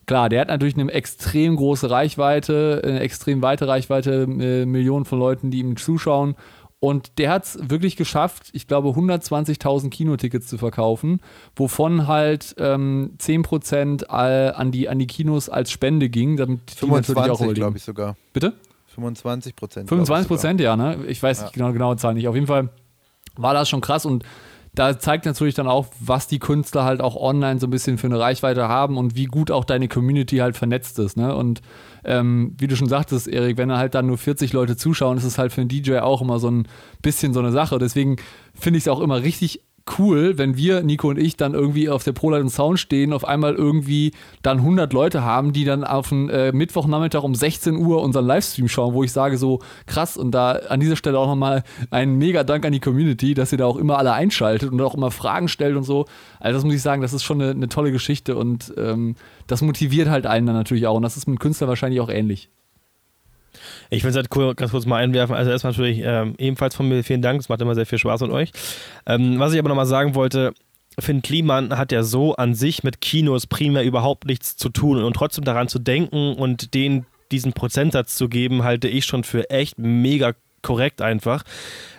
Klar, 0.08 0.30
der 0.30 0.42
hat 0.42 0.48
natürlich 0.48 0.78
eine 0.78 0.92
extrem 0.92 1.56
große 1.56 1.90
Reichweite, 1.90 2.82
eine 2.84 3.00
extrem 3.02 3.42
weite 3.42 3.68
Reichweite, 3.68 4.24
äh, 4.24 4.66
Millionen 4.66 5.06
von 5.06 5.20
Leuten, 5.20 5.52
die 5.52 5.60
ihm 5.60 5.78
zuschauen. 5.78 6.36
Und 6.84 7.20
der 7.20 7.30
hat 7.30 7.44
es 7.46 7.70
wirklich 7.70 7.96
geschafft, 7.96 8.50
ich 8.54 8.66
glaube, 8.66 8.90
120.000 8.90 9.92
Kinotickets 9.92 10.48
zu 10.48 10.58
verkaufen, 10.58 11.22
wovon 11.56 12.08
halt 12.08 12.56
ähm, 12.58 13.12
10% 13.20 14.06
an 14.06 14.72
die, 14.72 14.90
an 14.90 14.98
die 14.98 15.06
Kinos 15.06 15.48
als 15.48 15.70
Spende 15.70 16.10
ging. 16.10 16.38
Damit 16.38 16.72
25, 16.72 17.54
glaube 17.54 17.78
ich 17.78 17.84
sogar. 17.84 18.18
Bitte? 18.34 18.54
25 18.88 19.56
Prozent. 19.56 19.90
25 19.90 20.28
Prozent, 20.28 20.60
ja, 20.60 20.76
ne? 20.76 20.98
Ich 21.08 21.22
weiß 21.22 21.38
ja. 21.38 21.44
nicht 21.44 21.54
genau, 21.54 21.72
genaue 21.72 21.98
Zahl 21.98 22.16
nicht. 22.16 22.28
Auf 22.28 22.34
jeden 22.34 22.48
Fall 22.48 22.70
war 23.36 23.54
das 23.54 23.70
schon 23.70 23.82
krass 23.82 24.08
und 24.08 24.24
da 24.74 24.98
zeigt 24.98 25.26
natürlich 25.26 25.56
dann 25.56 25.68
auch, 25.68 25.88
was 26.00 26.28
die 26.28 26.40
Künstler 26.40 26.86
halt 26.86 27.02
auch 27.02 27.16
online 27.16 27.60
so 27.60 27.68
ein 27.68 27.72
bisschen 27.72 27.98
für 27.98 28.08
eine 28.08 28.20
Reichweite 28.20 28.70
haben 28.70 28.98
und 28.98 29.16
wie 29.16 29.26
gut 29.26 29.52
auch 29.52 29.66
deine 29.66 29.90
Community 29.90 30.38
halt 30.38 30.56
vernetzt 30.56 30.98
ist. 31.00 31.18
Ne? 31.18 31.36
Und 31.36 31.62
ähm, 32.06 32.56
wie 32.58 32.68
du 32.68 32.78
schon 32.78 32.88
sagtest, 32.88 33.28
Erik, 33.28 33.58
wenn 33.58 33.72
halt 33.72 33.96
dann 33.96 34.08
nur 34.08 34.18
40 34.18 34.54
Leute 34.54 34.78
zuschauen, 34.78 35.18
ist 35.18 35.26
es 35.26 35.38
halt 35.38 35.52
für 35.52 35.62
einen 35.62 35.70
DJ 35.70 35.98
auch 35.98 36.22
immer 36.22 36.40
so 36.40 36.50
ein 36.50 36.68
bisschen 37.02 37.34
so 37.34 37.42
eine 37.42 37.52
Sache. 37.52 37.80
Deswegen 37.80 38.16
finde 38.54 38.78
ich 38.78 38.86
es 38.86 38.88
auch 38.88 39.02
immer 39.02 39.22
richtig 39.22 39.62
cool, 39.98 40.38
wenn 40.38 40.58
wir, 40.58 40.84
Nico 40.84 41.10
und 41.10 41.18
ich, 41.18 41.38
dann 41.38 41.54
irgendwie 41.54 41.90
auf 41.90 42.04
der 42.04 42.14
ProLight 42.14 42.42
und 42.42 42.50
Sound 42.50 42.80
stehen, 42.80 43.14
auf 43.14 43.26
einmal 43.26 43.56
irgendwie 43.56 44.12
dann 44.42 44.60
100 44.60 44.94
Leute 44.94 45.24
haben, 45.24 45.54
die 45.54 45.66
dann 45.66 45.84
auf 45.84 46.12
einen 46.12 46.30
äh, 46.30 46.52
Mittwochnachmittag 46.52 47.24
um 47.24 47.36
16 47.36 47.76
Uhr 47.78 48.02
unseren 48.02 48.26
Livestream 48.26 48.68
schauen, 48.68 48.94
wo 48.94 49.04
ich 49.04 49.12
sage 49.12 49.38
so 49.38 49.60
krass 49.86 50.18
und 50.18 50.32
da 50.32 50.52
an 50.52 50.80
dieser 50.80 50.96
Stelle 50.96 51.18
auch 51.18 51.28
nochmal 51.28 51.64
einen 51.90 52.18
mega 52.18 52.44
Dank 52.44 52.66
an 52.66 52.74
die 52.74 52.80
Community, 52.80 53.34
dass 53.34 53.52
ihr 53.52 53.58
da 53.58 53.66
auch 53.66 53.78
immer 53.78 53.98
alle 53.98 54.14
einschaltet 54.14 54.72
und 54.72 54.82
auch 54.82 54.96
immer 54.96 55.12
Fragen 55.12 55.48
stellt 55.48 55.76
und 55.76 55.84
so. 55.84 56.06
Also 56.40 56.58
das 56.58 56.66
muss 56.66 56.76
ich 56.76 56.82
sagen, 56.82 57.02
das 57.02 57.14
ist 57.14 57.24
schon 57.24 57.42
eine, 57.42 57.52
eine 57.52 57.70
tolle 57.70 57.92
Geschichte 57.92 58.36
und 58.36 58.74
ähm, 58.78 59.16
das 59.48 59.62
motiviert 59.62 60.10
halt 60.10 60.26
einen 60.26 60.48
dann 60.48 60.56
natürlich 60.56 60.88
auch 60.88 60.96
und 60.96 61.04
das 61.04 61.18
ist 61.18 61.28
mit 61.28 61.40
Künstlern 61.40 61.70
wahrscheinlich 61.70 62.02
auch 62.02 62.10
ähnlich. 62.10 62.50
Ich 63.94 64.04
will 64.04 64.10
es 64.10 64.16
halt 64.16 64.30
cool, 64.36 64.56
ganz 64.56 64.72
kurz 64.72 64.86
mal 64.86 65.04
einwerfen. 65.04 65.36
Also 65.36 65.52
erstmal 65.52 65.74
natürlich 65.74 66.02
ähm, 66.04 66.34
ebenfalls 66.38 66.76
von 66.76 66.88
mir 66.88 67.04
vielen 67.04 67.22
Dank. 67.22 67.42
Es 67.42 67.50
macht 67.50 67.62
immer 67.62 67.76
sehr 67.76 67.86
viel 67.86 68.00
Spaß 68.00 68.22
mit 68.22 68.32
euch. 68.32 68.52
Ähm, 69.06 69.38
was 69.38 69.52
ich 69.52 69.60
aber 69.60 69.68
nochmal 69.68 69.86
sagen 69.86 70.16
wollte, 70.16 70.54
Finn 70.98 71.22
Kliman 71.22 71.78
hat 71.78 71.92
ja 71.92 72.02
so 72.02 72.36
an 72.36 72.54
sich 72.54 72.84
mit 72.84 73.02
Kinos 73.02 73.48
primär 73.48 73.84
überhaupt 73.84 74.26
nichts 74.26 74.56
zu 74.56 74.70
tun 74.70 75.04
und 75.04 75.14
trotzdem 75.14 75.44
daran 75.44 75.68
zu 75.68 75.78
denken 75.78 76.36
und 76.36 76.74
denen 76.74 77.06
diesen 77.32 77.54
Prozentsatz 77.54 78.16
zu 78.16 78.30
geben, 78.30 78.64
halte 78.64 78.88
ich 78.88 79.06
schon 79.06 79.24
für 79.24 79.50
echt 79.50 79.78
mega 79.78 80.34
korrekt 80.62 81.02
einfach 81.02 81.44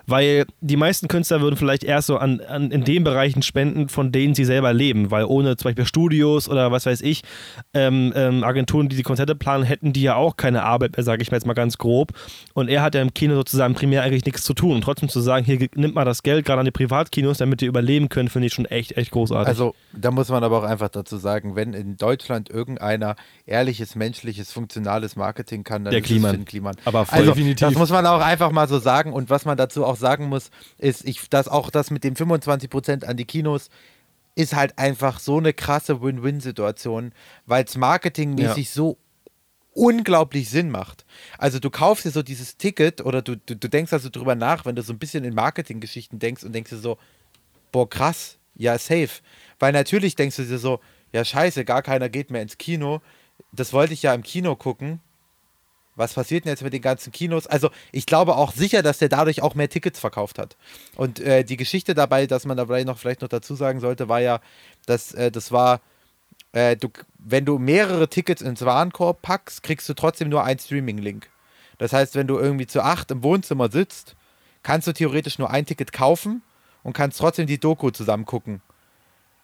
weil 0.07 0.47
die 0.61 0.77
meisten 0.77 1.09
Künstler 1.09 1.41
würden 1.41 1.57
vielleicht 1.57 1.85
erst 1.85 2.07
so 2.09 2.17
an, 2.19 2.41
an, 2.41 2.71
in 2.71 2.85
den 2.85 3.05
Bereichen 3.05 3.43
spenden, 3.43 3.89
von 3.89 4.13
denen 4.13 4.35
sie 4.35 4.45
selber 4.45 4.73
leben, 4.73 5.11
weil 5.11 5.25
ohne 5.25 5.57
zum 5.57 5.69
Beispiel 5.69 5.87
Studios 5.87 6.49
oder 6.49 6.73
was 6.73 6.87
weiß 6.87 7.01
ich, 7.03 7.23
ähm, 7.75 8.13
ähm, 8.17 8.45
Agenturen, 8.45 8.89
die 8.89 8.97
die 8.97 9.03
Konzerte 9.03 9.35
planen, 9.35 9.65
hätten 9.65 9.93
die 9.93 10.03
ja 10.03 10.17
auch 10.17 10.37
keine 10.37 10.63
Arbeit 10.65 10.97
mehr, 10.97 11.05
sage 11.05 11.23
ich 11.23 11.31
mir 11.31 11.37
jetzt 11.37 11.47
mal 11.47 11.55
ganz 11.55 11.79
grob. 11.79 12.13
Und 12.55 12.69
er 12.69 12.83
hat 12.83 12.95
ja 12.95 13.03
im 13.03 13.15
Kino 13.15 13.35
sozusagen 13.35 13.75
primär 13.75 14.03
eigentlich 14.03 14.25
nichts 14.25 14.45
zu 14.45 14.55
tun. 14.55 14.77
Und 14.77 14.83
trotzdem 14.83 15.09
zu 15.09 15.21
sagen, 15.21 15.45
hier 15.45 15.59
nimmt 15.75 15.95
mal 15.95 16.05
das 16.05 16.23
Geld 16.23 16.45
gerade 16.45 16.61
an 16.61 16.65
die 16.65 16.71
Privatkinos, 16.71 17.39
damit 17.39 17.63
ihr 17.63 17.69
überleben 17.69 18.09
könnt, 18.09 18.31
finde 18.31 18.47
ich 18.47 18.55
schon 18.55 18.67
echt, 18.67 18.97
echt 18.97 19.11
großartig. 19.11 19.49
Also 19.49 19.75
da 19.93 20.11
muss 20.11 20.29
man 20.29 20.43
aber 20.45 20.59
auch 20.59 20.65
einfach 20.65 20.89
dazu 20.89 21.17
sagen, 21.17 21.57
wenn 21.57 21.75
in 21.75 21.97
Deutschland 21.97 22.51
irgendeiner 22.51 23.17
ehrliches, 23.47 23.95
menschliches, 23.95 24.53
funktionales 24.53 25.17
Marketing 25.17 25.65
kann, 25.65 25.85
dann 25.85 25.93
Der 25.93 26.01
ist 26.01 26.07
Kliman. 26.07 26.31
es 26.31 26.37
Finn 26.37 26.45
Kliman. 26.45 26.77
Aber 26.85 27.05
voll 27.07 27.19
also, 27.19 27.33
definitiv. 27.33 27.69
Das 27.69 27.77
muss 27.77 27.91
man 27.91 28.07
auch 28.07 28.21
einfach 28.21 28.51
mal 28.51 28.69
so 28.69 28.79
sagen. 28.79 29.13
Und 29.13 29.31
was 29.31 29.45
man 29.45 29.57
dazu 29.57 29.85
auch 29.85 29.97
sagen 30.03 30.29
muss, 30.29 30.51
ist, 30.77 31.07
ich, 31.07 31.31
dass 31.31 31.49
auch 31.49 31.71
das 31.71 31.91
mit 31.91 32.05
den 32.05 32.15
25% 32.15 33.07
an 33.07 33.17
die 33.17 33.25
Kinos 33.25 33.71
ist 34.35 34.55
halt 34.55 34.79
einfach 34.79 35.21
so 35.21 35.39
eine 35.39 35.53
krasse 35.53 36.03
Win-Win-Situation, 36.03 37.13
weil 37.47 37.65
es 37.65 37.77
marketingmäßig 37.77 38.67
ja. 38.67 38.73
so 38.73 38.99
unglaublich 39.75 40.51
Sinn 40.51 40.71
macht. 40.71 41.05
Also 41.39 41.59
du 41.59 41.71
kaufst 41.71 42.05
dir 42.05 42.11
so 42.11 42.23
dieses 42.23 42.57
Ticket 42.57 43.01
oder 43.01 43.23
du, 43.23 43.37
du, 43.37 43.57
du 43.57 43.69
denkst 43.69 43.93
also 43.93 44.11
drüber 44.11 44.35
nach, 44.35 44.65
wenn 44.65 44.77
du 44.77 44.83
so 44.83 44.93
ein 44.93 44.99
bisschen 44.99 45.25
in 45.25 45.35
Marketinggeschichten 45.35 46.19
denkst 46.19 46.45
und 46.45 46.53
denkst 46.53 46.71
dir 46.71 46.79
so, 46.79 46.99
boah 47.73 47.89
krass, 47.89 48.39
ja 48.55 48.79
safe. 48.79 49.23
Weil 49.59 49.73
natürlich 49.73 50.15
denkst 50.15 50.37
du 50.37 50.45
dir 50.45 50.59
so, 50.59 50.81
ja 51.13 51.25
scheiße, 51.25 51.65
gar 51.65 51.83
keiner 51.83 52.09
geht 52.09 52.31
mehr 52.31 52.43
ins 52.43 52.59
Kino. 52.59 53.01
Das 53.53 53.73
wollte 53.73 53.95
ich 53.95 54.03
ja 54.03 54.15
im 54.15 54.23
Kino 54.23 54.57
gucken 54.57 55.01
was 55.95 56.15
passiert 56.15 56.45
denn 56.45 56.53
jetzt 56.53 56.63
mit 56.63 56.73
den 56.73 56.83
ganzen 56.83 57.13
Kinos? 57.13 57.47
Also 57.47 57.71
ich 57.91 58.07
glaube 58.07 58.37
auch 58.37 58.53
sicher, 58.53 58.83
dass 58.83 58.99
der 58.99 59.09
dadurch 59.09 59.43
auch 59.43 59.55
mehr 59.55 59.69
Tickets 59.69 60.01
verkauft 60.01 60.39
hat. 60.39 60.57
Und 60.97 61.21
äh, 61.21 61.45
die 61.45 61.57
Geschichte 61.57 61.95
dabei, 61.95 62.27
dass 62.27 62.47
man 62.47 62.57
da 62.57 62.67
vielleicht 62.67 62.87
noch, 62.87 62.99
vielleicht 62.99 63.21
noch 63.23 63.29
dazu 63.29 63.55
sagen 63.55 63.81
sollte, 63.81 64.09
war 64.09 64.21
ja, 64.21 64.41
dass 64.87 65.13
äh, 65.13 65.31
das 65.31 65.53
war, 65.53 65.81
äh, 66.53 66.77
du, 66.77 66.89
wenn 67.19 67.45
du 67.45 67.59
mehrere 67.59 68.09
Tickets 68.09 68.43
ins 68.43 68.65
Warenkorb 68.65 69.21
packst, 69.23 69.63
kriegst 69.63 69.89
du 69.89 69.95
trotzdem 69.95 70.29
nur 70.29 70.45
einen 70.45 70.59
Streaming-Link. 70.59 71.29
Das 71.79 71.93
heißt, 71.93 72.15
wenn 72.15 72.27
du 72.27 72.39
irgendwie 72.39 72.67
zu 72.67 72.83
acht 72.83 73.11
im 73.11 73.23
Wohnzimmer 73.23 73.71
sitzt, 73.71 74.15
kannst 74.63 74.87
du 74.87 74.93
theoretisch 74.93 75.39
nur 75.39 75.51
ein 75.51 75.67
Ticket 75.67 75.93
kaufen 75.93 76.43
und 76.83 76.93
kannst 76.95 77.19
trotzdem 77.19 77.47
die 77.47 77.59
Doku 77.59 77.91
zusammen 77.91 78.25
gucken. 78.25 78.63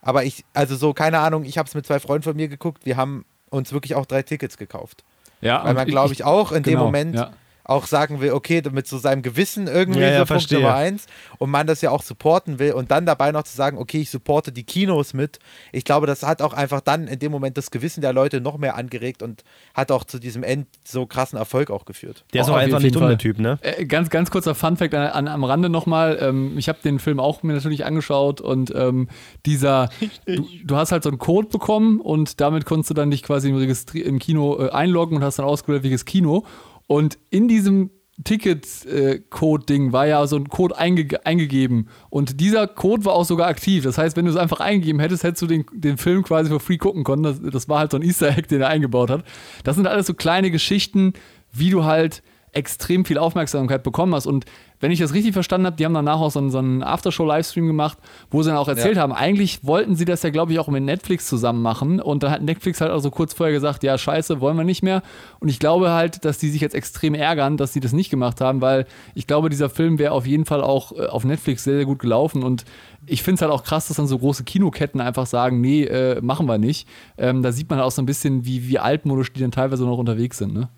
Aber 0.00 0.24
ich, 0.24 0.44
also 0.54 0.76
so, 0.76 0.94
keine 0.94 1.18
Ahnung, 1.18 1.44
ich 1.44 1.58
habe 1.58 1.68
es 1.68 1.74
mit 1.74 1.86
zwei 1.86 1.98
Freunden 1.98 2.22
von 2.22 2.36
mir 2.36 2.48
geguckt, 2.48 2.86
wir 2.86 2.96
haben 2.96 3.24
uns 3.50 3.72
wirklich 3.72 3.94
auch 3.94 4.06
drei 4.06 4.22
Tickets 4.22 4.56
gekauft. 4.56 5.04
Ja, 5.40 5.64
Weil 5.64 5.74
man, 5.74 5.86
glaube 5.86 6.12
ich, 6.12 6.24
auch 6.24 6.52
in 6.52 6.62
genau, 6.62 6.78
dem 6.78 6.84
Moment 6.84 7.14
ja 7.14 7.30
auch 7.68 7.86
sagen 7.86 8.20
will, 8.20 8.32
okay, 8.32 8.62
mit 8.72 8.86
so 8.88 8.96
seinem 8.96 9.20
Gewissen 9.20 9.66
irgendwie 9.66 10.00
ja, 10.00 10.08
ja, 10.08 10.18
so 10.20 10.34
Punkt 10.34 10.50
Nummer 10.50 10.74
eins 10.74 11.06
und 11.36 11.50
man 11.50 11.66
das 11.66 11.82
ja 11.82 11.90
auch 11.90 12.02
supporten 12.02 12.58
will 12.58 12.72
und 12.72 12.90
dann 12.90 13.04
dabei 13.04 13.30
noch 13.30 13.42
zu 13.42 13.54
sagen, 13.54 13.76
okay, 13.76 14.00
ich 14.00 14.10
supporte 14.10 14.52
die 14.52 14.64
Kinos 14.64 15.12
mit. 15.12 15.38
Ich 15.70 15.84
glaube, 15.84 16.06
das 16.06 16.22
hat 16.22 16.40
auch 16.40 16.54
einfach 16.54 16.80
dann 16.80 17.06
in 17.06 17.18
dem 17.18 17.30
Moment 17.30 17.58
das 17.58 17.70
Gewissen 17.70 18.00
der 18.00 18.14
Leute 18.14 18.40
noch 18.40 18.56
mehr 18.56 18.76
angeregt 18.76 19.22
und 19.22 19.44
hat 19.74 19.92
auch 19.92 20.04
zu 20.04 20.18
diesem 20.18 20.42
End 20.44 20.66
so 20.82 21.04
krassen 21.04 21.38
Erfolg 21.38 21.70
auch 21.70 21.84
geführt. 21.84 22.24
Der 22.32 22.40
ist 22.40 22.48
auch 22.48 22.56
einfach 22.56 22.80
nicht 22.80 22.94
dumm, 22.94 23.06
der 23.06 23.18
Typ, 23.18 23.38
ne? 23.38 23.58
Äh, 23.60 23.84
ganz, 23.84 24.08
ganz 24.08 24.30
kurzer 24.30 24.54
Funfact 24.54 24.94
an, 24.94 25.06
an, 25.08 25.28
am 25.28 25.44
Rande 25.44 25.68
nochmal. 25.68 26.18
Ähm, 26.22 26.56
ich 26.56 26.70
habe 26.70 26.78
den 26.82 26.98
Film 26.98 27.20
auch 27.20 27.42
mir 27.42 27.52
natürlich 27.52 27.84
angeschaut 27.84 28.40
und 28.40 28.72
ähm, 28.74 29.08
dieser, 29.44 29.90
du, 30.24 30.48
du, 30.64 30.76
hast 30.76 30.90
halt 30.90 31.02
so 31.02 31.10
einen 31.10 31.18
Code 31.18 31.48
bekommen 31.48 32.00
und 32.00 32.40
damit 32.40 32.64
konntest 32.64 32.88
du 32.88 32.94
dann 32.94 33.10
dich 33.10 33.22
quasi 33.22 33.50
im, 33.50 33.56
Registri 33.56 34.00
im 34.00 34.18
Kino 34.18 34.58
äh, 34.58 34.70
einloggen 34.70 35.18
und 35.18 35.22
hast 35.22 35.38
dann 35.38 35.44
ausgewählt, 35.44 35.82
welches 35.82 36.06
Kino. 36.06 36.46
Und 36.88 37.18
in 37.30 37.46
diesem 37.46 37.90
Ticket-Code-Ding 38.24 39.92
war 39.92 40.06
ja 40.08 40.26
so 40.26 40.36
ein 40.36 40.48
Code 40.48 40.76
einge 40.76 41.24
eingegeben. 41.24 41.88
Und 42.10 42.40
dieser 42.40 42.66
Code 42.66 43.04
war 43.04 43.12
auch 43.12 43.24
sogar 43.24 43.46
aktiv. 43.46 43.84
Das 43.84 43.96
heißt, 43.96 44.16
wenn 44.16 44.24
du 44.24 44.32
es 44.32 44.36
einfach 44.36 44.58
eingegeben 44.58 45.00
hättest, 45.00 45.22
hättest 45.22 45.42
du 45.42 45.46
den, 45.46 45.64
den 45.72 45.98
Film 45.98 46.24
quasi 46.24 46.50
für 46.50 46.58
free 46.58 46.78
gucken 46.78 47.04
können. 47.04 47.22
Das, 47.22 47.40
das 47.40 47.68
war 47.68 47.78
halt 47.78 47.92
so 47.92 47.98
ein 47.98 48.02
Easter 48.02 48.36
Egg, 48.36 48.48
den 48.48 48.60
er 48.60 48.68
eingebaut 48.68 49.10
hat. 49.10 49.24
Das 49.62 49.76
sind 49.76 49.86
alles 49.86 50.08
so 50.08 50.14
kleine 50.14 50.50
Geschichten, 50.50 51.12
wie 51.52 51.70
du 51.70 51.84
halt 51.84 52.22
extrem 52.58 53.04
viel 53.04 53.18
Aufmerksamkeit 53.18 53.82
bekommen 53.82 54.14
hast. 54.14 54.26
Und 54.26 54.44
wenn 54.80 54.90
ich 54.90 54.98
das 54.98 55.14
richtig 55.14 55.32
verstanden 55.32 55.66
habe, 55.66 55.76
die 55.76 55.84
haben 55.84 55.94
danach 55.94 56.20
auch 56.20 56.30
so 56.30 56.40
einen, 56.40 56.50
so 56.50 56.58
einen 56.58 56.82
Aftershow-Livestream 56.82 57.66
gemacht, 57.66 57.98
wo 58.30 58.42
sie 58.42 58.50
dann 58.50 58.58
auch 58.58 58.68
erzählt 58.68 58.96
ja. 58.96 59.02
haben, 59.02 59.12
eigentlich 59.12 59.64
wollten 59.64 59.96
sie 59.96 60.04
das 60.04 60.22
ja, 60.22 60.30
glaube 60.30 60.52
ich, 60.52 60.58
auch 60.58 60.68
mit 60.68 60.82
Netflix 60.82 61.26
zusammen 61.26 61.62
machen. 61.62 62.00
Und 62.00 62.22
dann 62.22 62.30
hat 62.30 62.42
Netflix 62.42 62.80
halt 62.80 62.90
also 62.90 63.10
kurz 63.10 63.32
vorher 63.32 63.54
gesagt, 63.54 63.82
ja, 63.82 63.96
scheiße, 63.96 64.40
wollen 64.40 64.56
wir 64.56 64.64
nicht 64.64 64.82
mehr. 64.82 65.02
Und 65.40 65.48
ich 65.48 65.58
glaube 65.58 65.90
halt, 65.90 66.24
dass 66.24 66.38
die 66.38 66.50
sich 66.50 66.60
jetzt 66.60 66.74
extrem 66.74 67.14
ärgern, 67.14 67.56
dass 67.56 67.72
sie 67.72 67.80
das 67.80 67.92
nicht 67.92 68.10
gemacht 68.10 68.40
haben, 68.40 68.60
weil 68.60 68.86
ich 69.14 69.26
glaube, 69.26 69.48
dieser 69.48 69.70
Film 69.70 69.98
wäre 69.98 70.12
auf 70.12 70.26
jeden 70.26 70.44
Fall 70.44 70.62
auch 70.62 70.92
äh, 70.92 71.06
auf 71.06 71.24
Netflix 71.24 71.64
sehr, 71.64 71.76
sehr 71.76 71.86
gut 71.86 72.00
gelaufen. 72.00 72.42
Und 72.42 72.64
ich 73.06 73.22
finde 73.22 73.36
es 73.36 73.42
halt 73.42 73.52
auch 73.52 73.64
krass, 73.64 73.88
dass 73.88 73.96
dann 73.96 74.06
so 74.06 74.18
große 74.18 74.44
Kinoketten 74.44 75.00
einfach 75.00 75.26
sagen, 75.26 75.60
nee, 75.60 75.84
äh, 75.84 76.20
machen 76.20 76.46
wir 76.46 76.58
nicht. 76.58 76.88
Ähm, 77.16 77.42
da 77.42 77.52
sieht 77.52 77.70
man 77.70 77.80
auch 77.80 77.92
so 77.92 78.02
ein 78.02 78.06
bisschen, 78.06 78.44
wie, 78.44 78.68
wie 78.68 78.78
altmodisch 78.78 79.32
die 79.32 79.40
dann 79.40 79.52
teilweise 79.52 79.84
noch 79.84 79.98
unterwegs 79.98 80.38
sind, 80.38 80.54
ne? 80.54 80.68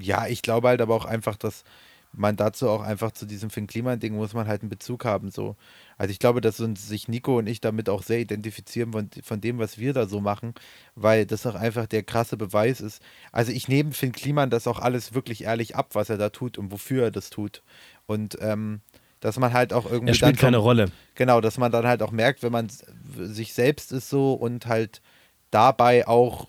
Ja, 0.00 0.26
ich 0.26 0.42
glaube 0.42 0.68
halt 0.68 0.80
aber 0.80 0.94
auch 0.94 1.04
einfach, 1.04 1.36
dass 1.36 1.64
man 2.12 2.36
dazu 2.36 2.70
auch 2.70 2.80
einfach 2.80 3.12
zu 3.12 3.26
diesem 3.26 3.50
Finn 3.50 3.66
Kliman-Ding 3.66 4.14
muss 4.14 4.32
man 4.32 4.48
halt 4.48 4.62
einen 4.62 4.70
Bezug 4.70 5.04
haben. 5.04 5.30
So. 5.30 5.56
Also 5.98 6.10
ich 6.10 6.18
glaube, 6.18 6.40
dass 6.40 6.58
uns 6.58 6.88
sich 6.88 7.06
Nico 7.06 7.36
und 7.38 7.46
ich 7.46 7.60
damit 7.60 7.90
auch 7.90 8.02
sehr 8.02 8.18
identifizieren 8.20 8.92
von, 8.92 9.10
von 9.22 9.40
dem, 9.42 9.58
was 9.58 9.76
wir 9.76 9.92
da 9.92 10.06
so 10.06 10.20
machen, 10.20 10.54
weil 10.94 11.26
das 11.26 11.44
auch 11.46 11.54
einfach 11.54 11.86
der 11.86 12.02
krasse 12.02 12.38
Beweis 12.38 12.80
ist. 12.80 13.02
Also 13.30 13.52
ich 13.52 13.68
nehme 13.68 13.92
Finn 13.92 14.12
Kliman 14.12 14.48
das 14.48 14.66
auch 14.66 14.78
alles 14.78 15.12
wirklich 15.12 15.44
ehrlich 15.44 15.76
ab, 15.76 15.90
was 15.92 16.08
er 16.08 16.16
da 16.16 16.30
tut 16.30 16.56
und 16.56 16.72
wofür 16.72 17.04
er 17.04 17.10
das 17.10 17.28
tut. 17.28 17.62
Und 18.06 18.38
ähm, 18.40 18.80
Dass 19.20 19.38
man 19.38 19.52
halt 19.52 19.72
auch 19.72 19.84
irgendwie. 19.90 20.12
Er 20.12 20.14
spielt 20.14 20.36
dann 20.36 20.40
keine 20.40 20.58
Rolle. 20.58 20.90
Genau, 21.14 21.40
dass 21.40 21.58
man 21.58 21.72
dann 21.72 21.86
halt 21.86 22.02
auch 22.02 22.12
merkt, 22.12 22.42
wenn 22.42 22.52
man 22.52 22.68
sich 23.16 23.52
selbst 23.52 23.92
ist 23.92 24.08
so 24.08 24.32
und 24.32 24.66
halt 24.66 25.02
dabei 25.50 26.06
auch 26.06 26.48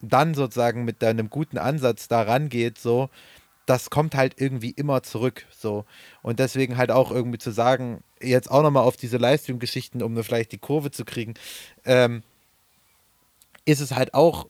dann 0.00 0.34
sozusagen 0.34 0.84
mit 0.84 1.02
einem 1.02 1.30
guten 1.30 1.58
Ansatz 1.58 2.08
da 2.08 2.22
rangeht, 2.22 2.78
so, 2.78 3.10
das 3.66 3.90
kommt 3.90 4.14
halt 4.14 4.40
irgendwie 4.40 4.70
immer 4.70 5.02
zurück, 5.02 5.46
so. 5.50 5.84
Und 6.22 6.38
deswegen 6.38 6.76
halt 6.76 6.90
auch 6.90 7.10
irgendwie 7.10 7.38
zu 7.38 7.50
sagen, 7.50 8.02
jetzt 8.20 8.50
auch 8.50 8.62
nochmal 8.62 8.82
auf 8.84 8.96
diese 8.96 9.16
Livestream-Geschichten, 9.16 10.02
um 10.02 10.22
vielleicht 10.24 10.52
die 10.52 10.58
Kurve 10.58 10.90
zu 10.90 11.04
kriegen, 11.04 11.34
ähm, 11.84 12.22
ist 13.64 13.80
es 13.80 13.92
halt 13.92 14.14
auch 14.14 14.48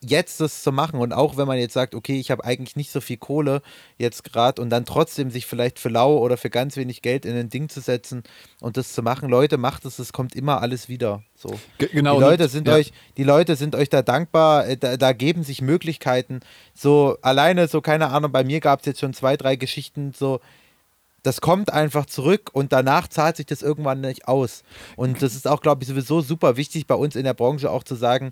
jetzt 0.00 0.40
das 0.40 0.62
zu 0.62 0.70
machen 0.70 1.00
und 1.00 1.12
auch 1.12 1.36
wenn 1.36 1.48
man 1.48 1.58
jetzt 1.58 1.74
sagt, 1.74 1.94
okay, 1.94 2.20
ich 2.20 2.30
habe 2.30 2.44
eigentlich 2.44 2.76
nicht 2.76 2.92
so 2.92 3.00
viel 3.00 3.16
Kohle 3.16 3.62
jetzt 3.96 4.22
gerade 4.22 4.62
und 4.62 4.70
dann 4.70 4.84
trotzdem 4.84 5.30
sich 5.30 5.46
vielleicht 5.46 5.80
für 5.80 5.88
lau 5.88 6.18
oder 6.18 6.36
für 6.36 6.50
ganz 6.50 6.76
wenig 6.76 7.02
Geld 7.02 7.24
in 7.24 7.36
ein 7.36 7.48
Ding 7.48 7.68
zu 7.68 7.80
setzen 7.80 8.22
und 8.60 8.76
das 8.76 8.92
zu 8.92 9.02
machen, 9.02 9.28
Leute, 9.28 9.56
macht 9.58 9.84
es, 9.84 9.98
es 9.98 10.12
kommt 10.12 10.36
immer 10.36 10.62
alles 10.62 10.88
wieder. 10.88 11.22
So. 11.34 11.58
Ge- 11.78 11.88
genau. 11.92 12.16
die 12.16 12.20
Leute 12.24 12.48
sind 12.48 12.68
ja. 12.68 12.74
euch, 12.74 12.92
die 13.16 13.24
Leute 13.24 13.56
sind 13.56 13.74
euch 13.74 13.88
da 13.88 14.02
dankbar, 14.02 14.68
äh, 14.68 14.76
da, 14.76 14.96
da 14.96 15.12
geben 15.12 15.42
sich 15.42 15.62
Möglichkeiten. 15.62 16.40
So 16.74 17.18
alleine, 17.22 17.66
so 17.66 17.80
keine 17.80 18.10
Ahnung, 18.10 18.30
bei 18.30 18.44
mir 18.44 18.60
gab 18.60 18.80
es 18.80 18.86
jetzt 18.86 19.00
schon 19.00 19.14
zwei, 19.14 19.36
drei 19.36 19.56
Geschichten, 19.56 20.12
so 20.16 20.40
das 21.24 21.40
kommt 21.40 21.72
einfach 21.72 22.06
zurück 22.06 22.50
und 22.52 22.72
danach 22.72 23.08
zahlt 23.08 23.36
sich 23.36 23.46
das 23.46 23.62
irgendwann 23.62 24.00
nicht 24.00 24.28
aus. 24.28 24.62
Und 24.94 25.20
das 25.20 25.34
ist 25.34 25.48
auch, 25.48 25.60
glaube 25.60 25.82
ich, 25.82 25.88
sowieso 25.88 26.20
super 26.20 26.56
wichtig 26.56 26.86
bei 26.86 26.94
uns 26.94 27.16
in 27.16 27.24
der 27.24 27.34
Branche 27.34 27.70
auch 27.72 27.82
zu 27.82 27.96
sagen, 27.96 28.30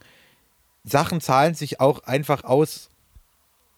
Sachen 0.87 1.21
zahlen 1.21 1.55
sich 1.55 1.81
auch 1.81 2.05
einfach 2.05 2.45
aus, 2.45 2.89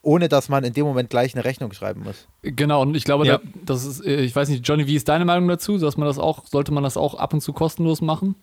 ohne 0.02 0.28
dass 0.28 0.48
man 0.48 0.62
in 0.62 0.74
dem 0.74 0.86
Moment 0.86 1.10
gleich 1.10 1.34
eine 1.34 1.44
Rechnung 1.44 1.72
schreiben 1.72 2.02
muss. 2.04 2.28
Genau, 2.42 2.82
und 2.82 2.94
ich 2.94 3.04
glaube, 3.04 3.26
Ja. 3.26 3.38
da, 3.38 3.44
das 3.64 3.84
ist, 3.84 4.04
äh, 4.04 4.20
ich 4.20 4.36
weiß 4.36 4.48
nicht, 4.50 4.66
Johnny, 4.68 4.86
wie 4.86 4.94
ist 4.94 5.08
deine 5.08 5.24
Meinung 5.24 5.48
dazu? 5.48 5.78
Dass 5.78 5.96
man 5.96 6.06
das 6.06 6.18
auch, 6.18 6.46
sollte 6.46 6.72
man 6.72 6.84
das 6.84 6.96
auch 6.96 7.14
ab 7.14 7.32
und 7.32 7.40
zu 7.40 7.52
kostenlos 7.52 8.00
machen? 8.00 8.36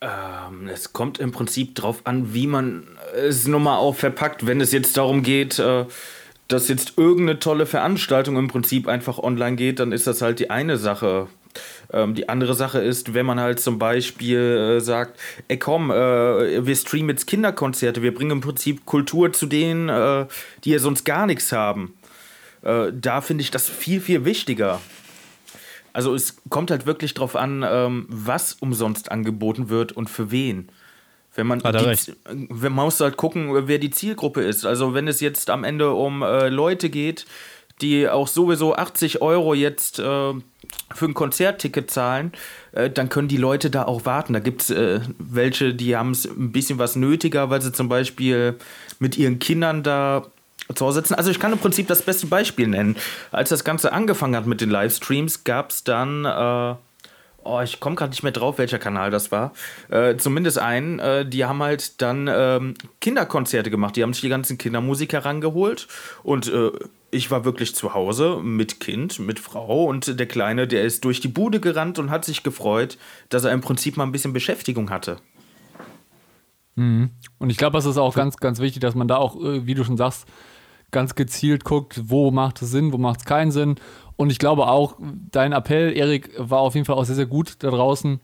Ähm, 0.00 0.68
es 0.68 0.92
kommt 0.92 1.18
im 1.18 1.32
Prinzip 1.32 1.74
drauf 1.74 2.02
an, 2.04 2.34
wie 2.34 2.46
man 2.46 2.86
es 3.16 3.46
nochmal 3.46 3.78
auch 3.78 3.94
verpackt. 3.94 4.46
Wenn 4.46 4.60
es 4.60 4.72
jetzt 4.72 4.96
darum 4.96 5.22
geht, 5.22 5.58
äh, 5.58 5.86
dass 6.48 6.68
jetzt 6.68 6.98
irgendeine 6.98 7.38
tolle 7.38 7.66
Veranstaltung 7.66 8.36
im 8.36 8.48
Prinzip 8.48 8.88
einfach 8.88 9.18
online 9.18 9.56
geht, 9.56 9.80
dann 9.80 9.92
ist 9.92 10.06
das 10.06 10.20
halt 10.22 10.38
die 10.38 10.50
eine 10.50 10.76
Sache. 10.76 11.28
Ähm, 11.92 12.14
die 12.14 12.28
andere 12.28 12.54
Sache 12.54 12.78
ist, 12.78 13.14
wenn 13.14 13.26
man 13.26 13.40
halt 13.40 13.60
zum 13.60 13.78
Beispiel 13.78 14.78
äh, 14.78 14.80
sagt, 14.80 15.18
ey 15.48 15.58
komm, 15.58 15.90
äh, 15.90 16.66
wir 16.66 16.76
streamen 16.76 17.10
jetzt 17.10 17.26
Kinderkonzerte, 17.26 18.02
wir 18.02 18.14
bringen 18.14 18.32
im 18.32 18.40
Prinzip 18.40 18.86
Kultur 18.86 19.32
zu 19.32 19.46
denen, 19.46 19.88
äh, 19.88 20.26
die 20.64 20.70
ja 20.70 20.78
sonst 20.78 21.04
gar 21.04 21.26
nichts 21.26 21.52
haben. 21.52 21.94
Äh, 22.62 22.92
da 22.92 23.20
finde 23.20 23.42
ich 23.42 23.50
das 23.50 23.68
viel, 23.68 24.00
viel 24.00 24.24
wichtiger. 24.24 24.80
Also 25.92 26.14
es 26.14 26.36
kommt 26.50 26.70
halt 26.70 26.84
wirklich 26.84 27.14
drauf 27.14 27.36
an, 27.36 27.64
ähm, 27.66 28.06
was 28.08 28.52
umsonst 28.54 29.10
angeboten 29.10 29.70
wird 29.70 29.92
und 29.92 30.10
für 30.10 30.30
wen. 30.30 30.68
Wenn 31.34 31.46
man, 31.46 31.58
die, 31.58 32.14
wenn 32.50 32.72
man 32.72 32.86
muss 32.86 33.00
halt 33.00 33.16
gucken, 33.16 33.68
wer 33.68 33.78
die 33.78 33.90
Zielgruppe 33.90 34.42
ist. 34.42 34.64
Also 34.64 34.94
wenn 34.94 35.06
es 35.06 35.20
jetzt 35.20 35.50
am 35.50 35.64
Ende 35.64 35.92
um 35.92 36.22
äh, 36.22 36.48
Leute 36.48 36.88
geht, 36.90 37.26
die 37.80 38.08
auch 38.08 38.26
sowieso 38.26 38.74
80 38.74 39.20
Euro 39.22 39.54
jetzt 39.54 39.98
äh, 39.98 40.32
für 40.94 41.06
ein 41.06 41.14
Konzertticket 41.14 41.90
zahlen, 41.90 42.32
äh, 42.72 42.90
dann 42.90 43.08
können 43.08 43.28
die 43.28 43.36
Leute 43.36 43.70
da 43.70 43.84
auch 43.84 44.04
warten. 44.04 44.32
Da 44.32 44.40
gibt 44.40 44.62
es 44.62 44.70
äh, 44.70 45.00
welche, 45.18 45.74
die 45.74 45.96
haben 45.96 46.12
es 46.12 46.24
ein 46.24 46.52
bisschen 46.52 46.78
was 46.78 46.96
nötiger, 46.96 47.50
weil 47.50 47.60
sie 47.62 47.72
zum 47.72 47.88
Beispiel 47.88 48.56
mit 48.98 49.16
ihren 49.18 49.38
Kindern 49.38 49.82
da 49.82 50.26
zu 50.74 50.84
Hause 50.86 51.00
sitzen. 51.00 51.14
Also 51.14 51.30
ich 51.30 51.38
kann 51.38 51.52
im 51.52 51.58
Prinzip 51.58 51.86
das 51.86 52.02
beste 52.02 52.26
Beispiel 52.26 52.66
nennen. 52.66 52.96
Als 53.30 53.50
das 53.50 53.64
Ganze 53.64 53.92
angefangen 53.92 54.36
hat 54.36 54.46
mit 54.46 54.60
den 54.60 54.70
Livestreams, 54.70 55.44
gab 55.44 55.70
es 55.70 55.84
dann, 55.84 56.24
äh, 56.24 56.74
oh, 57.44 57.60
ich 57.62 57.78
komme 57.78 57.94
gerade 57.94 58.10
nicht 58.10 58.24
mehr 58.24 58.32
drauf, 58.32 58.58
welcher 58.58 58.78
Kanal 58.78 59.10
das 59.10 59.30
war, 59.30 59.52
äh, 59.90 60.16
zumindest 60.16 60.58
einen, 60.58 61.30
die 61.30 61.44
haben 61.44 61.62
halt 61.62 62.02
dann 62.02 62.28
ähm, 62.28 62.74
Kinderkonzerte 63.00 63.70
gemacht. 63.70 63.94
Die 63.94 64.02
haben 64.02 64.12
sich 64.12 64.22
die 64.22 64.28
ganzen 64.28 64.58
Kindermusiker 64.58 65.24
rangeholt 65.24 65.86
und 66.24 66.50
ich 67.10 67.30
war 67.30 67.44
wirklich 67.44 67.74
zu 67.74 67.94
Hause 67.94 68.40
mit 68.42 68.80
Kind, 68.80 69.18
mit 69.18 69.38
Frau 69.38 69.84
und 69.84 70.18
der 70.18 70.26
Kleine, 70.26 70.66
der 70.66 70.84
ist 70.84 71.04
durch 71.04 71.20
die 71.20 71.28
Bude 71.28 71.60
gerannt 71.60 71.98
und 71.98 72.10
hat 72.10 72.24
sich 72.24 72.42
gefreut, 72.42 72.98
dass 73.28 73.44
er 73.44 73.52
im 73.52 73.60
Prinzip 73.60 73.96
mal 73.96 74.04
ein 74.04 74.12
bisschen 74.12 74.32
Beschäftigung 74.32 74.90
hatte. 74.90 75.18
Und 77.38 77.50
ich 77.50 77.56
glaube, 77.56 77.76
das 77.76 77.86
ist 77.86 77.96
auch 77.96 78.14
ganz, 78.14 78.36
ganz 78.36 78.58
wichtig, 78.58 78.80
dass 78.80 78.94
man 78.94 79.08
da 79.08 79.16
auch, 79.16 79.36
äh, 79.42 79.66
wie 79.66 79.74
du 79.74 79.84
schon 79.84 79.96
sagst, 79.96 80.26
ganz 80.90 81.14
gezielt 81.14 81.64
guckt, 81.64 82.00
wo 82.04 82.30
macht 82.30 82.62
es 82.62 82.70
Sinn, 82.70 82.92
wo 82.92 82.98
macht 82.98 83.20
es 83.20 83.24
keinen 83.24 83.50
Sinn. 83.50 83.76
Und 84.16 84.30
ich 84.30 84.38
glaube 84.38 84.68
auch, 84.68 84.96
dein 85.30 85.52
Appell, 85.52 85.96
Erik, 85.96 86.30
war 86.38 86.60
auf 86.60 86.74
jeden 86.74 86.86
Fall 86.86 86.96
auch 86.96 87.04
sehr, 87.04 87.16
sehr 87.16 87.26
gut 87.26 87.56
da 87.60 87.70
draußen 87.70 88.20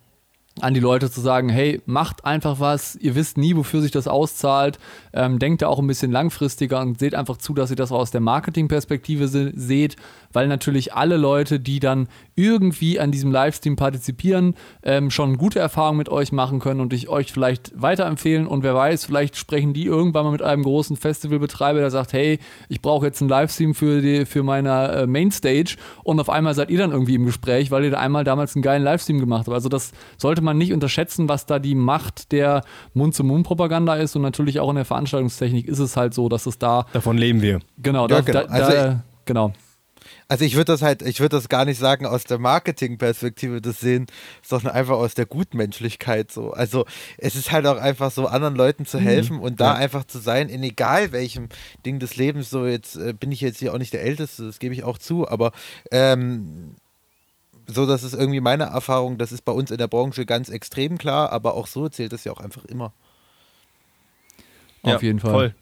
an 0.60 0.74
die 0.74 0.80
Leute 0.80 1.10
zu 1.10 1.20
sagen, 1.20 1.48
hey, 1.48 1.80
macht 1.86 2.26
einfach 2.26 2.60
was, 2.60 2.94
ihr 2.96 3.14
wisst 3.14 3.38
nie, 3.38 3.56
wofür 3.56 3.80
sich 3.80 3.90
das 3.90 4.06
auszahlt, 4.06 4.78
ähm, 5.14 5.38
denkt 5.38 5.62
da 5.62 5.68
auch 5.68 5.78
ein 5.78 5.86
bisschen 5.86 6.12
langfristiger 6.12 6.80
und 6.80 6.98
seht 6.98 7.14
einfach 7.14 7.38
zu, 7.38 7.54
dass 7.54 7.70
ihr 7.70 7.76
das 7.76 7.90
auch 7.90 8.00
aus 8.00 8.10
der 8.10 8.20
Marketingperspektive 8.20 9.28
se 9.28 9.52
seht, 9.54 9.96
weil 10.32 10.48
natürlich 10.48 10.92
alle 10.92 11.16
Leute, 11.16 11.58
die 11.58 11.80
dann 11.80 12.06
irgendwie 12.34 13.00
an 13.00 13.10
diesem 13.10 13.32
Livestream 13.32 13.76
partizipieren, 13.76 14.54
ähm, 14.82 15.10
schon 15.10 15.38
gute 15.38 15.58
Erfahrungen 15.58 15.98
mit 15.98 16.10
euch 16.10 16.32
machen 16.32 16.58
können 16.58 16.80
und 16.80 16.92
ich 16.92 17.08
euch 17.08 17.32
vielleicht 17.32 17.72
weiterempfehlen 17.80 18.46
und 18.46 18.62
wer 18.62 18.74
weiß, 18.74 19.06
vielleicht 19.06 19.36
sprechen 19.36 19.72
die 19.72 19.86
irgendwann 19.86 20.24
mal 20.24 20.32
mit 20.32 20.42
einem 20.42 20.64
großen 20.64 20.96
Festivalbetreiber, 20.96 21.80
der 21.80 21.90
sagt, 21.90 22.12
hey, 22.12 22.38
ich 22.68 22.82
brauche 22.82 23.06
jetzt 23.06 23.22
einen 23.22 23.30
Livestream 23.30 23.74
für, 23.74 24.02
die, 24.02 24.26
für 24.26 24.42
meine 24.42 24.92
äh, 24.92 25.06
Mainstage 25.06 25.76
und 26.04 26.20
auf 26.20 26.28
einmal 26.28 26.54
seid 26.54 26.70
ihr 26.70 26.78
dann 26.78 26.92
irgendwie 26.92 27.14
im 27.14 27.24
Gespräch, 27.24 27.70
weil 27.70 27.84
ihr 27.84 27.90
da 27.90 27.98
einmal 27.98 28.24
damals 28.24 28.54
einen 28.54 28.62
geilen 28.62 28.82
Livestream 28.82 29.18
gemacht 29.18 29.46
habt. 29.46 29.54
Also 29.54 29.70
das 29.70 29.92
sollte 30.18 30.41
man 30.42 30.58
nicht 30.58 30.72
unterschätzen, 30.72 31.28
was 31.28 31.46
da 31.46 31.58
die 31.58 31.74
Macht 31.74 32.32
der 32.32 32.64
Mund-zu-Mund-Propaganda 32.94 33.94
ist 33.96 34.16
und 34.16 34.22
natürlich 34.22 34.60
auch 34.60 34.70
in 34.70 34.76
der 34.76 34.84
Veranstaltungsstechnik 34.84 35.66
ist 35.66 35.78
es 35.78 35.96
halt 35.96 36.14
so, 36.14 36.28
dass 36.28 36.46
es 36.46 36.58
da, 36.58 36.86
Davon 36.92 37.18
leben 37.18 37.42
wir. 37.42 37.60
genau, 37.78 38.08
Ja, 38.08 38.20
da, 38.20 38.20
genau. 38.20 38.40
Da, 38.42 38.46
Also 38.48 38.72
da, 38.72 39.04
genau. 39.24 39.52
Also 40.28 40.44
ich 40.44 40.54
würde 40.54 40.72
das 40.72 40.82
halt, 40.82 41.02
ich 41.02 41.20
würde 41.20 41.36
das 41.36 41.48
gar 41.48 41.64
nicht 41.64 41.78
sagen 41.78 42.06
aus 42.06 42.24
der 42.24 42.38
Marketingperspektive 42.38 43.60
das 43.60 43.80
sehen, 43.80 44.06
sondern 44.42 44.72
einfach 44.72 44.94
aus 44.96 45.14
der 45.14 45.26
Gutmenschlichkeit 45.26 46.32
so. 46.32 46.52
Also 46.52 46.86
es 47.18 47.36
ist 47.36 47.52
halt 47.52 47.66
auch 47.66 47.76
einfach 47.76 48.10
so, 48.10 48.26
anderen 48.26 48.56
Leuten 48.56 48.86
zu 48.86 48.98
helfen 48.98 49.38
und 49.38 49.60
da 49.60 49.74
einfach 49.74 50.04
zu 50.04 50.18
sein, 50.18 50.48
in 50.48 50.62
egal 50.62 51.12
welchem 51.12 51.48
Ding 51.84 51.98
des 51.98 52.16
Lebens, 52.16 52.50
so 52.50 52.66
jetzt 52.66 52.96
äh, 52.96 53.12
bin 53.12 53.32
ich 53.32 53.40
jetzt 53.40 53.58
hier 53.58 53.74
auch 53.74 53.78
nicht 53.78 53.92
der 53.92 54.02
Älteste, 54.02 54.46
das 54.46 54.58
gebe 54.58 54.74
ich 54.74 54.84
auch 54.84 54.98
zu, 54.98 55.28
aber 55.28 55.52
ähm, 55.90 56.76
so, 57.72 57.86
das 57.86 58.02
ist 58.02 58.14
irgendwie 58.14 58.40
meine 58.40 58.64
Erfahrung, 58.64 59.18
das 59.18 59.32
ist 59.32 59.44
bei 59.44 59.52
uns 59.52 59.70
in 59.70 59.78
der 59.78 59.88
Branche 59.88 60.26
ganz 60.26 60.48
extrem 60.48 60.98
klar, 60.98 61.32
aber 61.32 61.54
auch 61.54 61.66
so 61.66 61.88
zählt 61.88 62.12
es 62.12 62.24
ja 62.24 62.32
auch 62.32 62.40
einfach 62.40 62.64
immer. 62.64 62.92
Auf 64.82 64.92
Ja, 64.92 64.98
jeden 65.00 65.20
Fall. 65.20 65.32
Voll. 65.32 65.54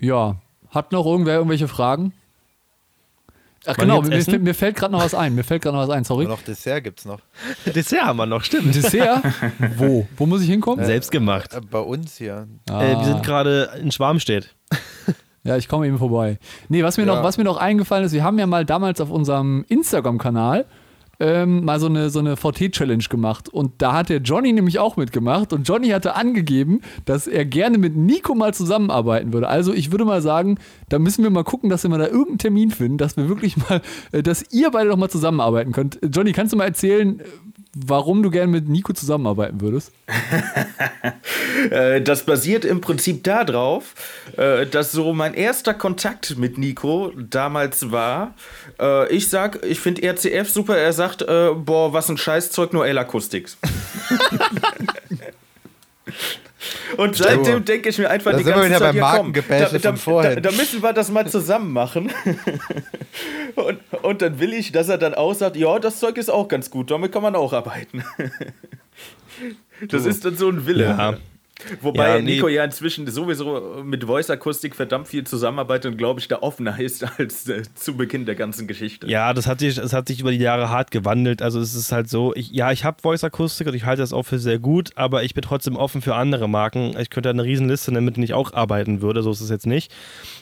Ja. 0.00 0.36
Hat 0.70 0.92
noch 0.92 1.06
irgendwer 1.06 1.34
irgendwelche 1.34 1.68
Fragen? 1.68 2.12
Ach 3.64 3.78
Wollen 3.78 3.88
genau, 3.88 4.02
mir, 4.02 4.38
mir 4.40 4.54
fällt 4.54 4.74
gerade 4.74 4.90
noch 4.92 5.04
was 5.04 5.14
ein. 5.14 5.36
Mir 5.36 5.44
fällt 5.44 5.62
gerade 5.62 5.76
noch 5.76 5.86
was 5.86 5.94
ein, 5.94 6.02
sorry. 6.02 6.24
Und 6.24 6.30
noch 6.32 6.42
Dessert 6.42 6.82
gibt 6.82 6.98
es 6.98 7.04
noch. 7.04 7.20
Dessert 7.66 8.02
haben 8.02 8.16
wir 8.16 8.26
noch, 8.26 8.42
stimmt. 8.42 8.74
Dessert? 8.74 9.22
Wo? 9.76 10.06
Wo 10.16 10.26
muss 10.26 10.42
ich 10.42 10.48
hinkommen? 10.48 10.84
Selbst 10.84 11.12
gemacht. 11.12 11.54
Äh, 11.54 11.60
bei 11.60 11.78
uns 11.78 12.16
hier. 12.16 12.48
Ah. 12.68 12.82
Äh, 12.82 12.98
wir 12.98 13.04
sind 13.04 13.22
gerade 13.22 13.70
in 13.80 13.92
Schwarmstedt. 13.92 14.54
Ja, 15.44 15.56
ich 15.56 15.68
komme 15.68 15.86
eben 15.86 15.98
vorbei. 15.98 16.38
Nee, 16.68 16.82
was 16.84 16.96
mir, 16.98 17.04
Ja. 17.06 17.16
noch, 17.16 17.24
was 17.24 17.36
mir 17.38 17.44
noch 17.44 17.56
eingefallen 17.56 18.04
ist, 18.04 18.12
wir 18.12 18.22
haben 18.24 18.38
ja 18.38 18.46
mal 18.46 18.64
damals 18.64 19.00
auf 19.00 19.10
unserem 19.10 19.64
Instagram-Kanal 19.68 20.66
ähm, 21.20 21.64
mal 21.64 21.78
so 21.78 21.86
eine, 21.86 22.10
so 22.10 22.18
eine 22.18 22.36
VT-Challenge 22.36 23.04
gemacht. 23.08 23.48
Und 23.48 23.80
da 23.80 23.92
hat 23.92 24.08
der 24.08 24.18
Johnny 24.18 24.52
nämlich 24.52 24.78
auch 24.80 24.96
mitgemacht. 24.96 25.52
Und 25.52 25.68
Johnny 25.68 25.88
hatte 25.90 26.16
angegeben, 26.16 26.80
dass 27.04 27.26
er 27.28 27.44
gerne 27.44 27.78
mit 27.78 27.96
Nico 27.96 28.34
mal 28.34 28.52
zusammenarbeiten 28.54 29.32
würde. 29.32 29.46
Also 29.48 29.72
ich 29.72 29.92
würde 29.92 30.04
mal 30.04 30.20
sagen, 30.22 30.58
da 30.88 30.98
müssen 30.98 31.22
wir 31.22 31.30
mal 31.30 31.44
gucken, 31.44 31.70
dass 31.70 31.84
wir 31.84 31.90
mal 31.90 31.98
da 31.98 32.06
irgendeinen 32.06 32.38
Termin 32.38 32.70
finden, 32.70 32.98
dass 32.98 33.16
wir 33.16 33.28
wirklich 33.28 33.56
mal, 33.56 33.82
äh, 34.10 34.22
dass 34.22 34.44
ihr 34.52 34.70
beide 34.72 34.90
doch 34.90 34.96
mal 34.96 35.10
zusammenarbeiten 35.10 35.70
könnt. 35.72 36.00
Johnny, 36.12 36.32
kannst 36.32 36.52
du 36.54 36.56
mal 36.56 36.64
erzählen, 36.64 37.20
äh, 37.20 37.24
warum 37.74 38.22
du 38.22 38.30
gerne 38.30 38.50
mit 38.50 38.68
Nico 38.68 38.92
zusammenarbeiten 38.92 39.60
würdest? 39.60 39.92
Äh, 41.70 42.00
das 42.00 42.24
basiert 42.24 42.64
im 42.64 42.80
Prinzip 42.80 43.22
darauf, 43.22 43.94
äh, 44.36 44.66
dass 44.66 44.90
so 44.90 45.12
mein 45.12 45.32
erster 45.32 45.74
Kontakt 45.74 46.36
mit 46.36 46.58
Nico 46.58 47.12
damals 47.16 47.92
war. 47.92 48.34
Äh, 48.80 49.14
ich 49.14 49.28
sag, 49.28 49.64
ich 49.64 49.78
finde 49.78 50.02
RCF 50.02 50.50
super. 50.50 50.76
Er 50.76 50.92
sagt, 50.92 51.24
boah, 51.24 51.92
was 51.92 52.08
ein 52.08 52.16
Scheißzeug, 52.16 52.72
nur 52.72 52.86
L-Acoustics. 52.86 53.58
Und 56.96 57.16
seitdem 57.16 57.64
denke 57.64 57.88
ich 57.88 57.98
mir 57.98 58.08
einfach 58.08 58.32
Da 58.32 58.38
die 58.38 58.44
ganze 58.44 58.70
Zeit, 58.70 58.80
beim 58.80 58.96
ja, 58.96 59.16
komm, 59.16 59.32
da, 59.32 59.68
da. 59.68 59.92
Da, 59.92 60.40
da 60.40 60.50
müssen 60.52 60.82
wir 60.82 60.92
das 60.92 61.10
mal 61.10 61.28
zusammen 61.28 61.72
machen. 61.72 62.12
und, 63.54 63.78
und 64.02 64.22
dann 64.22 64.38
will 64.38 64.52
ich, 64.52 64.72
dass 64.72 64.88
er 64.88 64.98
dann 64.98 65.14
auch 65.14 65.34
sagt, 65.34 65.56
ja, 65.56 65.78
das 65.78 65.98
Zeug 65.98 66.16
ist 66.16 66.30
auch 66.30 66.48
ganz 66.48 66.70
gut, 66.70 66.90
damit 66.90 67.12
kann 67.12 67.22
man 67.22 67.34
auch 67.34 67.52
arbeiten. 67.52 68.04
das 69.88 70.06
ist 70.06 70.24
dann 70.24 70.36
so 70.36 70.48
ein 70.48 70.66
Wille. 70.66 70.84
Ja. 70.84 71.16
Wobei 71.80 72.16
Ja, 72.16 72.22
nee. 72.22 72.34
Nico 72.34 72.48
ja 72.48 72.64
inzwischen 72.64 73.06
sowieso 73.06 73.82
mit 73.84 74.04
Voice-Akustik 74.04 74.74
verdammt 74.74 75.08
viel 75.08 75.24
zusammenarbeitet 75.24 75.92
und 75.92 75.98
glaube 75.98 76.20
ich 76.20 76.28
da 76.28 76.38
offener 76.40 76.78
ist 76.78 77.04
als 77.18 77.48
äh, 77.48 77.62
zu 77.74 77.96
Beginn 77.96 78.26
der 78.26 78.34
ganzen 78.34 78.66
Geschichte. 78.66 79.06
Ja, 79.08 79.32
das 79.32 79.46
hat 79.46 79.60
sich, 79.60 79.76
das 79.76 79.92
hat 79.92 80.08
sich 80.08 80.20
über 80.20 80.30
die 80.30 80.38
Jahre 80.38 80.70
hart 80.70 80.90
gewandelt. 80.90 81.42
Also 81.42 81.60
es 81.60 81.74
ist 81.74 81.92
halt 81.92 82.08
so, 82.08 82.34
ich, 82.34 82.50
ja, 82.50 82.72
ich 82.72 82.84
habe 82.84 82.98
Voice-Akustik 83.02 83.66
und 83.66 83.74
ich 83.74 83.84
halte 83.84 84.02
das 84.02 84.12
auch 84.12 84.24
für 84.24 84.38
sehr 84.38 84.58
gut, 84.58 84.90
aber 84.96 85.22
ich 85.24 85.34
bin 85.34 85.42
trotzdem 85.42 85.76
offen 85.76 86.02
für 86.02 86.14
andere 86.14 86.48
Marken. 86.48 86.94
Ich 86.98 87.10
könnte 87.10 87.30
eine 87.30 87.44
Riesenliste 87.44 87.92
nennen, 87.92 88.06
mit 88.06 88.16
denen 88.16 88.24
ich 88.24 88.34
auch 88.34 88.52
arbeiten 88.52 89.02
würde, 89.02 89.22
so 89.22 89.30
ist 89.30 89.40
es 89.40 89.50
jetzt 89.50 89.66
nicht. 89.66 89.92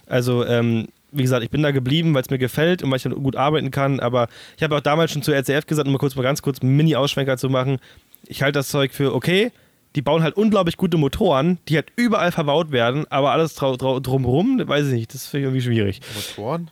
Also, 0.06 0.44
ähm, 0.44 0.88
wie 1.12 1.22
gesagt, 1.22 1.42
ich 1.42 1.50
bin 1.50 1.62
da 1.62 1.70
geblieben, 1.70 2.14
weil 2.14 2.22
es 2.22 2.30
mir 2.30 2.38
gefällt 2.38 2.82
und 2.82 2.90
weil 2.90 2.98
ich 2.98 3.04
gut 3.04 3.36
arbeiten 3.36 3.70
kann, 3.70 4.00
aber 4.00 4.28
ich 4.56 4.62
habe 4.62 4.76
auch 4.76 4.80
damals 4.80 5.10
schon 5.10 5.22
zu 5.22 5.32
RCF 5.32 5.66
gesagt, 5.66 5.86
um 5.86 5.92
mal 5.92 5.98
kurz 5.98 6.14
mal 6.14 6.22
ganz 6.22 6.40
kurz 6.42 6.60
einen 6.62 6.76
Mini-Ausschwenker 6.76 7.36
zu 7.36 7.48
machen, 7.48 7.78
ich 8.26 8.42
halte 8.42 8.58
das 8.58 8.68
Zeug 8.68 8.92
für 8.92 9.14
okay, 9.14 9.50
die 9.96 10.02
bauen 10.02 10.22
halt 10.22 10.36
unglaublich 10.36 10.76
gute 10.76 10.96
Motoren, 10.96 11.58
die 11.68 11.76
halt 11.76 11.92
überall 11.96 12.32
verbaut 12.32 12.70
werden, 12.70 13.06
aber 13.10 13.32
alles 13.32 13.54
drumherum, 13.54 14.62
weiß 14.64 14.86
ich 14.88 14.92
nicht, 14.92 15.14
das 15.14 15.26
finde 15.26 15.40
ich 15.40 15.44
irgendwie 15.46 15.62
schwierig. 15.62 16.00
Motoren? 16.14 16.70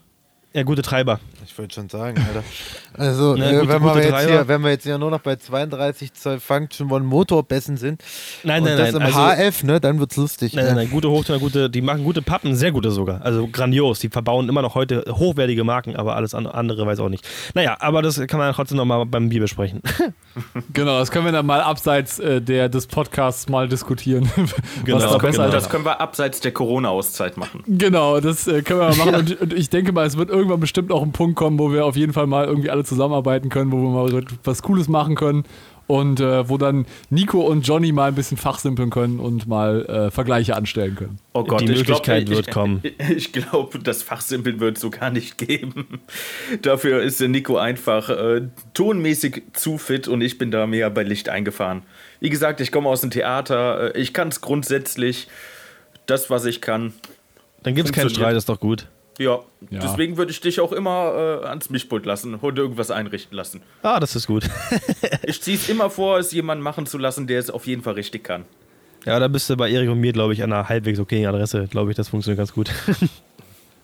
Ja, 0.54 0.62
gute 0.62 0.82
Treiber. 0.82 1.20
Ich 1.50 1.56
würde 1.56 1.72
schon 1.74 1.88
sagen, 1.88 2.18
Alter. 2.18 2.44
Also, 2.96 3.36
Na, 3.36 3.50
äh, 3.50 3.60
gute- 3.60 3.68
wenn, 3.68 3.82
wir 3.84 4.02
jetzt 4.02 4.26
hier, 4.26 4.48
wenn 4.48 4.62
wir 4.64 4.70
jetzt 4.70 4.84
ja 4.84 4.98
nur 4.98 5.10
noch 5.10 5.20
bei 5.20 5.36
32 5.36 6.12
Zoll 6.14 6.40
Function 6.40 6.90
One 6.90 7.04
Motorbässen 7.04 7.76
sind 7.76 8.02
Nein, 8.42 8.62
und 8.62 8.68
nein, 8.70 8.78
das 8.78 8.92
nein. 8.92 9.08
im 9.08 9.16
Also, 9.16 9.42
HF, 9.42 9.62
ne, 9.64 9.80
dann 9.80 10.00
wird's 10.00 10.16
lustig. 10.16 10.54
Nein, 10.54 10.64
ne? 10.64 10.70
nein, 10.70 10.76
nein, 10.84 10.90
gute 10.90 11.08
Hochtöner, 11.08 11.38
gute, 11.38 11.70
die 11.70 11.80
machen 11.80 12.02
gute 12.02 12.22
Pappen, 12.22 12.56
sehr 12.56 12.72
gute 12.72 12.90
sogar. 12.90 13.22
Also 13.22 13.46
grandios. 13.46 14.00
Die 14.00 14.08
verbauen 14.08 14.48
immer 14.48 14.62
noch 14.62 14.74
heute 14.74 15.04
hochwertige 15.08 15.62
Marken, 15.64 15.94
aber 15.96 16.16
alles 16.16 16.34
an- 16.34 16.46
andere 16.48 16.86
weiß 16.86 16.98
auch 17.00 17.08
nicht. 17.08 17.26
Naja, 17.54 17.76
aber 17.78 18.02
das 18.02 18.18
kann 18.26 18.38
man 18.40 18.52
trotzdem 18.52 18.76
nochmal 18.78 19.06
beim 19.06 19.28
Bier 19.28 19.40
besprechen. 19.40 19.80
Genau, 20.72 20.98
das 21.00 21.10
können 21.10 21.24
wir 21.24 21.32
dann 21.32 21.46
mal 21.46 21.60
abseits 21.60 22.18
äh, 22.20 22.40
der, 22.40 22.68
des 22.68 22.86
Podcasts 22.86 23.48
mal 23.48 23.68
diskutieren. 23.68 24.30
Genau. 24.84 24.98
Das 25.00 25.18
besser 25.18 25.30
Genau, 25.44 25.50
das 25.50 25.68
können 25.68 25.84
wir 25.84 26.00
abseits 26.00 26.40
der 26.40 26.52
Corona-Auszeit 26.52 27.36
machen. 27.36 27.62
Genau, 27.66 28.20
das 28.20 28.46
äh, 28.46 28.62
können 28.62 28.80
wir 28.80 28.88
mal 28.88 28.96
machen. 28.96 29.14
Und, 29.16 29.40
und 29.40 29.52
ich 29.52 29.68
denke 29.70 29.90
mal, 29.92 30.06
es 30.06 30.16
wird 30.16 30.30
irgendwann 30.30 30.60
bestimmt 30.60 30.92
auch 30.92 31.02
ein 31.02 31.10
Punkt 31.12 31.36
kommen, 31.38 31.58
wo 31.58 31.72
wir 31.72 31.86
auf 31.86 31.96
jeden 31.96 32.12
Fall 32.12 32.26
mal 32.26 32.44
irgendwie 32.44 32.68
alle 32.68 32.84
zusammenarbeiten 32.84 33.48
können, 33.48 33.72
wo 33.72 33.78
wir 33.78 33.88
mal 33.88 34.24
was 34.44 34.62
Cooles 34.62 34.88
machen 34.88 35.14
können. 35.14 35.44
Und 35.86 36.20
äh, 36.20 36.46
wo 36.50 36.58
dann 36.58 36.84
Nico 37.08 37.40
und 37.40 37.66
Johnny 37.66 37.92
mal 37.92 38.08
ein 38.08 38.14
bisschen 38.14 38.36
fachsimpeln 38.36 38.90
können 38.90 39.18
und 39.20 39.48
mal 39.48 39.86
äh, 39.86 40.10
Vergleiche 40.10 40.54
anstellen 40.54 40.96
können. 40.96 41.18
Oh 41.32 41.44
Gott, 41.44 41.62
Die 41.62 41.64
ich 41.64 41.82
glaub, 41.84 41.86
Möglichkeit 42.06 42.24
ich, 42.24 42.28
wird 42.28 42.50
kommen. 42.50 42.82
Ich 43.16 43.32
glaube, 43.32 43.78
das 43.78 44.02
Fachsimpeln 44.02 44.60
wird 44.60 44.76
es 44.76 44.82
so 44.82 44.90
gar 44.90 45.08
nicht 45.08 45.38
geben. 45.38 46.00
Dafür 46.60 47.00
ist 47.02 47.22
der 47.22 47.28
Nico 47.28 47.56
einfach 47.56 48.10
äh, 48.10 48.42
tonmäßig 48.74 49.44
zu 49.54 49.78
fit 49.78 50.08
und 50.08 50.20
ich 50.20 50.36
bin 50.36 50.50
da 50.50 50.66
mehr 50.66 50.90
bei 50.90 51.04
Licht 51.04 51.30
eingefahren. 51.30 51.80
Wie 52.20 52.28
gesagt, 52.28 52.60
ich 52.60 52.70
komme 52.70 52.90
aus 52.90 53.00
dem 53.00 53.10
Theater. 53.10 53.94
äh, 53.94 53.98
Ich 53.98 54.12
kann 54.12 54.28
es 54.28 54.42
grundsätzlich. 54.42 55.26
Das, 56.04 56.28
was 56.28 56.44
ich 56.44 56.60
kann. 56.60 56.92
Dann 57.62 57.74
gibt 57.74 57.88
es 57.88 57.94
keinen. 57.94 58.10
Streit, 58.10 58.36
ist 58.36 58.50
doch 58.50 58.60
gut. 58.60 58.88
Ja, 59.18 59.40
Ja. 59.70 59.80
deswegen 59.80 60.16
würde 60.16 60.30
ich 60.30 60.40
dich 60.40 60.60
auch 60.60 60.72
immer 60.72 61.40
äh, 61.42 61.46
ans 61.48 61.70
Mischpult 61.70 62.06
lassen 62.06 62.34
und 62.36 62.58
irgendwas 62.58 62.90
einrichten 62.90 63.36
lassen. 63.36 63.62
Ah, 63.82 63.98
das 64.00 64.14
ist 64.16 64.26
gut. 64.26 64.44
Ich 65.24 65.42
ziehe 65.42 65.56
es 65.56 65.68
immer 65.68 65.90
vor, 65.90 66.18
es 66.18 66.32
jemanden 66.32 66.62
machen 66.62 66.86
zu 66.86 66.96
lassen, 66.98 67.26
der 67.26 67.38
es 67.40 67.50
auf 67.50 67.66
jeden 67.66 67.82
Fall 67.82 67.94
richtig 67.94 68.24
kann. 68.24 68.44
Ja, 69.04 69.18
da 69.18 69.28
bist 69.28 69.48
du 69.50 69.56
bei 69.56 69.70
Erik 69.70 69.90
und 69.90 70.00
mir, 70.00 70.12
glaube 70.12 70.32
ich, 70.32 70.42
an 70.42 70.52
einer 70.52 70.68
halbwegs 70.68 70.98
okayen 70.98 71.26
Adresse. 71.26 71.66
Glaube 71.68 71.90
ich, 71.90 71.96
das 71.96 72.08
funktioniert 72.08 72.38
ganz 72.38 72.52
gut. 72.52 72.70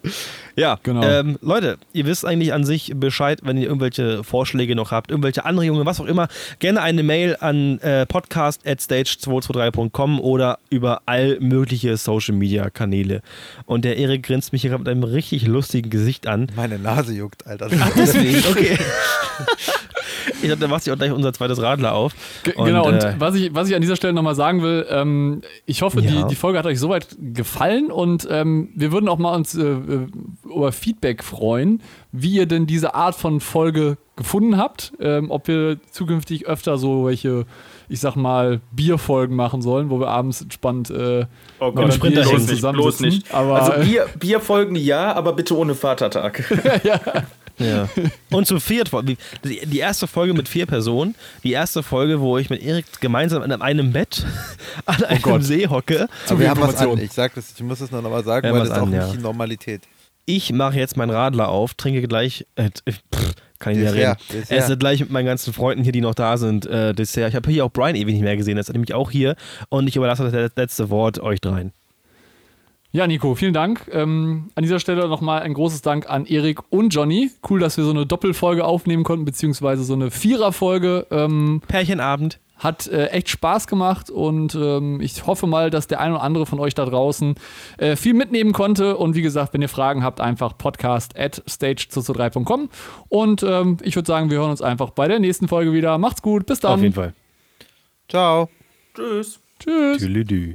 ja, 0.56 0.78
Genau. 0.82 1.02
Ähm, 1.02 1.38
Leute, 1.40 1.78
ihr 1.92 2.06
wisst 2.06 2.24
eigentlich 2.24 2.52
an 2.52 2.64
sich 2.64 2.92
Bescheid, 2.94 3.40
wenn 3.42 3.56
ihr 3.56 3.66
irgendwelche 3.66 4.22
Vorschläge 4.22 4.76
noch 4.76 4.90
habt, 4.90 5.10
irgendwelche 5.10 5.44
Anregungen, 5.44 5.86
was 5.86 6.00
auch 6.00 6.06
immer, 6.06 6.28
gerne 6.58 6.82
eine 6.82 7.02
Mail 7.02 7.36
an 7.40 7.78
äh, 7.80 8.06
podcast.stage223.com 8.06 10.20
oder 10.20 10.58
über 10.70 11.02
all 11.06 11.38
mögliche 11.40 11.96
Social 11.96 12.34
Media 12.34 12.70
Kanäle. 12.70 13.22
Und 13.66 13.84
der 13.84 13.96
Erik 13.96 14.24
grinst 14.24 14.52
mich 14.52 14.62
hier 14.62 14.70
gerade 14.70 14.84
mit 14.84 14.90
einem 14.90 15.04
richtig 15.04 15.46
lustigen 15.46 15.90
Gesicht 15.90 16.26
an. 16.26 16.48
Meine 16.54 16.78
Nase 16.78 17.14
juckt, 17.14 17.46
Alter. 17.46 17.68
Deswegen, 17.96 18.42
okay. 18.50 18.78
ich 20.42 20.48
dachte, 20.48 20.60
da 20.60 20.68
macht 20.68 20.82
sich 20.84 20.92
auch 20.92 20.96
gleich 20.98 21.12
unser 21.12 21.32
zweites 21.32 21.60
Radler 21.60 21.94
auf. 21.94 22.14
Ge 22.42 22.54
genau, 22.56 22.86
und 22.86 23.02
äh, 23.02 23.14
was, 23.18 23.34
ich, 23.34 23.54
was 23.54 23.68
ich 23.68 23.74
an 23.74 23.80
dieser 23.82 23.96
Stelle 23.96 24.12
nochmal 24.12 24.34
sagen 24.34 24.62
will, 24.62 24.86
ähm, 24.90 25.42
ich 25.66 25.82
hoffe, 25.82 26.00
Ja. 26.00 26.10
die, 26.10 26.28
die 26.28 26.34
Folge 26.34 26.58
hat 26.58 26.66
euch 26.66 26.78
soweit 26.80 27.08
gefallen 27.20 27.90
und 27.90 28.26
ähm, 28.30 28.70
wir 28.74 28.92
würden 28.92 29.08
auch 29.08 29.18
mal 29.18 29.34
uns 29.34 29.54
äh, 29.54 29.62
äh, 29.62 30.06
über 30.44 30.72
Feedback 30.72 31.22
freuen, 31.24 31.82
wie 32.12 32.32
ihr 32.36 32.46
denn 32.46 32.66
diese 32.66 32.94
Art 32.94 33.14
von 33.14 33.40
Folge 33.40 33.96
gefunden 34.16 34.56
habt, 34.56 34.92
ähm, 35.00 35.30
ob 35.32 35.48
wir 35.48 35.78
zukünftig 35.90 36.46
öfter 36.46 36.78
so 36.78 37.06
welche, 37.06 37.46
ich 37.88 37.98
sag 37.98 38.14
mal, 38.14 38.60
Bierfolgen 38.70 39.34
machen 39.34 39.60
sollen, 39.60 39.90
wo 39.90 39.98
wir 39.98 40.06
abends 40.08 40.40
entspannt 40.42 40.88
äh, 40.90 41.26
Oh 41.58 41.72
Mit 41.72 41.78
dem 41.78 41.90
Sprinter 41.90 42.22
bloß 42.22 42.46
nicht, 42.48 42.62
bloß 42.62 43.00
nicht. 43.00 43.34
also 43.34 43.72
Bier, 43.82 44.06
Bierfolgen 44.18 44.76
ja, 44.76 45.12
aber 45.14 45.32
bitte 45.32 45.56
ohne 45.56 45.74
Vatertag. 45.74 46.44
Ja. 46.84 47.00
Und 48.30 48.46
zu 48.46 48.58
viert, 48.60 48.90
die, 49.02 49.16
die 49.44 49.78
erste 49.78 50.06
Folge 50.06 50.34
mit 50.34 50.48
vier 50.48 50.66
Personen, 50.66 51.14
die 51.42 51.52
erste 51.52 51.82
Folge, 51.82 52.20
wo 52.20 52.38
ich 52.38 52.50
mit 52.50 52.62
Erik 52.62 52.86
gemeinsam 53.00 53.42
in 53.42 53.52
einem 53.52 53.92
Bett 53.92 54.24
an 54.86 55.04
einem 55.04 55.22
Gott. 55.22 55.44
See 55.44 55.68
hocke. 55.68 56.08
Zu 56.26 56.34
Aber 56.34 56.36
viel 56.36 56.38
wir 56.38 56.50
haben 56.50 56.60
was 56.60 56.76
an. 56.76 56.82
Information. 56.82 57.04
Ich 57.04 57.12
sag 57.12 57.34
das, 57.34 57.52
ich 57.56 57.62
muss 57.62 57.80
es 57.80 57.90
noch 57.90 58.02
mal 58.02 58.24
sagen, 58.24 58.50
weil 58.50 58.60
das 58.60 58.68
ist 58.68 58.74
auch 58.74 58.82
an, 58.82 58.92
ja. 58.92 59.04
nicht 59.06 59.18
die 59.18 59.22
Normalität. 59.22 59.82
Ich 60.26 60.52
mache 60.52 60.78
jetzt 60.78 60.96
meinen 60.96 61.10
Radler 61.10 61.48
auf, 61.48 61.74
trinke 61.74 62.02
gleich, 62.08 62.46
äh, 62.56 62.70
pff, 62.70 63.34
kann 63.58 63.74
ich 63.74 63.78
nicht 63.78 63.94
mehr 63.94 64.12
reden, 64.12 64.20
Dessert. 64.32 64.58
esse 64.58 64.78
gleich 64.78 65.00
mit 65.00 65.10
meinen 65.10 65.26
ganzen 65.26 65.52
Freunden 65.52 65.82
hier, 65.82 65.92
die 65.92 66.00
noch 66.00 66.14
da 66.14 66.38
sind, 66.38 66.66
äh, 66.66 66.94
Dessert. 66.94 67.28
Ich 67.28 67.36
habe 67.36 67.50
hier 67.50 67.64
auch 67.64 67.70
Brian 67.70 67.94
ewig 67.94 68.14
nicht 68.14 68.22
mehr 68.22 68.36
gesehen, 68.36 68.56
jetzt 68.56 68.68
ist 68.68 68.72
nämlich 68.72 68.94
auch 68.94 69.10
hier 69.10 69.36
und 69.68 69.86
ich 69.86 69.96
überlasse 69.96 70.30
das 70.30 70.50
letzte 70.56 70.90
Wort 70.90 71.20
euch 71.20 71.40
dreien. 71.40 71.72
Ja, 72.94 73.08
Nico, 73.08 73.34
vielen 73.34 73.52
Dank. 73.52 73.88
Ähm, 73.90 74.50
an 74.54 74.62
dieser 74.62 74.78
Stelle 74.78 75.08
nochmal 75.08 75.42
ein 75.42 75.52
großes 75.52 75.82
Dank 75.82 76.08
an 76.08 76.26
Erik 76.26 76.60
und 76.70 76.94
Johnny. 76.94 77.28
Cool, 77.50 77.58
dass 77.58 77.76
wir 77.76 77.82
so 77.82 77.90
eine 77.90 78.06
Doppelfolge 78.06 78.64
aufnehmen 78.64 79.02
konnten, 79.02 79.24
beziehungsweise 79.24 79.82
so 79.82 79.94
eine 79.94 80.12
Viererfolge. 80.12 81.08
Ähm, 81.10 81.60
Pärchenabend. 81.66 82.38
hat 82.56 82.86
äh, 82.86 83.06
echt 83.06 83.30
Spaß 83.30 83.66
gemacht 83.66 84.10
und 84.10 84.54
ähm, 84.54 85.00
ich 85.00 85.26
hoffe 85.26 85.48
mal, 85.48 85.70
dass 85.70 85.88
der 85.88 85.98
ein 85.98 86.12
oder 86.12 86.22
andere 86.22 86.46
von 86.46 86.60
euch 86.60 86.74
da 86.74 86.84
draußen 86.84 87.34
äh, 87.78 87.96
viel 87.96 88.14
mitnehmen 88.14 88.52
konnte. 88.52 88.96
Und 88.96 89.16
wie 89.16 89.22
gesagt, 89.22 89.54
wenn 89.54 89.62
ihr 89.62 89.68
Fragen 89.68 90.04
habt, 90.04 90.20
einfach 90.20 90.56
podcast 90.56 91.18
at 91.18 91.42
stage223.com. 91.48 92.68
Und 93.08 93.42
ähm, 93.42 93.78
ich 93.82 93.96
würde 93.96 94.06
sagen, 94.06 94.30
wir 94.30 94.38
hören 94.38 94.52
uns 94.52 94.62
einfach 94.62 94.90
bei 94.90 95.08
der 95.08 95.18
nächsten 95.18 95.48
Folge 95.48 95.72
wieder. 95.72 95.98
Macht's 95.98 96.22
gut, 96.22 96.46
bis 96.46 96.60
dann. 96.60 96.74
Auf 96.74 96.82
jeden 96.82 96.94
Fall. 96.94 97.12
Ciao. 98.08 98.48
Tschüss. 98.94 99.40
Tschüss. 99.58 99.98
Tülüdü. 99.98 100.54